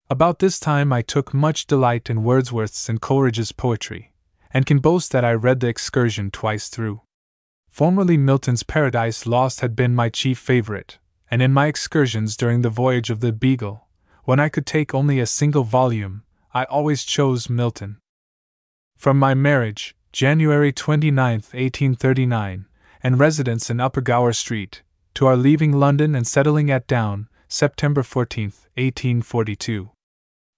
about 0.09 0.39
this 0.39 0.61
time 0.61 0.93
I 0.93 1.03
took 1.03 1.35
much 1.35 1.67
delight 1.67 2.09
in 2.09 2.23
Wordsworth's 2.23 2.89
and 2.89 3.01
Coleridge's 3.01 3.51
poetry, 3.51 4.13
and 4.53 4.65
can 4.65 4.79
boast 4.79 5.11
that 5.11 5.25
I 5.25 5.33
read 5.33 5.59
The 5.59 5.67
Excursion 5.67 6.31
twice 6.31 6.69
through. 6.69 7.01
Formerly 7.71 8.17
Milton's 8.17 8.63
Paradise 8.63 9.27
Lost 9.27 9.61
had 9.61 9.75
been 9.75 9.97
my 9.97 10.09
chief 10.09 10.39
favorite, 10.39 10.99
and 11.29 11.43
in 11.43 11.53
my 11.53 11.67
excursions 11.67 12.37
during 12.37 12.63
the 12.63 12.71
voyage 12.71 13.11
of 13.11 13.19
the 13.19 13.33
Beagle, 13.33 13.89
when 14.23 14.39
I 14.39 14.49
could 14.49 14.65
take 14.65 14.95
only 14.95 15.19
a 15.19 15.27
single 15.27 15.65
volume, 15.65 16.23
I 16.55 16.65
always 16.65 17.03
chose 17.03 17.51
Milton. 17.51 17.99
From 18.97 19.19
my 19.19 19.35
marriage, 19.35 19.97
January 20.13 20.73
29, 20.73 21.17
1839, 21.17 22.67
and 23.03 23.19
residence 23.19 23.71
in 23.71 23.81
Upper 23.81 24.01
Gower 24.01 24.33
Street, 24.33 24.83
to 25.15 25.27
our 25.27 25.37
leaving 25.37 25.73
London 25.73 26.15
and 26.15 26.27
settling 26.27 26.71
at 26.71 26.87
Down, 26.87 27.29
September 27.49 28.03
14, 28.03 28.53
1842. 28.77 29.91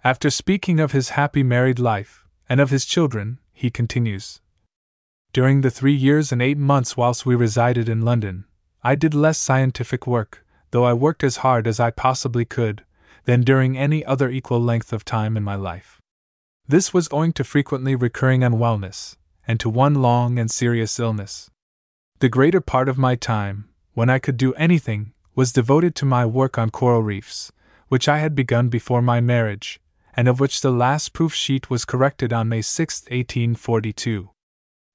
After 0.08 0.30
speaking 0.30 0.80
of 0.80 0.92
his 0.92 1.10
happy 1.10 1.42
married 1.42 1.78
life, 1.78 2.26
and 2.48 2.60
of 2.60 2.70
his 2.70 2.86
children, 2.86 3.40
he 3.52 3.68
continues 3.68 4.40
During 5.34 5.60
the 5.60 5.70
three 5.70 5.92
years 5.92 6.32
and 6.32 6.40
eight 6.40 6.56
months 6.56 6.96
whilst 6.96 7.26
we 7.26 7.34
resided 7.34 7.90
in 7.90 8.06
London, 8.06 8.46
I 8.82 8.94
did 8.94 9.12
less 9.12 9.36
scientific 9.36 10.06
work, 10.06 10.46
though 10.70 10.84
I 10.84 10.94
worked 10.94 11.22
as 11.22 11.44
hard 11.44 11.66
as 11.66 11.78
I 11.78 11.90
possibly 11.90 12.46
could, 12.46 12.86
than 13.26 13.42
during 13.42 13.76
any 13.76 14.02
other 14.02 14.30
equal 14.30 14.62
length 14.62 14.94
of 14.94 15.04
time 15.04 15.36
in 15.36 15.44
my 15.44 15.56
life. 15.56 16.00
This 16.66 16.94
was 16.94 17.10
owing 17.12 17.34
to 17.34 17.44
frequently 17.44 17.94
recurring 17.94 18.40
unwellness, 18.40 19.16
and 19.46 19.60
to 19.60 19.68
one 19.68 19.96
long 19.96 20.38
and 20.38 20.50
serious 20.50 20.98
illness. 20.98 21.50
The 22.20 22.30
greater 22.30 22.62
part 22.62 22.88
of 22.88 22.96
my 22.96 23.14
time, 23.14 23.68
when 23.92 24.08
I 24.08 24.20
could 24.20 24.38
do 24.38 24.54
anything, 24.54 25.12
was 25.34 25.52
devoted 25.52 25.94
to 25.96 26.06
my 26.06 26.24
work 26.24 26.56
on 26.56 26.70
coral 26.70 27.02
reefs, 27.02 27.52
which 27.88 28.08
I 28.08 28.20
had 28.20 28.34
begun 28.34 28.70
before 28.70 29.02
my 29.02 29.20
marriage, 29.20 29.82
and 30.18 30.26
of 30.26 30.40
which 30.40 30.62
the 30.62 30.72
last 30.72 31.12
proof 31.12 31.32
sheet 31.32 31.70
was 31.70 31.84
corrected 31.84 32.32
on 32.32 32.48
May 32.48 32.60
6, 32.60 33.02
1842. 33.02 34.30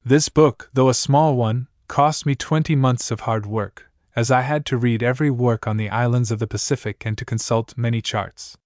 This 0.04 0.28
book, 0.28 0.70
though 0.74 0.90
a 0.90 0.94
small 0.94 1.38
one, 1.38 1.68
cost 1.88 2.26
me 2.26 2.36
twenty 2.36 2.76
months 2.76 3.10
of 3.10 3.22
hard 3.22 3.46
work, 3.46 3.90
as 4.18 4.30
I 4.30 4.42
had 4.42 4.66
to 4.66 4.76
read 4.76 5.02
every 5.02 5.32
work 5.32 5.66
on 5.66 5.78
the 5.78 5.90
islands 5.90 6.30
of 6.30 6.40
the 6.40 6.46
Pacific 6.46 7.06
and 7.06 7.18
to 7.18 7.24
consult 7.24 7.78
many 7.78 8.02
charts. 8.02 8.58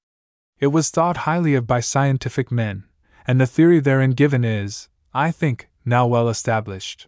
It 0.59 0.67
was 0.69 0.89
thought 0.89 1.27
highly 1.29 1.53
of 1.53 1.67
by 1.67 1.79
scientific 1.79 2.51
men, 2.51 2.85
and 3.27 3.39
the 3.39 3.45
theory 3.45 3.79
therein 3.79 4.13
given 4.13 4.43
is, 4.43 4.89
I 5.13 5.29
think, 5.29 5.69
now 5.85 6.07
well 6.07 6.27
established. 6.27 7.05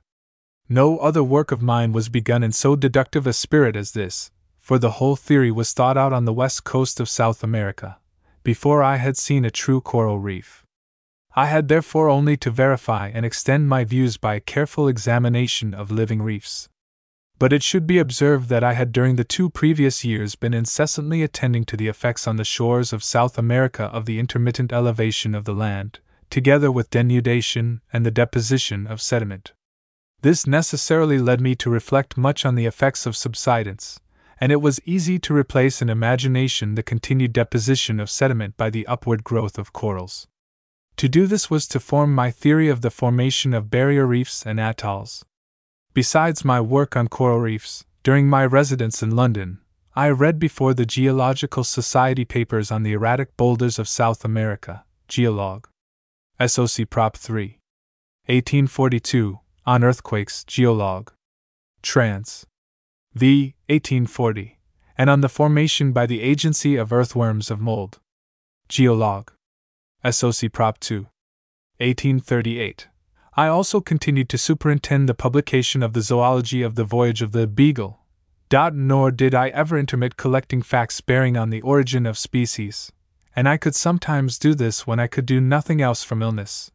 No 0.69 0.99
other 0.99 1.23
work 1.23 1.51
of 1.51 1.63
mine 1.63 1.91
was 1.91 2.07
begun 2.07 2.43
in 2.43 2.51
so 2.51 2.75
deductive 2.75 3.25
a 3.25 3.33
spirit 3.33 3.75
as 3.75 3.93
this, 3.93 4.29
for 4.59 4.77
the 4.77 4.91
whole 5.01 5.15
theory 5.15 5.49
was 5.49 5.73
thought 5.73 5.97
out 5.97 6.13
on 6.13 6.25
the 6.25 6.33
west 6.33 6.65
coast 6.65 6.99
of 6.99 7.09
South 7.09 7.43
America 7.43 7.97
before 8.49 8.81
I 8.81 8.95
had 8.95 9.15
seen 9.15 9.45
a 9.45 9.51
true 9.51 9.79
coral 9.79 10.17
reef. 10.17 10.65
I 11.35 11.45
had 11.45 11.67
therefore 11.67 12.09
only 12.09 12.35
to 12.37 12.49
verify 12.49 13.11
and 13.13 13.23
extend 13.23 13.69
my 13.69 13.83
views 13.83 14.17
by 14.17 14.33
a 14.33 14.47
careful 14.55 14.87
examination 14.87 15.75
of 15.75 15.91
living 15.91 16.23
reefs. 16.23 16.67
But 17.37 17.53
it 17.53 17.61
should 17.61 17.85
be 17.85 17.99
observed 17.99 18.49
that 18.49 18.63
I 18.63 18.73
had 18.73 18.91
during 18.91 19.17
the 19.17 19.23
two 19.23 19.51
previous 19.51 20.03
years 20.03 20.33
been 20.33 20.55
incessantly 20.55 21.21
attending 21.21 21.63
to 21.65 21.77
the 21.77 21.89
effects 21.89 22.27
on 22.27 22.37
the 22.37 22.43
shores 22.43 22.91
of 22.91 23.03
South 23.03 23.37
America 23.37 23.83
of 23.83 24.07
the 24.07 24.17
intermittent 24.17 24.73
elevation 24.73 25.35
of 25.35 25.45
the 25.45 25.53
land, 25.53 25.99
together 26.31 26.71
with 26.71 26.89
denudation 26.89 27.81
and 27.93 28.03
the 28.03 28.17
deposition 28.23 28.87
of 28.87 28.99
sediment. 28.99 29.53
This 30.23 30.47
necessarily 30.47 31.19
led 31.19 31.39
me 31.39 31.53
to 31.57 31.69
reflect 31.69 32.17
much 32.17 32.47
on 32.47 32.55
the 32.55 32.65
effects 32.65 33.05
of 33.05 33.15
subsidence, 33.15 33.99
and 34.39 34.51
it 34.51 34.61
was 34.61 34.79
easy 34.85 35.19
to 35.19 35.35
replace 35.35 35.81
in 35.81 35.89
imagination 35.89 36.75
the 36.75 36.83
continued 36.83 37.33
deposition 37.33 37.99
of 37.99 38.09
sediment 38.09 38.55
by 38.57 38.69
the 38.69 38.87
upward 38.87 39.23
growth 39.23 39.57
of 39.57 39.73
corals. 39.73 40.27
To 40.97 41.09
do 41.09 41.27
this 41.27 41.49
was 41.49 41.67
to 41.67 41.79
form 41.79 42.13
my 42.13 42.31
theory 42.31 42.69
of 42.69 42.81
the 42.81 42.89
formation 42.89 43.53
of 43.53 43.69
barrier 43.69 44.05
reefs 44.05 44.45
and 44.45 44.59
atolls. 44.59 45.23
Besides 45.93 46.45
my 46.45 46.61
work 46.61 46.95
on 46.95 47.07
coral 47.07 47.39
reefs, 47.39 47.85
during 48.03 48.27
my 48.27 48.45
residence 48.45 49.03
in 49.03 49.15
London, 49.15 49.59
I 49.95 50.09
read 50.09 50.39
before 50.39 50.73
the 50.73 50.85
Geological 50.85 51.63
Society 51.63 52.23
papers 52.23 52.71
on 52.71 52.83
the 52.83 52.93
erratic 52.93 53.35
boulders 53.35 53.79
of 53.79 53.87
South 53.87 54.23
America, 54.23 54.85
Geolog. 55.09 55.65
SOC 56.45 56.89
Prop 56.89 57.17
3. 57.17 57.59
1842, 58.27 59.39
on 59.65 59.83
earthquakes, 59.83 60.45
Geolog. 60.45 61.09
Trans. 61.81 62.45
V. 63.15 63.55
1840, 63.67 64.59
and 64.97 65.09
on 65.09 65.21
the 65.21 65.29
formation 65.29 65.91
by 65.91 66.05
the 66.05 66.21
agency 66.21 66.75
of 66.75 66.93
earthworms 66.93 67.49
of 67.49 67.59
mold. 67.59 67.99
Geolog. 68.69 69.29
SOC 70.09 70.51
Prop 70.51 70.79
2. 70.79 71.07
1838. 71.79 72.87
I 73.35 73.47
also 73.47 73.81
continued 73.81 74.29
to 74.29 74.37
superintend 74.37 75.09
the 75.09 75.13
publication 75.13 75.81
of 75.81 75.93
the 75.93 76.01
zoology 76.01 76.61
of 76.61 76.75
the 76.75 76.83
voyage 76.83 77.21
of 77.21 77.31
the 77.31 77.47
Beagle. 77.47 77.99
Nor 78.51 79.11
did 79.11 79.33
I 79.33 79.49
ever 79.49 79.77
intermit 79.77 80.17
collecting 80.17 80.61
facts 80.61 81.01
bearing 81.01 81.37
on 81.37 81.49
the 81.49 81.61
origin 81.61 82.05
of 82.05 82.17
species, 82.17 82.91
and 83.35 83.47
I 83.47 83.57
could 83.57 83.75
sometimes 83.75 84.37
do 84.37 84.53
this 84.53 84.85
when 84.85 84.99
I 84.99 85.07
could 85.07 85.25
do 85.25 85.39
nothing 85.39 85.81
else 85.81 86.03
from 86.03 86.21
illness. 86.21 86.71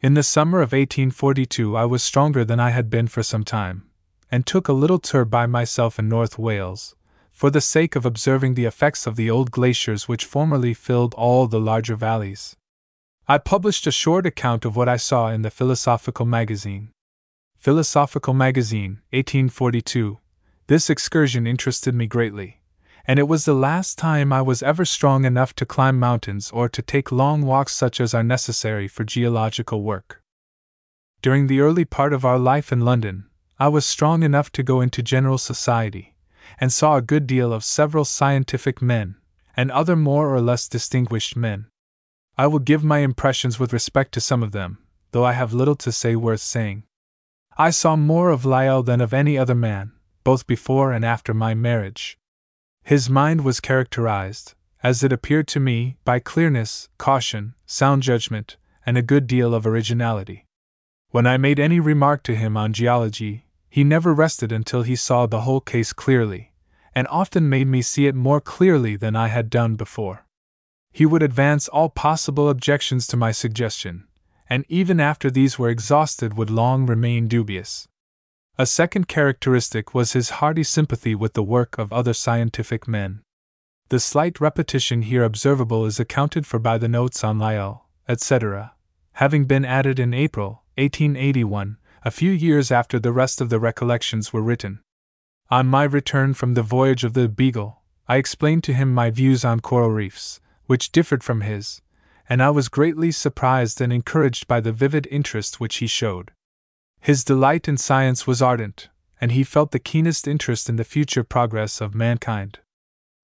In 0.00 0.14
the 0.14 0.22
summer 0.22 0.58
of 0.58 0.72
1842, 0.72 1.76
I 1.76 1.84
was 1.84 2.02
stronger 2.02 2.44
than 2.44 2.58
I 2.58 2.70
had 2.70 2.88
been 2.88 3.06
for 3.06 3.22
some 3.22 3.44
time, 3.44 3.89
and 4.30 4.46
took 4.46 4.68
a 4.68 4.72
little 4.72 4.98
tour 4.98 5.24
by 5.24 5.46
myself 5.46 5.98
in 5.98 6.08
North 6.08 6.38
Wales, 6.38 6.94
for 7.30 7.50
the 7.50 7.60
sake 7.60 7.96
of 7.96 8.04
observing 8.04 8.54
the 8.54 8.64
effects 8.64 9.06
of 9.06 9.16
the 9.16 9.30
old 9.30 9.50
glaciers 9.50 10.08
which 10.08 10.24
formerly 10.24 10.74
filled 10.74 11.14
all 11.14 11.46
the 11.46 11.60
larger 11.60 11.96
valleys. 11.96 12.56
I 13.26 13.38
published 13.38 13.86
a 13.86 13.92
short 13.92 14.26
account 14.26 14.64
of 14.64 14.76
what 14.76 14.88
I 14.88 14.96
saw 14.96 15.28
in 15.28 15.42
the 15.42 15.50
Philosophical 15.50 16.26
Magazine. 16.26 16.90
Philosophical 17.58 18.34
Magazine, 18.34 19.00
1842. 19.10 20.18
This 20.66 20.90
excursion 20.90 21.46
interested 21.46 21.94
me 21.94 22.06
greatly, 22.06 22.60
and 23.06 23.18
it 23.18 23.28
was 23.28 23.44
the 23.44 23.54
last 23.54 23.98
time 23.98 24.32
I 24.32 24.42
was 24.42 24.62
ever 24.62 24.84
strong 24.84 25.24
enough 25.24 25.54
to 25.56 25.66
climb 25.66 25.98
mountains 25.98 26.50
or 26.50 26.68
to 26.68 26.82
take 26.82 27.12
long 27.12 27.42
walks 27.42 27.72
such 27.72 28.00
as 28.00 28.14
are 28.14 28.22
necessary 28.22 28.88
for 28.88 29.04
geological 29.04 29.82
work. 29.82 30.22
During 31.22 31.46
the 31.46 31.60
early 31.60 31.84
part 31.84 32.12
of 32.12 32.24
our 32.24 32.38
life 32.38 32.72
in 32.72 32.80
London, 32.80 33.29
I 33.60 33.68
was 33.68 33.84
strong 33.84 34.22
enough 34.22 34.50
to 34.52 34.62
go 34.62 34.80
into 34.80 35.02
general 35.02 35.36
society, 35.36 36.14
and 36.58 36.72
saw 36.72 36.96
a 36.96 37.02
good 37.02 37.26
deal 37.26 37.52
of 37.52 37.62
several 37.62 38.06
scientific 38.06 38.80
men, 38.80 39.16
and 39.54 39.70
other 39.70 39.96
more 39.96 40.34
or 40.34 40.40
less 40.40 40.66
distinguished 40.66 41.36
men. 41.36 41.66
I 42.38 42.46
will 42.46 42.58
give 42.58 42.82
my 42.82 43.00
impressions 43.00 43.60
with 43.60 43.74
respect 43.74 44.12
to 44.12 44.20
some 44.22 44.42
of 44.42 44.52
them, 44.52 44.78
though 45.10 45.26
I 45.26 45.34
have 45.34 45.52
little 45.52 45.76
to 45.76 45.92
say 45.92 46.16
worth 46.16 46.40
saying. 46.40 46.84
I 47.58 47.68
saw 47.68 47.96
more 47.96 48.30
of 48.30 48.46
Lyell 48.46 48.82
than 48.82 49.02
of 49.02 49.12
any 49.12 49.36
other 49.36 49.54
man, 49.54 49.92
both 50.24 50.46
before 50.46 50.94
and 50.94 51.04
after 51.04 51.34
my 51.34 51.52
marriage. 51.52 52.16
His 52.82 53.10
mind 53.10 53.44
was 53.44 53.60
characterized, 53.60 54.54
as 54.82 55.04
it 55.04 55.12
appeared 55.12 55.46
to 55.48 55.60
me, 55.60 55.98
by 56.06 56.18
clearness, 56.18 56.88
caution, 56.96 57.52
sound 57.66 58.04
judgment, 58.04 58.56
and 58.86 58.96
a 58.96 59.02
good 59.02 59.26
deal 59.26 59.54
of 59.54 59.66
originality. 59.66 60.46
When 61.10 61.26
I 61.26 61.36
made 61.36 61.60
any 61.60 61.78
remark 61.78 62.22
to 62.22 62.34
him 62.34 62.56
on 62.56 62.72
geology, 62.72 63.44
he 63.70 63.84
never 63.84 64.12
rested 64.12 64.50
until 64.50 64.82
he 64.82 64.96
saw 64.96 65.26
the 65.26 65.42
whole 65.42 65.60
case 65.60 65.92
clearly, 65.92 66.52
and 66.94 67.06
often 67.08 67.48
made 67.48 67.68
me 67.68 67.80
see 67.80 68.06
it 68.06 68.14
more 68.14 68.40
clearly 68.40 68.96
than 68.96 69.14
I 69.14 69.28
had 69.28 69.48
done 69.48 69.76
before. 69.76 70.26
He 70.92 71.06
would 71.06 71.22
advance 71.22 71.68
all 71.68 71.88
possible 71.88 72.48
objections 72.48 73.06
to 73.06 73.16
my 73.16 73.30
suggestion, 73.30 74.08
and 74.48 74.64
even 74.68 74.98
after 74.98 75.30
these 75.30 75.56
were 75.56 75.70
exhausted 75.70 76.36
would 76.36 76.50
long 76.50 76.84
remain 76.84 77.28
dubious. 77.28 77.86
A 78.58 78.66
second 78.66 79.06
characteristic 79.06 79.94
was 79.94 80.12
his 80.12 80.30
hearty 80.30 80.64
sympathy 80.64 81.14
with 81.14 81.34
the 81.34 81.42
work 81.42 81.78
of 81.78 81.92
other 81.92 82.12
scientific 82.12 82.88
men. 82.88 83.22
The 83.88 84.00
slight 84.00 84.40
repetition 84.40 85.02
here 85.02 85.24
observable 85.24 85.86
is 85.86 86.00
accounted 86.00 86.46
for 86.46 86.58
by 86.58 86.76
the 86.76 86.88
notes 86.88 87.22
on 87.22 87.38
Lyell, 87.38 87.88
etc., 88.08 88.74
having 89.12 89.44
been 89.44 89.64
added 89.64 89.98
in 89.98 90.12
April, 90.12 90.64
1881, 90.76 91.78
a 92.02 92.10
few 92.10 92.30
years 92.30 92.70
after 92.70 92.98
the 92.98 93.12
rest 93.12 93.40
of 93.40 93.50
the 93.50 93.60
recollections 93.60 94.32
were 94.32 94.42
written. 94.42 94.80
On 95.50 95.66
my 95.66 95.84
return 95.84 96.32
from 96.32 96.54
the 96.54 96.62
voyage 96.62 97.04
of 97.04 97.12
the 97.12 97.28
Beagle, 97.28 97.82
I 98.08 98.16
explained 98.16 98.64
to 98.64 98.72
him 98.72 98.94
my 98.94 99.10
views 99.10 99.44
on 99.44 99.60
coral 99.60 99.90
reefs, 99.90 100.40
which 100.66 100.92
differed 100.92 101.22
from 101.22 101.42
his, 101.42 101.82
and 102.28 102.42
I 102.42 102.50
was 102.50 102.68
greatly 102.68 103.10
surprised 103.12 103.80
and 103.80 103.92
encouraged 103.92 104.48
by 104.48 104.60
the 104.60 104.72
vivid 104.72 105.06
interest 105.10 105.60
which 105.60 105.76
he 105.76 105.86
showed. 105.86 106.30
His 107.00 107.24
delight 107.24 107.68
in 107.68 107.76
science 107.76 108.26
was 108.26 108.40
ardent, 108.40 108.88
and 109.20 109.32
he 109.32 109.44
felt 109.44 109.72
the 109.72 109.78
keenest 109.78 110.26
interest 110.26 110.68
in 110.68 110.76
the 110.76 110.84
future 110.84 111.24
progress 111.24 111.80
of 111.80 111.94
mankind. 111.94 112.60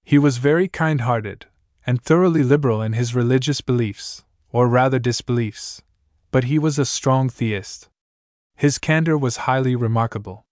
He 0.05 0.19
was 0.19 0.39
very 0.39 0.69
kind 0.69 1.01
hearted, 1.01 1.47
and 1.87 2.03
thoroughly 2.03 2.43
liberal 2.43 2.83
in 2.83 2.93
his 2.93 3.15
religious 3.15 3.61
beliefs, 3.61 4.25
or 4.51 4.69
rather 4.69 4.99
disbeliefs, 4.99 5.83
but 6.31 6.45
he 6.45 6.59
was 6.59 6.79
a 6.79 6.85
strong 6.85 7.29
theist. 7.29 7.89
His 8.57 8.79
candor 8.79 9.19
was 9.19 9.45
highly 9.45 9.77
remarkable. 9.77 10.47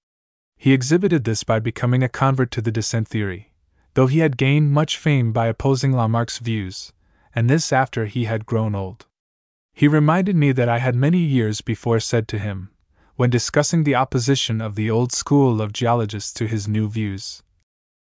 He 0.59 0.75
exhibited 0.75 1.25
this 1.25 1.43
by 1.43 1.59
becoming 1.59 2.03
a 2.03 2.09
convert 2.09 2.51
to 2.51 2.61
the 2.61 2.71
descent 2.71 3.09
theory, 3.09 3.55
though 3.95 4.09
he 4.09 4.19
had 4.19 4.37
gained 4.37 4.73
much 4.73 4.99
fame 4.99 5.33
by 5.33 5.47
opposing 5.47 5.93
Lamarck's 5.93 6.39
views, 6.39 6.93
and 7.35 7.49
this 7.49 7.73
after 7.73 8.05
he 8.05 8.25
had 8.25 8.45
grown 8.45 8.75
old. 8.75 9.07
He 9.73 9.89
reminded 9.89 10.37
me 10.37 10.53
that 10.53 10.69
I 10.69 10.81
had 10.81 10.95
many 10.95 11.19
years 11.19 11.63
before 11.63 11.99
said 11.99 12.29
to 12.29 12.39
him, 12.39 12.71
when 13.17 13.31
discussing 13.31 13.85
the 13.85 13.95
opposition 13.95 14.61
of 14.61 14.75
the 14.75 14.91
old 14.91 15.11
school 15.11 15.63
of 15.63 15.73
geologists 15.73 16.33
to 16.35 16.47
his 16.47 16.69
new 16.69 16.89
views, 16.91 17.43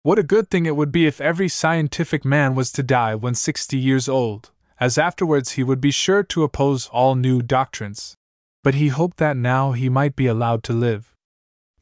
What 0.03 0.19
a 0.19 0.23
good 0.23 0.51
thing 0.51 0.67
it 0.67 0.77
would 0.77 0.93
be 0.93 1.07
if 1.07 1.23
every 1.23 1.49
scientific 1.49 2.23
man 2.23 2.55
was 2.55 2.71
to 2.73 2.83
die 2.83 3.15
when 3.15 3.35
sixty 3.35 3.79
years 3.79 4.11
old, 4.11 4.51
as 4.79 4.99
afterwards 4.99 5.53
he 5.53 5.65
would 5.65 5.81
be 5.81 5.91
sure 5.91 6.23
to 6.25 6.43
oppose 6.43 6.87
all 6.89 7.15
new 7.15 7.41
doctrines 7.41 8.16
but 8.67 8.75
he 8.75 8.89
hoped 8.89 9.19
that 9.19 9.37
now 9.37 9.71
he 9.71 9.89
might 9.89 10.17
be 10.17 10.27
allowed 10.27 10.65
to 10.65 10.73
live. 10.73 11.15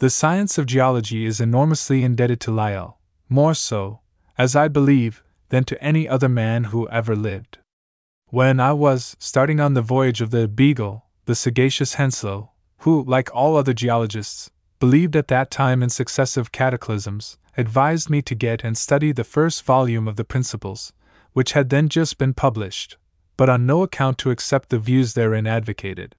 The 0.00 0.10
science 0.10 0.58
of 0.58 0.66
geology 0.66 1.24
is 1.24 1.40
enormously 1.40 2.04
indebted 2.04 2.40
to 2.40 2.50
Lyell, 2.50 3.00
more 3.26 3.54
so, 3.54 4.00
as 4.36 4.54
I 4.54 4.68
believe, 4.68 5.24
than 5.48 5.64
to 5.64 5.82
any 5.82 6.06
other 6.06 6.28
man 6.28 6.64
who 6.64 6.86
ever 6.90 7.16
lived. 7.16 7.56
When 8.28 8.60
I 8.60 8.74
was 8.74 9.16
starting 9.18 9.60
on 9.60 9.72
the 9.72 9.80
voyage 9.80 10.20
of 10.20 10.30
the 10.30 10.46
Beagle, 10.46 11.06
the 11.24 11.34
sagacious 11.34 11.94
Henslow, 11.94 12.50
who, 12.80 13.02
like 13.04 13.34
all 13.34 13.56
other 13.56 13.72
geologists, 13.72 14.50
believed 14.78 15.16
at 15.16 15.28
that 15.28 15.50
time 15.50 15.82
in 15.82 15.88
successive 15.88 16.52
cataclysms, 16.52 17.38
advised 17.56 18.10
me 18.10 18.20
to 18.20 18.34
get 18.34 18.62
and 18.62 18.76
study 18.76 19.10
the 19.10 19.24
first 19.24 19.62
volume 19.62 20.06
of 20.06 20.16
the 20.16 20.22
Principles, 20.34 20.92
which 21.32 21.52
had 21.52 21.70
then 21.70 21.88
just 21.88 22.18
been 22.18 22.34
published, 22.34 22.98
but 23.38 23.48
on 23.48 23.64
no 23.64 23.82
account 23.82 24.18
to 24.18 24.30
accept 24.30 24.68
the 24.68 24.78
views 24.78 25.14
therein 25.14 25.46
advocated. 25.46 26.14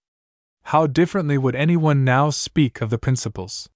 How 0.70 0.88
differently 0.88 1.38
would 1.38 1.54
anyone 1.54 2.04
now 2.04 2.32
speak 2.32 2.82
of 2.82 2.90
the 2.90 2.98
principles? 2.98 3.70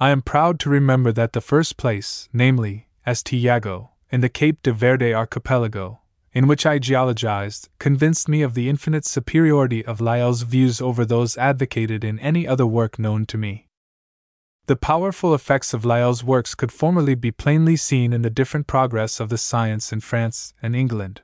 I 0.00 0.08
am 0.08 0.22
proud 0.22 0.58
to 0.60 0.70
remember 0.70 1.12
that 1.12 1.34
the 1.34 1.42
first 1.42 1.76
place, 1.76 2.30
namely, 2.32 2.88
St. 3.06 3.32
Jago, 3.32 3.90
in 4.10 4.22
the 4.22 4.30
Cape 4.30 4.62
de 4.62 4.72
Verde 4.72 5.12
archipelago, 5.12 6.00
in 6.32 6.46
which 6.46 6.64
I 6.64 6.78
geologized, 6.78 7.68
convinced 7.78 8.26
me 8.26 8.40
of 8.40 8.54
the 8.54 8.70
infinite 8.70 9.04
superiority 9.04 9.84
of 9.84 10.00
Lyell's 10.00 10.42
views 10.44 10.80
over 10.80 11.04
those 11.04 11.36
advocated 11.36 12.04
in 12.04 12.18
any 12.20 12.48
other 12.48 12.66
work 12.66 12.98
known 12.98 13.26
to 13.26 13.36
me. 13.36 13.68
The 14.64 14.76
powerful 14.76 15.34
effects 15.34 15.74
of 15.74 15.84
Lyell's 15.84 16.24
works 16.24 16.54
could 16.54 16.72
formerly 16.72 17.14
be 17.14 17.32
plainly 17.32 17.76
seen 17.76 18.14
in 18.14 18.22
the 18.22 18.30
different 18.30 18.66
progress 18.66 19.20
of 19.20 19.28
the 19.28 19.36
science 19.36 19.92
in 19.92 20.00
France 20.00 20.54
and 20.62 20.74
England. 20.74 21.20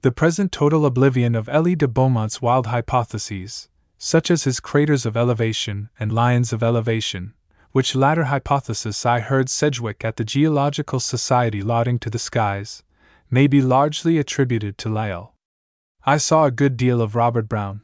The 0.00 0.10
present 0.10 0.50
total 0.50 0.84
oblivion 0.84 1.36
of 1.36 1.48
Elie 1.48 1.76
de 1.76 1.86
Beaumont's 1.86 2.42
wild 2.42 2.66
hypotheses, 2.66 3.68
such 3.98 4.30
as 4.30 4.44
his 4.44 4.60
craters 4.60 5.06
of 5.06 5.16
elevation 5.16 5.88
and 5.98 6.12
lines 6.12 6.52
of 6.52 6.62
elevation, 6.62 7.34
which 7.72 7.94
latter 7.94 8.24
hypothesis 8.24 9.04
I 9.04 9.20
heard 9.20 9.48
Sedgwick 9.48 10.04
at 10.04 10.16
the 10.16 10.24
Geological 10.24 11.00
Society 11.00 11.62
lauding 11.62 11.98
to 12.00 12.10
the 12.10 12.18
skies, 12.18 12.82
may 13.30 13.46
be 13.46 13.60
largely 13.60 14.18
attributed 14.18 14.78
to 14.78 14.88
Lyell. 14.88 15.34
I 16.06 16.18
saw 16.18 16.44
a 16.44 16.50
good 16.50 16.76
deal 16.76 17.00
of 17.00 17.14
Robert 17.14 17.48
Brown, 17.48 17.80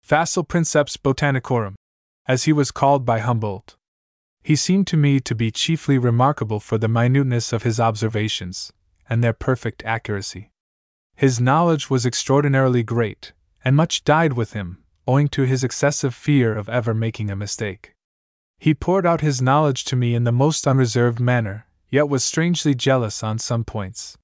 Facile 0.00 0.44
Princeps 0.44 0.96
Botanicorum, 0.96 1.74
as 2.28 2.44
he 2.44 2.52
was 2.52 2.70
called 2.70 3.04
by 3.04 3.18
Humboldt. 3.18 3.76
He 4.44 4.54
seemed 4.54 4.86
to 4.88 4.96
me 4.96 5.18
to 5.18 5.34
be 5.34 5.50
chiefly 5.50 5.98
remarkable 5.98 6.60
for 6.60 6.78
the 6.78 6.86
minuteness 6.86 7.52
of 7.52 7.64
his 7.64 7.80
observations, 7.80 8.72
and 9.08 9.24
their 9.24 9.32
perfect 9.32 9.82
accuracy. 9.84 10.50
His 11.16 11.40
knowledge 11.40 11.90
was 11.90 12.06
extraordinarily 12.06 12.84
great, 12.84 13.32
and 13.64 13.74
much 13.74 14.04
died 14.04 14.34
with 14.34 14.52
him, 14.52 14.84
owing 15.06 15.28
to 15.28 15.42
his 15.42 15.62
excessive 15.62 16.14
fear 16.14 16.56
of 16.56 16.68
ever 16.68 16.92
making 16.94 17.30
a 17.30 17.36
mistake. 17.36 17.94
He 18.58 18.74
poured 18.74 19.06
out 19.06 19.20
his 19.20 19.42
knowledge 19.42 19.84
to 19.84 19.96
me 19.96 20.14
in 20.14 20.24
the 20.24 20.32
most 20.32 20.66
unreserved 20.66 21.20
manner, 21.20 21.66
yet 21.90 22.08
was 22.08 22.24
strangely 22.24 22.74
jealous 22.74 23.22
on 23.22 23.38
some 23.38 23.64
points. 23.64 24.16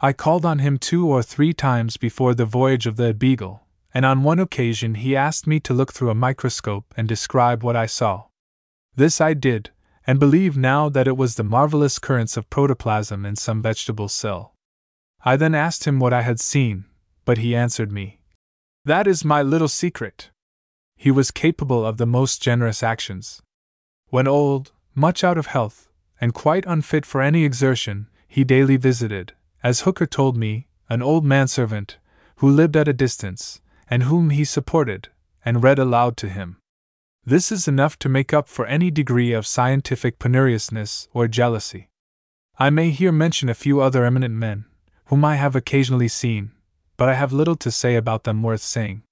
I 0.00 0.12
called 0.12 0.44
on 0.44 0.60
him 0.60 0.78
two 0.78 1.08
or 1.08 1.22
three 1.22 1.52
times 1.52 1.96
before 1.96 2.34
the 2.34 2.44
voyage 2.44 2.86
of 2.86 2.96
the 2.96 3.12
Beagle, 3.12 3.62
and 3.92 4.04
on 4.04 4.22
one 4.22 4.38
occasion 4.38 4.94
he 4.94 5.16
asked 5.16 5.46
me 5.46 5.60
to 5.60 5.74
look 5.74 5.92
through 5.92 6.10
a 6.10 6.14
microscope 6.14 6.94
and 6.96 7.08
describe 7.08 7.62
what 7.62 7.76
I 7.76 7.86
saw. 7.86 8.24
This 8.94 9.20
I 9.20 9.34
did, 9.34 9.70
and 10.06 10.18
believe 10.18 10.56
now 10.56 10.88
that 10.88 11.08
it 11.08 11.16
was 11.16 11.34
the 11.34 11.44
marvelous 11.44 11.98
currents 11.98 12.36
of 12.36 12.48
protoplasm 12.48 13.26
in 13.26 13.36
some 13.36 13.60
vegetable 13.60 14.08
cell. 14.08 14.54
I 15.24 15.36
then 15.36 15.54
asked 15.54 15.84
him 15.84 15.98
what 15.98 16.12
I 16.12 16.22
had 16.22 16.40
seen, 16.40 16.84
but 17.24 17.38
he 17.38 17.54
answered 17.54 17.92
me. 17.92 18.17
That 18.88 19.06
is 19.06 19.22
my 19.22 19.42
little 19.42 19.68
secret. 19.68 20.30
He 20.96 21.10
was 21.10 21.30
capable 21.30 21.84
of 21.84 21.98
the 21.98 22.06
most 22.06 22.40
generous 22.40 22.82
actions. 22.82 23.42
When 24.08 24.26
old, 24.26 24.72
much 24.94 25.22
out 25.22 25.36
of 25.36 25.48
health, 25.48 25.90
and 26.22 26.32
quite 26.32 26.64
unfit 26.64 27.04
for 27.04 27.20
any 27.20 27.44
exertion, 27.44 28.08
he 28.26 28.44
daily 28.44 28.78
visited, 28.78 29.34
as 29.62 29.82
Hooker 29.82 30.06
told 30.06 30.38
me, 30.38 30.68
an 30.88 31.02
old 31.02 31.22
manservant, 31.22 31.98
who 32.36 32.48
lived 32.48 32.78
at 32.78 32.88
a 32.88 32.94
distance, 32.94 33.60
and 33.90 34.04
whom 34.04 34.30
he 34.30 34.42
supported, 34.42 35.10
and 35.44 35.62
read 35.62 35.78
aloud 35.78 36.16
to 36.16 36.30
him. 36.30 36.56
This 37.26 37.52
is 37.52 37.68
enough 37.68 37.98
to 37.98 38.08
make 38.08 38.32
up 38.32 38.48
for 38.48 38.64
any 38.64 38.90
degree 38.90 39.34
of 39.34 39.46
scientific 39.46 40.18
penuriousness 40.18 41.08
or 41.12 41.28
jealousy. 41.28 41.90
I 42.58 42.70
may 42.70 42.88
here 42.88 43.12
mention 43.12 43.50
a 43.50 43.54
few 43.54 43.82
other 43.82 44.06
eminent 44.06 44.34
men, 44.34 44.64
whom 45.08 45.26
I 45.26 45.36
have 45.36 45.54
occasionally 45.54 46.08
seen, 46.08 46.52
but 46.98 47.08
I 47.08 47.14
have 47.14 47.32
little 47.32 47.56
to 47.56 47.70
say 47.70 47.96
about 47.96 48.24
them 48.24 48.42
worth 48.42 48.60
saying. 48.60 49.04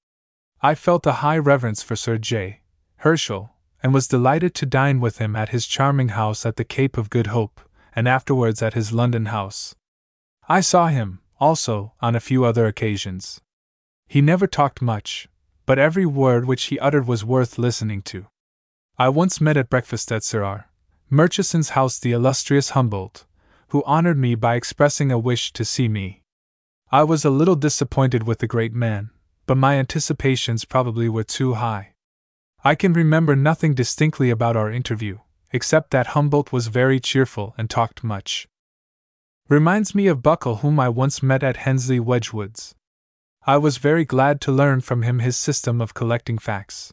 I 0.61 0.75
felt 0.75 1.07
a 1.07 1.23
high 1.25 1.39
reverence 1.39 1.83
for 1.83 1.97
Sir 1.97 2.19
J. 2.19 2.61
Herschel, 2.97 3.53
and 3.83 3.95
was 3.95 4.09
delighted 4.09 4.55
to 4.57 4.67
dine 4.67 5.01
with 5.01 5.19
him 5.19 5.37
at 5.37 5.51
his 5.51 5.67
charming 5.67 6.09
house 6.11 6.45
at 6.45 6.57
the 6.57 6.65
Cape 6.65 6.99
of 6.99 7.09
Good 7.09 7.29
Hope, 7.29 7.61
and 7.95 8.09
afterwards 8.09 8.61
at 8.61 8.75
his 8.75 8.93
London 8.93 9.27
house. 9.27 9.75
I 10.49 10.61
saw 10.61 10.89
him, 10.89 11.21
also, 11.39 11.93
on 12.01 12.17
a 12.17 12.21
few 12.21 12.45
other 12.45 12.67
occasions. 12.67 13.41
He 14.09 14.21
never 14.21 14.47
talked 14.47 14.83
much, 14.83 15.29
but 15.65 15.79
every 15.79 16.07
word 16.07 16.45
which 16.45 16.65
he 16.65 16.79
uttered 16.81 17.07
was 17.07 17.25
worth 17.25 17.59
listening 17.59 18.03
to. 18.03 18.27
I 18.99 19.11
once 19.11 19.41
met 19.41 19.57
at 19.57 19.71
breakfast 19.71 20.11
at 20.11 20.25
Sir 20.25 20.43
R. 20.43 20.71
Murchison's 21.09 21.71
house 21.71 22.01
the 22.01 22.13
illustrious 22.13 22.71
Humboldt, 22.71 23.27
who 23.69 23.85
honored 23.85 24.19
me 24.19 24.35
by 24.35 24.57
expressing 24.57 25.13
a 25.13 25.19
wish 25.19 25.53
to 25.53 25.65
see 25.65 25.87
me. 25.87 26.23
I 26.93 27.03
was 27.03 27.25
a 27.25 27.31
little 27.31 27.57
disappointed 27.57 28.23
with 28.23 28.39
the 28.39 28.47
great 28.47 28.73
man, 28.73 29.11
but 29.47 29.57
my 29.57 29.75
anticipations 29.75 30.65
probably 30.65 31.09
were 31.09 31.25
too 31.25 31.55
high. 31.55 31.95
I 32.63 32.77
can 32.77 32.93
remember 32.93 33.35
nothing 33.35 33.75
distinctly 33.75 34.31
about 34.31 34.57
our 34.57 34.71
interview, 34.71 35.19
except 35.53 35.91
that 35.91 36.09
Humboldt 36.09 36.53
was 36.53 36.69
very 36.69 37.01
cheerful 37.01 37.55
and 37.59 37.69
talked 37.69 38.05
much. 38.05 38.47
Reminds 39.49 39.97
me 39.97 40.07
of 40.07 40.23
Buckle, 40.23 40.57
whom 40.57 40.79
I 40.79 40.89
once 40.89 41.25
met 41.25 41.43
at 41.43 41.59
Hensleigh 41.59 42.03
Wedgwood's. 42.03 42.75
I 43.47 43.57
was 43.57 43.79
very 43.79 44.05
glad 44.05 44.41
to 44.43 44.53
learn 44.53 44.81
from 44.81 45.03
him 45.03 45.19
his 45.19 45.37
system 45.37 45.81
of 45.81 45.95
collecting 45.95 46.39
facts. 46.39 46.93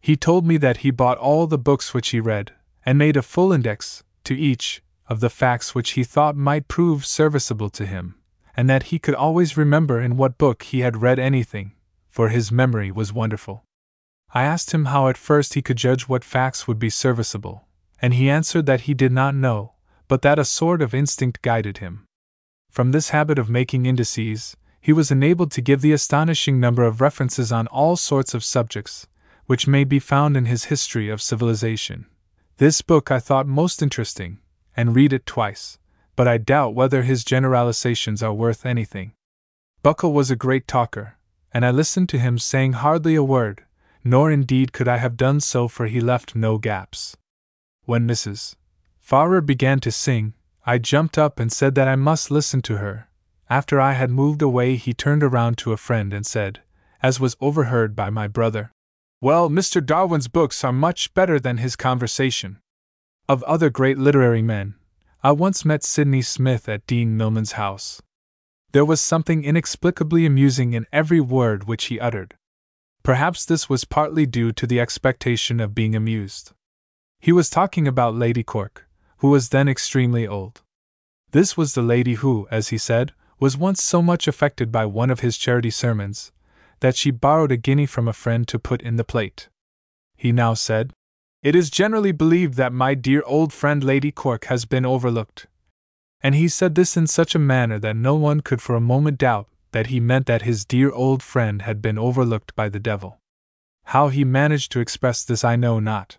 He 0.00 0.16
told 0.16 0.46
me 0.46 0.56
that 0.58 0.78
he 0.78 0.90
bought 0.92 1.18
all 1.18 1.48
the 1.48 1.58
books 1.58 1.92
which 1.92 2.10
he 2.10 2.20
read, 2.20 2.52
and 2.84 2.96
made 2.96 3.16
a 3.16 3.22
full 3.22 3.52
index, 3.52 4.04
to 4.22 4.36
each, 4.36 4.82
of 5.08 5.18
the 5.18 5.30
facts 5.30 5.74
which 5.74 5.90
he 5.90 6.04
thought 6.04 6.36
might 6.36 6.68
prove 6.68 7.04
serviceable 7.04 7.70
to 7.70 7.86
him, 7.86 8.16
and 8.56 8.68
that 8.70 8.84
he 8.84 8.98
could 8.98 9.14
always 9.14 9.56
remember 9.56 10.00
in 10.00 10.16
what 10.16 10.38
book 10.38 10.62
he 10.62 10.80
had 10.80 11.02
read 11.02 11.18
anything, 11.18 11.72
for 12.08 12.30
his 12.30 12.50
memory 12.50 12.90
was 12.90 13.12
wonderful. 13.12 13.62
I 14.32 14.44
asked 14.44 14.72
him 14.72 14.86
how 14.86 15.08
at 15.08 15.18
first 15.18 15.54
he 15.54 15.62
could 15.62 15.76
judge 15.76 16.08
what 16.08 16.24
facts 16.24 16.66
would 16.66 16.78
be 16.78 16.90
serviceable, 16.90 17.66
and 18.00 18.14
he 18.14 18.30
answered 18.30 18.66
that 18.66 18.82
he 18.82 18.94
did 18.94 19.12
not 19.12 19.34
know, 19.34 19.74
but 20.08 20.22
that 20.22 20.38
a 20.38 20.44
sort 20.44 20.80
of 20.80 20.94
instinct 20.94 21.42
guided 21.42 21.78
him. 21.78 22.06
From 22.70 22.92
this 22.92 23.10
habit 23.10 23.38
of 23.38 23.50
making 23.50 23.86
indices, 23.86 24.56
he 24.80 24.92
was 24.92 25.10
enabled 25.10 25.50
to 25.52 25.60
give 25.60 25.80
the 25.80 25.92
astonishing 25.92 26.58
number 26.60 26.84
of 26.84 27.00
references 27.00 27.52
on 27.52 27.66
all 27.68 27.96
sorts 27.96 28.34
of 28.34 28.44
subjects, 28.44 29.06
which 29.46 29.66
may 29.66 29.84
be 29.84 29.98
found 29.98 30.36
in 30.36 30.46
his 30.46 30.64
History 30.64 31.08
of 31.08 31.22
Civilization. 31.22 32.06
This 32.58 32.82
book 32.82 33.10
I 33.10 33.18
thought 33.18 33.46
most 33.46 33.82
interesting, 33.82 34.38
and 34.76 34.94
read 34.94 35.12
it 35.12 35.26
twice, 35.26 35.78
but 36.16 36.26
I 36.26 36.38
doubt 36.38 36.74
whether 36.74 37.02
his 37.02 37.24
generalizations 37.24 38.22
are 38.22 38.32
worth 38.32 38.66
anything. 38.66 39.12
Buckle 39.82 40.12
was 40.12 40.30
a 40.30 40.36
great 40.36 40.66
talker, 40.66 41.16
and 41.52 41.64
I 41.64 41.70
listened 41.70 42.08
to 42.08 42.18
him 42.18 42.38
saying 42.38 42.72
hardly 42.72 43.14
a 43.14 43.22
word, 43.22 43.64
nor 44.02 44.30
indeed 44.30 44.72
could 44.72 44.88
I 44.88 44.96
have 44.96 45.16
done 45.16 45.40
so, 45.40 45.68
for 45.68 45.86
he 45.86 46.00
left 46.00 46.34
no 46.34 46.58
gaps. 46.58 47.16
When 47.84 48.08
Mrs. 48.08 48.56
Farrer 48.98 49.40
began 49.40 49.78
to 49.80 49.92
sing, 49.92 50.34
I 50.64 50.78
jumped 50.78 51.16
up 51.16 51.38
and 51.38 51.52
said 51.52 51.76
that 51.76 51.86
I 51.86 51.94
must 51.94 52.30
listen 52.30 52.62
to 52.62 52.78
her. 52.78 53.08
After 53.48 53.80
I 53.80 53.92
had 53.92 54.10
moved 54.10 54.42
away, 54.42 54.74
he 54.74 54.92
turned 54.92 55.22
around 55.22 55.58
to 55.58 55.72
a 55.72 55.76
friend 55.76 56.12
and 56.12 56.26
said, 56.26 56.62
as 57.02 57.20
was 57.20 57.36
overheard 57.40 57.94
by 57.94 58.10
my 58.10 58.26
brother, 58.26 58.72
Well, 59.20 59.48
Mr. 59.48 59.84
Darwin's 59.84 60.28
books 60.28 60.64
are 60.64 60.72
much 60.72 61.14
better 61.14 61.38
than 61.38 61.58
his 61.58 61.76
conversation. 61.76 62.58
Of 63.28 63.42
other 63.44 63.70
great 63.70 63.98
literary 63.98 64.42
men, 64.42 64.74
I 65.26 65.32
once 65.32 65.64
met 65.64 65.82
Sydney 65.82 66.22
Smith 66.22 66.68
at 66.68 66.86
Dean 66.86 67.16
Milman's 67.16 67.58
house. 67.58 68.00
There 68.70 68.84
was 68.84 69.00
something 69.00 69.42
inexplicably 69.42 70.24
amusing 70.24 70.72
in 70.72 70.86
every 70.92 71.20
word 71.20 71.64
which 71.64 71.86
he 71.86 71.98
uttered. 71.98 72.36
Perhaps 73.02 73.44
this 73.44 73.68
was 73.68 73.84
partly 73.84 74.24
due 74.24 74.52
to 74.52 74.68
the 74.68 74.78
expectation 74.78 75.58
of 75.58 75.74
being 75.74 75.96
amused. 75.96 76.52
He 77.18 77.32
was 77.32 77.50
talking 77.50 77.88
about 77.88 78.14
Lady 78.14 78.44
Cork, 78.44 78.88
who 79.16 79.30
was 79.30 79.48
then 79.48 79.68
extremely 79.68 80.28
old. 80.28 80.62
This 81.32 81.56
was 81.56 81.74
the 81.74 81.82
lady 81.82 82.14
who, 82.14 82.46
as 82.52 82.68
he 82.68 82.78
said, 82.78 83.12
was 83.40 83.56
once 83.56 83.82
so 83.82 84.00
much 84.00 84.28
affected 84.28 84.70
by 84.70 84.86
one 84.86 85.10
of 85.10 85.26
his 85.26 85.36
charity 85.36 85.70
sermons 85.70 86.30
that 86.78 86.94
she 86.94 87.10
borrowed 87.10 87.50
a 87.50 87.56
guinea 87.56 87.86
from 87.86 88.06
a 88.06 88.12
friend 88.12 88.46
to 88.46 88.60
put 88.60 88.80
in 88.80 88.94
the 88.94 89.02
plate. 89.02 89.48
He 90.14 90.30
now 90.30 90.54
said, 90.54 90.92
It 91.46 91.54
is 91.54 91.70
generally 91.70 92.10
believed 92.10 92.54
that 92.54 92.72
my 92.72 92.94
dear 92.94 93.22
old 93.24 93.52
friend 93.52 93.84
Lady 93.84 94.10
Cork 94.10 94.46
has 94.46 94.64
been 94.64 94.84
overlooked. 94.84 95.46
And 96.20 96.34
he 96.34 96.48
said 96.48 96.74
this 96.74 96.96
in 96.96 97.06
such 97.06 97.36
a 97.36 97.38
manner 97.38 97.78
that 97.78 97.94
no 97.94 98.16
one 98.16 98.40
could 98.40 98.60
for 98.60 98.74
a 98.74 98.80
moment 98.80 99.18
doubt 99.18 99.46
that 99.70 99.86
he 99.86 100.00
meant 100.00 100.26
that 100.26 100.42
his 100.42 100.64
dear 100.64 100.90
old 100.90 101.22
friend 101.22 101.62
had 101.62 101.80
been 101.80 101.98
overlooked 101.98 102.56
by 102.56 102.68
the 102.68 102.80
devil. 102.80 103.20
How 103.84 104.08
he 104.08 104.24
managed 104.24 104.72
to 104.72 104.80
express 104.80 105.22
this 105.22 105.44
I 105.44 105.54
know 105.54 105.78
not. 105.78 106.18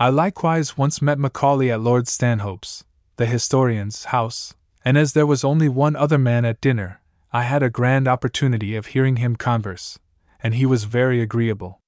I 0.00 0.08
likewise 0.08 0.78
once 0.78 1.02
met 1.02 1.18
Macaulay 1.18 1.70
at 1.70 1.82
Lord 1.82 2.08
Stanhope's, 2.08 2.82
the 3.16 3.26
historian's, 3.26 4.06
house, 4.06 4.54
and 4.82 4.96
as 4.96 5.12
there 5.12 5.26
was 5.26 5.44
only 5.44 5.68
one 5.68 5.96
other 5.96 6.16
man 6.16 6.46
at 6.46 6.62
dinner, 6.62 7.02
I 7.30 7.42
had 7.42 7.62
a 7.62 7.68
grand 7.68 8.08
opportunity 8.08 8.74
of 8.74 8.86
hearing 8.86 9.16
him 9.16 9.36
converse, 9.36 9.98
and 10.42 10.54
he 10.54 10.64
was 10.64 10.84
very 10.84 11.20
agreeable. 11.20 11.82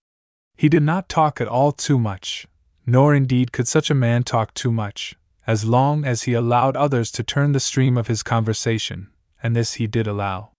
He 0.54 0.68
did 0.68 0.82
not 0.82 1.08
talk 1.08 1.40
at 1.40 1.48
all 1.48 1.72
too 1.72 1.98
much, 1.98 2.46
nor 2.88 3.14
indeed 3.14 3.52
could 3.52 3.68
such 3.68 3.90
a 3.90 3.94
man 3.94 4.22
talk 4.22 4.54
too 4.54 4.72
much, 4.72 5.14
as 5.46 5.64
long 5.64 6.04
as 6.04 6.22
he 6.22 6.32
allowed 6.34 6.76
others 6.76 7.10
to 7.12 7.22
turn 7.22 7.52
the 7.52 7.60
stream 7.60 7.96
of 7.96 8.08
his 8.08 8.22
conversation, 8.22 9.08
and 9.42 9.54
this 9.54 9.74
he 9.74 9.86
did 9.86 10.06
allow. 10.06 10.50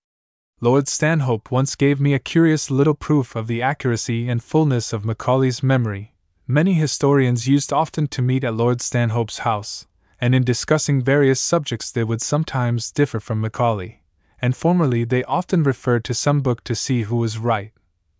Lord 0.61 0.87
Stanhope 0.87 1.51
once 1.51 1.75
gave 1.75 1.99
me 1.99 2.13
a 2.13 2.19
curious 2.19 2.69
little 2.69 2.93
proof 2.93 3.35
of 3.35 3.47
the 3.47 3.61
accuracy 3.61 4.29
and 4.29 4.43
fullness 4.43 4.93
of 4.93 5.05
Macaulay's 5.05 5.63
memory 5.63 6.13
Many 6.51 6.73
historians 6.73 7.47
used 7.47 7.71
often 7.71 8.07
to 8.07 8.23
meet 8.23 8.43
at 8.43 8.55
Lord 8.55 8.81
Stanhope's 8.81 9.39
house, 9.45 9.85
and 10.19 10.33
in 10.33 10.43
discussing 10.43 10.99
various 10.99 11.39
subjects 11.39 11.91
they 11.91 12.03
would 12.03 12.23
sometimes 12.23 12.91
differ 12.91 13.19
from 13.19 13.39
Macaulay, 13.39 14.01
and 14.41 14.55
formerly 14.55 15.03
they 15.03 15.23
often 15.25 15.61
referred 15.61 16.03
to 16.05 16.15
some 16.15 16.41
book 16.41 16.63
to 16.63 16.73
see 16.73 17.03
who 17.03 17.17
was 17.17 17.37
right. 17.37 17.71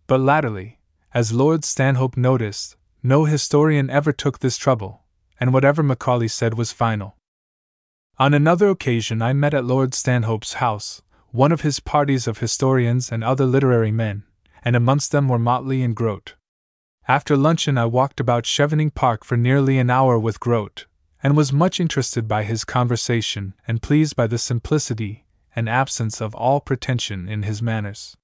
But 0.06 0.20
latterly, 0.20 0.78
as 1.12 1.32
Lord 1.32 1.64
Stanhope 1.64 2.16
noticed, 2.16 2.76
no 3.02 3.24
historian 3.24 3.90
ever 3.90 4.12
took 4.12 4.38
this 4.38 4.56
trouble, 4.56 5.02
and 5.38 5.52
whatever 5.52 5.82
Macaulay 5.82 6.28
said 6.28 6.54
was 6.54 6.72
final. 6.72 7.16
On 8.18 8.34
another 8.34 8.68
occasion, 8.68 9.22
I 9.22 9.32
met 9.32 9.54
at 9.54 9.64
Lord 9.64 9.94
Stanhope's 9.94 10.54
house 10.54 11.02
one 11.30 11.52
of 11.52 11.60
his 11.60 11.80
parties 11.80 12.26
of 12.26 12.38
historians 12.38 13.12
and 13.12 13.22
other 13.22 13.46
literary 13.46 13.92
men, 13.92 14.24
and 14.64 14.76
amongst 14.76 15.12
them 15.12 15.28
were 15.28 15.38
Motley 15.38 15.82
and 15.82 15.94
Grote. 15.94 16.34
After 17.08 17.36
luncheon, 17.36 17.78
I 17.78 17.86
walked 17.86 18.20
about 18.20 18.44
Chevening 18.44 18.94
Park 18.94 19.24
for 19.24 19.36
nearly 19.36 19.78
an 19.78 19.90
hour 19.90 20.18
with 20.18 20.40
Grote, 20.40 20.86
and 21.22 21.36
was 21.36 21.52
much 21.52 21.80
interested 21.80 22.26
by 22.28 22.44
his 22.44 22.64
conversation 22.64 23.54
and 23.66 23.82
pleased 23.82 24.16
by 24.16 24.26
the 24.26 24.38
simplicity 24.38 25.24
and 25.54 25.68
absence 25.68 26.20
of 26.20 26.34
all 26.34 26.60
pretension 26.60 27.28
in 27.28 27.42
his 27.42 27.62
manners. 27.62 28.16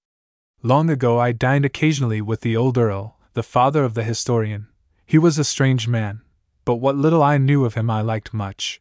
Long 0.62 0.90
ago 0.90 1.18
I 1.18 1.32
dined 1.32 1.64
occasionally 1.64 2.20
with 2.20 2.40
the 2.40 2.56
old 2.56 2.78
Earl, 2.78 3.15
the 3.36 3.42
father 3.42 3.84
of 3.84 3.92
the 3.92 4.02
historian. 4.02 4.66
He 5.04 5.18
was 5.18 5.38
a 5.38 5.44
strange 5.44 5.86
man, 5.86 6.22
but 6.64 6.76
what 6.76 6.96
little 6.96 7.22
I 7.22 7.36
knew 7.36 7.66
of 7.66 7.74
him 7.74 7.90
I 7.90 8.00
liked 8.00 8.32
much. 8.32 8.80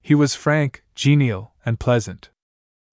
He 0.00 0.14
was 0.14 0.34
frank, 0.34 0.82
genial, 0.94 1.52
and 1.66 1.78
pleasant. 1.78 2.30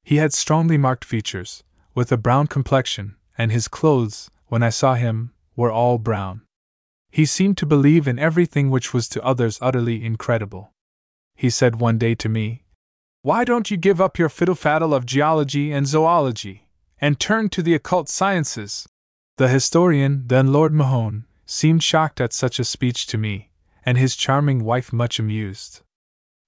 He 0.03 0.17
had 0.17 0.33
strongly 0.33 0.77
marked 0.77 1.05
features, 1.05 1.63
with 1.95 2.11
a 2.11 2.17
brown 2.17 2.47
complexion, 2.47 3.15
and 3.37 3.49
his 3.49 3.69
clothes, 3.69 4.29
when 4.47 4.61
I 4.61 4.71
saw 4.71 4.95
him, 4.95 5.31
were 5.55 5.71
all 5.71 5.99
brown. 5.99 6.41
He 7.09 7.25
seemed 7.25 7.55
to 7.59 7.65
believe 7.65 8.05
in 8.05 8.19
everything 8.19 8.69
which 8.69 8.93
was 8.93 9.07
to 9.09 9.23
others 9.23 9.57
utterly 9.61 10.03
incredible. 10.03 10.73
He 11.33 11.49
said 11.49 11.79
one 11.79 11.97
day 11.97 12.13
to 12.15 12.27
me, 12.27 12.65
Why 13.21 13.45
don't 13.45 13.71
you 13.71 13.77
give 13.77 14.01
up 14.01 14.19
your 14.19 14.27
fiddle 14.27 14.53
faddle 14.53 14.93
of 14.93 15.05
geology 15.05 15.71
and 15.71 15.87
zoology, 15.87 16.67
and 16.99 17.17
turn 17.17 17.47
to 17.51 17.63
the 17.63 17.73
occult 17.73 18.09
sciences? 18.09 18.85
The 19.39 19.47
historian, 19.47 20.23
then 20.27 20.51
Lord 20.51 20.73
Mahon, 20.73 21.23
seemed 21.45 21.81
shocked 21.81 22.19
at 22.19 22.33
such 22.33 22.59
a 22.59 22.65
speech 22.65 23.07
to 23.07 23.17
me, 23.17 23.51
and 23.85 23.97
his 23.97 24.17
charming 24.17 24.65
wife 24.65 24.91
much 24.91 25.17
amused. 25.17 25.79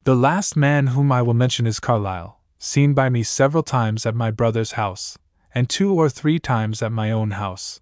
The 0.04 0.14
last 0.14 0.58
man 0.58 0.88
whom 0.88 1.10
I 1.10 1.22
will 1.22 1.34
mention 1.34 1.66
is 1.66 1.80
Carlyle, 1.80 2.42
seen 2.60 2.94
by 2.94 3.08
me 3.08 3.24
several 3.24 3.64
times 3.64 4.06
at 4.06 4.14
my 4.14 4.30
brother's 4.30 4.74
house, 4.74 5.18
and 5.56 5.70
two 5.70 5.94
or 5.94 6.10
three 6.10 6.38
times 6.38 6.82
at 6.82 6.92
my 6.92 7.12
own 7.12 7.32
house. 7.32 7.80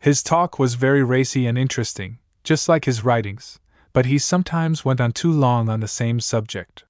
His 0.00 0.24
talk 0.24 0.58
was 0.58 0.74
very 0.74 1.04
racy 1.04 1.46
and 1.46 1.56
interesting, 1.56 2.18
just 2.42 2.68
like 2.68 2.84
his 2.84 3.04
writings, 3.04 3.60
but 3.92 4.06
he 4.06 4.18
sometimes 4.18 4.84
went 4.84 5.00
on 5.00 5.12
too 5.12 5.30
long 5.30 5.68
on 5.68 5.78
the 5.78 5.86
same 5.86 6.18
subject. 6.18 6.82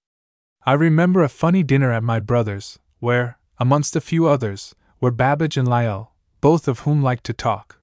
I 0.65 0.73
remember 0.73 1.23
a 1.23 1.29
funny 1.29 1.63
dinner 1.63 1.93
at 1.93 2.03
my 2.03 2.19
brother's, 2.19 2.79
where, 2.99 3.37
amongst 3.59 3.95
a 3.95 4.01
few 4.01 4.27
others, 4.27 4.75
were 5.03 5.11
Babbage 5.11 5.59
and 5.59 5.69
Lyell, 5.69 6.12
both 6.43 6.69
of 6.69 6.81
whom 6.81 7.03
liked 7.03 7.25
to 7.25 7.33
talk. 7.33 7.79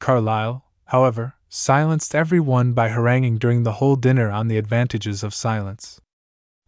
Carlyle, 0.00 0.66
however, 0.86 1.34
silenced 1.48 2.14
every 2.14 2.40
one 2.40 2.74
by 2.74 2.88
haranguing 2.88 3.38
during 3.38 3.62
the 3.62 3.78
whole 3.80 3.96
dinner 3.96 4.30
on 4.30 4.48
the 4.48 4.58
advantages 4.58 5.22
of 5.24 5.32
silence. 5.32 6.00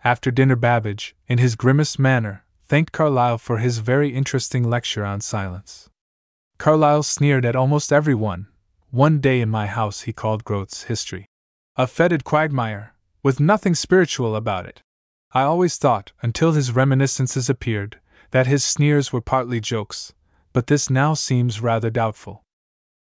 After 0.03 0.31
dinner, 0.31 0.57
Babbage, 0.57 1.15
in 1.29 1.37
his 1.37 1.57
grimmest 1.57 1.99
manner, 1.99 2.45
thanked 2.65 2.93
Carlyle 2.93 3.37
for 3.37 3.59
his 3.59 3.79
very 3.79 4.15
interesting 4.15 4.65
lecture 4.71 5.05
on 5.05 5.21
silence. 5.21 5.91
Carlyle 6.57 7.03
sneered 7.03 7.45
at 7.45 7.57
almost 7.57 7.93
every 7.93 8.15
one. 8.15 8.47
One 8.91 9.21
day 9.21 9.43
in 9.43 9.51
my 9.51 9.67
house 9.67 10.03
he 10.03 10.13
called 10.13 10.45
Grote's 10.45 10.85
history 10.85 11.27
a 11.79 11.87
fetid 11.87 12.25
quagmire, 12.25 12.95
with 13.23 13.39
nothing 13.39 13.75
spiritual 13.75 14.35
about 14.35 14.65
it. 14.65 14.81
I 15.33 15.43
always 15.43 15.77
thought, 15.77 16.13
until 16.23 16.53
his 16.53 16.73
reminiscences 16.73 17.51
appeared, 17.51 18.01
that 18.31 18.47
his 18.47 18.65
sneers 18.65 19.13
were 19.13 19.21
partly 19.21 19.61
jokes, 19.61 20.15
but 20.57 20.69
this 20.69 20.89
now 20.89 21.13
seems 21.13 21.61
rather 21.61 21.91
doubtful. 21.91 22.43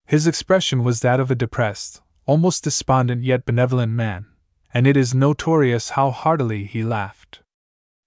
His 0.06 0.26
expression 0.26 0.82
was 0.82 1.02
that 1.02 1.20
of 1.20 1.30
a 1.30 1.36
depressed, 1.36 2.02
almost 2.26 2.64
despondent 2.64 3.22
yet 3.22 3.46
benevolent 3.46 3.92
man, 3.92 4.26
and 4.74 4.88
it 4.88 4.96
is 4.96 5.14
notorious 5.14 5.90
how 5.90 6.10
heartily 6.10 6.64
he 6.64 6.82
laughed. 6.82 7.42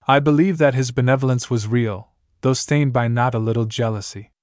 I 0.06 0.20
believe 0.20 0.58
that 0.58 0.74
his 0.74 0.92
benevolence 0.92 1.50
was 1.50 1.66
real, 1.66 2.10
though 2.42 2.56
stained 2.56 2.92
by 2.92 3.08
not 3.08 3.34
a 3.34 3.40
little 3.40 3.64
jealousy. 3.64 4.34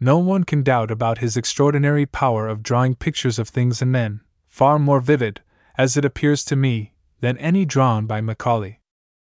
No 0.00 0.16
one 0.16 0.44
can 0.44 0.62
doubt 0.62 0.90
about 0.90 1.18
his 1.18 1.36
extraordinary 1.36 2.06
power 2.06 2.48
of 2.48 2.62
drawing 2.62 2.94
pictures 2.94 3.38
of 3.38 3.50
things 3.50 3.82
and 3.82 3.92
men, 3.92 4.22
far 4.46 4.78
more 4.78 5.02
vivid, 5.02 5.42
as 5.76 5.94
it 5.94 6.06
appears 6.06 6.42
to 6.46 6.56
me, 6.56 6.94
than 7.20 7.36
any 7.36 7.66
drawn 7.66 8.06
by 8.06 8.22
Macaulay. 8.22 8.80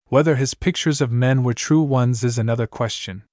Whether 0.05 0.35
his 0.35 0.53
pictures 0.53 1.01
of 1.01 1.11
men 1.11 1.43
were 1.43 1.55
true 1.55 1.81
ones 1.81 2.23
is 2.23 2.37
another 2.37 2.67
question. 2.67 3.23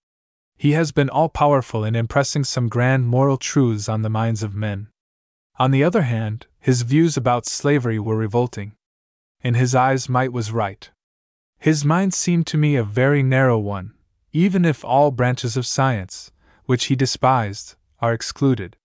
He 0.57 0.73
has 0.73 0.91
been 0.91 1.11
all 1.11 1.28
powerful 1.28 1.85
in 1.85 1.95
impressing 1.95 2.45
some 2.45 2.69
grand 2.69 3.07
moral 3.07 3.37
truths 3.37 3.89
on 3.89 4.03
the 4.03 4.11
minds 4.11 4.43
of 4.43 4.55
men. 4.55 4.89
On 5.59 5.70
the 5.70 5.85
other 5.85 6.03
hand, 6.03 6.47
his 6.59 6.83
views 6.83 7.16
about 7.16 7.47
slavery 7.47 7.99
were 7.99 8.16
revolting. 8.16 8.73
In 9.43 9.55
his 9.55 9.74
eyes, 9.74 10.09
might 10.09 10.33
was 10.33 10.53
right. 10.53 10.91
His 11.59 11.85
mind 11.85 12.15
seemed 12.15 12.47
to 12.49 12.59
me 12.59 12.77
a 12.77 12.83
very 12.83 13.23
narrow 13.23 13.59
one, 13.59 13.95
even 14.33 14.65
if 14.65 14.85
all 14.85 15.11
branches 15.11 15.57
of 15.57 15.66
science, 15.66 16.33
which 16.65 16.87
he 16.87 16.97
despised, 16.97 17.77
are 18.01 18.12
excluded. 18.12 18.77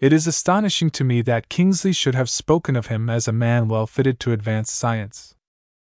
It 0.00 0.12
is 0.12 0.26
astonishing 0.26 0.90
to 0.90 1.04
me 1.04 1.22
that 1.22 1.48
Kingsley 1.48 1.92
should 1.92 2.14
have 2.14 2.28
spoken 2.28 2.74
of 2.74 2.88
him 2.88 3.08
as 3.08 3.28
a 3.28 3.32
man 3.32 3.68
well 3.68 3.86
fitted 3.86 4.18
to 4.20 4.32
advance 4.32 4.72
science. 4.72 5.34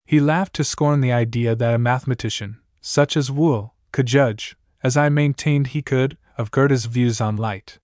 He 0.04 0.20
laughed 0.20 0.54
to 0.54 0.64
scorn 0.64 1.00
the 1.00 1.12
idea 1.12 1.56
that 1.56 1.74
a 1.74 1.78
mathematician, 1.78 2.60
such 2.80 3.16
as 3.16 3.30
Whewell, 3.30 3.74
could 3.90 4.06
judge, 4.06 4.56
as 4.86 4.96
I 4.96 5.08
maintained 5.08 5.66
he 5.68 5.82
could, 5.82 6.16
of 6.38 6.52
Goethe's 6.52 6.84
views 6.84 7.20
on 7.20 7.36
light. 7.36 7.80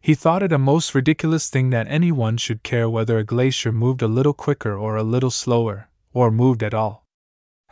He 0.00 0.16
thought 0.16 0.42
it 0.42 0.52
a 0.52 0.58
most 0.58 0.92
ridiculous 0.92 1.48
thing 1.48 1.70
that 1.70 1.86
any 1.86 2.10
one 2.10 2.36
should 2.36 2.64
care 2.64 2.90
whether 2.90 3.16
a 3.16 3.30
glacier 3.34 3.70
moved 3.70 4.02
a 4.02 4.08
little 4.08 4.34
quicker 4.34 4.76
or 4.76 4.96
a 4.96 5.04
little 5.04 5.30
slower, 5.30 5.88
or 6.12 6.32
moved 6.32 6.64
at 6.64 6.74
all. 6.74 7.06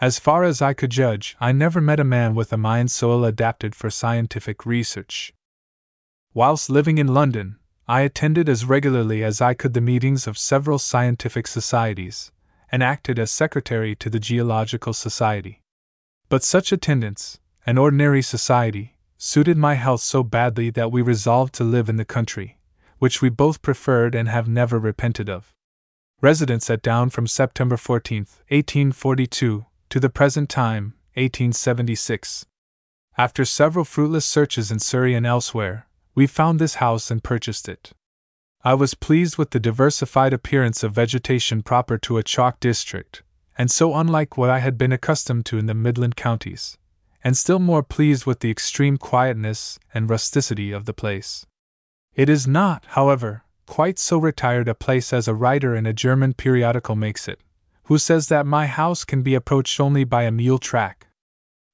As 0.01 0.21
far 0.21 0.45
as 0.45 0.63
I 0.63 0.73
could 0.73 0.91
judge, 0.91 1.37
I 1.41 1.51
never 1.51 1.81
met 1.81 1.99
a 1.99 2.05
man 2.05 2.37
with 2.37 2.53
a 2.53 2.57
mind 2.57 2.93
so 2.93 3.11
ill 3.11 3.25
adapted 3.25 3.75
for 3.75 3.91
scientific 3.91 4.65
research. 4.65 5.35
Whilst 6.33 6.71
living 6.71 6.99
in 6.99 7.13
London, 7.13 7.59
I 7.89 8.03
attended 8.03 8.49
as 8.49 8.65
regularly 8.65 9.25
as 9.25 9.41
I 9.41 9.53
could 9.55 9.75
the 9.75 9.81
meetings 9.81 10.29
of 10.29 10.39
several 10.39 10.79
scientific 10.79 11.49
societies, 11.49 12.31
and 12.71 12.85
acted 12.85 13.19
as 13.19 13.33
secretary 13.33 13.97
to 13.97 14.09
the 14.09 14.21
Geological 14.21 14.93
Society. 14.93 15.61
But 16.29 16.45
such 16.45 16.71
attendance, 16.71 17.41
an 17.71 17.79
ordinary 17.79 18.21
society, 18.21 18.97
suited 19.17 19.57
my 19.57 19.75
health 19.75 20.01
so 20.01 20.25
badly 20.25 20.71
that 20.71 20.91
we 20.91 21.01
resolved 21.01 21.55
to 21.55 21.63
live 21.63 21.89
in 21.89 21.99
the 21.99 22.05
country, 22.05 22.59
which 22.99 23.23
we 23.23 23.29
both 23.29 23.63
preferred 23.63 24.13
and 24.13 24.29
have 24.29 24.49
never 24.49 24.77
repented 24.77 25.31
of. 25.31 25.55
Residence 26.21 26.69
at 26.69 26.83
Down 26.83 27.11
from 27.11 27.29
September 27.29 27.77
14, 27.77 28.23
1842, 28.49 29.67
to 29.89 30.01
the 30.01 30.11
present 30.11 30.49
time, 30.49 30.95
1876. 31.15 32.45
After 33.17 33.45
several 33.45 33.85
fruitless 33.85 34.27
searches 34.27 34.73
in 34.73 34.81
Surrey 34.81 35.15
and 35.15 35.25
elsewhere, 35.25 35.87
we 36.17 36.27
found 36.27 36.59
this 36.59 36.83
house 36.83 37.09
and 37.09 37.23
purchased 37.23 37.69
it. 37.69 37.93
I 38.65 38.75
was 38.75 38.95
pleased 38.95 39.39
with 39.39 39.51
the 39.51 39.61
diversified 39.61 40.33
appearance 40.33 40.83
of 40.83 40.93
vegetation 40.93 41.63
proper 41.63 41.99
to 41.99 42.19
a 42.19 42.25
chalk 42.25 42.59
district, 42.59 43.23
and 43.57 43.71
so 43.71 43.95
unlike 43.95 44.37
what 44.37 44.51
I 44.51 44.59
had 44.59 44.77
been 44.77 44.91
accustomed 44.91 45.47
to 45.47 45.59
in 45.59 45.67
the 45.67 45.75
Midland 45.75 46.17
counties, 46.17 46.77
and 47.23 47.37
still 47.37 47.59
more 47.59 47.83
pleased 47.83 48.27
with 48.27 48.41
the 48.41 48.51
extreme 48.51 48.97
quietness 48.97 49.79
and 49.93 50.09
rusticity 50.09 50.73
of 50.73 50.85
the 50.85 50.95
place. 50.95 51.47
It 52.15 52.29
is 52.29 52.47
not, 52.47 52.85
however, 52.89 53.45
quite 53.67 53.99
so 53.99 54.19
retired 54.19 54.69
a 54.69 54.75
place 54.75 55.13
as 55.13 55.29
a 55.29 55.35
writer 55.35 55.75
in 55.77 55.87
a 55.87 55.93
German 55.93 56.35
periodical 56.35 56.97
makes 56.97 57.29
it, 57.29 57.41
who 57.85 57.99
says 57.99 58.29
that 58.29 58.47
my 58.47 58.67
house 58.67 59.05
can 59.05 59.23
be 59.23 59.35
approached 59.35 59.81
only 59.81 60.05
by 60.05 60.25
a 60.25 60.31
mule 60.31 60.59
track. 60.59 61.07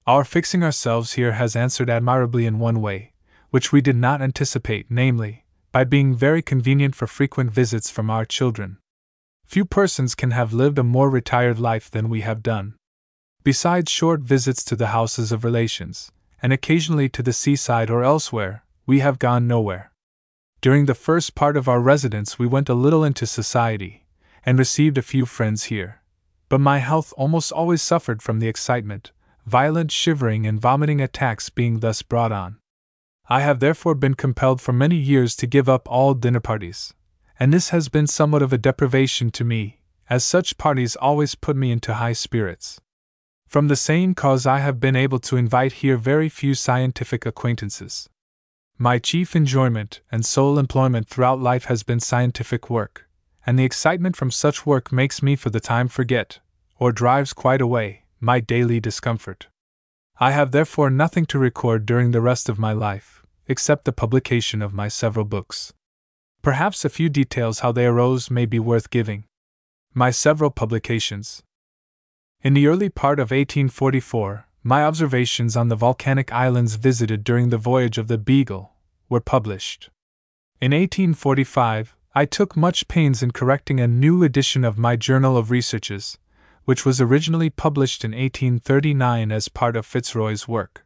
Our 0.07 0.25
fixing 0.25 0.63
ourselves 0.63 1.15
here 1.15 1.33
has 1.33 1.57
answered 1.57 1.91
admirably 1.91 2.47
in 2.47 2.59
one 2.59 2.81
way, 2.81 3.13
which 3.51 3.73
we 3.73 3.81
did 3.81 3.97
not 3.97 4.23
anticipate, 4.23 4.87
namely, 4.89 5.45
by 5.73 5.85
being 5.85 6.15
very 6.15 6.43
convenient 6.43 6.95
for 6.95 7.07
frequent 7.07 7.51
visits 7.51 7.91
from 7.91 8.09
our 8.09 8.25
children. 8.25 8.79
Few 9.45 9.65
persons 9.65 10.15
can 10.15 10.31
have 10.31 10.53
lived 10.53 10.79
a 10.79 10.85
more 10.85 11.11
retired 11.11 11.59
life 11.59 11.91
than 11.91 12.09
we 12.09 12.21
have 12.21 12.43
done. 12.43 12.76
Besides 13.47 13.91
short 13.91 14.23
visits 14.23 14.65
to 14.65 14.75
the 14.75 14.89
houses 14.89 15.31
of 15.31 15.45
relations, 15.45 16.11
and 16.43 16.53
occasionally 16.53 17.09
to 17.11 17.23
the 17.23 17.33
seaside 17.33 17.91
or 17.91 18.03
elsewhere, 18.03 18.65
we 18.87 18.99
have 18.99 19.21
gone 19.21 19.47
nowhere. 19.47 19.93
During 20.61 20.87
the 20.87 21.03
first 21.07 21.37
part 21.37 21.57
of 21.57 21.69
our 21.69 21.81
residence, 21.81 22.39
we 22.39 22.47
went 22.47 22.69
a 22.69 22.75
little 22.75 23.05
into 23.05 23.27
society, 23.27 24.05
and 24.45 24.59
received 24.59 24.99
a 24.99 25.03
few 25.13 25.27
friends 25.27 25.65
here 25.75 26.03
but 26.49 26.61
my 26.61 26.79
health 26.79 27.13
almost 27.17 27.53
always 27.53 27.83
suffered 27.83 28.23
from 28.23 28.39
the 28.39 28.49
excitement, 28.49 29.13
violent 29.47 29.91
shivering 29.91 30.47
and 30.47 30.61
vomiting 30.61 31.01
attacks 31.01 31.51
being 31.51 31.81
thus 31.81 32.03
brought 32.03 32.33
on. 32.33 32.59
I 33.29 33.41
have 33.41 33.59
therefore 33.59 33.97
been 33.97 34.15
compelled 34.15 34.61
for 34.61 34.73
many 34.73 34.97
years 34.97 35.35
to 35.37 35.47
give 35.47 35.69
up 35.69 35.89
all 35.91 36.15
dinner 36.15 36.41
parties, 36.41 36.95
and 37.41 37.53
this 37.53 37.71
has 37.71 37.89
been 37.89 38.07
somewhat 38.07 38.43
of 38.43 38.53
a 38.53 38.59
deprivation 38.59 39.31
to 39.33 39.45
me, 39.45 39.81
as 40.09 40.25
such 40.25 40.59
parties 40.59 40.95
always 40.95 41.35
put 41.35 41.57
me 41.57 41.73
into 41.73 41.95
high 41.95 42.13
spirits. 42.13 42.81
From 43.47 43.69
the 43.69 43.77
same 43.77 44.15
cause, 44.15 44.47
I 44.47 44.59
have 44.59 44.81
been 44.81 44.97
able 44.97 45.19
to 45.21 45.37
invite 45.37 45.75
here 45.75 45.97
very 45.97 46.29
few 46.29 46.55
scientific 46.55 47.25
acquaintances. 47.27 48.09
My 48.79 48.99
chief 48.99 49.35
enjoyment 49.35 50.01
and 50.13 50.25
sole 50.25 50.59
employment 50.59 51.09
throughout 51.09 51.41
life 51.41 51.65
has 51.67 51.83
been 51.83 52.01
scientific 52.01 52.69
work 52.69 53.07
and 53.47 53.57
the 53.57 53.65
excitement 53.65 54.17
from 54.17 54.31
such 54.31 54.67
work 54.67 54.91
makes 54.91 55.23
me 55.23 55.37
for 55.37 55.51
the 55.51 55.61
time 55.61 55.87
forget, 55.87 56.41
or 56.79 56.91
drives 56.91 57.33
quite 57.33 57.61
away, 57.61 58.03
my 58.19 58.41
daily 58.41 58.81
discomfort. 58.81 59.47
I 60.19 60.33
have 60.33 60.51
therefore 60.51 60.91
nothing 60.91 61.27
to 61.27 61.39
record 61.39 61.87
during 61.87 62.11
the 62.11 62.21
rest 62.21 62.49
of 62.49 62.59
my 62.59 62.73
life, 62.73 63.25
except 63.47 63.85
the 63.85 63.93
publication 63.93 64.61
of 64.63 64.75
my 64.75 64.89
several 64.89 65.25
books. 65.25 65.73
Perhaps 66.43 66.85
a 66.85 66.89
few 66.89 67.09
details 67.09 67.61
how 67.61 67.71
they 67.71 67.87
arose 67.87 68.31
may 68.31 68.47
be 68.47 68.59
worth 68.59 68.91
giving. 68.91 69.25
My 69.95 70.11
several 70.11 70.51
publications. 70.51 71.43
In 72.43 72.55
the 72.55 72.69
early 72.69 72.89
part 72.89 73.19
of 73.19 73.33
1844, 73.33 74.47
my 74.63 74.85
observations 74.85 75.57
on 75.57 75.69
the 75.69 75.75
volcanic 75.75 76.33
islands 76.33 76.77
visited 76.77 77.25
during 77.25 77.49
the 77.49 77.59
voyage 77.59 77.99
of 77.99 78.09
the 78.09 78.19
Beagle 78.19 78.73
were 79.09 79.21
published. 79.21 79.91
In 80.61 80.73
1845, 80.73 81.97
I 82.15 82.25
took 82.25 82.57
much 82.57 82.89
pains 82.89 83.23
in 83.23 83.33
correcting 83.33 83.81
a 83.81 83.89
new 83.89 84.23
edition 84.23 84.65
of 84.65 84.79
my 84.79 84.97
Journal 84.97 85.37
of 85.37 85.51
Researches, 85.51 86.19
which 86.65 86.87
was 86.87 87.01
originally 87.01 87.51
published 87.51 88.05
in 88.05 88.13
1839 88.13 89.33
as 89.33 89.49
part 89.49 89.77
of 89.77 89.85
Fitzroy's 89.85 90.47
work. 90.47 90.85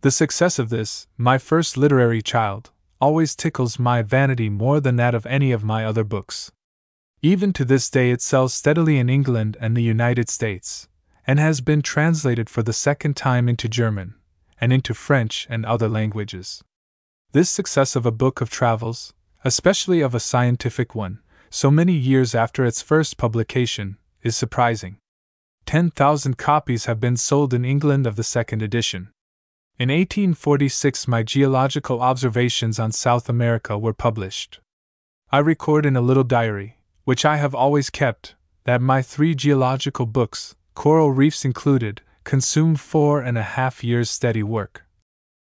The 0.00 0.10
success 0.10 0.58
of 0.58 0.68
this, 0.68 1.06
my 1.16 1.38
first 1.38 1.76
literary 1.76 2.22
child, 2.22 2.70
always 3.00 3.36
tickles 3.36 3.78
my 3.78 4.02
vanity 4.02 4.48
more 4.48 4.80
than 4.80 4.96
that 4.96 5.14
of 5.14 5.26
any 5.26 5.52
of 5.52 5.64
my 5.64 5.84
other 5.84 6.04
books. 6.04 6.52
Even 7.22 7.52
to 7.54 7.64
this 7.64 7.88
day, 7.88 8.10
it 8.10 8.20
sells 8.20 8.52
steadily 8.52 8.98
in 8.98 9.08
England 9.08 9.56
and 9.60 9.76
the 9.76 9.82
United 9.82 10.28
States, 10.28 10.88
and 11.26 11.38
has 11.38 11.60
been 11.60 11.82
translated 11.82 12.50
for 12.50 12.62
the 12.62 12.72
second 12.72 13.16
time 13.16 13.48
into 13.48 13.68
German, 13.68 14.14
and 14.60 14.72
into 14.72 14.94
French 14.94 15.46
and 15.48 15.64
other 15.64 15.88
languages. 15.88 16.62
This 17.32 17.50
success 17.50 17.96
of 17.96 18.06
a 18.06 18.12
book 18.12 18.40
of 18.40 18.50
travels, 18.50 19.14
especially 19.44 20.00
of 20.00 20.14
a 20.14 20.20
scientific 20.20 20.94
one, 20.94 21.20
so 21.50 21.70
many 21.70 21.92
years 21.92 22.34
after 22.34 22.64
its 22.64 22.82
first 22.82 23.16
publication, 23.16 23.96
is 24.22 24.36
surprising. 24.36 24.98
10,000 25.64 26.36
copies 26.38 26.84
have 26.84 27.00
been 27.00 27.16
sold 27.16 27.52
in 27.52 27.64
England 27.64 28.06
of 28.06 28.16
the 28.16 28.22
second 28.22 28.62
edition. 28.62 29.08
In 29.78 29.88
1846, 29.88 31.08
my 31.08 31.22
geological 31.22 32.00
observations 32.00 32.78
on 32.78 32.92
South 32.92 33.28
America 33.28 33.76
were 33.76 33.92
published. 33.92 34.60
I 35.30 35.38
record 35.38 35.84
in 35.84 35.96
a 35.96 36.00
little 36.00 36.24
diary, 36.24 36.75
which 37.06 37.24
I 37.24 37.36
have 37.36 37.54
always 37.54 37.88
kept, 37.88 38.34
that 38.64 38.82
my 38.82 39.00
three 39.00 39.36
geological 39.36 40.06
books, 40.06 40.56
coral 40.74 41.12
reefs 41.12 41.44
included, 41.44 42.02
consumed 42.24 42.80
four 42.80 43.20
and 43.20 43.38
a 43.38 43.44
half 43.56 43.84
years' 43.84 44.10
steady 44.10 44.42
work. 44.42 44.84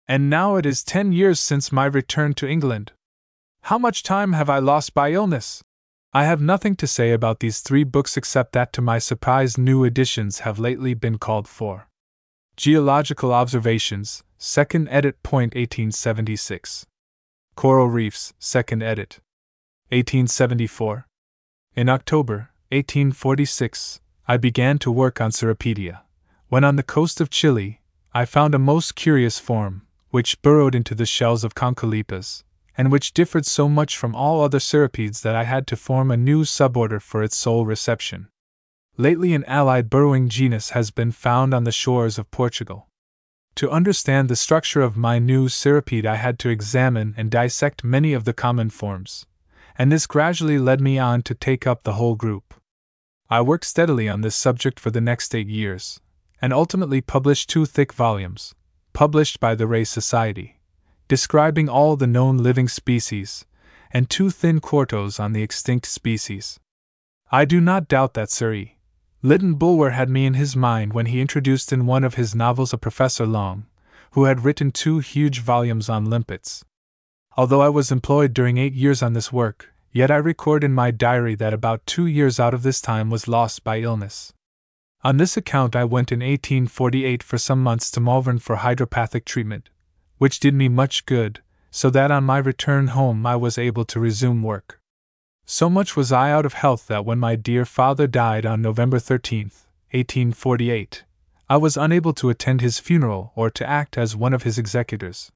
And 0.07 0.27
now 0.27 0.55
it 0.55 0.65
is 0.65 0.83
ten 0.83 1.11
years 1.11 1.39
since 1.39 1.71
my 1.71 1.85
return 1.85 2.33
to 2.33 2.49
England. 2.49 2.93
How 3.65 3.77
much 3.77 4.01
time 4.01 4.33
have 4.33 4.49
I 4.49 4.57
lost 4.57 4.95
by 4.95 5.11
illness? 5.11 5.61
I 6.11 6.23
have 6.23 6.41
nothing 6.41 6.75
to 6.77 6.87
say 6.87 7.11
about 7.11 7.41
these 7.41 7.59
three 7.59 7.83
books 7.83 8.17
except 8.17 8.53
that 8.53 8.73
to 8.73 8.81
my 8.81 8.97
surprise 8.97 9.55
new 9.55 9.83
editions 9.83 10.39
have 10.39 10.57
lately 10.57 10.95
been 10.95 11.19
called 11.19 11.47
for. 11.47 11.87
Geological 12.57 13.31
Observations, 13.31 14.23
2nd 14.39 14.87
edit. 14.89 15.21
Point 15.21 15.53
1876. 15.53 16.87
Coral 17.55 17.87
Reefs, 17.87 18.33
2nd 18.41 18.81
edit. 18.81 19.19
1874. 19.89 21.05
In 21.73 21.87
October 21.87 22.49
1846, 22.71 24.01
I 24.27 24.35
began 24.35 24.77
to 24.79 24.91
work 24.91 25.21
on 25.21 25.31
Cirripedia. 25.31 26.01
When 26.49 26.65
on 26.65 26.75
the 26.75 26.83
coast 26.83 27.21
of 27.21 27.29
Chile, 27.29 27.79
I 28.13 28.25
found 28.25 28.53
a 28.53 28.59
most 28.59 28.95
curious 28.95 29.39
form, 29.39 29.87
which 30.09 30.41
burrowed 30.41 30.75
into 30.75 30.93
the 30.93 31.05
shells 31.05 31.45
of 31.45 31.55
Concholepas, 31.55 32.43
and 32.77 32.91
which 32.91 33.13
differed 33.13 33.45
so 33.45 33.69
much 33.69 33.95
from 33.95 34.13
all 34.15 34.43
other 34.43 34.59
cirripedes 34.59 35.21
that 35.21 35.33
I 35.33 35.45
had 35.45 35.65
to 35.67 35.77
form 35.77 36.11
a 36.11 36.17
new 36.17 36.43
suborder 36.43 37.01
for 37.01 37.23
its 37.23 37.37
sole 37.37 37.65
reception. 37.65 38.27
Lately, 38.97 39.33
an 39.33 39.45
allied 39.45 39.89
burrowing 39.89 40.27
genus 40.27 40.71
has 40.71 40.91
been 40.91 41.13
found 41.13 41.53
on 41.53 41.63
the 41.63 41.71
shores 41.71 42.17
of 42.17 42.29
Portugal. 42.31 42.89
To 43.55 43.71
understand 43.71 44.27
the 44.27 44.35
structure 44.35 44.81
of 44.81 44.97
my 44.97 45.19
new 45.19 45.47
cirripede, 45.47 46.05
I 46.05 46.17
had 46.17 46.37
to 46.39 46.49
examine 46.49 47.13
and 47.15 47.31
dissect 47.31 47.85
many 47.85 48.11
of 48.11 48.25
the 48.25 48.33
common 48.33 48.69
forms, 48.71 49.25
and 49.77 49.91
this 49.91 50.07
gradually 50.07 50.59
led 50.59 50.81
me 50.81 50.97
on 50.97 51.21
to 51.23 51.35
take 51.35 51.67
up 51.67 51.83
the 51.83 51.93
whole 51.93 52.15
group. 52.15 52.53
I 53.29 53.41
worked 53.41 53.65
steadily 53.65 54.09
on 54.09 54.21
this 54.21 54.35
subject 54.35 54.79
for 54.79 54.91
the 54.91 55.01
next 55.01 55.33
eight 55.33 55.47
years, 55.47 55.99
and 56.41 56.51
ultimately 56.51 57.01
published 57.01 57.49
two 57.49 57.65
thick 57.65 57.93
volumes, 57.93 58.55
published 58.93 59.39
by 59.39 59.55
the 59.55 59.67
Ray 59.67 59.83
Society 59.83 60.57
describing 61.11 61.67
all 61.67 61.97
the 61.97 62.07
known 62.07 62.37
living 62.37 62.69
species, 62.69 63.43
and 63.91 64.09
two 64.09 64.29
thin 64.29 64.61
quartos 64.61 65.19
on 65.19 65.33
the 65.33 65.41
extinct 65.41 65.85
species. 65.85 66.57
I 67.29 67.43
do 67.43 67.59
not 67.59 67.89
doubt 67.89 68.13
that 68.13 68.29
Sir 68.29 68.53
E. 68.53 68.77
Lytton 69.21 69.55
Bulwer 69.55 69.89
had 69.89 70.09
me 70.09 70.25
in 70.25 70.35
his 70.35 70.55
mind 70.55 70.93
when 70.93 71.07
he 71.07 71.19
introduced 71.19 71.73
in 71.73 71.85
one 71.85 72.05
of 72.05 72.13
his 72.13 72.33
novels 72.33 72.71
a 72.71 72.77
Professor 72.77 73.25
Long, 73.25 73.65
who 74.11 74.23
had 74.23 74.45
written 74.45 74.71
two 74.71 74.99
huge 74.99 75.41
volumes 75.41 75.89
on 75.89 76.05
limpets. 76.05 76.63
Although 77.37 77.61
I 77.61 77.69
was 77.69 77.91
employed 77.91 78.33
during 78.33 78.57
eight 78.57 78.73
years 78.73 79.01
on 79.01 79.13
this 79.13 79.31
work, 79.31 79.73
yet 79.93 80.11
I 80.11 80.17
record 80.17 80.63
in 80.63 80.73
my 80.73 80.91
diary 80.91 81.35
that 81.35 81.53
about 81.53 81.85
two 81.85 82.05
years 82.05 82.39
out 82.39 82.53
of 82.53 82.63
this 82.63 82.81
time 82.81 83.09
was 83.09 83.27
lost 83.27 83.63
by 83.63 83.79
illness. 83.79 84.33
On 85.03 85.17
this 85.17 85.37
account, 85.37 85.75
I 85.75 85.85
went 85.85 86.11
in 86.11 86.19
1848 86.19 87.23
for 87.23 87.37
some 87.37 87.63
months 87.63 87.89
to 87.91 87.99
Malvern 87.99 88.39
for 88.39 88.57
hydropathic 88.57 89.25
treatment, 89.25 89.69
which 90.17 90.39
did 90.39 90.53
me 90.53 90.67
much 90.67 91.05
good, 91.05 91.41
so 91.71 91.89
that 91.89 92.11
on 92.11 92.25
my 92.25 92.37
return 92.37 92.87
home 92.87 93.25
I 93.25 93.37
was 93.37 93.57
able 93.57 93.85
to 93.85 93.99
resume 93.99 94.43
work. 94.43 94.79
So 95.45 95.69
much 95.69 95.95
was 95.95 96.11
I 96.11 96.31
out 96.31 96.45
of 96.45 96.53
health 96.53 96.87
that 96.87 97.05
when 97.05 97.17
my 97.17 97.35
dear 97.35 97.65
father 97.65 98.07
died 98.07 98.45
on 98.45 98.61
November 98.61 98.99
13, 98.99 99.51
1848, 99.91 101.03
I 101.49 101.57
was 101.57 101.77
unable 101.77 102.13
to 102.13 102.29
attend 102.29 102.61
his 102.61 102.79
funeral 102.79 103.31
or 103.35 103.49
to 103.49 103.67
act 103.67 103.97
as 103.97 104.15
one 104.15 104.33
of 104.33 104.43
his 104.43 104.57
executors. 104.57 105.31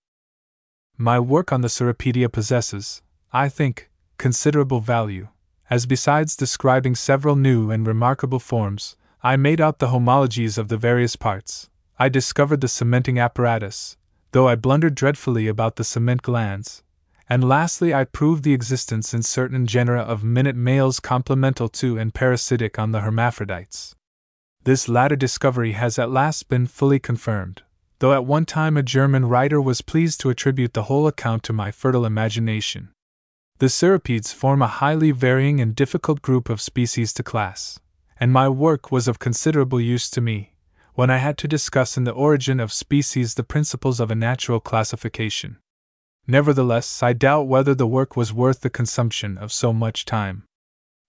My 0.98 1.20
work 1.20 1.52
on 1.52 1.62
the 1.62 1.68
Cirripedia 1.68 2.32
possesses, 2.32 3.02
I 3.34 3.50
think, 3.50 3.90
considerable 4.18 4.80
value, 4.80 5.28
as 5.70 5.86
besides 5.86 6.38
describing 6.38 6.96
several 6.96 7.36
new 7.36 7.70
and 7.70 7.86
remarkable 7.86 8.40
forms, 8.40 8.96
I 9.22 9.36
made 9.36 9.60
out 9.60 9.80
the 9.80 9.88
homologies 9.88 10.58
of 10.58 10.70
the 10.70 10.78
various 10.78 11.16
parts, 11.18 11.70
I 11.98 12.08
discovered 12.08 12.62
the 12.62 12.68
cementing 12.68 13.20
apparatus, 13.20 13.98
though 14.32 14.48
I 14.48 14.56
blundered 14.56 14.96
dreadfully 14.96 15.48
about 15.48 15.76
the 15.76 15.84
cement 15.84 16.22
glands. 16.22 16.84
And 17.28 17.44
lastly, 17.44 17.94
I 17.94 18.04
proved 18.04 18.44
the 18.44 18.54
existence 18.54 19.14
in 19.14 19.24
certain 19.24 19.66
genera 19.66 20.02
of 20.02 20.24
minute 20.24 20.56
males 20.56 21.00
complemental 21.00 21.68
to 21.70 21.98
and 21.98 22.14
parasitic 22.14 22.78
on 22.78 22.92
the 22.92 23.02
hermaphrodites. 23.02 23.96
This 24.64 24.88
latter 24.88 25.16
discovery 25.16 25.74
has 25.74 26.00
at 26.00 26.12
last 26.12 26.48
been 26.48 26.68
fully 26.68 27.00
confirmed, 27.00 27.64
though 28.00 28.14
at 28.14 28.26
one 28.26 28.46
time 28.46 28.78
a 28.78 28.84
German 28.84 29.26
writer 29.26 29.62
was 29.62 29.82
pleased 29.82 30.20
to 30.22 30.30
attribute 30.30 30.74
the 30.74 30.84
whole 30.84 31.08
account 31.08 31.44
to 31.44 31.54
my 31.54 31.72
fertile 31.72 32.06
imagination. 32.06 32.90
The 33.60 33.70
cirripedes 33.70 34.34
form 34.34 34.62
a 34.62 34.68
highly 34.68 35.12
varying 35.12 35.62
and 35.62 35.76
difficult 35.76 36.22
group 36.22 36.50
of 36.50 36.60
species 36.60 37.14
to 37.14 37.24
class, 37.24 37.80
and 38.18 38.32
my 38.32 38.50
work 38.50 38.92
was 38.92 39.08
of 39.08 39.20
considerable 39.20 39.80
use 39.80 40.10
to 40.10 40.20
me, 40.22 40.54
when 40.94 41.10
I 41.10 41.18
had 41.18 41.38
to 41.40 41.48
discuss 41.48 41.98
in 41.98 42.04
the 42.04 42.12
origin 42.12 42.60
of 42.60 42.74
species 42.74 43.36
the 43.36 43.44
principles 43.44 44.00
of 44.00 44.12
a 44.12 44.16
natural 44.16 44.60
classification. 44.60 45.58
Nevertheless, 46.28 47.04
I 47.04 47.14
doubt 47.14 47.48
whether 47.48 47.76
the 47.76 47.88
work 47.88 48.18
was 48.18 48.34
worth 48.34 48.62
the 48.62 48.70
consumption 48.70 49.38
of 49.38 49.54
so 49.54 49.72
much 49.72 50.06
time. 50.06 50.44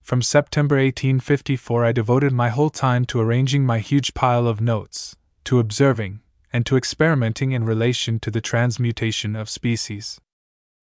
From 0.03 0.21
September 0.21 0.75
1854, 0.75 1.83
I 1.83 1.91
devoted 1.91 2.31
my 2.31 2.47
whole 2.49 2.69
time 2.69 3.03
to 3.05 3.19
arranging 3.19 3.65
my 3.65 3.79
huge 3.79 4.13
pile 4.13 4.47
of 4.47 4.61
notes, 4.61 5.17
to 5.45 5.59
observing, 5.59 6.21
and 6.57 6.65
to 6.65 6.75
experimenting 6.75 7.51
in 7.51 7.63
relation 7.63 8.17
to 8.17 8.31
the 8.31 8.41
transmutation 8.41 9.35
of 9.35 9.47
species. 9.47 10.19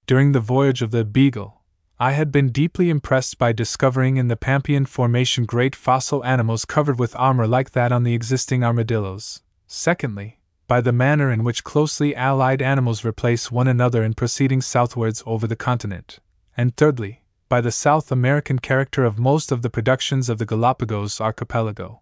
During 0.06 0.30
the 0.30 0.38
voyage 0.38 0.82
of 0.82 0.92
the 0.92 1.04
Beagle, 1.04 1.62
I 1.98 2.12
had 2.12 2.30
been 2.30 2.52
deeply 2.52 2.90
impressed 2.90 3.38
by 3.38 3.50
discovering 3.50 4.16
in 4.16 4.28
the 4.28 4.36
Pampean 4.36 4.86
Formation 4.86 5.44
great 5.46 5.74
fossil 5.74 6.24
animals 6.24 6.64
covered 6.64 7.00
with 7.00 7.16
armor 7.16 7.48
like 7.48 7.72
that 7.72 7.90
on 7.90 8.04
the 8.04 8.14
existing 8.14 8.62
armadillos. 8.62 9.42
Secondly, 9.66 10.38
by 10.68 10.80
the 10.80 10.92
manner 10.92 11.32
in 11.32 11.42
which 11.42 11.64
closely 11.64 12.14
allied 12.14 12.62
animals 12.62 13.04
replace 13.04 13.50
one 13.50 13.66
another 13.66 14.04
in 14.04 14.14
proceeding 14.14 14.60
southwards 14.60 15.24
over 15.26 15.48
the 15.48 15.56
continent. 15.56 16.20
And 16.56 16.76
thirdly, 16.76 17.24
by 17.48 17.60
the 17.60 17.72
South 17.72 18.12
American 18.12 18.60
character 18.60 19.04
of 19.04 19.18
most 19.18 19.50
of 19.50 19.62
the 19.62 19.70
productions 19.70 20.28
of 20.28 20.38
the 20.38 20.46
Galapagos 20.46 21.20
archipelago. 21.20 22.00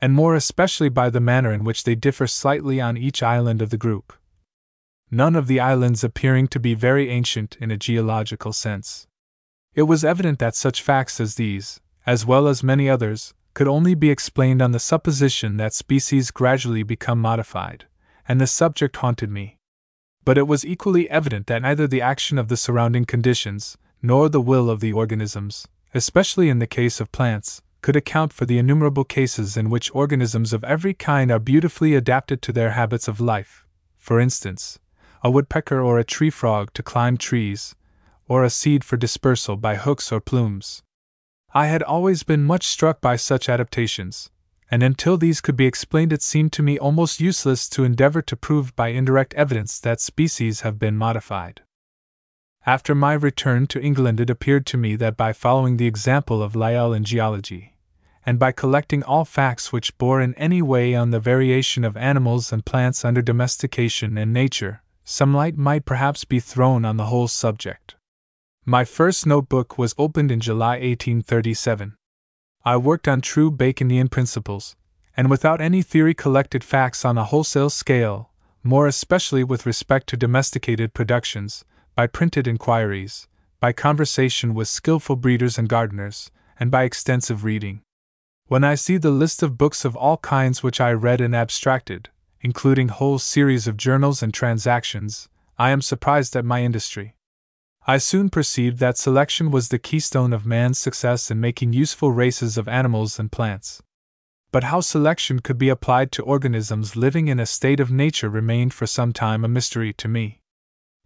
And 0.00 0.12
more 0.12 0.34
especially 0.34 0.88
by 0.88 1.10
the 1.10 1.20
manner 1.20 1.52
in 1.52 1.64
which 1.64 1.84
they 1.84 1.94
differ 1.94 2.26
slightly 2.26 2.80
on 2.80 2.96
each 2.96 3.22
island 3.22 3.62
of 3.62 3.70
the 3.70 3.78
group. 3.78 4.12
None 5.10 5.36
of 5.36 5.46
the 5.46 5.60
islands 5.60 6.02
appearing 6.02 6.48
to 6.48 6.60
be 6.60 6.74
very 6.74 7.08
ancient 7.10 7.56
in 7.60 7.70
a 7.70 7.76
geological 7.76 8.52
sense. 8.52 9.06
It 9.74 9.82
was 9.82 10.04
evident 10.04 10.38
that 10.38 10.54
such 10.54 10.82
facts 10.82 11.20
as 11.20 11.34
these, 11.34 11.80
as 12.06 12.26
well 12.26 12.48
as 12.48 12.62
many 12.62 12.88
others, 12.88 13.34
could 13.54 13.68
only 13.68 13.94
be 13.94 14.10
explained 14.10 14.60
on 14.60 14.72
the 14.72 14.80
supposition 14.80 15.56
that 15.56 15.72
species 15.72 16.30
gradually 16.30 16.82
become 16.82 17.20
modified, 17.20 17.86
and 18.26 18.40
the 18.40 18.46
subject 18.46 18.96
haunted 18.96 19.30
me. 19.30 19.58
But 20.24 20.38
it 20.38 20.48
was 20.48 20.64
equally 20.64 21.08
evident 21.08 21.46
that 21.46 21.62
neither 21.62 21.86
the 21.86 22.02
action 22.02 22.38
of 22.38 22.48
the 22.48 22.56
surrounding 22.56 23.04
conditions, 23.04 23.76
nor 24.02 24.28
the 24.28 24.40
will 24.40 24.68
of 24.68 24.80
the 24.80 24.92
organisms, 24.92 25.68
especially 25.94 26.48
in 26.48 26.58
the 26.58 26.66
case 26.66 27.00
of 27.00 27.12
plants, 27.12 27.62
could 27.84 27.96
account 27.96 28.32
for 28.32 28.46
the 28.46 28.56
innumerable 28.56 29.04
cases 29.04 29.58
in 29.58 29.68
which 29.68 29.94
organisms 29.94 30.54
of 30.54 30.64
every 30.64 30.94
kind 30.94 31.30
are 31.30 31.38
beautifully 31.38 31.94
adapted 31.94 32.40
to 32.40 32.50
their 32.50 32.70
habits 32.70 33.08
of 33.08 33.20
life. 33.20 33.66
For 33.98 34.18
instance, 34.18 34.78
a 35.22 35.30
woodpecker 35.30 35.82
or 35.82 35.98
a 35.98 36.10
tree 36.14 36.30
frog 36.30 36.72
to 36.72 36.82
climb 36.82 37.18
trees, 37.18 37.74
or 38.26 38.42
a 38.42 38.48
seed 38.48 38.84
for 38.84 38.96
dispersal 38.96 39.58
by 39.58 39.74
hooks 39.74 40.10
or 40.10 40.18
plumes. 40.18 40.82
I 41.52 41.66
had 41.66 41.82
always 41.82 42.22
been 42.22 42.42
much 42.42 42.66
struck 42.66 43.02
by 43.02 43.16
such 43.16 43.50
adaptations, 43.50 44.30
and 44.70 44.82
until 44.82 45.18
these 45.18 45.42
could 45.42 45.54
be 45.54 45.66
explained, 45.66 46.10
it 46.10 46.22
seemed 46.22 46.54
to 46.54 46.62
me 46.62 46.78
almost 46.78 47.20
useless 47.20 47.68
to 47.68 47.84
endeavor 47.84 48.22
to 48.22 48.34
prove 48.34 48.74
by 48.74 48.88
indirect 48.88 49.34
evidence 49.34 49.78
that 49.80 50.00
species 50.00 50.62
have 50.62 50.78
been 50.78 50.96
modified. 50.96 51.60
After 52.64 52.94
my 52.94 53.12
return 53.12 53.66
to 53.66 53.82
England, 53.82 54.20
it 54.20 54.30
appeared 54.30 54.64
to 54.68 54.78
me 54.78 54.96
that 54.96 55.18
by 55.18 55.34
following 55.34 55.76
the 55.76 55.86
example 55.86 56.42
of 56.42 56.56
Lyell 56.56 56.94
in 56.94 57.04
geology, 57.04 57.72
and 58.26 58.38
by 58.38 58.52
collecting 58.52 59.02
all 59.02 59.24
facts 59.24 59.72
which 59.72 59.96
bore 59.98 60.20
in 60.20 60.34
any 60.34 60.62
way 60.62 60.94
on 60.94 61.10
the 61.10 61.20
variation 61.20 61.84
of 61.84 61.96
animals 61.96 62.52
and 62.52 62.64
plants 62.64 63.04
under 63.04 63.20
domestication 63.20 64.16
and 64.16 64.32
nature, 64.32 64.82
some 65.04 65.34
light 65.34 65.56
might 65.56 65.84
perhaps 65.84 66.24
be 66.24 66.40
thrown 66.40 66.84
on 66.84 66.96
the 66.96 67.06
whole 67.06 67.28
subject. 67.28 67.96
My 68.64 68.84
first 68.84 69.26
notebook 69.26 69.76
was 69.76 69.94
opened 69.98 70.30
in 70.30 70.40
July 70.40 70.76
1837. 70.76 71.96
I 72.64 72.78
worked 72.78 73.06
on 73.06 73.20
true 73.20 73.50
Baconian 73.50 74.10
principles, 74.10 74.74
and 75.14 75.28
without 75.28 75.60
any 75.60 75.82
theory 75.82 76.14
collected 76.14 76.64
facts 76.64 77.04
on 77.04 77.18
a 77.18 77.24
wholesale 77.24 77.68
scale, 77.68 78.30
more 78.62 78.86
especially 78.86 79.44
with 79.44 79.66
respect 79.66 80.06
to 80.08 80.16
domesticated 80.16 80.94
productions, 80.94 81.66
by 81.94 82.06
printed 82.06 82.48
inquiries, 82.48 83.28
by 83.60 83.72
conversation 83.72 84.54
with 84.54 84.66
skilful 84.66 85.16
breeders 85.16 85.58
and 85.58 85.68
gardeners, 85.68 86.30
and 86.58 86.70
by 86.70 86.84
extensive 86.84 87.44
reading. 87.44 87.82
When 88.46 88.62
I 88.62 88.74
see 88.74 88.98
the 88.98 89.10
list 89.10 89.42
of 89.42 89.56
books 89.56 89.86
of 89.86 89.96
all 89.96 90.18
kinds 90.18 90.62
which 90.62 90.78
I 90.78 90.92
read 90.92 91.22
and 91.22 91.34
abstracted, 91.34 92.10
including 92.42 92.88
whole 92.88 93.18
series 93.18 93.66
of 93.66 93.78
journals 93.78 94.22
and 94.22 94.34
transactions, 94.34 95.30
I 95.58 95.70
am 95.70 95.80
surprised 95.80 96.36
at 96.36 96.44
my 96.44 96.62
industry. 96.62 97.16
I 97.86 97.96
soon 97.96 98.28
perceived 98.28 98.78
that 98.78 98.98
selection 98.98 99.50
was 99.50 99.68
the 99.68 99.78
keystone 99.78 100.34
of 100.34 100.44
man's 100.44 100.78
success 100.78 101.30
in 101.30 101.40
making 101.40 101.72
useful 101.72 102.12
races 102.12 102.58
of 102.58 102.68
animals 102.68 103.18
and 103.18 103.32
plants. 103.32 103.82
But 104.52 104.64
how 104.64 104.80
selection 104.80 105.40
could 105.40 105.58
be 105.58 105.70
applied 105.70 106.12
to 106.12 106.22
organisms 106.22 106.96
living 106.96 107.28
in 107.28 107.40
a 107.40 107.46
state 107.46 107.80
of 107.80 107.90
nature 107.90 108.28
remained 108.28 108.74
for 108.74 108.86
some 108.86 109.12
time 109.12 109.44
a 109.44 109.48
mystery 109.48 109.92
to 109.94 110.06
me. 110.06 110.40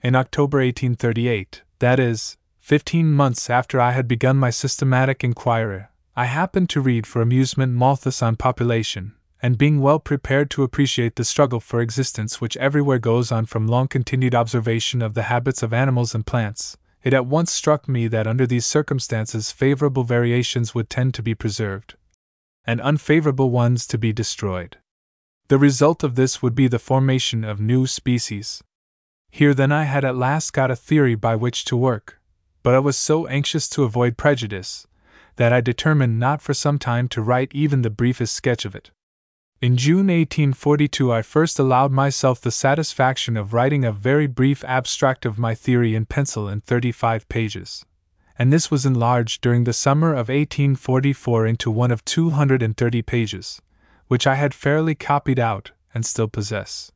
In 0.03 0.17
October 0.17 0.59
1838, 0.59 1.63
that 1.79 2.01
is, 2.01 2.37
fifteen 2.59 3.13
months 3.13 3.49
after 3.49 3.81
I 3.81 3.93
had 3.93 4.07
begun 4.09 4.37
my 4.37 4.51
systematic 4.51 5.23
inquiry, 5.23 5.87
I 6.19 6.25
happened 6.25 6.69
to 6.71 6.81
read 6.81 7.07
for 7.07 7.23
amusement 7.23 7.75
Malthus 7.75 8.23
on 8.23 8.35
population, 8.35 9.15
and 9.41 9.57
being 9.57 9.81
well 9.81 10.01
prepared 10.01 10.51
to 10.51 10.65
appreciate 10.65 11.15
the 11.15 11.23
struggle 11.23 11.61
for 11.61 11.81
existence 11.81 12.41
which 12.41 12.57
everywhere 12.57 12.99
goes 12.99 13.31
on 13.31 13.47
from 13.47 13.69
long 13.69 13.87
continued 13.87 14.35
observation 14.35 15.01
of 15.01 15.15
the 15.15 15.31
habits 15.31 15.63
of 15.63 15.73
animals 15.73 16.17
and 16.17 16.27
plants, 16.27 16.77
it 17.05 17.15
at 17.15 17.27
once 17.27 17.53
struck 17.53 17.89
me 17.89 18.09
that 18.09 18.27
under 18.27 18.49
these 18.49 18.67
circumstances 18.67 19.53
favorable 19.53 20.03
variations 20.03 20.75
would 20.75 20.91
tend 20.91 21.15
to 21.15 21.23
be 21.23 21.37
preserved, 21.37 21.95
and 22.65 22.81
unfavorable 22.81 23.53
ones 23.53 23.87
to 23.87 23.97
be 23.97 24.13
destroyed. 24.13 24.77
The 25.47 25.57
result 25.57 26.03
of 26.03 26.17
this 26.17 26.43
would 26.43 26.57
be 26.57 26.67
the 26.67 26.81
formation 26.81 27.45
of 27.45 27.61
new 27.61 27.87
species. 27.87 28.61
Here 29.31 29.55
then 29.55 29.71
I 29.71 29.85
had 29.85 30.05
at 30.05 30.17
last 30.17 30.53
got 30.53 30.73
a 30.73 30.75
theory 30.75 31.15
by 31.15 31.37
which 31.37 31.65
to 31.67 31.77
work, 31.77 32.21
but 32.65 32.75
I 32.75 32.81
was 32.81 32.97
so 32.97 33.29
anxious 33.29 33.69
to 33.69 33.85
avoid 33.85 34.17
prejudice 34.17 34.88
that 35.39 35.53
I 35.53 35.61
determined 35.61 36.21
not 36.21 36.41
for 36.41 36.55
some 36.55 36.79
time 36.79 37.09
to 37.09 37.23
write 37.23 37.51
even 37.53 37.83
the 37.83 37.91
briefest 37.91 38.37
sketch 38.37 38.65
of 38.65 38.77
it. 38.77 38.93
In 39.61 39.77
June 39.77 40.07
1842, 40.07 41.13
I 41.13 41.23
first 41.23 41.59
allowed 41.59 41.91
myself 41.91 42.41
the 42.41 42.53
satisfaction 42.53 43.37
of 43.37 43.53
writing 43.53 43.85
a 43.85 43.91
very 43.91 44.29
brief 44.29 44.63
abstract 44.63 45.27
of 45.27 45.37
my 45.37 45.57
theory 45.57 45.97
in 45.97 46.07
pencil 46.07 46.49
in 46.49 46.61
35 46.61 47.29
pages 47.29 47.85
and 48.39 48.53
this 48.53 48.71
was 48.71 48.87
enlarged 48.87 49.41
during 49.41 49.65
the 49.65 49.73
summer 49.73 50.13
of 50.13 50.29
1844 50.29 51.47
into 51.47 51.71
one 51.71 51.91
of 51.91 52.05
230 52.05 53.03
pages, 53.03 53.61
which 54.07 54.27
I 54.27 54.37
had 54.37 54.55
fairly 54.55 54.95
copied 54.95 55.41
out 55.41 55.73
and 55.93 56.07
still 56.07 56.29
possess. 56.29 56.93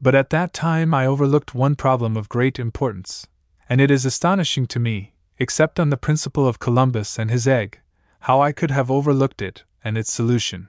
But 0.00 0.14
at 0.14 0.30
that 0.30 0.52
time 0.52 0.94
I 0.94 1.04
overlooked 1.04 1.54
one 1.54 1.74
problem 1.74 2.16
of 2.16 2.28
great 2.28 2.60
importance, 2.60 3.26
and 3.68 3.80
it 3.80 3.90
is 3.90 4.06
astonishing 4.06 4.66
to 4.68 4.78
me, 4.78 5.14
except 5.38 5.78
on 5.78 5.90
the 5.90 5.96
principle 5.96 6.46
of 6.46 6.58
Columbus 6.58 7.18
and 7.18 7.30
his 7.30 7.46
egg, 7.46 7.80
how 8.20 8.40
I 8.40 8.52
could 8.52 8.70
have 8.70 8.90
overlooked 8.90 9.40
it 9.40 9.64
and 9.84 9.96
its 9.96 10.12
solution. 10.12 10.68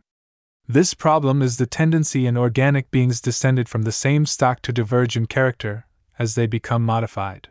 This 0.68 0.94
problem 0.94 1.42
is 1.42 1.58
the 1.58 1.66
tendency 1.66 2.28
in 2.28 2.38
organic 2.38 2.92
beings 2.92 3.20
descended 3.20 3.68
from 3.68 3.82
the 3.82 3.92
same 3.92 4.26
stock 4.26 4.62
to 4.62 4.72
diverge 4.72 5.18
in 5.18 5.26
character 5.26 5.88
as 6.20 6.36
they 6.36 6.46
become 6.46 6.86
modified. 6.86 7.50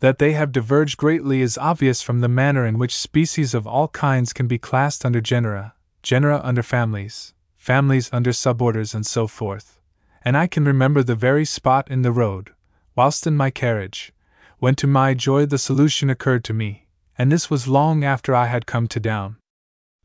That 0.00 0.18
they 0.18 0.32
have 0.32 0.50
diverged 0.50 0.96
greatly 0.96 1.42
is 1.42 1.58
obvious 1.58 2.02
from 2.02 2.20
the 2.20 2.28
manner 2.28 2.66
in 2.66 2.78
which 2.78 2.96
species 2.96 3.54
of 3.54 3.66
all 3.66 3.88
kinds 3.88 4.32
can 4.32 4.48
be 4.48 4.58
classed 4.58 5.04
under 5.04 5.20
genera, 5.20 5.74
genera 6.02 6.40
under 6.42 6.62
families, 6.62 7.34
families 7.56 8.10
under 8.12 8.32
suborders, 8.32 8.94
and 8.94 9.06
so 9.06 9.26
forth. 9.26 9.78
And 10.22 10.36
I 10.36 10.46
can 10.46 10.64
remember 10.64 11.02
the 11.02 11.14
very 11.14 11.44
spot 11.44 11.90
in 11.90 12.02
the 12.02 12.12
road, 12.12 12.50
whilst 12.96 13.26
in 13.26 13.36
my 13.36 13.50
carriage, 13.50 14.12
when 14.60 14.74
to 14.74 14.86
my 14.86 15.14
joy 15.14 15.46
the 15.46 15.58
solution 15.58 16.10
occurred 16.10 16.44
to 16.44 16.52
me, 16.52 16.86
and 17.16 17.32
this 17.32 17.48
was 17.48 17.66
long 17.66 18.04
after 18.04 18.34
I 18.34 18.46
had 18.46 18.66
come 18.66 18.86
to 18.88 19.00
Down. 19.00 19.36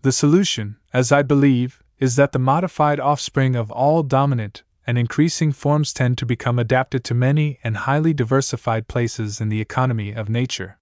The 0.02 0.14
solution, 0.14 0.78
as 0.94 1.12
I 1.12 1.22
believe, 1.24 1.84
is 2.00 2.16
that 2.16 2.32
the 2.32 2.40
modified 2.40 3.00
offspring 3.00 3.56
of 3.56 3.70
all 3.70 4.02
dominant, 4.02 4.64
and 4.88 4.98
increasing 4.98 5.52
forms 5.52 5.92
tend 5.92 6.18
to 6.18 6.26
become 6.26 6.58
adapted 6.58 7.04
to 7.04 7.14
many 7.14 7.60
and 7.66 7.76
highly 7.76 8.14
diversified 8.14 8.88
places 8.88 9.42
in 9.42 9.50
the 9.50 9.60
economy 9.60 10.14
of 10.14 10.30
nature. 10.30 10.80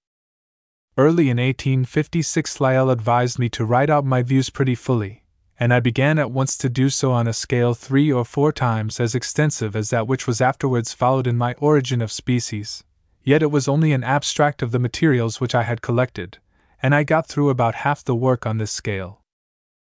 Early 0.95 1.29
in 1.29 1.37
1856, 1.37 2.61
Lyell 2.61 2.91
advised 2.91 3.39
me 3.39 3.49
to 3.49 3.65
write 3.65 3.89
out 3.89 4.05
my 4.05 4.21
views 4.21 4.51
pretty 4.51 4.75
fully, 4.75 5.23
and 5.59 5.73
I 5.73 5.79
began 5.79 6.19
at 6.19 6.29
once 6.29 6.57
to 6.57 6.69
do 6.69 6.89
so 6.89 7.11
on 7.11 7.27
a 7.27 7.33
scale 7.33 7.73
three 7.73 8.11
or 8.11 8.23
four 8.23 8.51
times 8.51 8.99
as 8.99 9.15
extensive 9.15 9.75
as 9.75 9.89
that 9.89 10.07
which 10.07 10.27
was 10.27 10.41
afterwards 10.41 10.93
followed 10.93 11.25
in 11.25 11.37
my 11.37 11.53
Origin 11.53 12.03
of 12.03 12.11
Species. 12.11 12.83
Yet 13.23 13.41
it 13.41 13.51
was 13.51 13.67
only 13.67 13.93
an 13.93 14.03
abstract 14.03 14.61
of 14.61 14.71
the 14.71 14.79
materials 14.79 15.39
which 15.39 15.55
I 15.55 15.63
had 15.63 15.81
collected, 15.81 16.39
and 16.81 16.93
I 16.93 17.03
got 17.03 17.27
through 17.27 17.49
about 17.49 17.75
half 17.75 18.03
the 18.03 18.15
work 18.15 18.45
on 18.45 18.57
this 18.57 18.71
scale. 18.71 19.21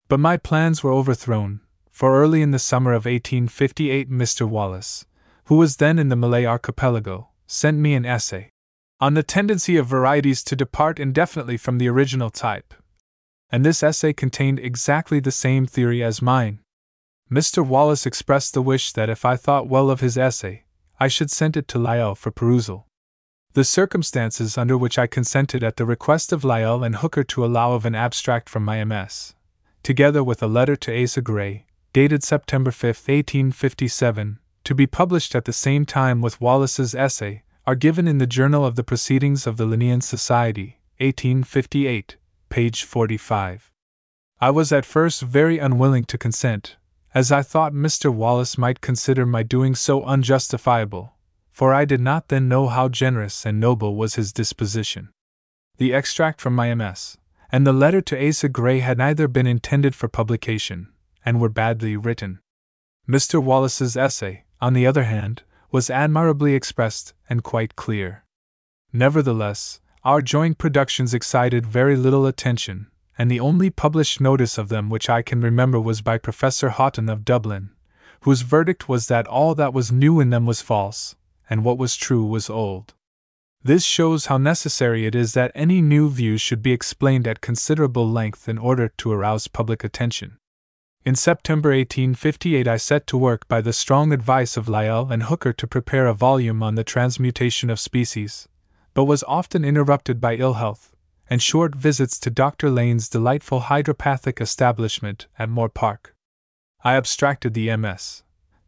But 0.09 0.21
my 0.21 0.37
plans 0.37 0.83
were 0.83 0.93
overthrown, 0.93 1.61
for 1.91 2.21
early 2.23 2.43
in 2.43 2.53
the 2.53 2.59
summer 2.59 2.93
of 2.93 3.05
1858 3.05 4.11
Mr. 4.11 4.49
Wallace, 4.49 5.05
who 5.47 5.57
was 5.57 5.77
then 5.77 5.99
in 5.99 6.09
the 6.09 6.17
Malay 6.17 6.45
archipelago, 6.45 7.29
sent 7.47 7.79
me 7.79 7.95
an 7.95 8.07
essay 8.07 8.49
on 9.03 9.15
the 9.15 9.23
tendency 9.25 9.77
of 9.77 9.85
varieties 9.85 10.45
to 10.45 10.55
depart 10.55 11.01
indefinitely 11.01 11.57
from 11.57 11.79
the 11.79 11.89
original 11.89 12.31
type. 12.31 12.73
And 13.51 13.67
this 13.67 13.83
essay 13.83 14.13
contained 14.13 14.61
exactly 14.61 15.19
the 15.19 15.33
same 15.33 15.67
theory 15.67 16.05
as 16.05 16.23
mine. 16.23 16.61
Mr. 17.29 17.67
Wallace 17.67 18.07
expressed 18.07 18.55
the 18.55 18.63
wish 18.63 18.93
that 18.93 19.11
if 19.11 19.25
I 19.25 19.35
thought 19.35 19.69
well 19.69 19.91
of 19.91 19.99
his 19.99 20.17
essay, 20.17 20.67
I 21.01 21.09
should 21.09 21.33
send 21.33 21.57
it 21.57 21.67
to 21.69 21.81
Lyell 21.81 22.15
for 22.15 22.31
perusal. 22.31 22.87
The 23.55 23.65
circumstances 23.65 24.57
under 24.57 24.79
which 24.79 24.99
I 24.99 25.07
consented 25.07 25.63
at 25.63 25.77
the 25.77 25.85
request 25.85 26.33
of 26.33 26.43
Lyell 26.43 26.83
and 26.83 26.97
Hooker 26.97 27.23
to 27.25 27.45
allow 27.45 27.73
of 27.73 27.85
an 27.85 27.95
abstract 27.95 28.49
from 28.49 28.65
my 28.65 28.83
MS, 28.83 29.35
together 29.83 30.25
with 30.25 30.43
a 30.43 30.47
letter 30.47 30.75
to 30.77 31.03
Asa 31.03 31.21
Gray, 31.21 31.67
dated 31.93 32.25
September 32.25 32.71
5, 32.71 32.89
1857, 32.89 34.39
to 34.65 34.75
be 34.75 34.87
published 34.87 35.35
at 35.35 35.45
the 35.45 35.53
same 35.53 35.85
time 35.85 36.23
with 36.23 36.41
Wallace's 36.41 36.95
essay, 36.95 37.43
are 37.67 37.75
given 37.75 38.09
in 38.09 38.17
the 38.17 38.27
Journal 38.27 38.65
of 38.65 38.75
the 38.75 38.83
Proceedings 38.83 39.47
of 39.47 39.59
the 39.59 39.67
Linnean 39.67 40.03
Society, 40.03 40.81
1858, 40.99 42.17
page 42.49 42.85
45. 42.85 43.71
I 44.41 44.51
was 44.51 44.73
at 44.73 44.87
first 44.87 45.21
very 45.21 45.59
unwilling 45.59 46.05
to 46.05 46.17
consent, 46.17 46.77
as 47.15 47.31
I 47.31 47.43
thought 47.43 47.75
Mr. 47.75 48.11
Wallace 48.11 48.57
might 48.57 48.81
consider 48.81 49.27
my 49.27 49.43
doing 49.43 49.75
so 49.75 50.03
unjustifiable, 50.05 51.13
for 51.53 51.73
I 51.73 51.85
did 51.85 52.01
not 52.01 52.29
then 52.29 52.49
know 52.49 52.67
how 52.67 52.89
generous 52.89 53.47
and 53.47 53.61
noble 53.61 53.95
was 53.95 54.17
his 54.17 54.33
disposition. 54.33 55.11
The 55.77 55.95
extract 55.95 56.41
from 56.41 56.55
my 56.55 56.75
MS 56.75 57.19
and 57.53 57.67
the 57.67 57.73
letter 57.73 58.01
to 58.01 58.29
Asa 58.29 58.49
Gray 58.49 58.81
had 58.81 58.97
neither 58.97 59.29
been 59.29 59.47
intended 59.47 59.95
for 59.95 60.09
publication, 60.09 60.89
and 61.23 61.39
were 61.39 61.51
badly 61.51 61.99
written. 61.99 62.41
Mr. 63.07 63.43
Wallace's 63.43 63.95
essay, 63.95 64.45
on 64.59 64.73
the 64.73 64.87
other 64.87 65.05
hand, 65.05 65.43
was 65.71 65.91
admirably 65.91 66.55
expressed 66.55 67.13
and 67.29 67.45
quite 67.45 67.77
clear. 67.77 68.25
Nevertheless, 68.91 69.81
our 70.03 70.23
joint 70.23 70.57
productions 70.57 71.13
excited 71.13 71.67
very 71.67 71.95
little 71.95 72.27
attention, 72.27 72.87
and 73.19 73.31
the 73.31 73.41
only 73.41 73.69
published 73.69 74.19
notice 74.19 74.57
of 74.57 74.71
them 74.71 74.89
which 74.89 75.11
I 75.11 75.21
can 75.21 75.43
remember 75.43 75.79
was 75.79 76.01
by 76.01 76.17
Professor 76.17 76.71
Haughton 76.71 77.11
of 77.11 77.25
Dublin, 77.25 77.71
whose 78.23 78.41
verdict 78.41 78.89
was 78.89 79.09
that 79.09 79.27
all 79.27 79.55
that 79.57 79.75
was 79.75 79.93
new 79.93 80.21
in 80.21 80.31
them 80.31 80.47
was 80.47 80.63
false, 80.63 81.17
and 81.49 81.65
what 81.65 81.79
was 81.79 81.97
true 81.97 82.25
was 82.25 82.51
old. 82.51 82.95
This 83.63 83.85
shows 83.85 84.27
how 84.27 84.39
necessary 84.39 85.07
it 85.07 85.15
is 85.15 85.35
that 85.35 85.53
any 85.55 85.81
new 85.81 86.11
view 86.11 86.37
should 86.37 86.63
be 86.63 86.73
explained 86.73 87.29
at 87.29 87.41
considerable 87.41 88.09
length 88.09 88.49
in 88.49 88.59
order 88.59 88.89
to 88.99 89.13
arouse 89.13 89.47
public 89.47 89.85
attention. 89.85 90.39
In 91.05 91.15
September 91.15 91.71
1858, 91.71 92.67
I 92.67 92.77
set 92.77 93.07
to 93.09 93.19
work 93.19 93.47
by 93.49 93.61
the 93.61 93.73
strong 93.73 94.13
advice 94.13 94.57
of 94.57 94.69
Lyell 94.69 95.11
and 95.11 95.25
Hooker 95.25 95.53
to 95.53 95.67
prepare 95.67 96.07
a 96.07 96.15
volume 96.15 96.63
on 96.63 96.75
the 96.75 96.85
transmutation 96.85 97.71
of 97.71 97.81
species, 97.81 98.49
but 98.95 99.05
was 99.05 99.25
often 99.25 99.65
interrupted 99.65 100.21
by 100.21 100.37
ill 100.37 100.55
health 100.55 100.93
and 101.29 101.43
short 101.43 101.75
visits 101.75 102.19
to 102.21 102.31
Dr. 102.31 102.71
Lane's 102.71 103.09
delightful 103.09 103.61
hydropathic 103.61 104.41
establishment 104.41 105.29
at 105.39 105.49
Moor 105.49 105.69
Park. 105.69 106.15
I 106.85 106.95
abstracted 106.97 107.55
the 107.55 107.75
MS, 107.77 108.23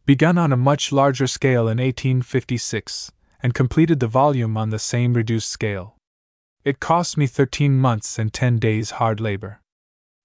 begun 0.05 0.37
on 0.37 0.51
a 0.51 0.57
much 0.57 0.91
larger 0.91 1.27
scale 1.27 1.67
in 1.67 1.79
1856, 1.79 3.11
and 3.41 3.53
completed 3.53 3.99
the 3.99 4.07
volume 4.07 4.55
on 4.55 4.69
the 4.69 4.79
same 4.79 5.13
reduced 5.13 5.49
scale. 5.49 5.95
It 6.63 6.79
cost 6.79 7.17
me 7.17 7.27
13 7.27 7.77
months 7.77 8.17
and 8.17 8.33
10 8.33 8.57
days 8.57 8.91
hard 8.91 9.19
labor. 9.19 9.61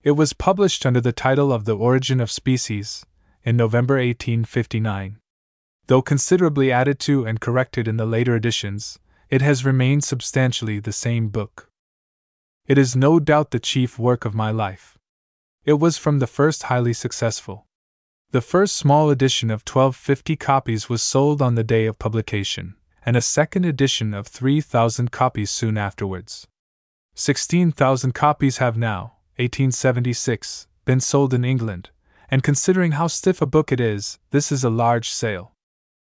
It 0.03 0.13
was 0.13 0.33
published 0.33 0.87
under 0.87 1.01
the 1.01 1.13
title 1.13 1.53
of 1.53 1.65
The 1.67 1.77
Origin 1.77 2.21
of 2.21 2.31
Species 2.31 3.05
in 3.43 3.57
November 3.57 3.95
1859. 3.95 5.19
Though 5.87 6.03
considerably 6.03 6.71
added 6.71 6.99
to 7.01 7.27
and 7.27 7.41
corrected 7.41 7.89
in 7.89 7.97
the 7.97 8.07
later 8.07 8.37
editions, 8.37 8.99
it 9.29 9.43
has 9.43 9.65
remained 9.65 10.05
substantially 10.05 10.79
the 10.79 10.93
same 10.93 11.29
book. 11.29 11.71
It 12.67 12.79
is 12.79 12.95
no 12.95 13.19
doubt 13.19 13.51
the 13.51 13.61
chief 13.61 13.99
work 13.99 14.25
of 14.25 14.35
my 14.35 14.51
life. 14.51 14.99
It 15.65 15.75
was 15.75 15.99
from 15.99 16.19
the 16.19 16.27
first 16.27 16.65
highly 16.65 16.93
successful. 16.93 17.67
The 18.33 18.41
first 18.41 18.77
small 18.77 19.11
edition 19.11 19.51
of 19.51 19.63
1250 19.67 20.37
copies 20.37 20.89
was 20.89 21.03
sold 21.03 21.43
on 21.43 21.57
the 21.57 21.65
day 21.65 21.87
of 21.87 21.99
publication, 21.99 22.77
and 23.05 23.17
a 23.17 23.21
second 23.21 23.65
edition 23.65 24.15
of 24.15 24.29
3,000 24.29 25.11
copies 25.11 25.51
soon 25.51 25.77
afterwards. 25.77 26.47
16,000 27.17 28.13
copies 28.13 28.59
have 28.59 28.77
now, 28.77 29.17
1876, 29.39 30.69
been 30.85 31.01
sold 31.01 31.35
in 31.35 31.45
England, 31.45 31.91
and 32.31 32.45
considering 32.45 32.93
how 32.93 33.09
stiff 33.09 33.43
a 33.43 33.47
book 33.47 33.73
it 33.73 33.81
is, 33.81 34.21
this 34.31 34.53
is 34.53 34.63
a 34.63 34.71
large 34.71 35.11
sale. 35.11 35.51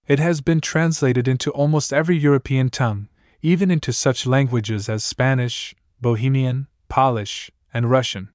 It 0.07 0.17
has 0.17 0.41
been 0.41 0.59
translated 0.59 1.27
into 1.27 1.51
almost 1.51 1.93
every 1.93 2.17
European 2.17 2.71
tongue, 2.71 3.09
even 3.43 3.69
into 3.69 3.93
such 3.93 4.25
languages 4.25 4.89
as 4.89 5.05
Spanish, 5.05 5.75
Bohemian, 6.01 6.65
Polish, 6.89 7.51
and 7.71 7.91
Russian. 7.91 8.29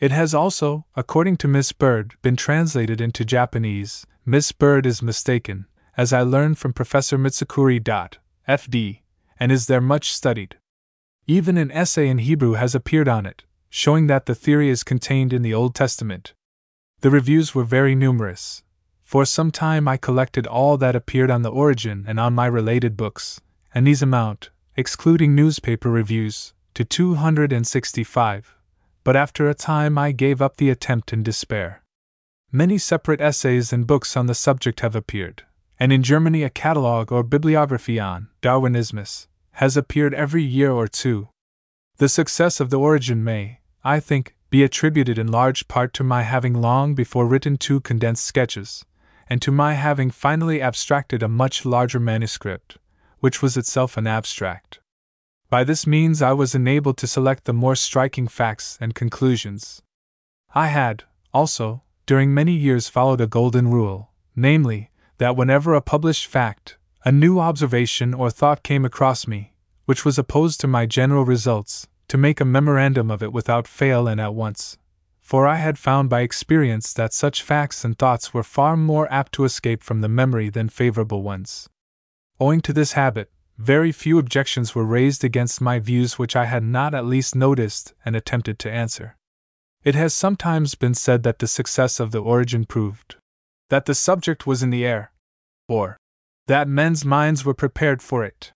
It 0.00 0.12
has 0.12 0.32
also, 0.32 0.86
according 0.94 1.38
to 1.38 1.48
Miss 1.48 1.72
Bird, 1.72 2.14
been 2.22 2.36
translated 2.36 3.00
into 3.00 3.24
Japanese. 3.24 4.06
Miss 4.24 4.52
Bird 4.52 4.86
is 4.86 5.02
mistaken, 5.02 5.66
as 5.96 6.12
I 6.12 6.22
learned 6.22 6.58
from 6.58 6.72
Professor 6.72 7.18
Mitsukuri. 7.18 7.82
F.D., 8.46 9.02
and 9.40 9.50
is 9.50 9.66
there 9.66 9.80
much 9.80 10.12
studied. 10.12 10.56
Even 11.26 11.58
an 11.58 11.72
essay 11.72 12.08
in 12.08 12.18
Hebrew 12.18 12.52
has 12.52 12.76
appeared 12.76 13.08
on 13.08 13.26
it, 13.26 13.44
showing 13.68 14.06
that 14.06 14.26
the 14.26 14.36
theory 14.36 14.68
is 14.68 14.84
contained 14.84 15.32
in 15.32 15.42
the 15.42 15.52
Old 15.52 15.74
Testament. 15.74 16.32
The 17.00 17.10
reviews 17.10 17.54
were 17.54 17.64
very 17.64 17.94
numerous. 17.96 18.62
For 19.02 19.24
some 19.24 19.50
time 19.50 19.88
I 19.88 19.96
collected 19.96 20.46
all 20.46 20.76
that 20.78 20.94
appeared 20.94 21.30
on 21.30 21.42
the 21.42 21.50
origin 21.50 22.04
and 22.06 22.20
on 22.20 22.34
my 22.34 22.46
related 22.46 22.96
books, 22.96 23.40
and 23.74 23.86
these 23.86 24.02
amount, 24.02 24.50
excluding 24.76 25.34
newspaper 25.34 25.90
reviews, 25.90 26.54
to 26.74 26.84
265. 26.84 28.57
But 29.08 29.16
after 29.16 29.48
a 29.48 29.54
time 29.54 29.96
I 29.96 30.12
gave 30.12 30.42
up 30.42 30.58
the 30.58 30.68
attempt 30.68 31.14
in 31.14 31.22
despair. 31.22 31.82
Many 32.52 32.76
separate 32.76 33.22
essays 33.22 33.72
and 33.72 33.86
books 33.86 34.18
on 34.18 34.26
the 34.26 34.34
subject 34.34 34.80
have 34.80 34.94
appeared, 34.94 35.44
and 35.80 35.94
in 35.94 36.02
Germany 36.02 36.42
a 36.42 36.50
catalogue 36.50 37.10
or 37.10 37.22
bibliography 37.22 37.98
on 37.98 38.28
Darwinismus 38.42 39.26
has 39.52 39.78
appeared 39.78 40.12
every 40.12 40.42
year 40.42 40.72
or 40.72 40.86
two. 40.86 41.30
The 41.96 42.10
success 42.10 42.60
of 42.60 42.68
the 42.68 42.78
origin 42.78 43.24
may, 43.24 43.60
I 43.82 43.98
think, 43.98 44.36
be 44.50 44.62
attributed 44.62 45.16
in 45.16 45.32
large 45.32 45.68
part 45.68 45.94
to 45.94 46.04
my 46.04 46.20
having 46.20 46.60
long 46.60 46.94
before 46.94 47.26
written 47.26 47.56
two 47.56 47.80
condensed 47.80 48.26
sketches, 48.26 48.84
and 49.26 49.40
to 49.40 49.50
my 49.50 49.72
having 49.72 50.10
finally 50.10 50.60
abstracted 50.60 51.22
a 51.22 51.28
much 51.28 51.64
larger 51.64 51.98
manuscript, 51.98 52.76
which 53.20 53.40
was 53.40 53.56
itself 53.56 53.96
an 53.96 54.06
abstract. 54.06 54.80
By 55.50 55.64
this 55.64 55.86
means 55.86 56.20
I 56.20 56.32
was 56.32 56.54
enabled 56.54 56.98
to 56.98 57.06
select 57.06 57.44
the 57.44 57.54
more 57.54 57.74
striking 57.74 58.28
facts 58.28 58.76
and 58.82 58.94
conclusions. 58.94 59.80
I 60.54 60.66
had, 60.66 61.04
also, 61.32 61.82
during 62.04 62.34
many 62.34 62.52
years 62.52 62.88
followed 62.88 63.22
a 63.22 63.26
golden 63.26 63.68
rule, 63.68 64.10
namely, 64.36 64.90
that 65.16 65.36
whenever 65.36 65.72
a 65.72 65.80
published 65.80 66.26
fact, 66.26 66.76
a 67.04 67.12
new 67.12 67.38
observation 67.38 68.12
or 68.12 68.30
thought 68.30 68.62
came 68.62 68.84
across 68.84 69.26
me, 69.26 69.54
which 69.86 70.04
was 70.04 70.18
opposed 70.18 70.60
to 70.60 70.66
my 70.68 70.84
general 70.84 71.24
results, 71.24 71.88
to 72.08 72.18
make 72.18 72.40
a 72.40 72.44
memorandum 72.44 73.10
of 73.10 73.22
it 73.22 73.32
without 73.32 73.66
fail 73.66 74.06
and 74.06 74.20
at 74.20 74.34
once. 74.34 74.76
For 75.22 75.46
I 75.46 75.56
had 75.56 75.78
found 75.78 76.10
by 76.10 76.20
experience 76.20 76.92
that 76.92 77.14
such 77.14 77.42
facts 77.42 77.84
and 77.84 77.98
thoughts 77.98 78.34
were 78.34 78.42
far 78.42 78.76
more 78.76 79.10
apt 79.10 79.32
to 79.32 79.44
escape 79.44 79.82
from 79.82 80.02
the 80.02 80.08
memory 80.08 80.50
than 80.50 80.68
favorable 80.68 81.22
ones. 81.22 81.68
Owing 82.38 82.60
to 82.62 82.72
this 82.74 82.92
habit, 82.92 83.30
very 83.58 83.90
few 83.90 84.18
objections 84.18 84.74
were 84.74 84.84
raised 84.84 85.24
against 85.24 85.60
my 85.60 85.80
views 85.80 86.18
which 86.18 86.36
I 86.36 86.44
had 86.44 86.62
not 86.62 86.94
at 86.94 87.04
least 87.04 87.34
noticed 87.34 87.92
and 88.04 88.14
attempted 88.14 88.58
to 88.60 88.70
answer. 88.70 89.16
It 89.82 89.96
has 89.96 90.14
sometimes 90.14 90.76
been 90.76 90.94
said 90.94 91.24
that 91.24 91.40
the 91.40 91.48
success 91.48 91.98
of 91.98 92.12
the 92.12 92.22
origin 92.22 92.64
proved 92.64 93.16
that 93.68 93.84
the 93.84 93.94
subject 93.94 94.46
was 94.46 94.62
in 94.62 94.70
the 94.70 94.86
air, 94.86 95.12
or 95.68 95.98
that 96.46 96.68
men's 96.68 97.04
minds 97.04 97.44
were 97.44 97.52
prepared 97.52 98.00
for 98.00 98.24
it. 98.24 98.52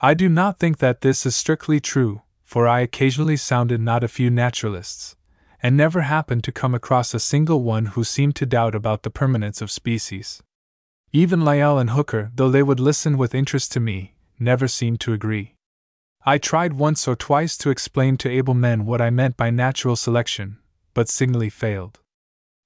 I 0.00 0.14
do 0.14 0.28
not 0.28 0.58
think 0.58 0.78
that 0.78 1.02
this 1.02 1.24
is 1.24 1.36
strictly 1.36 1.78
true, 1.78 2.22
for 2.42 2.66
I 2.66 2.80
occasionally 2.80 3.36
sounded 3.36 3.80
not 3.80 4.02
a 4.02 4.08
few 4.08 4.28
naturalists, 4.28 5.14
and 5.62 5.76
never 5.76 6.02
happened 6.02 6.42
to 6.44 6.52
come 6.52 6.74
across 6.74 7.14
a 7.14 7.20
single 7.20 7.62
one 7.62 7.86
who 7.86 8.02
seemed 8.02 8.34
to 8.36 8.46
doubt 8.46 8.74
about 8.74 9.04
the 9.04 9.10
permanence 9.10 9.62
of 9.62 9.70
species. 9.70 10.42
Even 11.12 11.42
Lyell 11.42 11.78
and 11.78 11.90
Hooker, 11.90 12.32
though 12.34 12.50
they 12.50 12.62
would 12.62 12.80
listen 12.80 13.16
with 13.16 13.34
interest 13.34 13.70
to 13.72 13.80
me, 13.80 14.15
never 14.38 14.68
seemed 14.68 15.00
to 15.00 15.12
agree. 15.12 15.54
I 16.24 16.38
tried 16.38 16.72
once 16.72 17.06
or 17.06 17.14
twice 17.14 17.56
to 17.58 17.70
explain 17.70 18.16
to 18.18 18.28
able 18.28 18.54
men 18.54 18.84
what 18.84 19.00
I 19.00 19.10
meant 19.10 19.36
by 19.36 19.50
natural 19.50 19.96
selection, 19.96 20.58
but 20.92 21.08
signally 21.08 21.50
failed. 21.50 22.00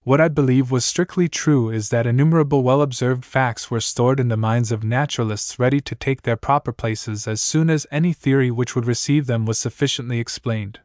What 0.02 0.20
I 0.20 0.28
believe 0.28 0.70
was 0.70 0.86
strictly 0.86 1.28
true 1.28 1.68
is 1.68 1.90
that 1.90 2.06
innumerable 2.06 2.62
well 2.62 2.80
observed 2.80 3.22
facts 3.22 3.70
were 3.70 3.80
stored 3.80 4.18
in 4.18 4.28
the 4.28 4.36
minds 4.36 4.72
of 4.72 4.82
naturalists 4.82 5.59
ready 5.59 5.78
to 5.82 5.94
take 5.94 6.22
their 6.22 6.38
proper 6.38 6.72
places 6.72 7.28
as 7.28 7.42
soon 7.42 7.68
as 7.68 7.86
any 7.90 8.14
theory 8.14 8.51
which 8.51 8.74
would 8.74 8.86
receive 8.86 9.26
them 9.26 9.44
was 9.44 9.59
sufficiently 9.59 10.18
explained. 10.18 10.80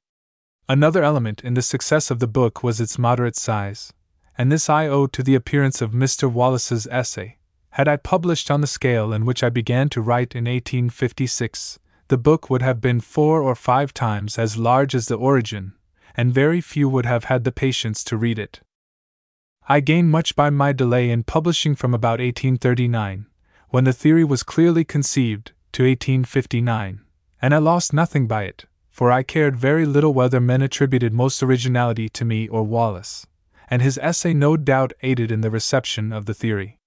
Another 0.68 1.02
element 1.02 1.42
in 1.46 1.54
the 1.54 1.62
success 1.62 2.12
of 2.12 2.20
the 2.20 2.28
book 2.28 2.62
was 2.62 2.82
its 2.82 3.00
moderate 3.00 3.38
size, 3.38 3.94
and 4.38 4.52
this 4.52 4.70
I 4.70 4.88
owe 4.88 5.08
to 5.08 5.24
the 5.24 5.36
appearance 5.36 5.82
of 5.82 5.92
Mr. 5.92 6.30
Wallace's 6.30 6.86
essay. 6.88 7.38
Had 7.76 7.90
I 7.90 7.98
published 7.98 8.50
on 8.50 8.62
the 8.62 8.68
scale 8.68 9.12
in 9.12 9.26
which 9.26 9.44
I 9.44 9.50
began 9.50 9.90
to 9.90 10.02
write 10.02 10.34
in 10.34 10.46
1856, 10.46 11.78
the 12.08 12.18
book 12.18 12.50
would 12.50 12.62
have 12.62 12.80
been 12.80 13.02
four 13.02 13.42
or 13.42 13.54
five 13.54 13.94
times 13.94 14.40
as 14.40 14.56
large 14.56 14.96
as 14.96 15.10
the 15.10 15.18
origin, 15.18 15.74
and 16.16 16.34
very 16.34 16.62
few 16.62 16.88
would 16.88 17.06
have 17.06 17.26
had 17.26 17.44
the 17.44 17.52
patience 17.52 18.02
to 18.06 18.16
read 18.16 18.40
it. 18.40 18.62
I 19.68 19.82
gained 19.82 20.10
much 20.10 20.38
by 20.38 20.50
my 20.52 20.72
delay 20.72 21.10
in 21.10 21.24
publishing 21.24 21.76
from 21.76 21.94
about 21.94 22.22
1839, 22.22 23.26
when 23.72 23.84
the 23.84 23.92
theory 23.92 24.24
was 24.24 24.42
clearly 24.42 24.86
conceived, 24.86 25.52
to 25.74 25.84
1859, 25.84 27.02
and 27.42 27.54
I 27.54 27.58
lost 27.58 27.92
nothing 27.92 28.26
by 28.26 28.44
it, 28.44 28.64
for 28.90 29.12
I 29.12 29.22
cared 29.22 29.58
very 29.58 29.86
little 29.86 30.14
whether 30.14 30.40
men 30.40 30.62
attributed 30.62 31.14
most 31.14 31.44
originality 31.44 32.08
to 32.08 32.24
me 32.24 32.48
or 32.48 32.64
Wallace, 32.64 33.28
and 33.68 33.82
his 33.82 33.98
essay 33.98 34.34
no 34.34 34.56
doubt 34.56 34.94
aided 35.02 35.30
in 35.30 35.42
the 35.42 35.52
reception 35.52 36.14
of 36.14 36.26
the 36.26 36.34
theory. 36.34 36.80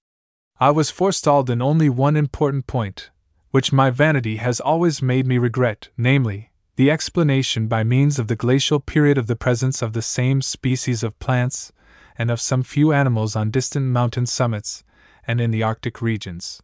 I 0.61 0.71
was 0.71 0.91
forestalled 0.91 1.51
in 1.51 1.63
only 1.63 1.89
one 1.89 2.17
important 2.17 2.67
point, 2.67 3.11
which 3.53 3.73
my 3.73 3.91
vanity 3.91 4.37
has 4.37 4.59
always 4.59 5.01
made 5.01 5.25
me 5.25 5.39
regret, 5.39 5.89
namely, 5.97 6.51
the 6.75 6.91
explanation 6.91 7.69
by 7.69 7.85
means 7.85 8.19
of 8.19 8.27
the 8.27 8.35
glacial 8.35 8.81
period 8.81 9.19
of 9.19 9.29
the 9.29 9.37
presence 9.37 9.83
of 9.83 9.93
the 9.93 10.03
same 10.03 10.43
species 10.43 11.05
of 11.05 11.19
plants, 11.21 11.73
and 12.19 12.29
of 12.29 12.41
some 12.41 12.65
few 12.65 12.93
animals 12.93 13.37
on 13.37 13.53
distant 13.53 13.87
mountain 13.87 14.27
summits 14.27 14.83
and 15.29 15.41
in 15.41 15.53
the 15.53 15.63
Arctic 15.63 16.03
regions. 16.03 16.61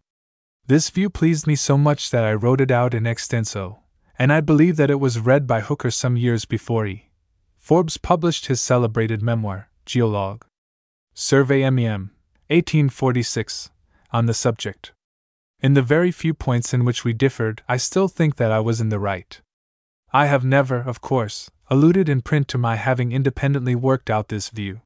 This 0.67 0.91
view 0.91 1.09
pleased 1.09 1.47
me 1.47 1.55
so 1.55 1.79
much 1.79 2.11
that 2.11 2.25
I 2.25 2.33
wrote 2.33 2.61
it 2.61 2.73
out 2.73 2.95
in 2.95 3.07
extenso, 3.07 3.79
and 4.19 4.33
I 4.33 4.41
believe 4.41 4.77
that 4.77 4.91
it 4.91 4.99
was 4.99 5.21
read 5.21 5.47
by 5.47 5.61
Hooker 5.61 5.93
some 5.93 6.17
years 6.17 6.45
before 6.45 6.87
he. 6.87 7.11
Forbes 7.59 7.97
published 7.97 8.47
his 8.47 8.61
celebrated 8.61 9.23
memoir, 9.23 9.69
Geologue. 9.87 10.45
Survey 11.15 11.69
MEM, 11.71 12.11
1846, 12.49 13.71
on 14.15 14.27
the 14.27 14.33
subject. 14.33 14.93
In 15.61 15.75
the 15.75 15.83
very 15.83 16.13
few 16.13 16.35
points 16.35 16.73
in 16.73 16.85
which 16.85 17.05
we 17.05 17.13
differed, 17.13 17.63
I 17.69 17.79
still 17.79 18.07
think 18.07 18.37
that 18.37 18.53
I 18.53 18.61
was 18.61 18.81
in 18.81 18.89
the 18.89 19.01
right. 19.01 19.41
I 20.13 20.27
have 20.27 20.45
never, 20.45 20.79
of 20.79 21.01
course, 21.01 21.51
alluded 21.69 22.09
in 22.09 22.23
print 22.23 22.47
to 22.49 22.59
my 22.59 22.77
having 22.77 23.11
independently 23.11 23.75
worked 23.75 24.09
out 24.09 24.29
this 24.29 24.51
view. 24.51 24.83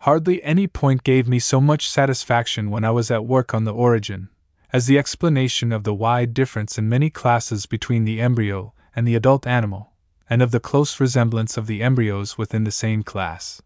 Hardly 0.00 0.42
any 0.42 0.66
point 0.66 1.04
gave 1.04 1.28
me 1.28 1.38
so 1.38 1.60
much 1.60 1.90
satisfaction 1.90 2.70
when 2.70 2.84
I 2.84 2.90
was 2.90 3.10
at 3.10 3.26
work 3.26 3.52
on 3.52 3.64
the 3.64 3.74
origin, 3.74 4.30
as 4.72 4.86
the 4.86 4.98
explanation 4.98 5.70
of 5.70 5.84
the 5.84 5.94
wide 5.94 6.32
difference 6.32 6.78
in 6.78 6.88
many 6.88 7.10
classes 7.10 7.66
between 7.66 8.04
the 8.04 8.20
embryo 8.20 8.72
and 8.96 9.06
the 9.06 9.14
adult 9.14 9.46
animal, 9.46 9.92
and 10.30 10.40
of 10.40 10.52
the 10.52 10.60
close 10.60 10.98
resemblance 11.00 11.58
of 11.58 11.66
the 11.66 11.82
embryos 11.82 12.38
within 12.38 12.64
the 12.64 12.70
same 12.70 13.02
class. 13.02 13.60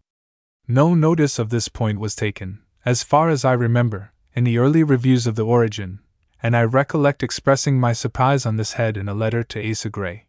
No 0.67 0.93
notice 0.93 1.39
of 1.39 1.51
this 1.51 1.69
point 1.69 1.99
was 1.99 2.15
taken, 2.15 2.59
as 2.85 3.01
far 3.01 3.29
as 3.29 3.45
I 3.45 3.53
remember, 3.53 4.11
in 4.33 4.43
the 4.43 4.57
early 4.57 4.83
reviews 4.83 5.27
of 5.27 5.35
the 5.35 5.45
origin, 5.45 5.99
and 6.41 6.55
I 6.55 6.63
recollect 6.63 7.23
expressing 7.23 7.79
my 7.79 7.93
surprise 7.93 8.45
on 8.45 8.57
this 8.57 8.73
head 8.73 8.97
in 8.97 9.09
a 9.09 9.13
letter 9.13 9.43
to 9.43 9.69
Asa 9.69 9.89
Gray. 9.89 10.25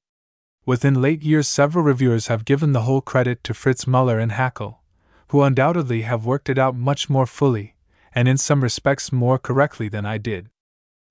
Within 0.66 1.00
late 1.00 1.22
years, 1.22 1.48
several 1.48 1.84
reviewers 1.84 2.26
have 2.26 2.44
given 2.44 2.72
the 2.72 2.82
whole 2.82 3.00
credit 3.00 3.42
to 3.44 3.54
Fritz 3.54 3.86
Muller 3.86 4.18
and 4.18 4.32
Haeckel, 4.32 4.80
who 5.28 5.42
undoubtedly 5.42 6.02
have 6.02 6.26
worked 6.26 6.48
it 6.48 6.58
out 6.58 6.74
much 6.74 7.08
more 7.08 7.26
fully, 7.26 7.76
and 8.14 8.28
in 8.28 8.36
some 8.36 8.62
respects 8.62 9.12
more 9.12 9.38
correctly 9.38 9.88
than 9.88 10.04
I 10.04 10.18
did. 10.18 10.48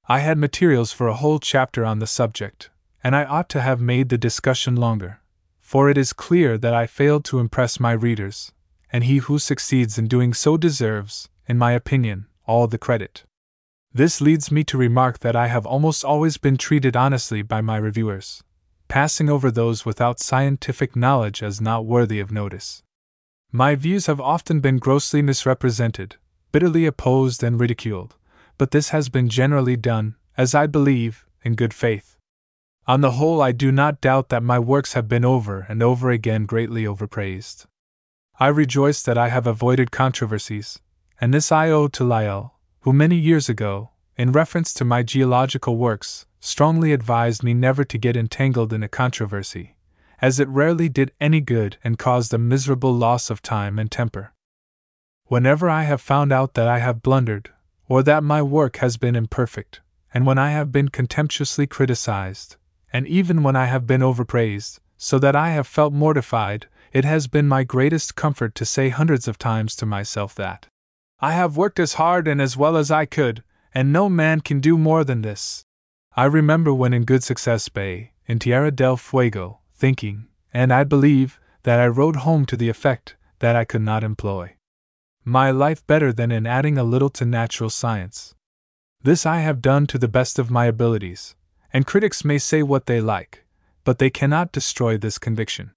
I 0.08 0.20
had 0.20 0.38
materials 0.38 0.92
for 0.92 1.08
a 1.08 1.16
whole 1.16 1.40
chapter 1.40 1.86
on 1.86 2.00
the 2.00 2.08
subject, 2.08 2.70
and 3.04 3.16
I 3.16 3.24
ought 3.24 3.50
to 3.50 3.62
have 3.62 3.80
made 3.80 4.10
the 4.10 4.18
discussion 4.18 4.76
longer, 4.76 5.22
for 5.60 5.90
it 5.90 5.98
is 5.98 6.14
clear 6.14 6.58
that 6.58 6.74
I 6.74 6.88
failed 6.88 7.24
to 7.26 7.40
impress 7.40 7.80
my 7.80 7.92
readers, 7.92 8.52
and 8.92 9.04
he 9.04 9.18
who 9.18 9.40
succeeds 9.40 9.98
in 9.98 10.08
doing 10.08 10.34
so 10.34 10.58
deserves, 10.58 11.30
in 11.48 11.58
my 11.58 11.72
opinion, 11.72 12.26
all 12.50 12.66
the 12.66 12.80
credit. 12.80 13.26
This 13.94 14.22
leads 14.22 14.52
me 14.52 14.64
to 14.64 14.78
remark 14.78 15.20
that 15.20 15.36
I 15.36 15.48
have 15.50 15.68
almost 15.68 16.04
always 16.04 16.38
been 16.38 16.58
treated 16.58 16.96
honestly 16.96 17.44
by 17.44 17.62
my 17.62 17.78
reviewers, 17.78 18.44
passing 18.88 19.30
over 19.30 19.52
those 19.52 19.86
without 19.86 20.20
scientific 20.20 20.96
knowledge 20.96 21.44
as 21.44 21.62
not 21.62 21.86
worthy 21.86 22.20
of 22.20 22.32
notice. 22.32 22.82
My 23.52 23.76
views 23.76 24.08
have 24.08 24.20
often 24.20 24.62
been 24.62 24.80
grossly 24.80 25.22
misrepresented, 25.22 26.16
bitterly 26.52 26.88
opposed, 26.88 27.44
and 27.44 27.60
ridiculed, 27.60 28.16
but 28.58 28.72
this 28.72 28.90
has 28.90 29.10
been 29.10 29.30
generally 29.30 29.76
done, 29.76 30.16
as 30.36 30.56
I 30.56 30.66
believe, 30.66 31.28
in 31.44 31.54
good 31.54 31.74
faith. 31.74 32.18
On 32.88 33.02
the 33.02 33.12
whole, 33.12 33.44
I 33.44 33.52
do 33.52 33.72
not 33.72 34.02
doubt 34.02 34.30
that 34.30 34.42
my 34.42 34.58
works 34.58 34.94
have 34.94 35.08
been 35.08 35.24
over 35.24 35.68
and 35.70 35.84
over 35.84 36.10
again 36.10 36.48
greatly 36.48 36.88
overpraised. 36.88 37.68
I 38.40 38.48
rejoice 38.48 39.04
that 39.04 39.20
I 39.20 39.30
have 39.30 39.46
avoided 39.46 39.92
controversies, 39.92 40.80
and 41.22 41.34
this 41.34 41.52
I 41.52 41.70
owe 41.70 41.88
to 41.90 42.04
Lyell, 42.04 42.58
who 42.82 42.94
many 42.94 43.16
years 43.16 43.50
ago, 43.50 43.92
in 44.16 44.32
reference 44.32 44.74
to 44.74 44.86
my 44.86 45.04
geological 45.04 45.78
works, 45.78 46.26
strongly 46.40 46.94
advised 46.94 47.44
me 47.44 47.54
never 47.54 47.84
to 47.84 47.98
get 47.98 48.16
entangled 48.16 48.72
in 48.72 48.84
a 48.84 48.88
controversy, 48.88 49.76
as 50.22 50.40
it 50.40 50.48
rarely 50.48 50.90
did 50.90 51.12
any 51.20 51.42
good 51.42 51.78
and 51.84 52.00
caused 52.00 52.34
a 52.34 52.38
miserable 52.38 52.94
loss 52.94 53.30
of 53.30 53.42
time 53.42 53.78
and 53.78 53.92
temper. 53.92 54.34
Whenever 55.26 55.70
I 55.70 55.84
have 55.84 56.02
found 56.02 56.32
out 56.32 56.54
that 56.54 56.68
I 56.68 56.80
have 56.80 57.04
blundered, 57.04 57.52
or 57.88 58.02
that 58.04 58.24
my 58.24 58.42
work 58.42 58.78
has 58.78 58.98
been 58.98 59.16
imperfect, 59.16 59.82
and 60.14 60.26
when 60.26 60.38
I 60.38 60.52
have 60.52 60.72
been 60.72 60.90
contemptuously 60.90 61.68
criticized, 61.68 62.56
and 62.92 63.08
even 63.08 63.44
when 63.44 63.56
I 63.56 63.66
have 63.66 63.86
been 63.86 64.02
overpraised, 64.02 64.80
so 64.98 65.20
that 65.20 65.36
I 65.36 65.52
have 65.52 65.68
felt 65.68 65.94
mortified, 65.94 66.68
it 66.92 67.06
has 67.06 67.28
been 67.28 67.48
my 67.48 67.64
greatest 67.64 68.16
comfort 68.16 68.56
to 68.56 68.66
say 68.66 68.90
hundreds 68.90 69.28
of 69.28 69.38
times 69.38 69.76
to 69.78 69.86
myself 69.86 70.34
that 70.36 70.68
I 71.22 71.34
have 71.34 71.58
worked 71.58 71.80
as 71.80 71.94
hard 71.94 72.28
and 72.28 72.42
as 72.42 72.56
well 72.56 72.78
as 72.78 72.90
I 72.90 73.06
could, 73.06 73.44
and 73.74 73.92
no 73.92 74.10
man 74.10 74.42
can 74.42 74.60
do 74.60 74.78
more 74.78 75.04
than 75.04 75.22
this. 75.22 75.66
I 76.16 76.26
remember 76.26 76.74
when 76.74 76.94
in 76.94 77.04
Good 77.04 77.24
Success 77.24 77.70
Bay, 77.70 78.14
in 78.26 78.40
Tierra 78.40 78.72
del 78.72 78.98
Fuego, 78.98 79.60
thinking, 79.76 80.28
and 80.54 80.72
I 80.72 80.84
believe, 80.84 81.40
that 81.64 81.80
I 81.80 81.88
wrote 81.88 82.18
home 82.18 82.46
to 82.48 82.58
the 82.58 82.70
effect 82.70 83.16
that 83.40 83.56
I 83.56 83.66
could 83.66 83.82
not 83.82 84.04
employ 84.04 84.56
my 85.26 85.52
life 85.52 85.86
better 85.86 86.12
than 86.12 86.32
in 86.32 86.48
adding 86.48 86.78
a 86.78 86.84
little 86.84 87.10
to 87.10 87.26
natural 87.26 87.70
science. 87.70 88.34
This 89.04 89.26
I 89.26 89.40
have 89.40 89.62
done 89.62 89.86
to 89.88 89.98
the 89.98 90.08
best 90.08 90.40
of 90.40 90.50
my 90.50 90.66
abilities, 90.66 91.36
and 91.72 91.86
critics 91.86 92.26
may 92.26 92.38
say 92.38 92.64
what 92.64 92.88
they 92.88 93.00
like, 93.00 93.46
but 93.84 94.00
they 94.00 94.10
cannot 94.10 94.52
destroy 94.52 94.98
this 94.98 95.18
conviction. 95.18 95.72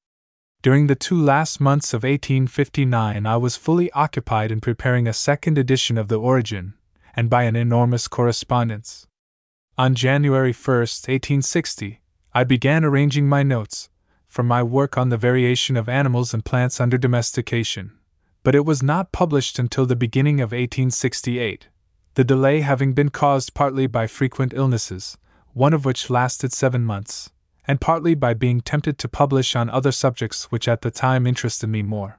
During 0.62 0.86
the 0.86 0.94
two 0.94 1.20
last 1.20 1.60
months 1.60 1.93
of 1.93 2.05
1859, 2.05 3.26
I 3.26 3.36
was 3.36 3.56
fully 3.56 3.90
occupied 3.90 4.52
in 4.52 4.60
preparing 4.60 5.09
a 5.09 5.12
second 5.12 5.59
edition 5.59 5.98
of 5.98 6.06
The 6.06 6.20
Origin, 6.20 6.74
and 7.14 7.28
by 7.28 7.43
an 7.43 7.56
enormous 7.56 8.06
correspondence. 8.06 9.09
On 9.76 9.97
January 9.97 10.52
1, 10.52 10.76
1860, 10.76 12.01
I 12.32 12.44
began 12.44 12.84
arranging 12.84 13.28
my 13.28 13.43
notes 13.43 13.90
for 14.28 14.44
my 14.44 14.62
work 14.62 14.97
on 14.97 15.09
the 15.09 15.16
variation 15.16 15.76
of 15.76 15.89
animals 15.89 16.32
and 16.32 16.44
plants 16.44 16.80
under 16.80 16.97
domestication, 16.97 17.98
but 18.44 18.55
it 18.55 18.64
was 18.64 18.84
not 18.84 19.10
published 19.10 19.59
until 19.59 19.84
the 19.84 19.97
beginning 19.97 20.40
of 20.40 20.52
1868, 20.52 21.66
the 22.14 22.22
delay 22.22 22.60
having 22.60 22.93
been 22.93 23.09
caused 23.09 23.52
partly 23.52 23.89
by 23.89 24.06
frequent 24.06 24.55
illnesses, 24.55 25.18
one 25.55 25.74
of 25.74 25.84
which 25.84 26.09
lasted 26.09 26.52
seven 26.52 26.84
months, 26.84 27.30
and 27.66 27.80
partly 27.80 28.14
by 28.14 28.34
being 28.34 28.60
tempted 28.60 28.98
to 28.98 29.09
publish 29.09 29.55
on 29.55 29.70
other 29.70 29.93
subjects 29.93 30.51
which 30.51 30.66
at 30.68 30.82
the 30.82 30.90
time 30.90 31.26
interested 31.26 31.68
me 31.68 31.82
more. 31.82 32.18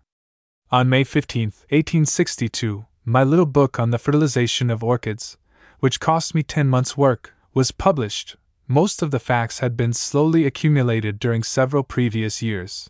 On 0.72 0.90
May 0.90 1.04
15, 1.04 1.48
1862, 1.70 2.86
my 3.06 3.24
little 3.24 3.46
book 3.46 3.80
on 3.80 3.92
the 3.92 3.98
fertilization 3.98 4.70
of 4.70 4.84
orchids, 4.84 5.38
which 5.80 6.00
cost 6.00 6.34
me 6.34 6.42
ten 6.42 6.68
months' 6.68 6.96
work, 6.96 7.34
was 7.54 7.72
published. 7.72 8.38
Most 8.68 9.02
of 9.02 9.12
the 9.12 9.20
facts 9.20 9.60
had 9.60 9.76
been 9.76 9.92
slowly 9.92 10.46
accumulated 10.46 11.20
during 11.20 11.44
several 11.44 11.84
previous 11.84 12.42
years. 12.42 12.90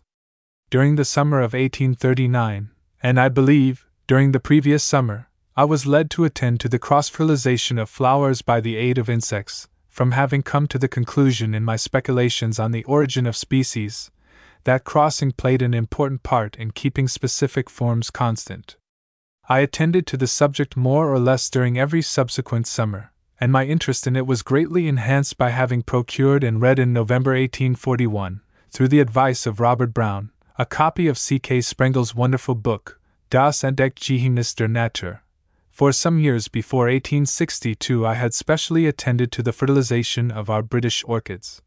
During 0.70 0.94
the 0.94 1.04
summer 1.04 1.38
of 1.38 1.52
1839, 1.52 2.70
and 3.02 3.20
I 3.20 3.28
believe, 3.28 3.86
during 4.06 4.32
the 4.32 4.40
previous 4.40 4.84
summer, 4.84 5.28
I 5.56 5.64
was 5.64 5.86
led 5.86 6.10
to 6.12 6.24
attend 6.24 6.60
to 6.60 6.68
the 6.68 6.78
cross 6.78 7.08
fertilization 7.08 7.78
of 7.78 7.90
flowers 7.90 8.42
by 8.42 8.60
the 8.60 8.76
aid 8.76 8.98
of 8.98 9.10
insects, 9.10 9.68
from 9.94 10.10
having 10.10 10.42
come 10.42 10.66
to 10.66 10.76
the 10.76 10.88
conclusion 10.88 11.54
in 11.54 11.62
my 11.62 11.76
speculations 11.76 12.58
on 12.58 12.72
the 12.72 12.82
origin 12.82 13.28
of 13.28 13.36
species 13.36 14.10
that 14.64 14.82
crossing 14.82 15.30
played 15.30 15.62
an 15.62 15.72
important 15.72 16.24
part 16.24 16.56
in 16.56 16.72
keeping 16.72 17.06
specific 17.06 17.70
forms 17.70 18.10
constant. 18.10 18.74
I 19.48 19.60
attended 19.60 20.04
to 20.08 20.16
the 20.16 20.26
subject 20.26 20.76
more 20.76 21.12
or 21.12 21.20
less 21.20 21.48
during 21.48 21.78
every 21.78 22.02
subsequent 22.02 22.66
summer, 22.66 23.12
and 23.38 23.52
my 23.52 23.66
interest 23.66 24.04
in 24.08 24.16
it 24.16 24.26
was 24.26 24.42
greatly 24.42 24.88
enhanced 24.88 25.38
by 25.38 25.50
having 25.50 25.82
procured 25.82 26.42
and 26.42 26.60
read 26.60 26.80
in 26.80 26.92
November 26.92 27.30
1841, 27.30 28.40
through 28.72 28.88
the 28.88 28.98
advice 28.98 29.46
of 29.46 29.60
Robert 29.60 29.94
Brown, 29.94 30.32
a 30.58 30.66
copy 30.66 31.06
of 31.06 31.18
C. 31.18 31.38
K. 31.38 31.60
Sprengel's 31.60 32.16
wonderful 32.16 32.56
book, 32.56 32.98
Das 33.30 33.62
entdeckte 33.62 34.00
Geheimnis 34.00 34.56
der 34.56 34.66
Natur, 34.66 35.22
for 35.74 35.90
some 35.90 36.20
years 36.20 36.46
before 36.46 36.84
1862, 36.84 38.06
I 38.06 38.14
had 38.14 38.32
specially 38.32 38.86
attended 38.86 39.32
to 39.32 39.42
the 39.42 39.52
fertilization 39.52 40.30
of 40.30 40.48
our 40.48 40.62
British 40.62 41.02
orchids. 41.04 41.62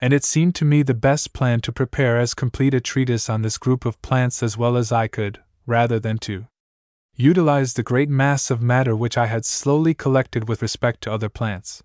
And 0.00 0.12
it 0.12 0.22
seemed 0.22 0.54
to 0.54 0.64
me 0.64 0.84
the 0.84 0.94
best 0.94 1.32
plan 1.32 1.60
to 1.62 1.72
prepare 1.72 2.20
as 2.20 2.34
complete 2.34 2.72
a 2.72 2.80
treatise 2.80 3.28
on 3.28 3.42
this 3.42 3.58
group 3.58 3.84
of 3.84 4.00
plants 4.00 4.44
as 4.44 4.56
well 4.56 4.76
as 4.76 4.92
I 4.92 5.08
could, 5.08 5.40
rather 5.66 5.98
than 5.98 6.18
to 6.18 6.46
utilize 7.16 7.74
the 7.74 7.82
great 7.82 8.08
mass 8.08 8.48
of 8.48 8.62
matter 8.62 8.94
which 8.94 9.18
I 9.18 9.26
had 9.26 9.44
slowly 9.44 9.92
collected 9.92 10.48
with 10.48 10.62
respect 10.62 11.00
to 11.02 11.12
other 11.12 11.28
plants. 11.28 11.82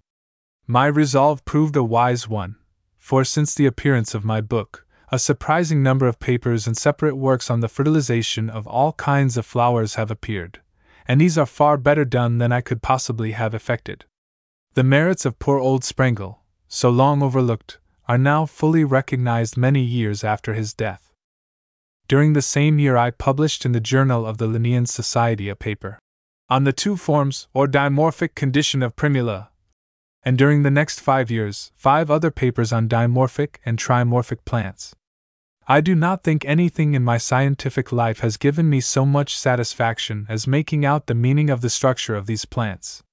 My 0.68 0.86
resolve 0.86 1.44
proved 1.44 1.76
a 1.76 1.84
wise 1.84 2.30
one, 2.30 2.58
for 3.00 3.24
since 3.24 3.56
the 3.56 3.66
appearance 3.66 4.14
of 4.14 4.24
my 4.24 4.42
book, 4.42 4.86
a 5.12 5.18
surprising 5.18 5.82
number 5.82 6.06
of 6.06 6.20
papers 6.20 6.68
and 6.68 6.78
separate 6.78 7.16
works 7.16 7.50
on 7.50 7.62
the 7.62 7.68
fertilization 7.68 8.48
of 8.48 8.68
all 8.68 8.94
kinds 8.94 9.38
of 9.38 9.46
flowers 9.48 9.96
have 9.96 10.12
appeared 10.12 10.60
and 11.08 11.22
these 11.22 11.38
are 11.38 11.46
far 11.46 11.78
better 11.78 12.06
done 12.06 12.38
than 12.38 12.52
I 12.52 12.62
could 12.62 12.82
possibly 12.82 13.32
have 13.32 13.54
effected. 13.54 14.06
The 14.74 14.84
merits 14.84 15.26
of 15.26 15.40
poor 15.40 15.58
old 15.58 15.84
Sprengel, 15.84 16.40
so 16.68 16.90
long 16.90 17.24
overlooked, 17.24 17.80
are 18.08 18.18
now 18.18 18.46
fully 18.46 18.84
recognized 18.84 19.58
many 19.58 19.82
years 19.82 20.24
after 20.24 20.54
his 20.54 20.74
death. 20.74 21.14
During 22.08 22.34
the 22.34 22.42
same 22.42 22.80
year, 22.80 22.96
I 22.96 23.12
published 23.12 23.66
in 23.66 23.72
the 23.72 23.80
Journal 23.80 24.26
of 24.26 24.38
the 24.38 24.48
Linnean 24.48 24.88
Society 24.88 25.50
a 25.50 25.56
paper 25.56 26.00
on 26.50 26.64
the 26.64 26.72
two 26.72 26.96
forms 26.96 27.48
or 27.54 27.68
dimorphic 27.68 28.34
condition 28.34 28.82
of 28.82 28.96
primula, 28.96 29.50
and 30.24 30.38
during 30.38 30.64
the 30.64 30.72
next 30.72 31.02
five 31.02 31.30
years, 31.30 31.72
five 31.76 32.10
other 32.10 32.32
papers 32.32 32.72
on 32.72 32.88
dimorphic 32.88 33.58
and 33.66 33.78
trimorphic 33.78 34.46
plants. 34.46 34.96
I 35.70 35.82
do 35.82 35.96
not 35.96 36.24
think 36.24 36.46
anything 36.46 36.94
in 36.94 37.04
my 37.04 37.18
scientific 37.18 37.92
life 37.92 38.20
has 38.20 38.38
given 38.38 38.70
me 38.70 38.80
so 38.80 39.06
much 39.06 39.38
satisfaction 39.38 40.26
as 40.30 40.48
making 40.48 40.86
out 40.86 41.08
the 41.08 41.14
meaning 41.14 41.50
of 41.50 41.60
the 41.60 41.70
structure 41.70 42.16
of 42.16 42.26
these 42.26 42.46
plants. 42.46 43.04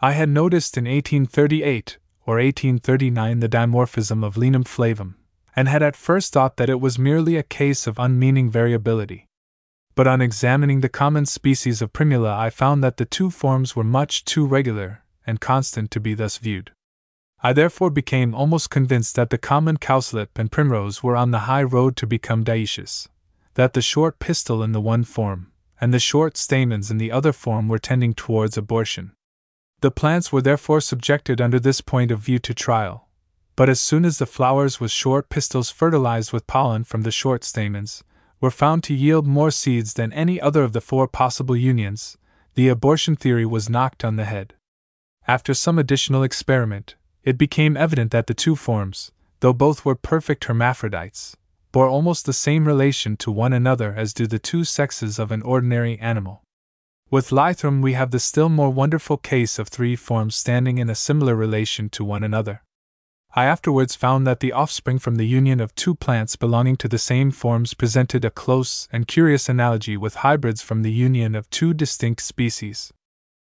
I 0.00 0.10
had 0.10 0.28
noticed 0.28 0.76
in 0.76 0.86
1838 0.86 1.98
or 2.26 2.36
1839 2.38 3.38
the 3.38 3.48
dimorphism 3.48 4.24
of 4.24 4.34
Linum 4.34 4.64
flavum, 4.64 5.14
and 5.54 5.68
had 5.68 5.84
at 5.84 5.94
first 5.94 6.32
thought 6.32 6.56
that 6.56 6.68
it 6.68 6.80
was 6.80 6.98
merely 6.98 7.36
a 7.36 7.44
case 7.44 7.86
of 7.86 8.00
unmeaning 8.00 8.50
variability. 8.50 9.28
But 9.94 10.08
on 10.08 10.20
examining 10.20 10.80
the 10.80 10.88
common 10.88 11.26
species 11.26 11.80
of 11.80 11.92
Primula, 11.92 12.36
I 12.36 12.50
found 12.50 12.82
that 12.82 12.96
the 12.96 13.04
two 13.04 13.30
forms 13.30 13.76
were 13.76 13.84
much 13.84 14.24
too 14.24 14.44
regular 14.44 15.04
and 15.24 15.40
constant 15.40 15.92
to 15.92 16.00
be 16.00 16.14
thus 16.14 16.38
viewed. 16.38 16.72
I 17.46 17.52
therefore 17.52 17.90
became 17.90 18.34
almost 18.34 18.70
convinced 18.70 19.16
that 19.16 19.28
the 19.28 19.36
common 19.36 19.76
cowslip 19.76 20.38
and 20.38 20.50
primrose 20.50 21.02
were 21.02 21.14
on 21.14 21.30
the 21.30 21.40
high 21.40 21.62
road 21.62 21.94
to 21.96 22.06
become 22.06 22.42
dioecious, 22.42 23.06
that 23.52 23.74
the 23.74 23.82
short 23.82 24.18
pistil 24.18 24.62
in 24.62 24.72
the 24.72 24.80
one 24.80 25.04
form, 25.04 25.52
and 25.78 25.92
the 25.92 25.98
short 25.98 26.38
stamens 26.38 26.90
in 26.90 26.96
the 26.96 27.12
other 27.12 27.34
form 27.34 27.68
were 27.68 27.78
tending 27.78 28.14
towards 28.14 28.56
abortion. 28.56 29.12
The 29.82 29.90
plants 29.90 30.32
were 30.32 30.40
therefore 30.40 30.80
subjected 30.80 31.42
under 31.42 31.60
this 31.60 31.82
point 31.82 32.10
of 32.10 32.20
view 32.20 32.38
to 32.38 32.54
trial, 32.54 33.10
but 33.56 33.68
as 33.68 33.78
soon 33.78 34.06
as 34.06 34.16
the 34.16 34.24
flowers 34.24 34.80
with 34.80 34.90
short 34.90 35.28
pistils 35.28 35.68
fertilized 35.68 36.32
with 36.32 36.46
pollen 36.46 36.82
from 36.82 37.02
the 37.02 37.10
short 37.10 37.44
stamens 37.44 38.02
were 38.40 38.50
found 38.50 38.82
to 38.84 38.94
yield 38.94 39.26
more 39.26 39.50
seeds 39.50 39.92
than 39.92 40.14
any 40.14 40.40
other 40.40 40.64
of 40.64 40.72
the 40.72 40.80
four 40.80 41.06
possible 41.06 41.54
unions, 41.54 42.16
the 42.54 42.68
abortion 42.68 43.16
theory 43.16 43.44
was 43.44 43.68
knocked 43.68 44.02
on 44.02 44.16
the 44.16 44.24
head. 44.24 44.54
After 45.28 45.52
some 45.52 45.78
additional 45.78 46.22
experiment, 46.22 46.94
it 47.24 47.38
became 47.38 47.76
evident 47.76 48.10
that 48.12 48.26
the 48.26 48.34
two 48.34 48.54
forms, 48.54 49.10
though 49.40 49.52
both 49.52 49.84
were 49.84 49.94
perfect 49.94 50.44
hermaphrodites, 50.44 51.36
bore 51.72 51.88
almost 51.88 52.26
the 52.26 52.32
same 52.32 52.66
relation 52.66 53.16
to 53.16 53.32
one 53.32 53.52
another 53.52 53.92
as 53.96 54.14
do 54.14 54.26
the 54.26 54.38
two 54.38 54.62
sexes 54.62 55.18
of 55.18 55.32
an 55.32 55.42
ordinary 55.42 55.98
animal. 55.98 56.42
With 57.10 57.30
Lythrum, 57.30 57.80
we 57.80 57.94
have 57.94 58.10
the 58.10 58.20
still 58.20 58.48
more 58.48 58.70
wonderful 58.70 59.16
case 59.16 59.58
of 59.58 59.68
three 59.68 59.96
forms 59.96 60.36
standing 60.36 60.78
in 60.78 60.88
a 60.88 60.94
similar 60.94 61.34
relation 61.34 61.88
to 61.90 62.04
one 62.04 62.22
another. 62.22 62.62
I 63.34 63.46
afterwards 63.46 63.96
found 63.96 64.26
that 64.26 64.38
the 64.38 64.52
offspring 64.52 65.00
from 65.00 65.16
the 65.16 65.26
union 65.26 65.60
of 65.60 65.74
two 65.74 65.96
plants 65.96 66.36
belonging 66.36 66.76
to 66.76 66.88
the 66.88 66.98
same 66.98 67.32
forms 67.32 67.74
presented 67.74 68.24
a 68.24 68.30
close 68.30 68.86
and 68.92 69.08
curious 69.08 69.48
analogy 69.48 69.96
with 69.96 70.16
hybrids 70.16 70.62
from 70.62 70.82
the 70.82 70.92
union 70.92 71.34
of 71.34 71.50
two 71.50 71.74
distinct 71.74 72.22
species. 72.22 72.92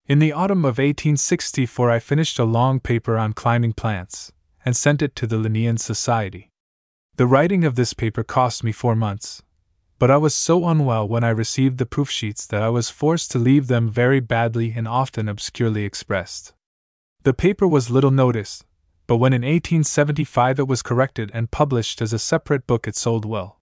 In 0.07 0.19
the 0.19 0.33
autumn 0.33 0.65
of 0.65 0.79
1864, 0.79 1.91
I 1.91 1.99
finished 2.01 2.39
a 2.39 2.45
long 2.45 2.81
paper 2.81 3.17
on 3.17 3.33
climbing 3.33 3.75
plants 3.75 4.33
and 4.65 4.77
sent 4.77 5.03
it 5.03 5.15
to 5.17 5.27
the 5.27 5.37
Linnean 5.37 5.79
Society. 5.79 6.51
The 7.17 7.27
writing 7.27 7.65
of 7.65 7.77
this 7.77 7.95
paper 7.95 8.25
cost 8.25 8.65
me 8.65 8.73
four 8.73 8.97
months, 8.97 9.43
but 10.01 10.11
I 10.11 10.17
was 10.17 10.35
so 10.35 10.67
unwell 10.67 11.07
when 11.07 11.23
I 11.23 11.29
received 11.29 11.79
the 11.79 11.87
proof 11.87 12.11
sheets 12.11 12.47
that 12.47 12.63
I 12.63 12.71
was 12.71 12.91
forced 12.91 13.31
to 13.33 13.39
leave 13.39 13.67
them 13.67 13.89
very 13.89 14.19
badly 14.19 14.73
and 14.75 14.89
often 14.89 15.29
obscurely 15.29 15.85
expressed. 15.85 16.55
The 17.23 17.35
paper 17.35 17.69
was 17.69 17.91
little 17.91 18.11
noticed, 18.11 18.65
but 19.07 19.19
when 19.19 19.33
in 19.33 19.43
1875 19.43 20.59
it 20.59 20.67
was 20.67 20.83
corrected 20.83 21.31
and 21.35 21.51
published 21.51 22.01
as 22.01 22.13
a 22.13 22.19
separate 22.19 22.67
book, 22.67 22.89
it 22.89 22.97
sold 22.97 23.25
well. 23.25 23.61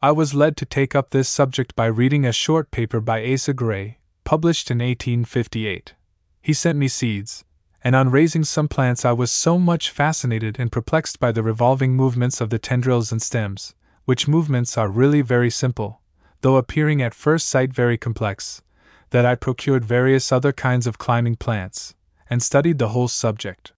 I 0.00 0.12
was 0.12 0.32
led 0.32 0.56
to 0.58 0.64
take 0.64 0.94
up 0.94 1.10
this 1.10 1.28
subject 1.28 1.74
by 1.74 1.86
reading 1.86 2.24
a 2.24 2.32
short 2.32 2.70
paper 2.70 3.00
by 3.00 3.24
Asa 3.24 3.52
Gray, 3.52 3.98
published 4.24 4.70
in 4.70 4.78
1858. 4.78 5.94
He 6.42 6.52
sent 6.52 6.78
me 6.78 6.88
seeds, 6.88 7.44
and 7.82 7.94
on 7.94 8.10
raising 8.10 8.44
some 8.44 8.66
plants, 8.66 9.04
I 9.04 9.12
was 9.12 9.30
so 9.30 9.58
much 9.58 9.90
fascinated 9.90 10.58
and 10.58 10.72
perplexed 10.72 11.20
by 11.20 11.32
the 11.32 11.42
revolving 11.42 11.94
movements 11.94 12.40
of 12.40 12.50
the 12.50 12.58
tendrils 12.58 13.12
and 13.12 13.20
stems, 13.20 13.74
which 14.06 14.26
movements 14.26 14.78
are 14.78 14.88
really 14.88 15.20
very 15.20 15.50
simple, 15.50 16.00
though 16.40 16.56
appearing 16.56 17.02
at 17.02 17.14
first 17.14 17.46
sight 17.48 17.72
very 17.72 17.98
complex, 17.98 18.62
that 19.10 19.26
I 19.26 19.34
procured 19.34 19.84
various 19.84 20.32
other 20.32 20.52
kinds 20.52 20.86
of 20.86 20.98
climbing 20.98 21.36
plants, 21.36 21.94
and 22.28 22.42
studied 22.42 22.78
the 22.78 22.88
whole 22.88 23.08
subject. 23.08 23.72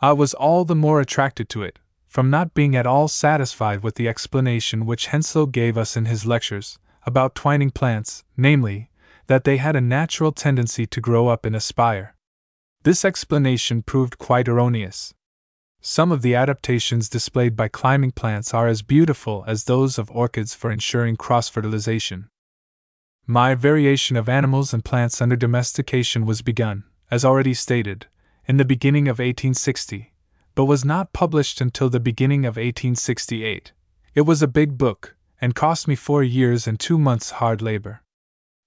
I 0.00 0.12
was 0.12 0.34
all 0.34 0.64
the 0.64 0.74
more 0.74 1.00
attracted 1.00 1.48
to 1.50 1.62
it, 1.62 1.78
from 2.06 2.30
not 2.30 2.54
being 2.54 2.76
at 2.76 2.86
all 2.86 3.08
satisfied 3.08 3.82
with 3.82 3.96
the 3.96 4.08
explanation 4.08 4.86
which 4.86 5.08
Henslow 5.08 5.50
gave 5.50 5.76
us 5.76 5.96
in 5.96 6.04
his 6.04 6.26
lectures 6.26 6.78
about 7.04 7.34
twining 7.34 7.70
plants, 7.70 8.22
namely, 8.36 8.90
that 9.26 9.44
they 9.44 9.56
had 9.56 9.76
a 9.76 9.80
natural 9.80 10.32
tendency 10.32 10.86
to 10.86 11.00
grow 11.00 11.28
up 11.28 11.46
and 11.46 11.56
aspire. 11.56 12.14
This 12.82 13.04
explanation 13.04 13.82
proved 13.82 14.18
quite 14.18 14.48
erroneous. 14.48 15.14
Some 15.80 16.12
of 16.12 16.22
the 16.22 16.34
adaptations 16.34 17.08
displayed 17.08 17.56
by 17.56 17.68
climbing 17.68 18.12
plants 18.12 18.54
are 18.54 18.68
as 18.68 18.82
beautiful 18.82 19.44
as 19.46 19.64
those 19.64 19.98
of 19.98 20.10
orchids 20.10 20.54
for 20.54 20.70
ensuring 20.70 21.16
cross 21.16 21.48
fertilization. 21.48 22.28
My 23.26 23.54
variation 23.54 24.16
of 24.16 24.28
animals 24.28 24.72
and 24.72 24.84
plants 24.84 25.20
under 25.20 25.36
domestication 25.36 26.26
was 26.26 26.42
begun, 26.42 26.84
as 27.10 27.24
already 27.24 27.54
stated, 27.54 28.06
in 28.46 28.56
the 28.56 28.64
beginning 28.64 29.06
of 29.06 29.18
1860, 29.18 30.12
but 30.54 30.64
was 30.64 30.84
not 30.84 31.12
published 31.12 31.60
until 31.60 31.88
the 31.88 32.00
beginning 32.00 32.44
of 32.44 32.56
1868. 32.56 33.72
It 34.14 34.22
was 34.22 34.42
a 34.42 34.48
big 34.48 34.76
book, 34.76 35.16
and 35.40 35.54
cost 35.54 35.88
me 35.88 35.94
four 35.94 36.22
years 36.22 36.66
and 36.66 36.78
two 36.78 36.98
months' 36.98 37.32
hard 37.32 37.62
labor. 37.62 38.02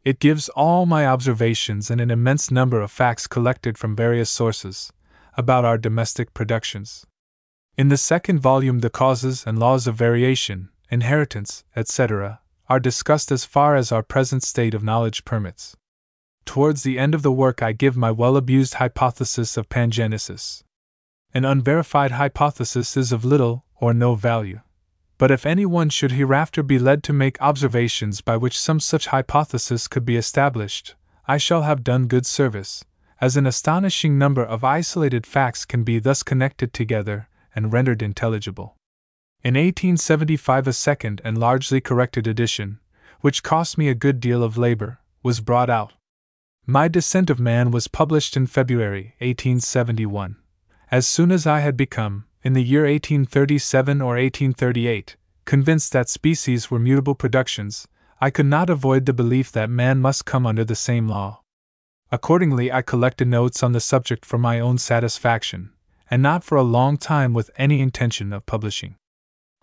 It 0.06 0.20
gives 0.20 0.50
all 0.50 0.86
my 0.86 1.08
observations 1.08 1.90
and 1.90 2.00
an 2.00 2.12
immense 2.12 2.52
number 2.52 2.80
of 2.80 2.92
facts 2.92 3.26
collected 3.26 3.76
from 3.76 3.96
various 3.96 4.30
sources 4.30 4.94
about 5.36 5.66
our 5.66 5.80
domestic 5.80 6.32
productions. 6.36 7.08
In 7.76 7.90
the 7.90 7.98
second 7.98 8.40
volume, 8.40 8.80
the 8.80 8.92
causes 8.92 9.44
and 9.48 9.58
laws 9.58 9.88
of 9.88 9.96
variation, 9.96 10.70
inheritance, 10.92 11.64
etc., 11.76 12.40
are 12.70 12.80
discussed 12.80 13.32
as 13.32 13.46
far 13.46 13.76
as 13.76 13.92
our 13.92 14.04
present 14.04 14.44
state 14.44 14.76
of 14.76 14.84
knowledge 14.84 15.26
permits. 15.26 15.76
Towards 16.46 16.84
the 16.84 17.00
end 17.00 17.16
of 17.16 17.24
the 17.24 17.32
work, 17.32 17.64
I 17.64 17.72
give 17.72 17.98
my 17.98 18.12
well 18.12 18.38
abused 18.38 18.76
hypothesis 18.76 19.58
of 19.58 19.70
pangenesis. 19.70 20.62
An 21.34 21.46
unverified 21.46 22.12
hypothesis 22.12 22.96
is 22.96 23.12
of 23.12 23.26
little 23.26 23.66
or 23.82 23.92
no 23.92 24.14
value. 24.14 24.62
But 25.18 25.32
if 25.32 25.46
anyone 25.46 25.90
should 25.90 26.12
hereafter 26.12 26.62
be 26.62 26.78
led 26.78 27.02
to 27.04 27.14
make 27.14 27.42
observations 27.42 28.22
by 28.22 28.36
which 28.38 28.60
some 28.60 28.80
such 28.80 29.08
hypothesis 29.08 29.88
could 29.88 30.06
be 30.06 30.18
established, 30.18 30.96
I 31.28 31.38
shall 31.38 31.64
have 31.64 31.84
done 31.84 32.08
good 32.08 32.26
service, 32.26 32.84
as 33.22 33.38
an 33.38 33.48
astonishing 33.48 34.18
number 34.18 34.44
of 34.44 34.64
isolated 34.64 35.26
facts 35.26 35.64
can 35.64 35.84
be 35.84 36.00
thus 36.00 36.22
connected 36.22 36.74
together 36.74 37.30
and 37.56 37.72
rendered 37.72 38.02
intelligible. 38.02 38.76
In 39.42 39.54
1875, 39.54 40.68
a 40.68 40.74
second 40.74 41.22
and 41.24 41.38
largely 41.38 41.80
corrected 41.80 42.28
edition, 42.28 42.80
which 43.22 43.44
cost 43.44 43.78
me 43.78 43.88
a 43.88 43.96
good 43.96 44.20
deal 44.20 44.44
of 44.44 44.58
labor, 44.58 45.00
was 45.24 45.40
brought 45.40 45.70
out. 45.70 45.94
My 46.66 46.88
Descent 46.88 47.30
of 47.30 47.40
Man 47.40 47.72
was 47.72 47.88
published 47.88 48.36
in 48.36 48.48
February 48.48 49.16
1871. 49.20 50.36
As 50.92 51.08
soon 51.08 51.32
as 51.32 51.48
I 51.48 51.60
had 51.60 51.78
become, 51.78 52.26
in 52.46 52.54
the 52.54 52.64
year 52.64 52.84
1837 52.84 54.02
or 54.04 54.18
1838, 54.18 55.16
convinced 55.46 55.92
that 55.92 56.08
species 56.08 56.70
were 56.70 56.78
mutable 56.78 57.16
productions, 57.16 57.88
I 58.22 58.30
could 58.30 58.46
not 58.46 58.70
avoid 58.70 59.08
the 59.08 59.14
belief 59.14 59.52
that 59.52 59.68
man 59.68 60.00
must 60.00 60.26
come 60.26 60.46
under 60.46 60.64
the 60.64 60.76
same 60.76 61.08
law. 61.08 61.42
Accordingly, 62.12 62.72
I 62.72 62.84
collected 62.84 63.28
notes 63.28 63.64
on 63.64 63.72
the 63.72 63.80
subject 63.80 64.24
for 64.24 64.38
my 64.38 64.60
own 64.60 64.78
satisfaction, 64.78 65.72
and 66.12 66.22
not 66.22 66.44
for 66.44 66.56
a 66.56 66.62
long 66.62 66.98
time 66.98 67.34
with 67.34 67.50
any 67.58 67.82
intention 67.82 68.32
of 68.32 68.46
publishing. 68.46 68.96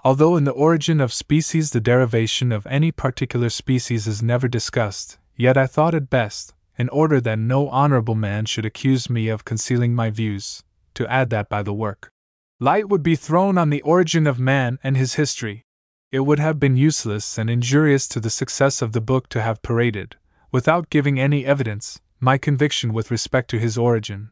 Although 0.03 0.37
in 0.37 0.43
the 0.43 0.51
origin 0.51 1.01
of 1.01 1.13
species 1.13 1.71
the 1.71 1.81
derivation 1.81 2.51
of 2.51 2.67
any 2.67 2.91
particular 2.91 3.49
species 3.49 4.09
is 4.09 4.25
never 4.25 4.49
discussed, 4.49 5.19
yet 5.37 5.57
I 5.57 5.69
thought 5.69 5.95
it 5.95 6.11
best, 6.11 6.53
in 6.77 6.89
order 6.89 7.21
that 7.21 7.39
no 7.39 7.69
honorable 7.69 8.17
man 8.17 8.45
should 8.45 8.67
accuse 8.67 9.09
me 9.09 9.29
of 9.29 9.45
concealing 9.45 9.95
my 9.95 10.11
views, 10.11 10.65
to 10.95 11.07
add 11.07 11.31
that 11.31 11.49
by 11.49 11.63
the 11.63 11.73
work. 11.73 12.12
Light 12.63 12.89
would 12.89 13.03
be 13.03 13.17
thrown 13.17 13.59
on 13.59 13.71
the 13.71 13.83
origin 13.83 14.25
of 14.25 14.39
man 14.39 14.79
and 14.85 14.97
his 14.97 15.15
history. 15.15 15.65
It 16.13 16.21
would 16.21 16.39
have 16.39 16.61
been 16.61 16.77
useless 16.77 17.37
and 17.37 17.51
injurious 17.51 18.07
to 18.07 18.21
the 18.21 18.31
success 18.31 18.81
of 18.81 18.93
the 18.93 19.01
book 19.01 19.29
to 19.31 19.43
have 19.43 19.63
paraded, 19.63 20.15
without 20.53 20.89
giving 20.89 21.19
any 21.19 21.45
evidence, 21.45 22.01
my 22.21 22.39
conviction 22.39 22.93
with 22.93 23.11
respect 23.11 23.51
to 23.51 23.59
his 23.59 23.77
origin. 23.77 24.31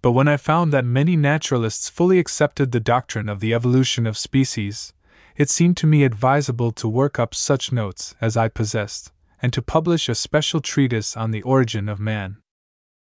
But 0.00 0.12
when 0.12 0.28
I 0.28 0.36
found 0.36 0.72
that 0.72 0.84
many 0.84 1.16
naturalists 1.16 1.88
fully 1.88 2.20
accepted 2.20 2.70
the 2.70 2.78
doctrine 2.78 3.28
of 3.28 3.40
the 3.40 3.52
evolution 3.52 4.06
of 4.06 4.16
species, 4.16 4.92
it 5.34 5.50
seemed 5.50 5.76
to 5.78 5.88
me 5.88 6.04
advisable 6.04 6.70
to 6.70 6.86
work 6.86 7.18
up 7.18 7.34
such 7.34 7.72
notes 7.72 8.14
as 8.20 8.36
I 8.36 8.46
possessed, 8.46 9.10
and 9.42 9.52
to 9.52 9.60
publish 9.60 10.08
a 10.08 10.14
special 10.14 10.60
treatise 10.60 11.16
on 11.16 11.32
the 11.32 11.42
origin 11.42 11.88
of 11.88 11.98
man. 11.98 12.36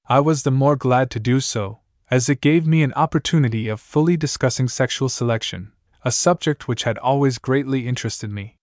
I 0.10 0.22
was 0.22 0.42
the 0.42 0.50
more 0.50 0.76
glad 0.76 1.12
to 1.12 1.20
do 1.20 1.40
so, 1.40 1.82
as 2.12 2.30
it 2.30 2.42
gave 2.42 2.68
me 2.68 2.84
an 2.84 2.94
opportunity 2.94 3.68
of 3.68 3.82
fully 3.82 4.16
discussing 4.16 4.68
sexual 4.68 5.10
selection, 5.10 5.72
a 6.04 6.12
subject 6.12 6.68
which 6.68 6.84
had 6.84 6.98
always 7.00 7.40
greatly 7.40 7.88
interested 7.88 8.30
me. 8.30 8.58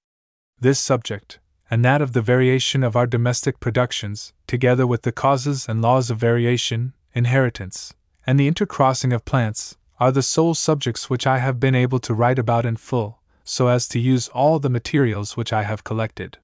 This 0.60 0.78
subject, 0.78 1.40
and 1.68 1.84
that 1.84 2.00
of 2.00 2.12
the 2.12 2.22
variation 2.22 2.84
of 2.84 2.94
our 2.94 3.06
domestic 3.06 3.58
productions, 3.58 4.32
together 4.46 4.86
with 4.86 5.02
the 5.02 5.10
causes 5.10 5.68
and 5.68 5.82
laws 5.82 6.10
of 6.10 6.18
variation, 6.18 6.92
inheritance, 7.14 7.94
and 8.26 8.38
the 8.38 8.48
intercrossing 8.48 9.12
of 9.12 9.24
plants, 9.24 9.76
are 9.98 10.12
the 10.12 10.22
sole 10.22 10.54
subjects 10.54 11.10
which 11.10 11.26
I 11.26 11.38
have 11.38 11.58
been 11.58 11.74
able 11.74 11.98
to 12.00 12.14
write 12.14 12.38
about 12.38 12.64
in 12.64 12.76
full, 12.76 13.20
so 13.42 13.68
as 13.68 13.88
to 13.88 13.98
use 13.98 14.28
all 14.28 14.58
the 14.58 14.70
materials 14.70 15.36
which 15.36 15.52
I 15.52 15.64
have 15.64 15.82
collected. 15.82 16.38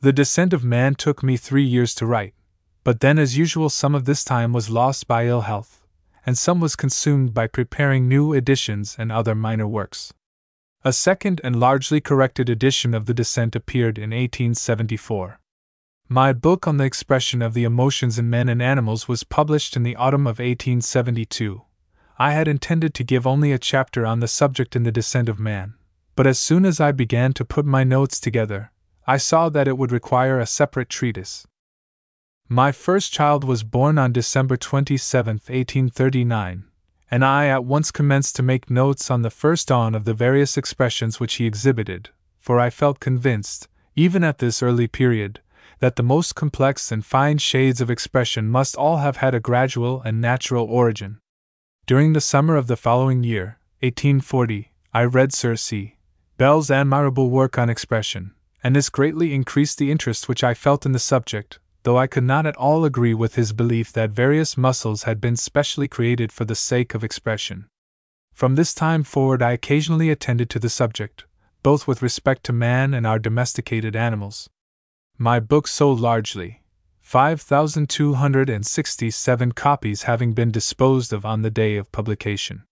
The 0.00 0.12
Descent 0.12 0.52
of 0.52 0.64
Man 0.64 0.94
took 0.94 1.22
me 1.22 1.36
three 1.36 1.64
years 1.64 1.94
to 1.96 2.06
write, 2.06 2.34
but 2.82 3.00
then, 3.00 3.18
as 3.18 3.38
usual, 3.38 3.70
some 3.70 3.94
of 3.94 4.04
this 4.04 4.24
time 4.24 4.52
was 4.52 4.68
lost 4.68 5.06
by 5.06 5.26
ill 5.26 5.42
health, 5.42 5.83
and 6.26 6.36
some 6.38 6.60
was 6.60 6.76
consumed 6.76 7.34
by 7.34 7.46
preparing 7.46 8.08
new 8.08 8.32
editions 8.32 8.96
and 8.98 9.10
other 9.10 9.34
minor 9.34 9.66
works. 9.66 10.12
A 10.84 10.92
second 10.92 11.40
and 11.42 11.58
largely 11.58 12.00
corrected 12.00 12.48
edition 12.48 12.94
of 12.94 13.06
The 13.06 13.14
Descent 13.14 13.56
appeared 13.56 13.96
in 13.96 14.10
1874. 14.10 15.40
My 16.08 16.34
book 16.34 16.68
on 16.68 16.76
the 16.76 16.84
expression 16.84 17.40
of 17.40 17.54
the 17.54 17.64
emotions 17.64 18.18
in 18.18 18.28
men 18.28 18.48
and 18.50 18.60
animals 18.60 19.08
was 19.08 19.24
published 19.24 19.76
in 19.76 19.82
the 19.82 19.96
autumn 19.96 20.26
of 20.26 20.38
1872. 20.38 21.62
I 22.18 22.32
had 22.32 22.46
intended 22.46 22.92
to 22.94 23.04
give 23.04 23.26
only 23.26 23.52
a 23.52 23.58
chapter 23.58 24.04
on 24.04 24.20
the 24.20 24.28
subject 24.28 24.76
in 24.76 24.82
The 24.82 24.92
Descent 24.92 25.28
of 25.28 25.40
Man, 25.40 25.74
but 26.14 26.26
as 26.26 26.38
soon 26.38 26.66
as 26.66 26.80
I 26.80 26.92
began 26.92 27.32
to 27.32 27.44
put 27.44 27.64
my 27.64 27.82
notes 27.82 28.20
together, 28.20 28.70
I 29.06 29.16
saw 29.16 29.48
that 29.48 29.66
it 29.66 29.78
would 29.78 29.90
require 29.90 30.38
a 30.38 30.46
separate 30.46 30.88
treatise. 30.88 31.46
My 32.48 32.72
first 32.72 33.10
child 33.10 33.42
was 33.42 33.62
born 33.62 33.96
on 33.96 34.12
December 34.12 34.58
27, 34.58 35.36
1839, 35.36 36.64
and 37.10 37.24
I 37.24 37.46
at 37.46 37.64
once 37.64 37.90
commenced 37.90 38.36
to 38.36 38.42
make 38.42 38.68
notes 38.68 39.10
on 39.10 39.22
the 39.22 39.30
first 39.30 39.68
dawn 39.68 39.94
of 39.94 40.04
the 40.04 40.12
various 40.12 40.58
expressions 40.58 41.18
which 41.18 41.36
he 41.36 41.46
exhibited, 41.46 42.10
for 42.38 42.60
I 42.60 42.68
felt 42.68 43.00
convinced, 43.00 43.68
even 43.96 44.22
at 44.22 44.38
this 44.38 44.62
early 44.62 44.86
period, 44.86 45.40
that 45.78 45.96
the 45.96 46.02
most 46.02 46.34
complex 46.34 46.92
and 46.92 47.04
fine 47.04 47.38
shades 47.38 47.80
of 47.80 47.90
expression 47.90 48.50
must 48.50 48.76
all 48.76 48.98
have 48.98 49.16
had 49.16 49.34
a 49.34 49.40
gradual 49.40 50.02
and 50.02 50.20
natural 50.20 50.66
origin. 50.66 51.20
During 51.86 52.12
the 52.12 52.20
summer 52.20 52.56
of 52.56 52.66
the 52.66 52.76
following 52.76 53.22
year, 53.22 53.58
1840, 53.80 54.70
I 54.92 55.04
read 55.04 55.32
Sir 55.32 55.56
C. 55.56 55.96
Bell's 56.36 56.70
admirable 56.70 57.30
work 57.30 57.56
on 57.56 57.70
expression, 57.70 58.34
and 58.62 58.76
this 58.76 58.90
greatly 58.90 59.32
increased 59.32 59.78
the 59.78 59.90
interest 59.90 60.28
which 60.28 60.44
I 60.44 60.52
felt 60.52 60.84
in 60.84 60.92
the 60.92 60.98
subject, 60.98 61.58
though 61.84 61.96
I 61.98 62.06
could 62.06 62.24
not 62.24 62.46
at 62.46 62.56
all 62.56 62.84
agree 62.84 63.14
with 63.14 63.36
his 63.36 63.52
belief 63.52 63.92
that 63.92 64.10
various 64.10 64.56
muscles 64.56 65.04
had 65.04 65.20
been 65.20 65.36
specially 65.36 65.86
created 65.86 66.32
for 66.32 66.44
the 66.44 66.54
sake 66.54 66.94
of 66.94 67.04
expression. 67.04 67.66
From 68.32 68.54
this 68.56 68.74
time 68.74 69.04
forward, 69.04 69.42
I 69.42 69.52
occasionally 69.52 70.10
attended 70.10 70.50
to 70.50 70.58
the 70.58 70.68
subject, 70.68 71.24
both 71.62 71.86
with 71.86 72.02
respect 72.02 72.42
to 72.44 72.52
man 72.52 72.92
and 72.94 73.06
our 73.06 73.18
domesticated 73.18 73.94
animals. 73.94 74.48
My 75.18 75.40
book 75.40 75.68
sold 75.68 76.00
largely, 76.00 76.62
5,267 77.02 79.52
copies 79.52 80.04
having 80.04 80.32
been 80.32 80.50
disposed 80.50 81.12
of 81.12 81.26
on 81.26 81.42
the 81.42 81.50
day 81.50 81.76
of 81.76 81.92
publication. 81.92 82.64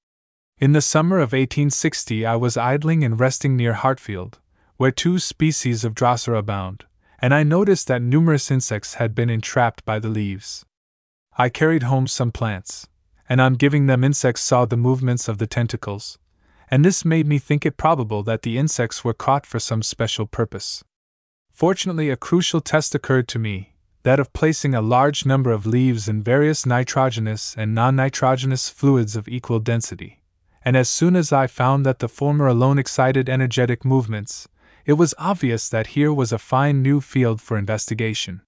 In 0.59 0.73
the 0.73 0.81
summer 0.81 1.19
of 1.19 1.33
1860, 1.33 2.25
I 2.25 2.37
was 2.37 2.57
idling 2.57 3.05
and 3.05 3.21
resting 3.21 3.57
near 3.57 3.75
Hartfield, 3.75 4.39
where 4.79 4.91
two 4.91 5.19
species 5.19 5.85
of 5.85 5.95
Drosera 5.95 6.39
abound, 6.39 6.87
and 7.23 7.33
I 7.33 7.45
noticed 7.45 7.87
that 7.87 8.03
numerous 8.03 8.51
insects 8.51 8.95
had 8.95 9.15
been 9.15 9.31
entrapped 9.31 9.85
by 9.85 10.01
the 10.01 10.09
leaves. 10.09 10.67
I 11.39 11.49
carried 11.49 11.85
home 11.85 12.09
some 12.09 12.33
plants, 12.33 12.89
and 13.29 13.41
on 13.41 13.55
giving 13.55 13.87
them 13.87 14.03
insects 14.03 14.43
saw 14.43 14.65
the 14.67 14.77
movements 14.77 15.29
of 15.29 15.39
the 15.39 15.47
tentacles, 15.47 16.19
and 16.69 16.85
this 16.85 17.05
made 17.05 17.29
me 17.29 17.39
think 17.39 17.65
it 17.65 17.77
probable 17.77 18.25
that 18.25 18.43
the 18.43 18.59
insects 18.59 19.05
were 19.05 19.15
caught 19.15 19.47
for 19.47 19.61
some 19.61 19.83
special 19.83 20.27
purpose. 20.27 20.83
Fortunately, 21.53 22.11
a 22.11 22.17
crucial 22.17 22.61
test 22.61 22.93
occurred 22.93 23.29
to 23.29 23.39
me 23.39 23.77
that 24.03 24.19
of 24.19 24.33
placing 24.33 24.75
a 24.75 24.83
large 24.83 25.25
number 25.25 25.53
of 25.53 25.65
leaves 25.65 26.09
in 26.09 26.25
various 26.25 26.67
nitrogenous 26.67 27.55
and 27.57 27.73
non 27.73 27.95
nitrogenous 27.95 28.69
fluids 28.69 29.15
of 29.15 29.29
equal 29.29 29.61
density, 29.61 30.23
and 30.65 30.77
as 30.77 30.89
soon 30.89 31.15
as 31.15 31.33
I 31.33 31.47
found 31.47 31.87
that 31.87 32.01
the 32.01 32.09
former 32.09 32.49
alone 32.49 32.81
excited 32.81 33.29
energetic 33.29 33.85
movements, 33.85 34.49
it 34.85 34.95
was 34.95 35.15
obvious 35.19 35.69
that 35.69 35.89
here 35.89 36.13
was 36.13 36.33
a 36.33 36.39
fine 36.39 36.83
new 36.83 37.01
field 37.01 37.41
for 37.41 37.57
investigation. 37.57 38.43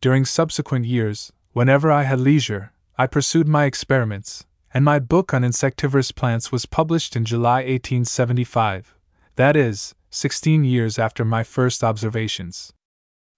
During 0.00 0.24
subsequent 0.24 0.84
years, 0.84 1.32
whenever 1.52 1.90
I 1.90 2.02
had 2.02 2.20
leisure, 2.20 2.72
I 2.98 3.06
pursued 3.06 3.48
my 3.48 3.64
experiments, 3.64 4.44
and 4.74 4.84
my 4.84 4.98
book 4.98 5.32
on 5.32 5.44
insectivorous 5.44 6.12
plants 6.12 6.52
was 6.52 6.66
published 6.66 7.16
in 7.16 7.24
July 7.24 7.60
1875, 7.60 8.94
that 9.36 9.56
is, 9.56 9.94
16 10.10 10.64
years 10.64 10.98
after 10.98 11.24
my 11.24 11.42
first 11.42 11.82
observations. 11.82 12.72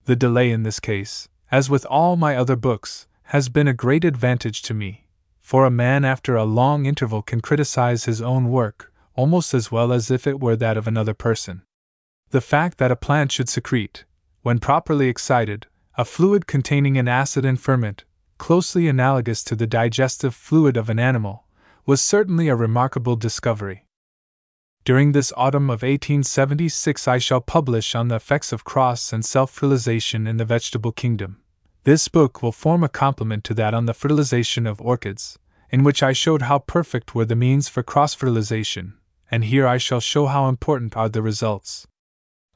The 0.07 0.17
delay 0.17 0.51
in 0.51 0.65
this 0.65 0.81
case, 0.81 1.29
as 1.51 1.71
with 1.71 1.87
all 1.87 2.17
my 2.17 2.37
other 2.37 2.57
books, 2.57 3.07
has 3.25 3.49
been 3.49 3.69
a 3.69 3.75
great 3.75 4.05
advantage 4.05 4.63
to 4.63 4.75
me, 4.75 5.07
for 5.41 5.65
a 5.65 5.71
man 5.71 6.05
after 6.05 6.35
a 6.35 6.45
long 6.45 6.87
interval 6.87 7.23
can 7.23 7.41
criticize 7.41 8.05
his 8.05 8.21
own 8.21 8.51
work 8.51 8.91
almost 9.17 9.55
as 9.55 9.71
well 9.71 9.93
as 9.93 10.11
if 10.11 10.27
it 10.27 10.41
were 10.41 10.57
that 10.57 10.77
of 10.77 10.87
another 10.87 11.15
person. 11.15 11.63
The 12.31 12.41
fact 12.41 12.79
that 12.79 12.91
a 12.91 12.97
plant 12.97 13.33
should 13.33 13.49
secrete, 13.49 14.05
when 14.43 14.59
properly 14.59 15.09
excited, 15.09 15.67
a 15.97 16.05
fluid 16.05 16.47
containing 16.47 16.99
an 16.99 17.09
acid 17.09 17.45
and 17.45 17.61
ferment, 17.61 18.05
closely 18.39 18.89
analogous 18.89 19.45
to 19.45 19.55
the 19.55 19.67
digestive 19.67 20.35
fluid 20.35 20.77
of 20.77 20.91
an 20.91 20.99
animal, 20.99 21.45
was 21.87 22.01
certainly 22.01 22.49
a 22.49 22.57
remarkable 22.57 23.17
discovery. 23.17 23.87
During 24.85 25.13
this 25.13 25.33
autumn 25.37 25.71
of 25.71 25.83
1876, 25.83 27.09
I 27.09 27.19
shall 27.19 27.41
publish 27.41 27.95
on 27.95 28.09
the 28.09 28.17
effects 28.17 28.53
of 28.53 28.65
cross 28.65 29.13
and 29.13 29.25
self 29.25 29.51
fertilization 29.51 30.27
in 30.27 30.37
the 30.37 30.45
vegetable 30.45 30.93
kingdom. 30.93 31.41
This 31.85 32.09
book 32.09 32.43
will 32.43 32.53
form 32.53 32.85
a 32.85 32.89
complement 32.89 33.45
to 33.45 33.55
that 33.55 33.73
on 33.73 33.87
the 33.87 33.95
fertilization 33.95 34.67
of 34.67 34.81
orchids, 34.81 35.39
in 35.71 35.85
which 35.85 36.03
I 36.03 36.13
showed 36.13 36.43
how 36.43 36.59
perfect 36.59 37.15
were 37.15 37.25
the 37.25 37.37
means 37.37 37.69
for 37.69 37.83
cross 37.83 38.13
fertilization, 38.15 38.95
and 39.31 39.45
here 39.45 39.67
I 39.67 39.79
shall 39.79 40.01
show 40.01 40.27
how 40.27 40.49
important 40.49 40.97
are 40.97 41.09
the 41.09 41.23
results. 41.23 41.87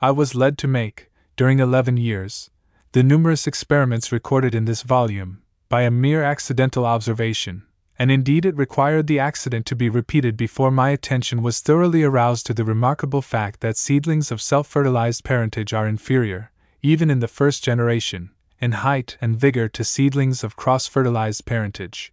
I 0.00 0.12
was 0.12 0.36
led 0.36 0.58
to 0.58 0.68
make, 0.68 1.10
during 1.36 1.58
eleven 1.58 1.96
years, 1.96 2.50
the 2.92 3.02
numerous 3.02 3.48
experiments 3.48 4.12
recorded 4.12 4.54
in 4.54 4.64
this 4.64 4.82
volume, 4.82 5.42
by 5.68 5.82
a 5.82 5.90
mere 5.90 6.22
accidental 6.22 6.86
observation, 6.86 7.64
and 7.98 8.08
indeed 8.08 8.44
it 8.44 8.56
required 8.56 9.08
the 9.08 9.18
accident 9.18 9.66
to 9.66 9.74
be 9.74 9.88
repeated 9.88 10.36
before 10.36 10.70
my 10.70 10.90
attention 10.90 11.42
was 11.42 11.58
thoroughly 11.58 12.04
aroused 12.04 12.46
to 12.46 12.54
the 12.54 12.64
remarkable 12.64 13.20
fact 13.22 13.60
that 13.60 13.76
seedlings 13.76 14.30
of 14.30 14.40
self 14.40 14.68
fertilized 14.68 15.24
parentage 15.24 15.72
are 15.72 15.88
inferior, 15.88 16.52
even 16.80 17.10
in 17.10 17.18
the 17.18 17.26
first 17.26 17.64
generation, 17.64 18.30
in 18.60 18.70
height 18.70 19.18
and 19.20 19.36
vigor 19.36 19.68
to 19.68 19.82
seedlings 19.82 20.44
of 20.44 20.54
cross 20.54 20.86
fertilized 20.86 21.44
parentage. 21.44 22.12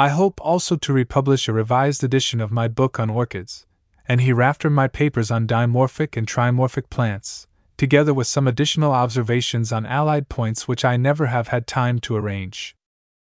I 0.00 0.08
hope 0.08 0.40
also 0.40 0.74
to 0.74 0.92
republish 0.92 1.46
a 1.46 1.52
revised 1.52 2.02
edition 2.02 2.40
of 2.40 2.50
my 2.50 2.66
book 2.66 2.98
on 2.98 3.08
orchids, 3.08 3.66
and 4.06 4.20
hereafter 4.20 4.68
my 4.68 4.88
papers 4.88 5.30
on 5.30 5.46
dimorphic 5.46 6.16
and 6.16 6.26
trimorphic 6.26 6.90
plants, 6.90 7.46
together 7.76 8.14
with 8.14 8.26
some 8.26 8.46
additional 8.46 8.92
observations 8.92 9.72
on 9.72 9.86
allied 9.86 10.28
points 10.28 10.68
which 10.68 10.84
I 10.84 10.96
never 10.96 11.26
have 11.26 11.48
had 11.48 11.66
time 11.66 11.98
to 12.00 12.16
arrange. 12.16 12.76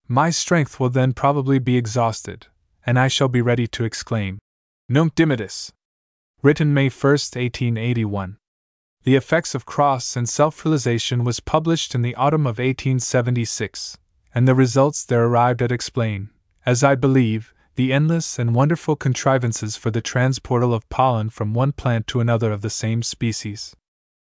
My 0.07 0.29
strength 0.29 0.79
will 0.79 0.89
then 0.89 1.13
probably 1.13 1.59
be 1.59 1.77
exhausted, 1.77 2.47
and 2.85 2.97
I 2.97 3.07
shall 3.07 3.27
be 3.27 3.41
ready 3.41 3.67
to 3.67 3.83
exclaim, 3.83 4.39
Nunc 4.87 5.13
dimittis! 5.15 5.71
Written 6.41 6.73
May 6.73 6.89
1, 6.89 7.11
1881. 7.11 8.37
The 9.03 9.15
Effects 9.15 9.55
of 9.55 9.65
Cross 9.65 10.15
and 10.15 10.27
Self 10.27 10.55
Fertilization 10.55 11.23
was 11.23 11.39
published 11.39 11.93
in 11.93 12.01
the 12.01 12.15
autumn 12.15 12.47
of 12.47 12.59
1876, 12.59 13.97
and 14.33 14.47
the 14.47 14.55
results 14.55 15.05
there 15.05 15.25
arrived 15.25 15.61
at 15.61 15.71
explain, 15.71 16.29
as 16.65 16.83
I 16.83 16.95
believe, 16.95 17.53
the 17.79 17.93
endless 17.93 18.37
and 18.37 18.53
wonderful 18.53 18.97
contrivances 18.97 19.77
for 19.77 19.89
the 19.89 20.01
transportal 20.01 20.73
of 20.73 20.89
pollen 20.89 21.29
from 21.29 21.53
one 21.53 21.71
plant 21.71 22.05
to 22.05 22.19
another 22.19 22.51
of 22.51 22.61
the 22.61 22.69
same 22.69 23.01
species. 23.01 23.73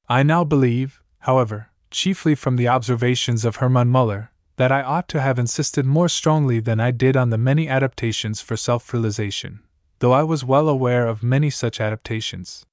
I 0.07 0.21
now 0.21 0.43
believe, 0.43 1.01
however, 1.21 1.71
chiefly 1.89 2.35
from 2.35 2.55
the 2.55 2.67
observations 2.67 3.43
of 3.43 3.55
Hermann 3.55 3.87
Muller, 3.87 4.29
that 4.57 4.71
I 4.71 4.83
ought 4.83 5.07
to 5.07 5.21
have 5.21 5.39
insisted 5.39 5.87
more 5.87 6.07
strongly 6.07 6.59
than 6.59 6.79
I 6.79 6.91
did 6.91 7.17
on 7.17 7.31
the 7.31 7.37
many 7.39 7.67
adaptations 7.67 8.41
for 8.41 8.55
self 8.55 8.83
fertilization, 8.83 9.61
though 9.97 10.11
I 10.11 10.21
was 10.21 10.45
well 10.45 10.69
aware 10.69 11.07
of 11.07 11.23
many 11.23 11.49
such 11.49 11.81
adaptations. 11.81 12.67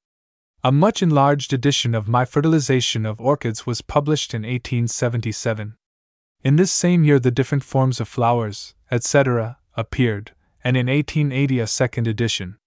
A 0.62 0.70
much 0.70 1.02
enlarged 1.02 1.54
edition 1.54 1.94
of 1.94 2.08
my 2.08 2.26
fertilization 2.26 3.06
of 3.06 3.22
orchids 3.22 3.64
was 3.64 3.80
published 3.80 4.34
in 4.34 4.42
1877. 4.42 5.76
In 6.44 6.56
this 6.56 6.70
same 6.70 7.04
year, 7.04 7.18
the 7.18 7.30
different 7.30 7.64
forms 7.64 8.00
of 8.00 8.06
flowers, 8.06 8.74
etc., 8.90 9.56
appeared, 9.74 10.32
and 10.68 10.76
in 10.76 10.86
1880 10.86 11.60
a 11.60 11.66
second 11.66 12.06
edition. 12.06 12.58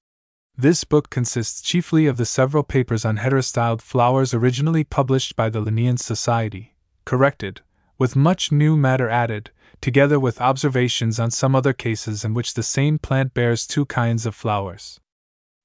This 0.57 0.84
book 0.84 1.11
consists 1.11 1.61
chiefly 1.61 2.07
of 2.07 2.18
the 2.18 2.26
several 2.26 2.64
papers 2.64 3.06
on 3.06 3.18
heterostyled 3.18 3.80
flowers 3.80 4.34
originally 4.34 4.84
published 4.84 5.36
by 5.36 5.49
the 5.49 5.61
Linnean 5.61 5.99
Society, 5.99 6.73
corrected, 7.06 7.61
with 7.99 8.15
much 8.15 8.52
new 8.52 8.76
matter 8.76 9.07
added, 9.07 9.52
together 9.82 10.19
with 10.19 10.41
observations 10.41 11.19
on 11.19 11.30
some 11.30 11.56
other 11.56 11.73
cases 11.73 12.26
in 12.26 12.34
which 12.34 12.56
the 12.56 12.64
same 12.64 12.98
plant 12.98 13.36
bears 13.36 13.68
two 13.68 13.86
kinds 13.86 14.26
of 14.26 14.34
flowers. 14.34 14.99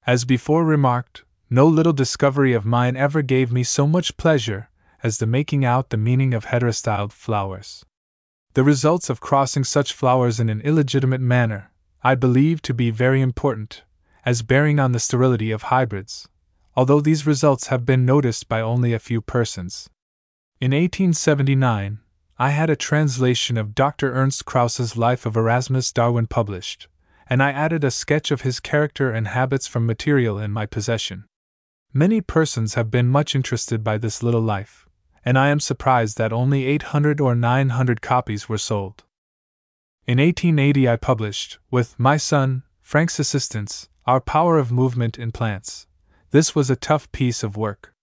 As 0.05 0.23
before 0.23 0.63
remarked, 0.63 1.23
no 1.49 1.65
little 1.65 1.91
discovery 1.91 2.53
of 2.53 2.67
mine 2.67 2.95
ever 2.95 3.23
gave 3.23 3.51
me 3.51 3.63
so 3.63 3.87
much 3.87 4.15
pleasure 4.15 4.69
as 5.01 5.17
the 5.17 5.25
making 5.25 5.65
out 5.65 5.89
the 5.89 5.97
meaning 5.97 6.35
of 6.35 6.45
heterostyled 6.45 7.13
flowers. 7.13 7.83
The 8.53 8.63
results 8.63 9.09
of 9.09 9.21
crossing 9.21 9.63
such 9.63 9.91
flowers 9.91 10.39
in 10.39 10.49
an 10.49 10.61
illegitimate 10.61 11.21
manner 11.21 11.71
I 12.03 12.15
believe 12.15 12.61
to 12.63 12.73
be 12.73 12.91
very 12.91 13.21
important, 13.21 13.83
as 14.25 14.41
bearing 14.41 14.79
on 14.79 14.91
the 14.91 14.99
sterility 14.99 15.51
of 15.51 15.63
hybrids, 15.63 16.27
although 16.75 17.01
these 17.01 17.25
results 17.25 17.67
have 17.67 17.85
been 17.85 18.05
noticed 18.05 18.47
by 18.47 18.61
only 18.61 18.93
a 18.93 18.99
few 18.99 19.19
persons. 19.19 19.89
In 20.61 20.71
1879, 20.71 21.99
I 22.37 22.49
had 22.49 22.69
a 22.69 22.75
translation 22.75 23.57
of 23.57 23.73
Dr. 23.73 24.13
Ernst 24.13 24.45
Krause's 24.45 24.95
Life 24.95 25.25
of 25.25 25.35
Erasmus 25.35 25.91
Darwin 25.91 26.27
published, 26.27 26.87
and 27.27 27.41
I 27.41 27.51
added 27.51 27.83
a 27.83 27.89
sketch 27.89 28.29
of 28.29 28.41
his 28.41 28.59
character 28.59 29.11
and 29.11 29.29
habits 29.29 29.65
from 29.65 29.87
material 29.87 30.37
in 30.37 30.51
my 30.51 30.67
possession. 30.67 31.25
Many 31.93 32.21
persons 32.21 32.75
have 32.75 32.91
been 32.91 33.07
much 33.07 33.33
interested 33.33 33.83
by 33.83 33.97
this 33.97 34.21
little 34.21 34.41
life, 34.41 34.87
and 35.25 35.37
I 35.37 35.49
am 35.49 35.59
surprised 35.59 36.19
that 36.19 36.31
only 36.31 36.65
800 36.65 37.19
or 37.19 37.33
900 37.33 38.01
copies 38.01 38.47
were 38.47 38.59
sold. 38.59 39.03
In 40.07 40.19
1880, 40.19 40.87
I 40.87 40.95
published, 40.95 41.59
with 41.69 41.99
my 41.99 42.15
son, 42.15 42.63
Frank's 42.81 43.19
assistance, 43.19 43.89
Our 44.05 44.21
Power 44.21 44.57
of 44.57 44.71
Movement 44.71 45.19
in 45.19 45.33
Plants. 45.33 45.85
This 46.31 46.55
was 46.55 46.69
a 46.69 46.77
tough 46.77 47.11
piece 47.11 47.43
of 47.43 47.57
work. 47.57 47.93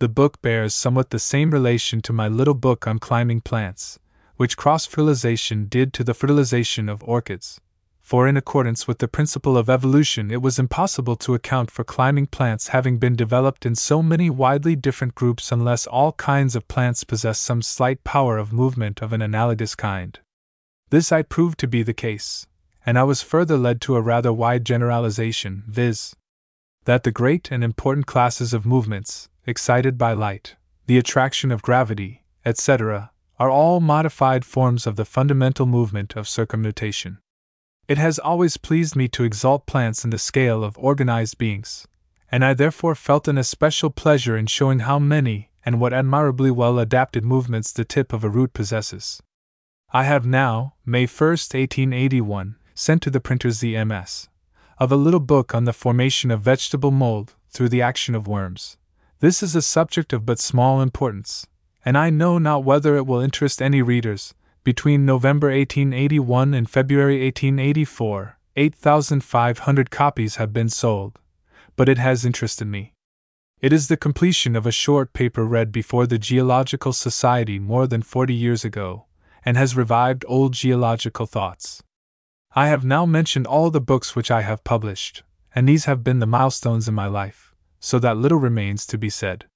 The 0.00 0.08
book 0.08 0.42
bears 0.42 0.74
somewhat 0.74 1.10
the 1.10 1.20
same 1.20 1.52
relation 1.52 2.00
to 2.00 2.12
my 2.12 2.26
little 2.26 2.54
book 2.54 2.88
on 2.88 2.98
climbing 2.98 3.42
plants, 3.42 4.00
which 4.34 4.56
cross 4.56 4.86
fertilization 4.86 5.66
did 5.66 5.92
to 5.92 6.02
the 6.02 6.14
fertilization 6.14 6.88
of 6.88 7.04
orchids. 7.04 7.60
For, 8.00 8.26
in 8.26 8.36
accordance 8.36 8.88
with 8.88 8.98
the 8.98 9.06
principle 9.06 9.56
of 9.56 9.70
evolution, 9.70 10.32
it 10.32 10.42
was 10.42 10.58
impossible 10.58 11.14
to 11.14 11.34
account 11.34 11.70
for 11.70 11.84
climbing 11.84 12.26
plants 12.26 12.68
having 12.68 12.98
been 12.98 13.14
developed 13.14 13.64
in 13.64 13.76
so 13.76 14.02
many 14.02 14.30
widely 14.30 14.74
different 14.74 15.14
groups 15.14 15.52
unless 15.52 15.86
all 15.86 16.10
kinds 16.14 16.56
of 16.56 16.66
plants 16.66 17.04
possess 17.04 17.38
some 17.38 17.62
slight 17.62 18.02
power 18.02 18.36
of 18.36 18.52
movement 18.52 19.00
of 19.00 19.12
an 19.12 19.22
analogous 19.22 19.76
kind. 19.76 20.18
This 20.90 21.10
I 21.10 21.22
proved 21.22 21.58
to 21.60 21.66
be 21.66 21.82
the 21.82 21.92
case, 21.92 22.46
and 22.84 22.96
I 22.96 23.02
was 23.02 23.20
further 23.20 23.56
led 23.56 23.80
to 23.82 23.96
a 23.96 24.00
rather 24.00 24.32
wide 24.32 24.64
generalization, 24.64 25.64
viz., 25.66 26.14
that 26.84 27.02
the 27.02 27.10
great 27.10 27.50
and 27.50 27.64
important 27.64 28.06
classes 28.06 28.54
of 28.54 28.64
movements, 28.64 29.28
excited 29.46 29.98
by 29.98 30.12
light, 30.12 30.54
the 30.86 30.96
attraction 30.96 31.50
of 31.50 31.62
gravity, 31.62 32.22
etc., 32.44 33.10
are 33.38 33.50
all 33.50 33.80
modified 33.80 34.44
forms 34.44 34.86
of 34.86 34.94
the 34.94 35.04
fundamental 35.04 35.66
movement 35.66 36.14
of 36.14 36.28
circumnutation. 36.28 37.18
It 37.88 37.98
has 37.98 38.20
always 38.20 38.56
pleased 38.56 38.94
me 38.94 39.08
to 39.08 39.24
exalt 39.24 39.66
plants 39.66 40.04
in 40.04 40.10
the 40.10 40.18
scale 40.18 40.62
of 40.62 40.78
organized 40.78 41.36
beings, 41.36 41.88
and 42.30 42.44
I 42.44 42.54
therefore 42.54 42.94
felt 42.94 43.26
an 43.26 43.38
especial 43.38 43.90
pleasure 43.90 44.36
in 44.36 44.46
showing 44.46 44.80
how 44.80 45.00
many 45.00 45.50
and 45.64 45.80
what 45.80 45.92
admirably 45.92 46.52
well 46.52 46.78
adapted 46.78 47.24
movements 47.24 47.72
the 47.72 47.84
tip 47.84 48.12
of 48.12 48.22
a 48.22 48.30
root 48.30 48.52
possesses. 48.52 49.20
I 49.92 50.02
have 50.02 50.26
now, 50.26 50.74
May 50.84 51.06
1, 51.06 51.28
1881, 51.28 52.56
sent 52.74 53.02
to 53.02 53.10
the 53.10 53.20
printers 53.20 53.60
the 53.60 53.82
MS. 53.84 54.28
of 54.78 54.92
a 54.92 54.96
little 54.96 55.20
book 55.20 55.54
on 55.54 55.64
the 55.64 55.72
formation 55.72 56.30
of 56.30 56.42
vegetable 56.42 56.90
mold 56.90 57.34
through 57.50 57.68
the 57.68 57.82
action 57.82 58.14
of 58.14 58.26
worms. 58.26 58.76
This 59.20 59.42
is 59.42 59.54
a 59.54 59.62
subject 59.62 60.12
of 60.12 60.26
but 60.26 60.38
small 60.38 60.82
importance, 60.82 61.46
and 61.84 61.96
I 61.96 62.10
know 62.10 62.36
not 62.36 62.64
whether 62.64 62.96
it 62.96 63.06
will 63.06 63.20
interest 63.20 63.62
any 63.62 63.80
readers. 63.80 64.34
Between 64.64 65.06
November 65.06 65.48
1881 65.48 66.52
and 66.52 66.68
February 66.68 67.24
1884, 67.24 68.38
8,500 68.56 69.90
copies 69.90 70.36
have 70.36 70.52
been 70.52 70.68
sold, 70.68 71.20
but 71.76 71.88
it 71.88 71.98
has 71.98 72.26
interested 72.26 72.66
me. 72.66 72.92
It 73.60 73.72
is 73.72 73.88
the 73.88 73.96
completion 73.96 74.56
of 74.56 74.66
a 74.66 74.72
short 74.72 75.12
paper 75.12 75.46
read 75.46 75.72
before 75.72 76.06
the 76.06 76.18
Geological 76.18 76.92
Society 76.92 77.58
more 77.58 77.86
than 77.86 78.02
40 78.02 78.34
years 78.34 78.64
ago, 78.64 79.06
and 79.46 79.56
has 79.56 79.76
revived 79.76 80.24
old 80.28 80.52
geological 80.52 81.24
thoughts. 81.24 81.82
I 82.54 82.66
have 82.66 82.84
now 82.84 83.06
mentioned 83.06 83.46
all 83.46 83.70
the 83.70 83.80
books 83.80 84.16
which 84.16 84.30
I 84.30 84.42
have 84.42 84.64
published, 84.64 85.22
and 85.54 85.68
these 85.68 85.84
have 85.84 86.02
been 86.02 86.18
the 86.18 86.26
milestones 86.26 86.88
in 86.88 86.94
my 86.94 87.06
life, 87.06 87.54
so 87.78 87.98
that 88.00 88.16
little 88.16 88.38
remains 88.38 88.84
to 88.88 88.98
be 88.98 89.08
said. 89.08 89.46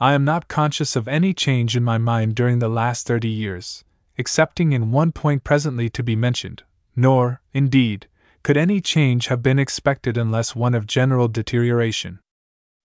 I 0.00 0.14
am 0.14 0.24
not 0.24 0.48
conscious 0.48 0.96
of 0.96 1.06
any 1.06 1.34
change 1.34 1.76
in 1.76 1.84
my 1.84 1.98
mind 1.98 2.36
during 2.36 2.58
the 2.58 2.68
last 2.68 3.06
thirty 3.06 3.28
years, 3.28 3.84
excepting 4.16 4.72
in 4.72 4.92
one 4.92 5.12
point 5.12 5.44
presently 5.44 5.90
to 5.90 6.02
be 6.02 6.16
mentioned, 6.16 6.62
nor, 6.96 7.42
indeed, 7.52 8.08
could 8.42 8.56
any 8.56 8.80
change 8.80 9.26
have 9.26 9.42
been 9.42 9.58
expected 9.58 10.16
unless 10.16 10.56
one 10.56 10.74
of 10.74 10.86
general 10.86 11.28
deterioration. 11.28 12.20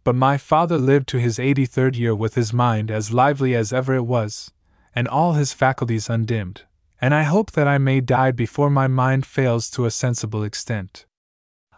But 0.04 0.16
my 0.16 0.38
father 0.38 0.78
lived 0.78 1.08
to 1.10 1.20
his 1.20 1.40
eighty 1.40 1.66
third 1.66 1.96
year 1.96 2.14
with 2.14 2.36
his 2.36 2.52
mind 2.52 2.92
as 2.92 3.14
lively 3.14 3.56
as 3.56 3.72
ever 3.72 3.94
it 3.96 4.04
was, 4.04 4.52
and 4.96 5.08
all 5.08 5.34
his 5.34 5.54
faculties 5.54 6.10
undimmed, 6.10 6.64
and 7.02 7.14
I 7.14 7.24
hope 7.24 7.52
that 7.52 7.68
I 7.68 7.78
may 7.78 8.02
die 8.02 8.32
before 8.32 8.70
my 8.70 8.88
mind 8.88 9.26
fails 9.26 9.70
to 9.72 9.86
a 9.86 9.92
sensible 9.92 10.44
extent. 10.44 11.06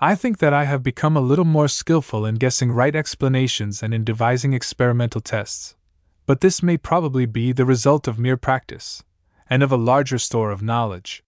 I 0.02 0.14
think 0.14 0.40
that 0.40 0.54
I 0.54 0.66
have 0.66 0.84
become 0.84 1.16
a 1.16 1.22
little 1.22 1.46
more 1.46 1.68
skillful 1.68 2.26
in 2.26 2.36
guessing 2.36 2.72
right 2.72 2.96
explanations 2.96 3.82
and 3.82 3.94
in 3.94 4.04
devising 4.04 4.54
experimental 4.54 5.22
tests, 5.22 5.76
but 6.26 6.42
this 6.42 6.62
may 6.62 6.78
probably 6.78 7.26
be 7.26 7.52
the 7.52 7.66
result 7.66 8.08
of 8.08 8.20
mere 8.20 8.38
practice, 8.38 9.04
and 9.50 9.64
of 9.64 9.72
a 9.72 9.78
larger 9.78 10.18
store 10.18 10.52
of 10.52 10.62
knowledge. 10.62 11.24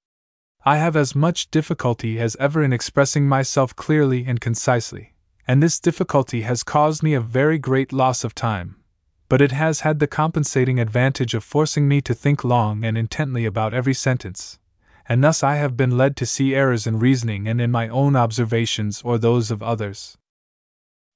I 0.66 0.78
have 0.78 0.98
as 0.98 1.16
much 1.16 1.50
difficulty 1.50 2.20
as 2.20 2.36
ever 2.42 2.62
in 2.62 2.74
expressing 2.74 3.28
myself 3.28 3.76
clearly 3.76 4.26
and 4.26 4.42
concisely, 4.42 5.14
and 5.48 5.64
this 5.64 5.80
difficulty 5.80 6.42
has 6.42 6.62
caused 6.64 7.02
me 7.02 7.14
a 7.14 7.22
very 7.22 7.58
great 7.58 7.94
loss 7.94 8.26
of 8.26 8.36
time, 8.36 8.76
but 9.30 9.42
it 9.42 9.52
has 9.52 9.82
had 9.82 10.00
the 10.00 10.08
compensating 10.08 10.80
advantage 10.80 11.34
of 11.34 11.44
forcing 11.44 11.88
me 11.88 12.02
to 12.02 12.14
think 12.14 12.44
long 12.44 12.84
and 12.84 12.98
intently 12.98 13.46
about 13.46 13.74
every 13.74 13.94
sentence, 13.94 14.60
and 15.10 15.24
thus 15.24 15.44
I 15.44 15.56
have 15.56 15.78
been 15.78 15.98
led 15.98 16.16
to 16.18 16.26
see 16.26 16.56
errors 16.56 16.88
in 16.88 17.00
reasoning 17.00 17.48
and 17.48 17.60
in 17.60 17.72
my 17.72 17.88
own 17.90 18.16
observations 18.16 19.02
or 19.04 19.18
those 19.18 19.52
of 19.52 19.62
others. 19.62 20.18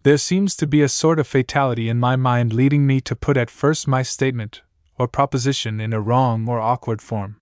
There 0.04 0.18
seems 0.18 0.56
to 0.56 0.68
be 0.68 0.82
a 0.82 0.90
sort 0.90 1.20
of 1.20 1.28
fatality 1.28 1.88
in 1.88 2.00
my 2.00 2.16
mind 2.16 2.54
leading 2.54 2.88
me 2.88 3.02
to 3.02 3.16
put 3.16 3.38
at 3.38 3.52
first 3.52 3.88
my 3.88 4.02
statement 4.02 4.62
or 4.98 5.08
proposition 5.08 5.80
in 5.80 5.94
a 5.94 6.02
wrong 6.02 6.48
or 6.50 6.60
awkward 6.60 7.02
form. 7.02 7.38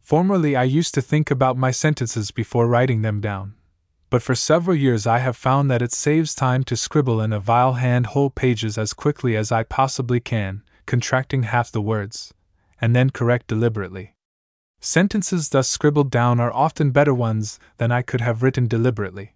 Formerly 0.00 0.56
I 0.56 0.62
used 0.62 0.94
to 0.94 1.02
think 1.02 1.30
about 1.30 1.56
my 1.56 1.70
sentences 1.70 2.30
before 2.30 2.66
writing 2.66 3.02
them 3.02 3.20
down, 3.20 3.54
but 4.10 4.22
for 4.22 4.34
several 4.34 4.76
years 4.76 5.06
I 5.06 5.18
have 5.18 5.36
found 5.36 5.70
that 5.70 5.82
it 5.82 5.92
saves 5.92 6.34
time 6.34 6.64
to 6.64 6.76
scribble 6.76 7.20
in 7.20 7.32
a 7.32 7.40
vile 7.40 7.74
hand 7.74 8.06
whole 8.06 8.30
pages 8.30 8.78
as 8.78 8.92
quickly 8.92 9.36
as 9.36 9.52
I 9.52 9.62
possibly 9.62 10.20
can, 10.20 10.62
contracting 10.86 11.44
half 11.44 11.70
the 11.70 11.82
words, 11.82 12.32
and 12.80 12.96
then 12.96 13.10
correct 13.10 13.46
deliberately. 13.46 14.14
Sentences 14.80 15.48
thus 15.48 15.68
scribbled 15.68 16.10
down 16.10 16.40
are 16.40 16.52
often 16.52 16.90
better 16.90 17.12
ones 17.12 17.58
than 17.78 17.90
I 17.90 18.02
could 18.02 18.20
have 18.20 18.42
written 18.42 18.66
deliberately. 18.66 19.34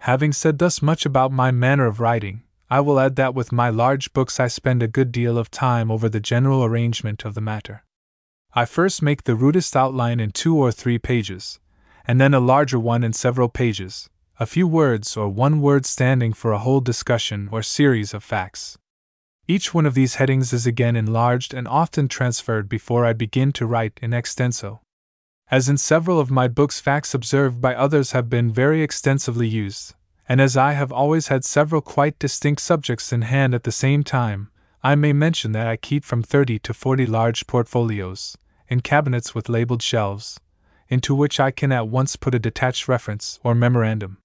Having 0.00 0.34
said 0.34 0.58
thus 0.58 0.82
much 0.82 1.06
about 1.06 1.32
my 1.32 1.50
manner 1.50 1.86
of 1.86 1.98
writing, 1.98 2.42
I 2.68 2.80
will 2.80 3.00
add 3.00 3.16
that 3.16 3.34
with 3.34 3.52
my 3.52 3.70
large 3.70 4.12
books 4.12 4.38
I 4.38 4.48
spend 4.48 4.82
a 4.82 4.88
good 4.88 5.12
deal 5.12 5.38
of 5.38 5.50
time 5.50 5.90
over 5.90 6.08
the 6.08 6.20
general 6.20 6.64
arrangement 6.64 7.24
of 7.24 7.34
the 7.34 7.40
matter. 7.40 7.84
I 8.52 8.64
first 8.64 9.02
make 9.02 9.24
the 9.24 9.34
rudest 9.34 9.76
outline 9.76 10.20
in 10.20 10.30
two 10.30 10.56
or 10.56 10.72
three 10.72 10.98
pages, 10.98 11.58
and 12.06 12.20
then 12.20 12.34
a 12.34 12.40
larger 12.40 12.78
one 12.78 13.02
in 13.02 13.12
several 13.12 13.48
pages, 13.48 14.08
a 14.38 14.46
few 14.46 14.66
words 14.66 15.16
or 15.16 15.28
one 15.28 15.60
word 15.60 15.84
standing 15.84 16.32
for 16.32 16.52
a 16.52 16.58
whole 16.58 16.80
discussion 16.80 17.48
or 17.50 17.62
series 17.62 18.14
of 18.14 18.22
facts. 18.22 18.78
Each 19.48 19.72
one 19.72 19.86
of 19.86 19.94
these 19.94 20.16
headings 20.16 20.52
is 20.52 20.66
again 20.66 20.96
enlarged 20.96 21.54
and 21.54 21.68
often 21.68 22.08
transferred 22.08 22.68
before 22.68 23.04
I 23.04 23.12
begin 23.12 23.52
to 23.52 23.66
write 23.66 23.98
in 24.02 24.12
extenso. 24.12 24.80
As 25.48 25.68
in 25.68 25.78
several 25.78 26.18
of 26.18 26.30
my 26.30 26.48
books, 26.48 26.80
facts 26.80 27.14
observed 27.14 27.60
by 27.60 27.74
others 27.74 28.10
have 28.10 28.28
been 28.28 28.52
very 28.52 28.82
extensively 28.82 29.46
used, 29.46 29.94
and 30.28 30.40
as 30.40 30.56
I 30.56 30.72
have 30.72 30.90
always 30.90 31.28
had 31.28 31.44
several 31.44 31.80
quite 31.80 32.18
distinct 32.18 32.60
subjects 32.60 33.12
in 33.12 33.22
hand 33.22 33.54
at 33.54 33.62
the 33.62 33.70
same 33.70 34.02
time, 34.02 34.50
I 34.82 34.96
may 34.96 35.12
mention 35.12 35.52
that 35.52 35.68
I 35.68 35.76
keep 35.76 36.04
from 36.04 36.22
30 36.22 36.58
to 36.60 36.74
40 36.74 37.06
large 37.06 37.46
portfolios, 37.46 38.36
in 38.68 38.80
cabinets 38.80 39.34
with 39.34 39.48
labeled 39.48 39.82
shelves, 39.82 40.40
into 40.88 41.14
which 41.14 41.40
I 41.40 41.50
can 41.50 41.72
at 41.72 41.88
once 41.88 42.16
put 42.16 42.34
a 42.34 42.38
detached 42.38 42.88
reference 42.88 43.40
or 43.42 43.54
memorandum. 43.54 44.18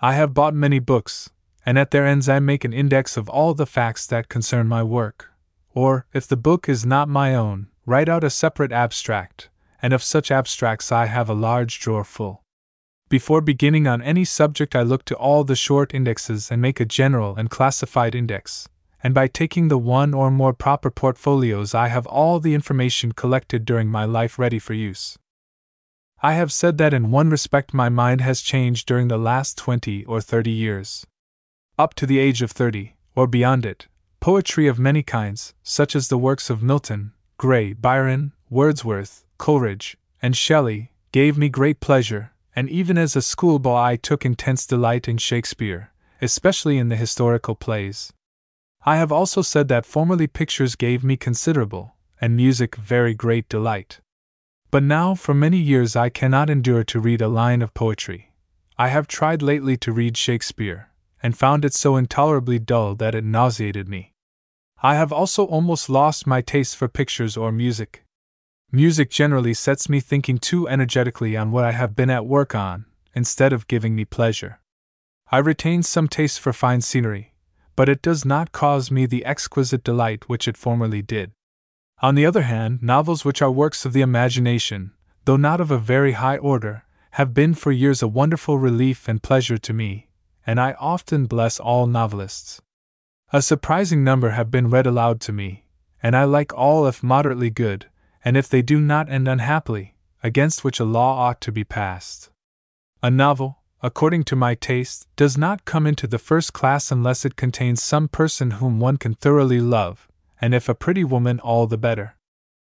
I 0.00 0.14
have 0.14 0.34
bought 0.34 0.54
many 0.54 0.78
books, 0.78 1.30
and 1.66 1.78
at 1.78 1.90
their 1.90 2.06
ends 2.06 2.28
I 2.28 2.38
make 2.38 2.64
an 2.64 2.72
index 2.72 3.16
of 3.16 3.28
all 3.28 3.54
the 3.54 3.66
facts 3.66 4.06
that 4.06 4.28
concern 4.28 4.68
my 4.68 4.82
work. 4.82 5.32
Or, 5.74 6.06
if 6.12 6.26
the 6.26 6.36
book 6.36 6.68
is 6.68 6.86
not 6.86 7.08
my 7.08 7.34
own, 7.34 7.68
write 7.84 8.08
out 8.08 8.24
a 8.24 8.30
separate 8.30 8.72
abstract, 8.72 9.48
and 9.82 9.92
of 9.92 10.02
such 10.02 10.30
abstracts 10.30 10.90
I 10.92 11.06
have 11.06 11.28
a 11.28 11.34
large 11.34 11.80
drawer 11.80 12.04
full. 12.04 12.42
Before 13.08 13.40
beginning 13.40 13.86
on 13.86 14.02
any 14.02 14.24
subject, 14.24 14.76
I 14.76 14.82
look 14.82 15.04
to 15.06 15.16
all 15.16 15.42
the 15.42 15.56
short 15.56 15.94
indexes 15.94 16.50
and 16.50 16.60
make 16.60 16.78
a 16.78 16.84
general 16.84 17.36
and 17.36 17.48
classified 17.48 18.14
index, 18.14 18.68
and 19.02 19.14
by 19.14 19.28
taking 19.28 19.68
the 19.68 19.78
one 19.78 20.12
or 20.12 20.30
more 20.30 20.52
proper 20.52 20.90
portfolios, 20.90 21.74
I 21.74 21.88
have 21.88 22.06
all 22.06 22.40
the 22.40 22.54
information 22.54 23.12
collected 23.12 23.64
during 23.64 23.88
my 23.88 24.04
life 24.04 24.38
ready 24.38 24.58
for 24.58 24.74
use. 24.74 25.18
I 26.20 26.32
have 26.32 26.52
said 26.52 26.78
that 26.78 26.92
in 26.92 27.12
one 27.12 27.30
respect 27.30 27.72
my 27.72 27.88
mind 27.88 28.20
has 28.22 28.40
changed 28.40 28.88
during 28.88 29.06
the 29.06 29.18
last 29.18 29.56
twenty 29.56 30.04
or 30.04 30.20
thirty 30.20 30.50
years. 30.50 31.06
Up 31.78 31.94
to 31.94 32.06
the 32.06 32.18
age 32.18 32.42
of 32.42 32.50
thirty, 32.50 32.96
or 33.14 33.28
beyond 33.28 33.64
it, 33.64 33.86
poetry 34.18 34.66
of 34.66 34.80
many 34.80 35.04
kinds, 35.04 35.54
such 35.62 35.94
as 35.94 36.08
the 36.08 36.18
works 36.18 36.50
of 36.50 36.60
Milton, 36.60 37.12
Gray, 37.36 37.72
Byron, 37.72 38.32
Wordsworth, 38.50 39.24
Coleridge, 39.38 39.96
and 40.20 40.36
Shelley, 40.36 40.90
gave 41.12 41.38
me 41.38 41.48
great 41.48 41.78
pleasure, 41.78 42.32
and 42.56 42.68
even 42.68 42.98
as 42.98 43.14
a 43.14 43.22
schoolboy 43.22 43.76
I 43.76 43.94
took 43.96 44.24
intense 44.24 44.66
delight 44.66 45.06
in 45.06 45.18
Shakespeare, 45.18 45.92
especially 46.20 46.78
in 46.78 46.88
the 46.88 46.96
historical 46.96 47.54
plays. 47.54 48.12
I 48.84 48.96
have 48.96 49.12
also 49.12 49.40
said 49.40 49.68
that 49.68 49.86
formerly 49.86 50.26
pictures 50.26 50.74
gave 50.74 51.04
me 51.04 51.16
considerable, 51.16 51.94
and 52.20 52.34
music 52.34 52.74
very 52.74 53.14
great 53.14 53.48
delight. 53.48 54.00
But 54.70 54.82
now, 54.82 55.14
for 55.14 55.32
many 55.32 55.56
years, 55.56 55.96
I 55.96 56.10
cannot 56.10 56.50
endure 56.50 56.84
to 56.84 57.00
read 57.00 57.22
a 57.22 57.28
line 57.28 57.62
of 57.62 57.72
poetry. 57.72 58.32
I 58.76 58.88
have 58.88 59.08
tried 59.08 59.40
lately 59.40 59.76
to 59.78 59.92
read 59.92 60.16
Shakespeare, 60.16 60.90
and 61.22 61.36
found 61.36 61.64
it 61.64 61.72
so 61.72 61.96
intolerably 61.96 62.58
dull 62.58 62.94
that 62.96 63.14
it 63.14 63.24
nauseated 63.24 63.88
me. 63.88 64.12
I 64.82 64.94
have 64.94 65.12
also 65.12 65.44
almost 65.44 65.88
lost 65.88 66.26
my 66.26 66.40
taste 66.40 66.76
for 66.76 66.86
pictures 66.86 67.36
or 67.36 67.50
music. 67.50 68.04
Music 68.70 69.10
generally 69.10 69.54
sets 69.54 69.88
me 69.88 70.00
thinking 70.00 70.36
too 70.38 70.68
energetically 70.68 71.36
on 71.36 71.50
what 71.50 71.64
I 71.64 71.72
have 71.72 71.96
been 71.96 72.10
at 72.10 72.26
work 72.26 72.54
on, 72.54 72.84
instead 73.14 73.52
of 73.54 73.66
giving 73.68 73.96
me 73.96 74.04
pleasure. 74.04 74.60
I 75.32 75.38
retain 75.38 75.82
some 75.82 76.08
taste 76.08 76.40
for 76.40 76.52
fine 76.52 76.82
scenery, 76.82 77.32
but 77.74 77.88
it 77.88 78.02
does 78.02 78.24
not 78.24 78.52
cause 78.52 78.90
me 78.90 79.06
the 79.06 79.24
exquisite 79.24 79.82
delight 79.82 80.28
which 80.28 80.46
it 80.46 80.58
formerly 80.58 81.00
did. 81.00 81.32
On 82.00 82.14
the 82.14 82.26
other 82.26 82.42
hand, 82.42 82.80
novels 82.82 83.24
which 83.24 83.42
are 83.42 83.50
works 83.50 83.84
of 83.84 83.92
the 83.92 84.02
imagination, 84.02 84.92
though 85.24 85.36
not 85.36 85.60
of 85.60 85.72
a 85.72 85.78
very 85.78 86.12
high 86.12 86.36
order, 86.36 86.84
have 87.12 87.34
been 87.34 87.54
for 87.54 87.72
years 87.72 88.02
a 88.02 88.08
wonderful 88.08 88.56
relief 88.56 89.08
and 89.08 89.22
pleasure 89.22 89.58
to 89.58 89.72
me, 89.72 90.08
and 90.46 90.60
I 90.60 90.74
often 90.78 91.26
bless 91.26 91.58
all 91.58 91.88
novelists. 91.88 92.62
A 93.32 93.42
surprising 93.42 94.04
number 94.04 94.30
have 94.30 94.50
been 94.50 94.70
read 94.70 94.86
aloud 94.86 95.20
to 95.22 95.32
me, 95.32 95.64
and 96.00 96.16
I 96.16 96.24
like 96.24 96.54
all 96.54 96.86
if 96.86 97.02
moderately 97.02 97.50
good, 97.50 97.86
and 98.24 98.36
if 98.36 98.48
they 98.48 98.62
do 98.62 98.80
not 98.80 99.10
end 99.10 99.26
unhappily, 99.26 99.96
against 100.22 100.62
which 100.62 100.78
a 100.78 100.84
law 100.84 101.26
ought 101.26 101.40
to 101.42 101.52
be 101.52 101.64
passed. 101.64 102.30
A 103.02 103.10
novel, 103.10 103.58
according 103.82 104.22
to 104.24 104.36
my 104.36 104.54
taste, 104.54 105.08
does 105.16 105.36
not 105.36 105.64
come 105.64 105.86
into 105.86 106.06
the 106.06 106.18
first 106.18 106.52
class 106.52 106.92
unless 106.92 107.24
it 107.24 107.36
contains 107.36 107.82
some 107.82 108.06
person 108.06 108.52
whom 108.52 108.78
one 108.78 108.96
can 108.98 109.14
thoroughly 109.14 109.60
love, 109.60 110.08
and 110.40 110.54
if 110.54 110.68
a 110.68 110.74
pretty 110.74 111.04
woman, 111.04 111.40
all 111.40 111.66
the 111.66 111.78
better. 111.78 112.16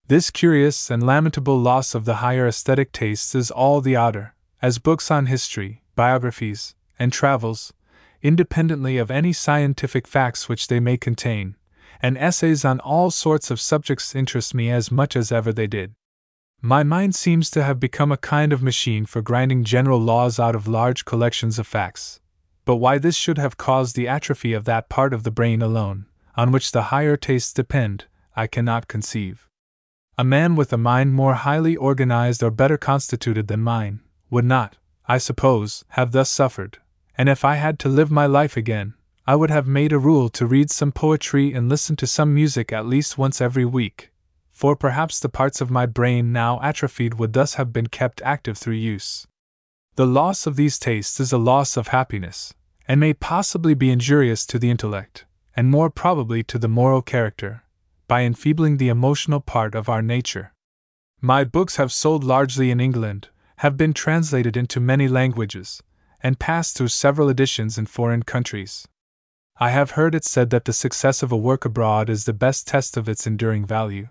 This 0.07 0.29
curious 0.29 0.89
and 0.89 1.03
lamentable 1.03 1.59
loss 1.59 1.95
of 1.95 2.05
the 2.05 2.15
higher 2.15 2.47
aesthetic 2.47 2.91
tastes 2.91 3.33
is 3.35 3.51
all 3.51 3.81
the 3.81 3.95
odder, 3.95 4.35
as 4.61 4.79
books 4.79 5.09
on 5.09 5.27
history, 5.27 5.83
biographies, 5.95 6.75
and 6.99 7.13
travels, 7.13 7.73
independently 8.21 8.97
of 8.97 9.09
any 9.09 9.33
scientific 9.33 10.07
facts 10.07 10.49
which 10.49 10.67
they 10.67 10.79
may 10.79 10.97
contain, 10.97 11.55
and 12.01 12.17
essays 12.17 12.65
on 12.65 12.79
all 12.79 13.11
sorts 13.11 13.51
of 13.51 13.61
subjects 13.61 14.15
interest 14.15 14.53
me 14.53 14.69
as 14.69 14.91
much 14.91 15.15
as 15.15 15.31
ever 15.31 15.53
they 15.53 15.67
did. 15.67 15.93
My 16.61 16.83
mind 16.83 17.15
seems 17.15 17.49
to 17.51 17.63
have 17.63 17.79
become 17.79 18.11
a 18.11 18.17
kind 18.17 18.53
of 18.53 18.61
machine 18.61 19.05
for 19.05 19.21
grinding 19.21 19.63
general 19.63 19.99
laws 19.99 20.39
out 20.39 20.55
of 20.55 20.67
large 20.67 21.05
collections 21.05 21.57
of 21.57 21.65
facts. 21.65 22.19
But 22.65 22.75
why 22.75 22.99
this 22.99 23.15
should 23.15 23.39
have 23.39 23.57
caused 23.57 23.95
the 23.95 24.07
atrophy 24.07 24.53
of 24.53 24.65
that 24.65 24.87
part 24.87 25.13
of 25.13 25.23
the 25.23 25.31
brain 25.31 25.63
alone, 25.63 26.05
on 26.41 26.51
which 26.51 26.71
the 26.71 26.89
higher 26.89 27.15
tastes 27.15 27.53
depend, 27.53 28.05
I 28.35 28.47
cannot 28.47 28.87
conceive. 28.87 29.47
A 30.17 30.23
man 30.23 30.55
with 30.55 30.73
a 30.73 30.85
mind 30.91 31.13
more 31.13 31.35
highly 31.35 31.75
organized 31.75 32.41
or 32.41 32.49
better 32.49 32.79
constituted 32.79 33.47
than 33.47 33.61
mine 33.61 33.99
would 34.31 34.45
not, 34.45 34.77
I 35.05 35.19
suppose, 35.19 35.85
have 35.89 36.13
thus 36.13 36.31
suffered, 36.31 36.79
and 37.15 37.29
if 37.29 37.45
I 37.45 37.57
had 37.57 37.77
to 37.79 37.89
live 37.89 38.09
my 38.09 38.25
life 38.25 38.57
again, 38.57 38.95
I 39.27 39.35
would 39.35 39.51
have 39.51 39.67
made 39.67 39.93
a 39.93 39.99
rule 39.99 40.29
to 40.29 40.47
read 40.47 40.71
some 40.71 40.91
poetry 40.91 41.53
and 41.53 41.69
listen 41.69 41.95
to 41.97 42.07
some 42.07 42.33
music 42.33 42.73
at 42.73 42.87
least 42.87 43.19
once 43.19 43.39
every 43.39 43.65
week, 43.65 44.11
for 44.49 44.75
perhaps 44.75 45.19
the 45.19 45.29
parts 45.29 45.61
of 45.61 45.69
my 45.69 45.85
brain 45.85 46.33
now 46.33 46.59
atrophied 46.63 47.19
would 47.19 47.33
thus 47.33 47.53
have 47.53 47.71
been 47.71 47.85
kept 47.85 48.19
active 48.23 48.57
through 48.57 48.81
use. 48.95 49.27
The 49.95 50.07
loss 50.07 50.47
of 50.47 50.55
these 50.55 50.79
tastes 50.79 51.19
is 51.19 51.31
a 51.31 51.37
loss 51.37 51.77
of 51.77 51.89
happiness, 51.89 52.55
and 52.87 52.99
may 52.99 53.13
possibly 53.13 53.75
be 53.75 53.91
injurious 53.91 54.43
to 54.47 54.57
the 54.57 54.71
intellect, 54.71 55.25
and 55.55 55.69
more 55.69 55.89
probably 55.89 56.43
to 56.43 56.57
the 56.57 56.67
moral 56.67 57.01
character, 57.01 57.63
by 58.07 58.23
enfeebling 58.23 58.77
the 58.77 58.89
emotional 58.89 59.39
part 59.39 59.75
of 59.75 59.89
our 59.89 60.01
nature. 60.01 60.53
My 61.19 61.43
books 61.43 61.75
have 61.75 61.91
sold 61.91 62.23
largely 62.23 62.71
in 62.71 62.79
England, 62.79 63.29
have 63.57 63.77
been 63.77 63.93
translated 63.93 64.57
into 64.57 64.79
many 64.79 65.07
languages, 65.07 65.83
and 66.23 66.39
passed 66.39 66.75
through 66.75 66.87
several 66.87 67.29
editions 67.29 67.77
in 67.77 67.85
foreign 67.85 68.23
countries. 68.23 68.87
I 69.59 69.69
have 69.69 69.91
heard 69.91 70.15
it 70.15 70.25
said 70.25 70.49
that 70.49 70.65
the 70.65 70.73
success 70.73 71.21
of 71.21 71.31
a 71.31 71.37
work 71.37 71.65
abroad 71.65 72.09
is 72.09 72.25
the 72.25 72.33
best 72.33 72.67
test 72.67 72.97
of 72.97 73.07
its 73.07 73.27
enduring 73.27 73.65
value. 73.65 74.07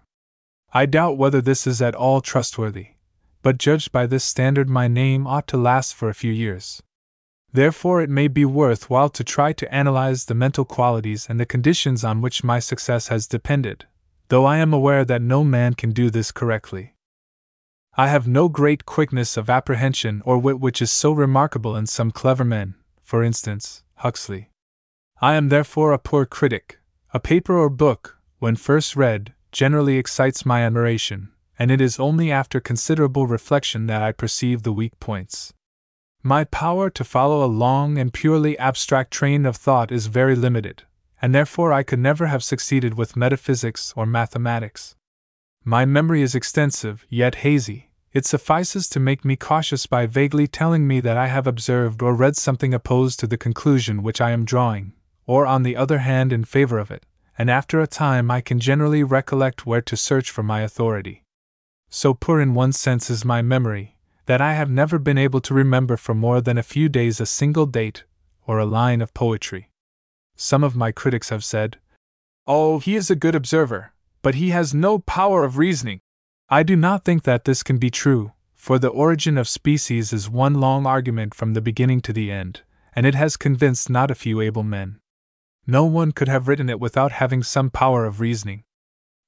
I 0.72 0.86
doubt 0.86 1.18
whether 1.18 1.40
this 1.40 1.66
is 1.66 1.82
at 1.82 1.96
all 1.96 2.20
trustworthy, 2.20 2.90
but 3.42 3.58
judged 3.58 3.90
by 3.90 4.06
this 4.06 4.22
standard, 4.22 4.68
my 4.68 4.86
name 4.86 5.26
ought 5.26 5.48
to 5.48 5.56
last 5.56 5.94
for 5.94 6.08
a 6.08 6.14
few 6.14 6.30
years. 6.30 6.82
Therefore, 7.52 8.00
it 8.00 8.10
may 8.10 8.28
be 8.28 8.44
worth 8.44 8.88
while 8.88 9.08
to 9.08 9.24
try 9.24 9.52
to 9.54 9.74
analyze 9.74 10.26
the 10.26 10.34
mental 10.34 10.64
qualities 10.64 11.26
and 11.28 11.40
the 11.40 11.46
conditions 11.46 12.04
on 12.04 12.20
which 12.20 12.44
my 12.44 12.60
success 12.60 13.08
has 13.08 13.26
depended, 13.26 13.86
though 14.28 14.44
I 14.44 14.58
am 14.58 14.72
aware 14.72 15.04
that 15.04 15.22
no 15.22 15.42
man 15.42 15.74
can 15.74 15.90
do 15.90 16.10
this 16.10 16.30
correctly. 16.30 16.94
I 17.96 18.06
have 18.06 18.28
no 18.28 18.48
great 18.48 18.86
quickness 18.86 19.36
of 19.36 19.50
apprehension 19.50 20.22
or 20.24 20.38
wit 20.38 20.60
which 20.60 20.80
is 20.80 20.92
so 20.92 21.10
remarkable 21.10 21.74
in 21.74 21.86
some 21.86 22.12
clever 22.12 22.44
men, 22.44 22.76
for 23.02 23.24
instance, 23.24 23.82
Huxley. 23.96 24.50
I 25.20 25.34
am 25.34 25.48
therefore 25.48 25.92
a 25.92 25.98
poor 25.98 26.24
critic. 26.26 26.78
A 27.12 27.18
paper 27.18 27.58
or 27.58 27.68
book, 27.68 28.16
when 28.38 28.54
first 28.54 28.94
read, 28.94 29.34
generally 29.50 29.98
excites 29.98 30.46
my 30.46 30.62
admiration, 30.62 31.30
and 31.58 31.72
it 31.72 31.80
is 31.80 31.98
only 31.98 32.30
after 32.30 32.60
considerable 32.60 33.26
reflection 33.26 33.88
that 33.88 34.00
I 34.00 34.12
perceive 34.12 34.62
the 34.62 34.72
weak 34.72 34.98
points. 35.00 35.52
My 36.22 36.44
power 36.44 36.90
to 36.90 37.02
follow 37.02 37.42
a 37.42 37.48
long 37.48 37.96
and 37.96 38.12
purely 38.12 38.58
abstract 38.58 39.10
train 39.10 39.46
of 39.46 39.56
thought 39.56 39.90
is 39.90 40.08
very 40.08 40.36
limited, 40.36 40.82
and 41.22 41.34
therefore 41.34 41.72
I 41.72 41.82
could 41.82 41.98
never 41.98 42.26
have 42.26 42.44
succeeded 42.44 42.94
with 42.94 43.16
metaphysics 43.16 43.94
or 43.96 44.04
mathematics. 44.04 44.96
My 45.64 45.86
memory 45.86 46.20
is 46.20 46.34
extensive, 46.34 47.06
yet 47.08 47.36
hazy. 47.36 47.90
It 48.12 48.26
suffices 48.26 48.86
to 48.90 49.00
make 49.00 49.24
me 49.24 49.34
cautious 49.34 49.86
by 49.86 50.04
vaguely 50.04 50.46
telling 50.46 50.86
me 50.86 51.00
that 51.00 51.16
I 51.16 51.28
have 51.28 51.46
observed 51.46 52.02
or 52.02 52.14
read 52.14 52.36
something 52.36 52.74
opposed 52.74 53.18
to 53.20 53.26
the 53.26 53.38
conclusion 53.38 54.02
which 54.02 54.20
I 54.20 54.32
am 54.32 54.44
drawing, 54.44 54.92
or 55.26 55.46
on 55.46 55.62
the 55.62 55.76
other 55.76 55.98
hand 55.98 56.34
in 56.34 56.44
favor 56.44 56.78
of 56.78 56.90
it, 56.90 57.06
and 57.38 57.48
after 57.48 57.80
a 57.80 57.86
time 57.86 58.30
I 58.30 58.42
can 58.42 58.60
generally 58.60 59.02
recollect 59.02 59.64
where 59.64 59.80
to 59.80 59.96
search 59.96 60.30
for 60.30 60.42
my 60.42 60.60
authority. 60.60 61.24
So 61.88 62.12
poor 62.12 62.40
in 62.40 62.52
one 62.52 62.72
sense 62.72 63.08
is 63.08 63.24
my 63.24 63.40
memory, 63.40 63.96
that 64.30 64.40
I 64.40 64.52
have 64.52 64.70
never 64.70 65.00
been 65.00 65.18
able 65.18 65.40
to 65.40 65.52
remember 65.52 65.96
for 65.96 66.14
more 66.14 66.40
than 66.40 66.56
a 66.56 66.62
few 66.62 66.88
days 66.88 67.20
a 67.20 67.26
single 67.26 67.66
date 67.66 68.04
or 68.46 68.60
a 68.60 68.64
line 68.64 69.02
of 69.02 69.12
poetry. 69.12 69.70
Some 70.36 70.62
of 70.62 70.76
my 70.76 70.92
critics 70.92 71.30
have 71.30 71.42
said, 71.42 71.78
Oh, 72.46 72.78
he 72.78 72.94
is 72.94 73.10
a 73.10 73.16
good 73.16 73.34
observer, 73.34 73.92
but 74.22 74.36
he 74.36 74.50
has 74.50 74.72
no 74.72 75.00
power 75.00 75.42
of 75.42 75.58
reasoning. 75.58 75.98
I 76.48 76.62
do 76.62 76.76
not 76.76 77.04
think 77.04 77.24
that 77.24 77.44
this 77.44 77.64
can 77.64 77.78
be 77.78 77.90
true, 77.90 78.30
for 78.54 78.78
the 78.78 78.86
origin 78.86 79.36
of 79.36 79.48
species 79.48 80.12
is 80.12 80.30
one 80.30 80.54
long 80.54 80.86
argument 80.86 81.34
from 81.34 81.54
the 81.54 81.60
beginning 81.60 82.00
to 82.02 82.12
the 82.12 82.30
end, 82.30 82.62
and 82.94 83.06
it 83.06 83.16
has 83.16 83.36
convinced 83.36 83.90
not 83.90 84.12
a 84.12 84.20
few 84.22 84.40
able 84.40 84.62
men. 84.62 85.00
No 85.66 85.84
one 85.84 86.12
could 86.12 86.28
have 86.28 86.46
written 86.46 86.70
it 86.70 86.78
without 86.78 87.10
having 87.10 87.42
some 87.42 87.68
power 87.68 88.06
of 88.06 88.20
reasoning. 88.20 88.62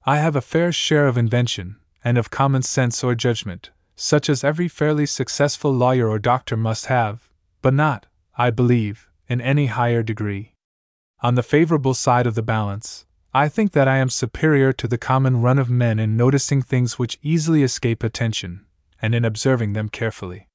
I 0.05 0.19
have 0.19 0.37
a 0.37 0.49
fair 0.53 0.71
share 0.71 1.07
of 1.07 1.17
invention, 1.17 1.75
and 2.05 2.17
of 2.17 2.31
common 2.31 2.61
sense 2.61 3.03
or 3.03 3.15
judgment, 3.15 3.71
such 3.95 4.29
as 4.29 4.43
every 4.43 4.67
fairly 4.67 5.05
successful 5.05 5.71
lawyer 5.71 6.07
or 6.07 6.19
doctor 6.19 6.57
must 6.57 6.87
have, 6.87 7.29
but 7.61 7.73
not, 7.73 8.07
I 8.37 8.49
believe, 8.49 9.09
in 9.27 9.41
any 9.41 9.67
higher 9.67 10.03
degree. 10.03 10.53
On 11.21 11.35
the 11.35 11.43
favorable 11.43 11.93
side 11.93 12.27
of 12.27 12.35
the 12.35 12.41
balance, 12.41 13.05
I 13.33 13.49
think 13.49 13.71
that 13.71 13.87
I 13.87 13.97
am 13.97 14.09
superior 14.09 14.73
to 14.73 14.87
the 14.87 14.97
common 14.97 15.41
run 15.41 15.57
of 15.57 15.69
men 15.69 15.97
in 15.97 16.17
noticing 16.17 16.61
things 16.61 16.99
which 16.99 17.17
easily 17.21 17.63
escape 17.63 18.03
attention, 18.03 18.65
and 19.01 19.15
in 19.15 19.25
observing 19.25 19.73
them 19.73 19.89
carefully. 19.89 20.49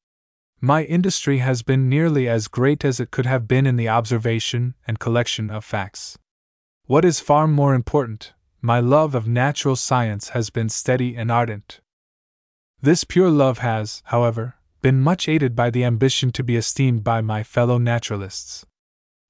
My 0.61 0.85
industry 0.85 1.39
has 1.39 1.63
been 1.63 1.89
nearly 1.89 2.29
as 2.29 2.49
great 2.49 2.85
as 2.85 3.01
it 3.01 3.11
could 3.11 3.27
have 3.27 3.47
been 3.49 3.67
in 3.67 3.77
the 3.77 3.89
observation 3.89 4.75
and 4.87 4.99
collection 4.99 5.51
of 5.51 5.65
facts. 5.65 6.19
What 6.87 7.05
is 7.05 7.21
far 7.21 7.47
more 7.47 7.75
important, 7.75 8.33
my 8.61 8.81
love 8.81 9.15
of 9.15 9.29
natural 9.29 9.77
science 9.77 10.31
has 10.31 10.51
been 10.51 10.69
steady 10.69 11.17
and 11.17 11.31
ardent. 11.31 11.81
This 12.81 13.03
pure 13.03 13.31
love 13.31 13.59
has, 13.59 14.03
however, 14.07 14.55
been 14.83 15.01
much 15.01 15.29
aided 15.29 15.57
by 15.57 15.71
the 15.71 15.85
ambition 15.85 16.31
to 16.33 16.45
be 16.45 16.55
esteemed 16.55 17.03
by 17.03 17.21
my 17.21 17.43
fellow 17.43 17.77
naturalists. 17.79 18.65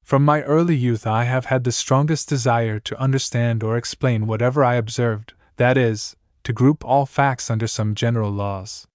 From 0.05 0.25
my 0.25 0.43
early 0.43 0.77
youth, 0.77 1.07
I 1.07 1.25
have 1.25 1.47
had 1.47 1.65
the 1.65 1.73
strongest 1.73 2.29
desire 2.29 2.79
to 2.81 3.01
understand 3.01 3.63
or 3.63 3.77
explain 3.77 4.27
whatever 4.27 4.63
I 4.63 4.75
observed, 4.75 5.33
that 5.57 5.79
is, 5.79 6.15
to 6.45 6.53
group 6.53 6.85
all 6.85 7.07
facts 7.07 7.51
under 7.51 7.67
some 7.67 7.95
general 7.95 8.31
laws. 8.31 8.87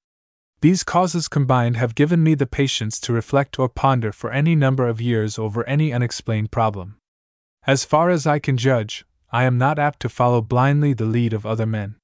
These 0.61 0.84
causes 0.84 1.27
combined 1.27 1.77
have 1.77 1.95
given 1.95 2.23
me 2.23 2.35
the 2.35 2.45
patience 2.45 2.99
to 3.01 3.13
reflect 3.13 3.59
or 3.59 3.67
ponder 3.67 4.11
for 4.11 4.31
any 4.31 4.55
number 4.55 4.88
of 4.88 5.01
years 5.01 5.38
over 5.38 5.67
any 5.67 5.91
unexplained 5.91 6.51
problem. 6.51 6.97
As 7.65 7.85
far 7.85 8.09
as 8.09 8.27
I 8.27 8.39
can 8.39 8.57
judge, 8.57 9.05
I 9.31 9.43
am 9.45 9.57
not 9.57 9.80
apt 9.80 9.99
to 10.01 10.09
follow 10.09 10.41
blindly 10.41 10.93
the 10.93 11.05
lead 11.05 11.34
of 11.34 11.45
other 11.45 11.65
men. 11.65 11.95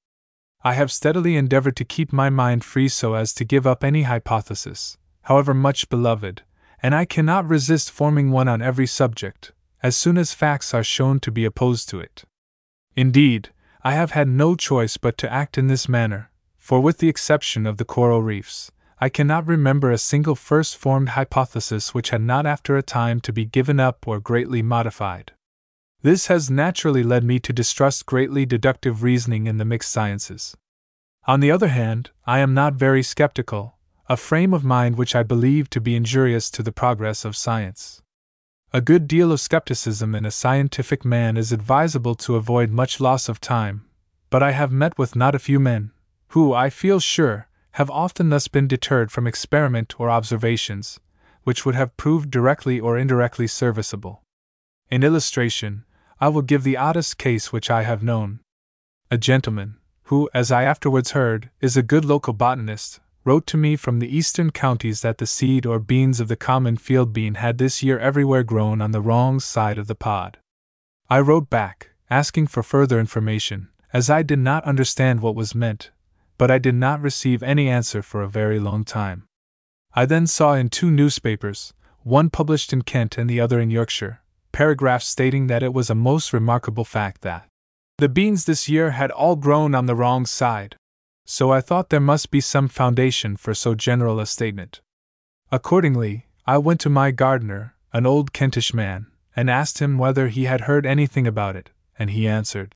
I 0.62 0.74
have 0.74 0.92
steadily 0.92 1.36
endeavored 1.36 1.76
to 1.76 1.84
keep 1.84 2.12
my 2.12 2.28
mind 2.28 2.64
free 2.64 2.88
so 2.88 3.14
as 3.14 3.32
to 3.34 3.44
give 3.44 3.66
up 3.66 3.82
any 3.82 4.02
hypothesis, 4.02 4.98
however 5.22 5.54
much 5.54 5.88
beloved, 5.88 6.42
and 6.82 6.94
I 6.94 7.06
cannot 7.06 7.48
resist 7.48 7.90
forming 7.90 8.30
one 8.30 8.46
on 8.46 8.60
every 8.60 8.86
subject, 8.86 9.52
as 9.82 9.96
soon 9.96 10.18
as 10.18 10.34
facts 10.34 10.74
are 10.74 10.84
shown 10.84 11.18
to 11.20 11.32
be 11.32 11.46
opposed 11.46 11.88
to 11.90 12.00
it. 12.00 12.24
Indeed, 12.94 13.50
I 13.82 13.92
have 13.92 14.10
had 14.10 14.28
no 14.28 14.54
choice 14.54 14.98
but 14.98 15.16
to 15.18 15.32
act 15.32 15.56
in 15.56 15.68
this 15.68 15.88
manner, 15.88 16.30
for 16.58 16.80
with 16.80 16.98
the 16.98 17.08
exception 17.08 17.66
of 17.66 17.78
the 17.78 17.86
coral 17.86 18.22
reefs, 18.22 18.70
I 19.00 19.08
cannot 19.08 19.46
remember 19.46 19.90
a 19.90 19.96
single 19.96 20.34
first 20.34 20.76
formed 20.76 21.10
hypothesis 21.10 21.94
which 21.94 22.10
had 22.10 22.20
not 22.20 22.44
after 22.44 22.76
a 22.76 22.82
time 22.82 23.20
to 23.22 23.32
be 23.32 23.46
given 23.46 23.80
up 23.80 24.06
or 24.06 24.20
greatly 24.20 24.60
modified. 24.60 25.32
This 26.02 26.28
has 26.28 26.50
naturally 26.50 27.02
led 27.02 27.24
me 27.24 27.38
to 27.40 27.52
distrust 27.52 28.06
greatly 28.06 28.46
deductive 28.46 29.02
reasoning 29.02 29.46
in 29.46 29.58
the 29.58 29.66
mixed 29.66 29.92
sciences. 29.92 30.56
On 31.26 31.40
the 31.40 31.50
other 31.50 31.68
hand, 31.68 32.10
I 32.24 32.38
am 32.38 32.54
not 32.54 32.72
very 32.72 33.02
skeptical, 33.02 33.76
a 34.08 34.16
frame 34.16 34.54
of 34.54 34.64
mind 34.64 34.96
which 34.96 35.14
I 35.14 35.22
believe 35.22 35.68
to 35.70 35.80
be 35.80 35.94
injurious 35.94 36.50
to 36.52 36.62
the 36.62 36.72
progress 36.72 37.26
of 37.26 37.36
science. 37.36 38.00
A 38.72 38.80
good 38.80 39.06
deal 39.06 39.30
of 39.30 39.40
skepticism 39.40 40.14
in 40.14 40.24
a 40.24 40.30
scientific 40.30 41.04
man 41.04 41.36
is 41.36 41.52
advisable 41.52 42.14
to 42.14 42.36
avoid 42.36 42.70
much 42.70 42.98
loss 42.98 43.28
of 43.28 43.38
time, 43.38 43.84
but 44.30 44.42
I 44.42 44.52
have 44.52 44.72
met 44.72 44.96
with 44.96 45.14
not 45.14 45.34
a 45.34 45.38
few 45.38 45.60
men, 45.60 45.90
who, 46.28 46.54
I 46.54 46.70
feel 46.70 46.98
sure, 47.00 47.46
have 47.72 47.90
often 47.90 48.30
thus 48.30 48.48
been 48.48 48.66
deterred 48.66 49.12
from 49.12 49.26
experiment 49.26 50.00
or 50.00 50.08
observations, 50.08 50.98
which 51.42 51.66
would 51.66 51.74
have 51.74 51.96
proved 51.98 52.30
directly 52.30 52.80
or 52.80 52.96
indirectly 52.96 53.46
serviceable. 53.46 54.22
In 54.90 55.04
illustration, 55.04 55.84
I 56.20 56.28
will 56.28 56.42
give 56.42 56.64
the 56.64 56.76
oddest 56.76 57.16
case 57.16 57.50
which 57.50 57.70
I 57.70 57.82
have 57.82 58.02
known. 58.02 58.40
A 59.10 59.16
gentleman, 59.16 59.76
who, 60.04 60.28
as 60.34 60.52
I 60.52 60.64
afterwards 60.64 61.12
heard, 61.12 61.50
is 61.60 61.76
a 61.76 61.82
good 61.82 62.04
local 62.04 62.34
botanist, 62.34 63.00
wrote 63.24 63.46
to 63.46 63.56
me 63.56 63.74
from 63.74 64.00
the 64.00 64.16
eastern 64.16 64.50
counties 64.50 65.00
that 65.00 65.16
the 65.16 65.26
seed 65.26 65.64
or 65.64 65.78
beans 65.78 66.20
of 66.20 66.28
the 66.28 66.36
common 66.36 66.76
field 66.76 67.12
bean 67.14 67.34
had 67.34 67.56
this 67.56 67.82
year 67.82 67.98
everywhere 67.98 68.42
grown 68.42 68.82
on 68.82 68.90
the 68.90 69.00
wrong 69.00 69.40
side 69.40 69.78
of 69.78 69.86
the 69.86 69.94
pod. 69.94 70.36
I 71.08 71.20
wrote 71.20 71.48
back, 71.48 71.90
asking 72.10 72.48
for 72.48 72.62
further 72.62 73.00
information, 73.00 73.68
as 73.92 74.10
I 74.10 74.22
did 74.22 74.38
not 74.38 74.64
understand 74.64 75.20
what 75.20 75.34
was 75.34 75.54
meant, 75.54 75.90
but 76.36 76.50
I 76.50 76.58
did 76.58 76.74
not 76.74 77.00
receive 77.00 77.42
any 77.42 77.68
answer 77.68 78.02
for 78.02 78.22
a 78.22 78.28
very 78.28 78.58
long 78.58 78.84
time. 78.84 79.26
I 79.94 80.04
then 80.06 80.26
saw 80.26 80.52
in 80.52 80.68
two 80.68 80.90
newspapers, 80.90 81.72
one 82.02 82.30
published 82.30 82.72
in 82.72 82.82
Kent 82.82 83.16
and 83.16 83.28
the 83.28 83.40
other 83.40 83.58
in 83.58 83.70
Yorkshire, 83.70 84.20
paragraphs 84.52 85.06
stating 85.06 85.46
that 85.46 85.62
it 85.62 85.72
was 85.72 85.90
a 85.90 85.94
most 85.94 86.32
remarkable 86.32 86.84
fact 86.84 87.22
that 87.22 87.46
the 87.98 88.08
beans 88.08 88.46
this 88.46 88.68
year 88.68 88.92
had 88.92 89.10
all 89.10 89.36
grown 89.36 89.74
on 89.74 89.86
the 89.86 89.94
wrong 89.94 90.24
side. 90.24 90.76
So 91.26 91.52
I 91.52 91.60
thought 91.60 91.90
there 91.90 92.00
must 92.00 92.30
be 92.30 92.40
some 92.40 92.66
foundation 92.66 93.36
for 93.36 93.52
so 93.54 93.74
general 93.74 94.18
a 94.18 94.26
statement. 94.26 94.80
Accordingly, 95.52 96.26
I 96.46 96.58
went 96.58 96.80
to 96.80 96.88
my 96.88 97.10
gardener, 97.10 97.74
an 97.92 98.06
old 98.06 98.32
Kentish 98.32 98.72
man, 98.72 99.06
and 99.36 99.50
asked 99.50 99.80
him 99.80 99.98
whether 99.98 100.28
he 100.28 100.44
had 100.44 100.62
heard 100.62 100.86
anything 100.86 101.26
about 101.26 101.56
it, 101.56 101.70
and 101.98 102.10
he 102.10 102.26
answered, 102.26 102.74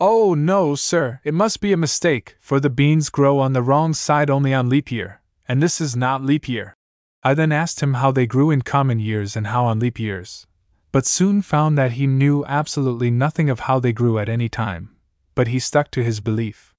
Oh, 0.00 0.34
no, 0.34 0.74
sir, 0.74 1.20
it 1.22 1.34
must 1.34 1.60
be 1.60 1.72
a 1.72 1.76
mistake, 1.76 2.36
for 2.40 2.58
the 2.58 2.68
beans 2.68 3.10
grow 3.10 3.38
on 3.38 3.52
the 3.52 3.62
wrong 3.62 3.94
side 3.94 4.28
only 4.28 4.52
on 4.52 4.68
leap 4.68 4.90
year, 4.90 5.20
and 5.46 5.62
this 5.62 5.80
is 5.80 5.94
not 5.94 6.22
leap 6.24 6.48
year. 6.48 6.74
I 7.22 7.32
then 7.34 7.52
asked 7.52 7.80
him 7.80 7.94
how 7.94 8.10
they 8.10 8.26
grew 8.26 8.50
in 8.50 8.62
common 8.62 8.98
years 8.98 9.36
and 9.36 9.46
how 9.46 9.66
on 9.66 9.78
leap 9.78 10.00
years, 10.00 10.46
but 10.94 11.06
soon 11.06 11.42
found 11.42 11.76
that 11.76 11.94
he 11.94 12.06
knew 12.06 12.44
absolutely 12.44 13.10
nothing 13.10 13.50
of 13.50 13.66
how 13.66 13.80
they 13.80 13.92
grew 13.92 14.16
at 14.16 14.28
any 14.28 14.48
time, 14.48 14.94
but 15.34 15.48
he 15.48 15.58
stuck 15.58 15.90
to 15.90 16.04
his 16.04 16.20
belief. 16.20 16.72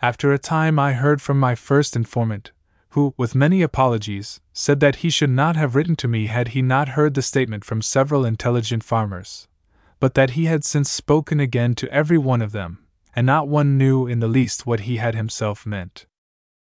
After 0.00 0.32
a 0.32 0.38
time, 0.38 0.78
I 0.78 0.94
heard 0.94 1.20
from 1.20 1.38
my 1.38 1.54
first 1.54 1.94
informant, 1.94 2.52
who, 2.92 3.12
with 3.18 3.34
many 3.34 3.60
apologies, 3.60 4.40
said 4.54 4.80
that 4.80 4.96
he 5.04 5.10
should 5.10 5.28
not 5.28 5.54
have 5.56 5.74
written 5.74 5.96
to 5.96 6.08
me 6.08 6.28
had 6.28 6.48
he 6.48 6.62
not 6.62 6.96
heard 6.96 7.12
the 7.12 7.20
statement 7.20 7.62
from 7.62 7.82
several 7.82 8.24
intelligent 8.24 8.82
farmers, 8.82 9.48
but 10.00 10.14
that 10.14 10.30
he 10.30 10.46
had 10.46 10.64
since 10.64 10.90
spoken 10.90 11.38
again 11.38 11.74
to 11.74 11.92
every 11.92 12.16
one 12.16 12.40
of 12.40 12.52
them, 12.52 12.78
and 13.14 13.26
not 13.26 13.48
one 13.48 13.76
knew 13.76 14.06
in 14.06 14.20
the 14.20 14.28
least 14.28 14.66
what 14.66 14.80
he 14.88 14.96
had 14.96 15.14
himself 15.14 15.66
meant. 15.66 16.06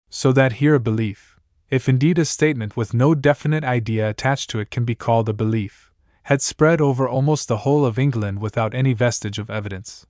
So 0.09 0.32
that 0.32 0.55
here 0.55 0.77
a 0.77 0.81
belief, 0.81 1.39
if 1.69 1.86
indeed 1.86 2.19
a 2.19 2.24
statement 2.24 2.78
with 2.78 2.94
no 2.94 3.15
definite 3.15 3.62
idea 3.62 4.09
attached 4.09 4.48
to 4.48 4.59
it 4.59 4.70
can 4.70 4.86
be 4.86 4.94
called 4.94 5.28
a 5.28 5.35
belief, 5.35 5.88
had 6.29 6.43
spread 6.43 6.79
over 6.79 7.09
almost 7.09 7.49
the 7.49 7.65
whole 7.65 7.87
of 7.87 7.99
England 7.99 8.39
without 8.39 8.75
any 8.75 8.93
vestige 8.93 9.39
of 9.39 9.49
evidence. 9.49 10.07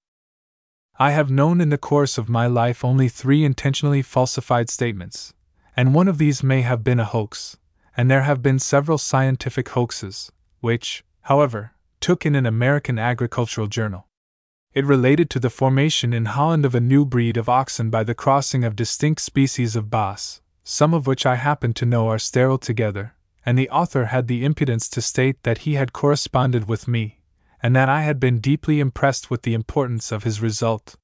I 0.99 1.13
have 1.13 1.31
known 1.31 1.61
in 1.61 1.69
the 1.69 1.79
course 1.79 2.19
of 2.19 2.29
my 2.29 2.49
life 2.49 2.85
only 2.85 3.09
three 3.09 3.45
intentionally 3.45 4.03
falsified 4.03 4.69
statements, 4.69 5.33
and 5.77 5.95
one 5.95 6.09
of 6.09 6.19
these 6.19 6.43
may 6.43 6.63
have 6.63 6.83
been 6.83 6.99
a 6.99 7.05
hoax, 7.05 7.57
and 7.97 8.11
there 8.11 8.23
have 8.23 8.43
been 8.43 8.59
several 8.59 8.99
scientific 8.99 9.69
hoaxes, 9.69 10.33
which, 10.59 11.05
however, 11.21 11.71
took 12.01 12.27
in 12.27 12.35
an 12.35 12.47
American 12.47 12.99
agricultural 12.99 13.69
journal. 13.69 14.09
It 14.75 14.85
related 14.85 15.31
to 15.31 15.39
the 15.39 15.51
formation 15.51 16.13
in 16.13 16.25
Holland 16.25 16.65
of 16.65 16.75
a 16.75 16.81
new 16.81 17.05
breed 17.05 17.37
of 17.37 17.49
oxen 17.49 17.91
by 17.91 18.03
the 18.03 18.17
crossing 18.17 18.65
of 18.65 18.75
distinct 18.75 19.21
species 19.21 19.77
of 19.77 19.89
Bos, 19.89 20.41
some 20.65 20.95
of 20.95 21.07
which 21.07 21.25
I 21.25 21.37
happen 21.37 21.73
to 21.75 21.87
know 21.87 22.09
are 22.09 22.19
sterile 22.19 22.59
together, 22.59 23.15
and 23.49 23.59
the 23.59 23.71
author 23.71 24.05
had 24.05 24.29
the 24.29 24.45
impudence 24.45 24.91
to 24.91 25.01
state 25.01 25.43
that 25.43 25.65
he 25.65 25.73
had 25.73 25.95
corresponded 25.95 26.69
with 26.69 26.87
me, 26.87 27.19
and 27.63 27.75
that 27.75 27.89
I 27.89 28.03
had 28.03 28.21
been 28.21 28.41
deeply 28.41 28.79
impressed 28.79 29.31
with 29.31 29.41
the 29.41 29.55
importance 29.55 30.13
of 30.13 30.23
his 30.23 30.43
result. 30.43 30.97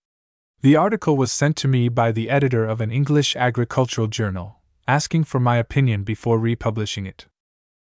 The 0.61 0.77
article 0.77 1.17
was 1.17 1.33
sent 1.33 1.57
to 1.57 1.69
me 1.69 1.89
by 1.89 2.13
the 2.13 2.29
editor 2.29 2.67
of 2.67 2.83
an 2.83 2.91
English 2.91 3.35
agricultural 3.35 4.09
journal, 4.09 4.61
asking 4.87 5.25
for 5.25 5.41
my 5.41 5.57
opinion 5.57 6.05
before 6.05 6.39
republishing 6.39 7.07
it. 7.07 7.25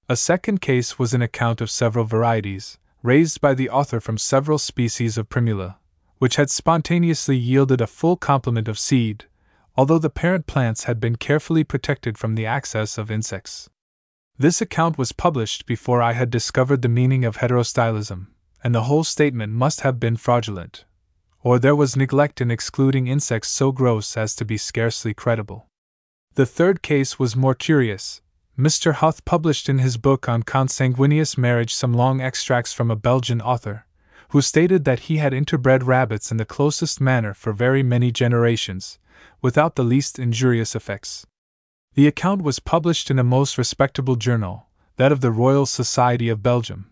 A 0.08 0.14
second 0.14 0.60
case 0.60 1.00
was 1.00 1.12
an 1.12 1.22
account 1.22 1.60
of 1.60 1.68
several 1.68 2.04
varieties, 2.04 2.78
raised 3.02 3.40
by 3.40 3.54
the 3.54 3.68
author 3.68 3.98
from 3.98 4.18
several 4.18 4.58
species 4.58 5.18
of 5.18 5.28
primula, 5.28 5.78
which 6.18 6.36
had 6.36 6.48
spontaneously 6.48 7.36
yielded 7.36 7.80
a 7.80 7.88
full 7.88 8.16
complement 8.16 8.68
of 8.68 8.78
seed, 8.78 9.24
although 9.76 9.98
the 9.98 10.08
parent 10.08 10.46
plants 10.46 10.84
had 10.84 11.00
been 11.00 11.16
carefully 11.16 11.64
protected 11.64 12.16
from 12.16 12.36
the 12.36 12.46
access 12.46 12.96
of 12.96 13.10
insects. 13.10 13.68
This 14.36 14.60
account 14.60 14.98
was 14.98 15.12
published 15.12 15.64
before 15.64 16.02
I 16.02 16.12
had 16.12 16.28
discovered 16.28 16.82
the 16.82 16.88
meaning 16.88 17.24
of 17.24 17.36
heterostylism, 17.36 18.26
and 18.64 18.74
the 18.74 18.84
whole 18.84 19.04
statement 19.04 19.52
must 19.52 19.82
have 19.82 20.00
been 20.00 20.16
fraudulent, 20.16 20.84
or 21.42 21.60
there 21.60 21.76
was 21.76 21.94
neglect 21.96 22.40
in 22.40 22.50
excluding 22.50 23.06
insects 23.06 23.48
so 23.48 23.70
gross 23.70 24.16
as 24.16 24.34
to 24.34 24.44
be 24.44 24.56
scarcely 24.56 25.14
credible. 25.14 25.66
The 26.34 26.46
third 26.46 26.82
case 26.82 27.16
was 27.16 27.36
more 27.36 27.54
curious. 27.54 28.22
Mr. 28.58 28.94
Huth 28.94 29.24
published 29.24 29.68
in 29.68 29.78
his 29.78 29.96
book 29.96 30.28
on 30.28 30.42
consanguineous 30.42 31.38
marriage 31.38 31.72
some 31.72 31.92
long 31.92 32.20
extracts 32.20 32.72
from 32.72 32.90
a 32.90 32.96
Belgian 32.96 33.40
author, 33.40 33.86
who 34.30 34.40
stated 34.40 34.84
that 34.84 35.00
he 35.00 35.18
had 35.18 35.32
interbred 35.32 35.86
rabbits 35.86 36.32
in 36.32 36.38
the 36.38 36.44
closest 36.44 37.00
manner 37.00 37.34
for 37.34 37.52
very 37.52 37.84
many 37.84 38.10
generations, 38.10 38.98
without 39.40 39.76
the 39.76 39.84
least 39.84 40.18
injurious 40.18 40.74
effects. 40.74 41.24
The 41.94 42.08
account 42.08 42.42
was 42.42 42.58
published 42.58 43.08
in 43.08 43.20
a 43.20 43.24
most 43.24 43.56
respectable 43.56 44.16
journal, 44.16 44.66
that 44.96 45.12
of 45.12 45.20
the 45.20 45.30
Royal 45.30 45.64
Society 45.64 46.28
of 46.28 46.42
Belgium, 46.42 46.90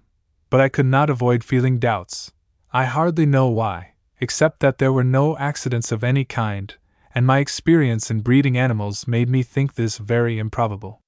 but 0.49 0.61
I 0.61 0.69
could 0.69 0.87
not 0.87 1.11
avoid 1.11 1.43
feeling 1.43 1.81
doubts. 1.81 2.31
I 2.73 2.85
hardly 2.85 3.27
know 3.27 3.49
why, 3.49 3.95
except 4.21 4.61
that 4.61 4.79
there 4.79 4.93
were 4.93 5.03
no 5.03 5.37
accidents 5.39 5.91
of 5.91 6.05
any 6.05 6.25
kind, 6.25 6.75
and 7.17 7.27
my 7.27 7.39
experience 7.39 8.13
in 8.13 8.21
breeding 8.21 8.57
animals 8.57 9.09
made 9.09 9.29
me 9.29 9.43
think 9.43 9.75
this 9.75 9.99
very 9.99 10.39
improbable. 10.39 11.01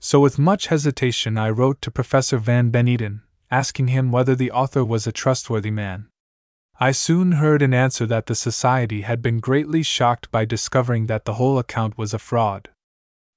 So, 0.00 0.20
with 0.20 0.38
much 0.38 0.68
hesitation, 0.68 1.36
I 1.36 1.50
wrote 1.50 1.82
to 1.82 1.90
Professor 1.90 2.38
Van 2.38 2.70
Beneden, 2.70 3.20
asking 3.50 3.88
him 3.88 4.10
whether 4.10 4.34
the 4.34 4.50
author 4.50 4.82
was 4.82 5.06
a 5.06 5.12
trustworthy 5.12 5.70
man. 5.70 6.08
I 6.80 6.92
soon 6.92 7.32
heard 7.32 7.60
in 7.60 7.74
answer 7.74 8.06
that 8.06 8.26
the 8.26 8.34
Society 8.34 9.02
had 9.02 9.20
been 9.20 9.40
greatly 9.40 9.82
shocked 9.82 10.30
by 10.30 10.46
discovering 10.46 11.06
that 11.06 11.26
the 11.26 11.34
whole 11.34 11.58
account 11.58 11.98
was 11.98 12.14
a 12.14 12.18
fraud. 12.18 12.70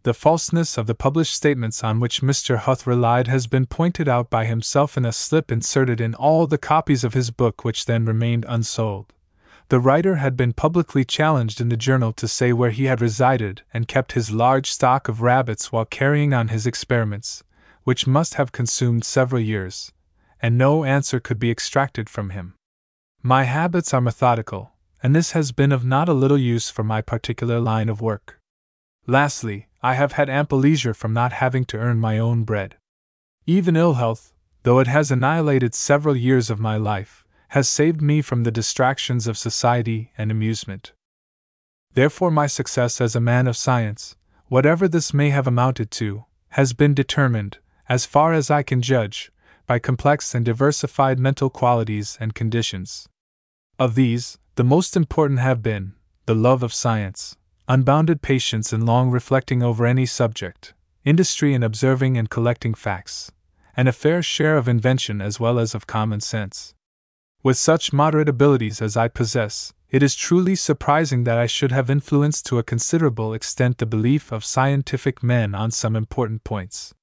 The 0.03 0.13
falseness 0.13 0.77
of 0.77 0.88
the 0.88 0.95
published 0.95 1.35
statements 1.35 1.84
on 1.84 1.99
which 1.99 2.21
Mr. 2.21 2.59
Huth 2.59 2.88
relied 2.88 3.27
has 3.27 3.47
been 3.47 3.65
pointed 3.65 4.07
out 4.07 4.30
by 4.30 4.45
himself 4.45 4.95
in 4.95 5.03
a 5.03 5.11
slip 5.11 5.51
inserted 5.51 5.99
in 5.99 6.15
all 6.15 6.47
the 6.47 6.57
copies 6.57 7.03
of 7.03 7.13
his 7.13 7.31
book 7.31 7.65
which 7.65 7.84
then 7.84 8.05
remained 8.05 8.45
unsold. 8.47 9.11
The 9.67 9.80
writer 9.80 10.15
had 10.15 10.38
been 10.38 10.53
publicly 10.53 11.03
challenged 11.03 11.59
in 11.59 11.67
the 11.67 11.76
journal 11.76 12.13
to 12.13 12.30
say 12.30 12.53
where 12.53 12.71
he 12.71 12.85
had 12.85 13.01
resided 13.01 13.63
and 13.73 13.89
kept 13.89 14.13
his 14.13 14.31
large 14.31 14.71
stock 14.71 15.09
of 15.09 15.21
rabbits 15.21 15.71
while 15.71 15.84
carrying 15.84 16.34
on 16.34 16.47
his 16.47 16.65
experiments, 16.65 17.43
which 17.84 18.07
must 18.07 18.35
have 18.35 18.53
consumed 18.53 19.03
several 19.03 19.41
years, 19.41 19.91
and 20.41 20.57
no 20.57 20.85
answer 20.85 21.19
could 21.19 21.39
be 21.39 21.51
extracted 21.51 22.09
from 22.09 22.30
him. 22.30 22.55
My 23.21 23.43
habits 23.43 23.93
are 23.93 23.99
methodical, 23.99 24.71
and 25.03 25.13
this 25.13 25.34
has 25.34 25.51
been 25.51 25.73
of 25.73 25.84
not 25.84 26.07
a 26.07 26.13
little 26.13 26.38
use 26.38 26.69
for 26.69 26.84
my 26.84 27.01
particular 27.01 27.59
line 27.59 27.89
of 27.89 28.01
work. 28.01 28.38
Lastly, 29.10 29.68
I 29.81 29.95
have 29.95 30.11
had 30.11 30.30
ample 30.30 30.60
leisure 30.60 30.94
from 30.94 31.14
not 31.14 31.34
having 31.34 31.65
to 31.65 31.77
earn 31.80 31.98
my 31.98 32.19
own 32.19 32.44
bread. 32.44 32.77
Even 33.48 33.76
ill 33.76 33.95
health, 33.95 34.34
though 34.61 34.77
it 34.77 34.86
has 34.86 35.10
annihilated 35.10 35.73
several 35.73 36.15
years 36.15 36.52
of 36.52 36.60
my 36.60 36.77
life, 36.77 37.26
has 37.48 37.68
saved 37.68 38.03
me 38.03 38.22
from 38.22 38.44
the 38.44 38.52
distractions 38.52 39.26
of 39.26 39.36
society 39.36 40.11
and 40.15 40.30
amusement. 40.30 40.94
Therefore, 41.95 42.30
my 42.30 42.45
success 42.45 43.02
as 43.02 43.15
a 43.15 43.19
man 43.19 43.48
of 43.48 43.57
science, 43.57 44.15
whatever 44.45 44.88
this 44.88 45.11
may 45.11 45.31
have 45.31 45.48
amounted 45.48 45.90
to, 45.90 46.26
has 46.49 46.73
been 46.73 46.94
determined, 46.94 47.57
as 47.88 48.06
far 48.06 48.31
as 48.34 48.52
I 48.52 48.61
can 48.61 48.80
judge, 48.80 49.31
by 49.65 49.80
complex 49.80 50.36
and 50.36 50.45
diversified 50.45 51.18
mental 51.18 51.49
qualities 51.49 52.15
and 52.22 52.36
conditions. 52.36 53.10
Of 53.80 53.95
these, 53.95 54.38
the 54.53 54.64
most 54.64 54.95
important 54.95 55.40
have 55.40 55.64
been 55.64 55.94
the 56.27 56.36
love 56.36 56.61
of 56.61 56.76
science, 56.76 57.38
unbounded 57.69 58.23
patience 58.23 58.73
in 58.73 58.83
long 58.83 59.11
reflecting 59.11 59.61
over 59.61 59.85
any 59.85 60.05
subject, 60.05 60.73
industry 61.05 61.53
in 61.53 61.61
observing 61.61 62.17
and 62.17 62.27
collecting 62.29 62.73
facts, 62.73 63.31
and 63.77 63.87
a 63.87 63.93
fair 63.93 64.23
share 64.23 64.57
of 64.57 64.67
invention 64.67 65.21
as 65.21 65.39
well 65.39 65.59
as 65.59 65.75
of 65.75 65.85
common 65.85 66.19
sense. 66.19 66.73
With 67.43 67.57
such 67.57 67.93
moderate 67.93 68.27
abilities 68.27 68.81
as 68.81 68.97
I 68.97 69.07
possess, 69.07 69.71
it 69.89 70.01
is 70.01 70.15
truly 70.15 70.55
surprising 70.55 71.25
that 71.25 71.37
I 71.37 71.45
should 71.45 71.71
have 71.71 71.91
influenced 71.91 72.47
to 72.47 72.57
a 72.57 72.63
considerable 72.63 73.33
extent 73.33 73.77
the 73.77 73.85
belief 73.85 74.31
of 74.31 74.43
scientific 74.43 75.21
men 75.21 75.53
on 75.53 75.69
some 75.69 75.95
important 75.95 76.43
points. 76.43 76.93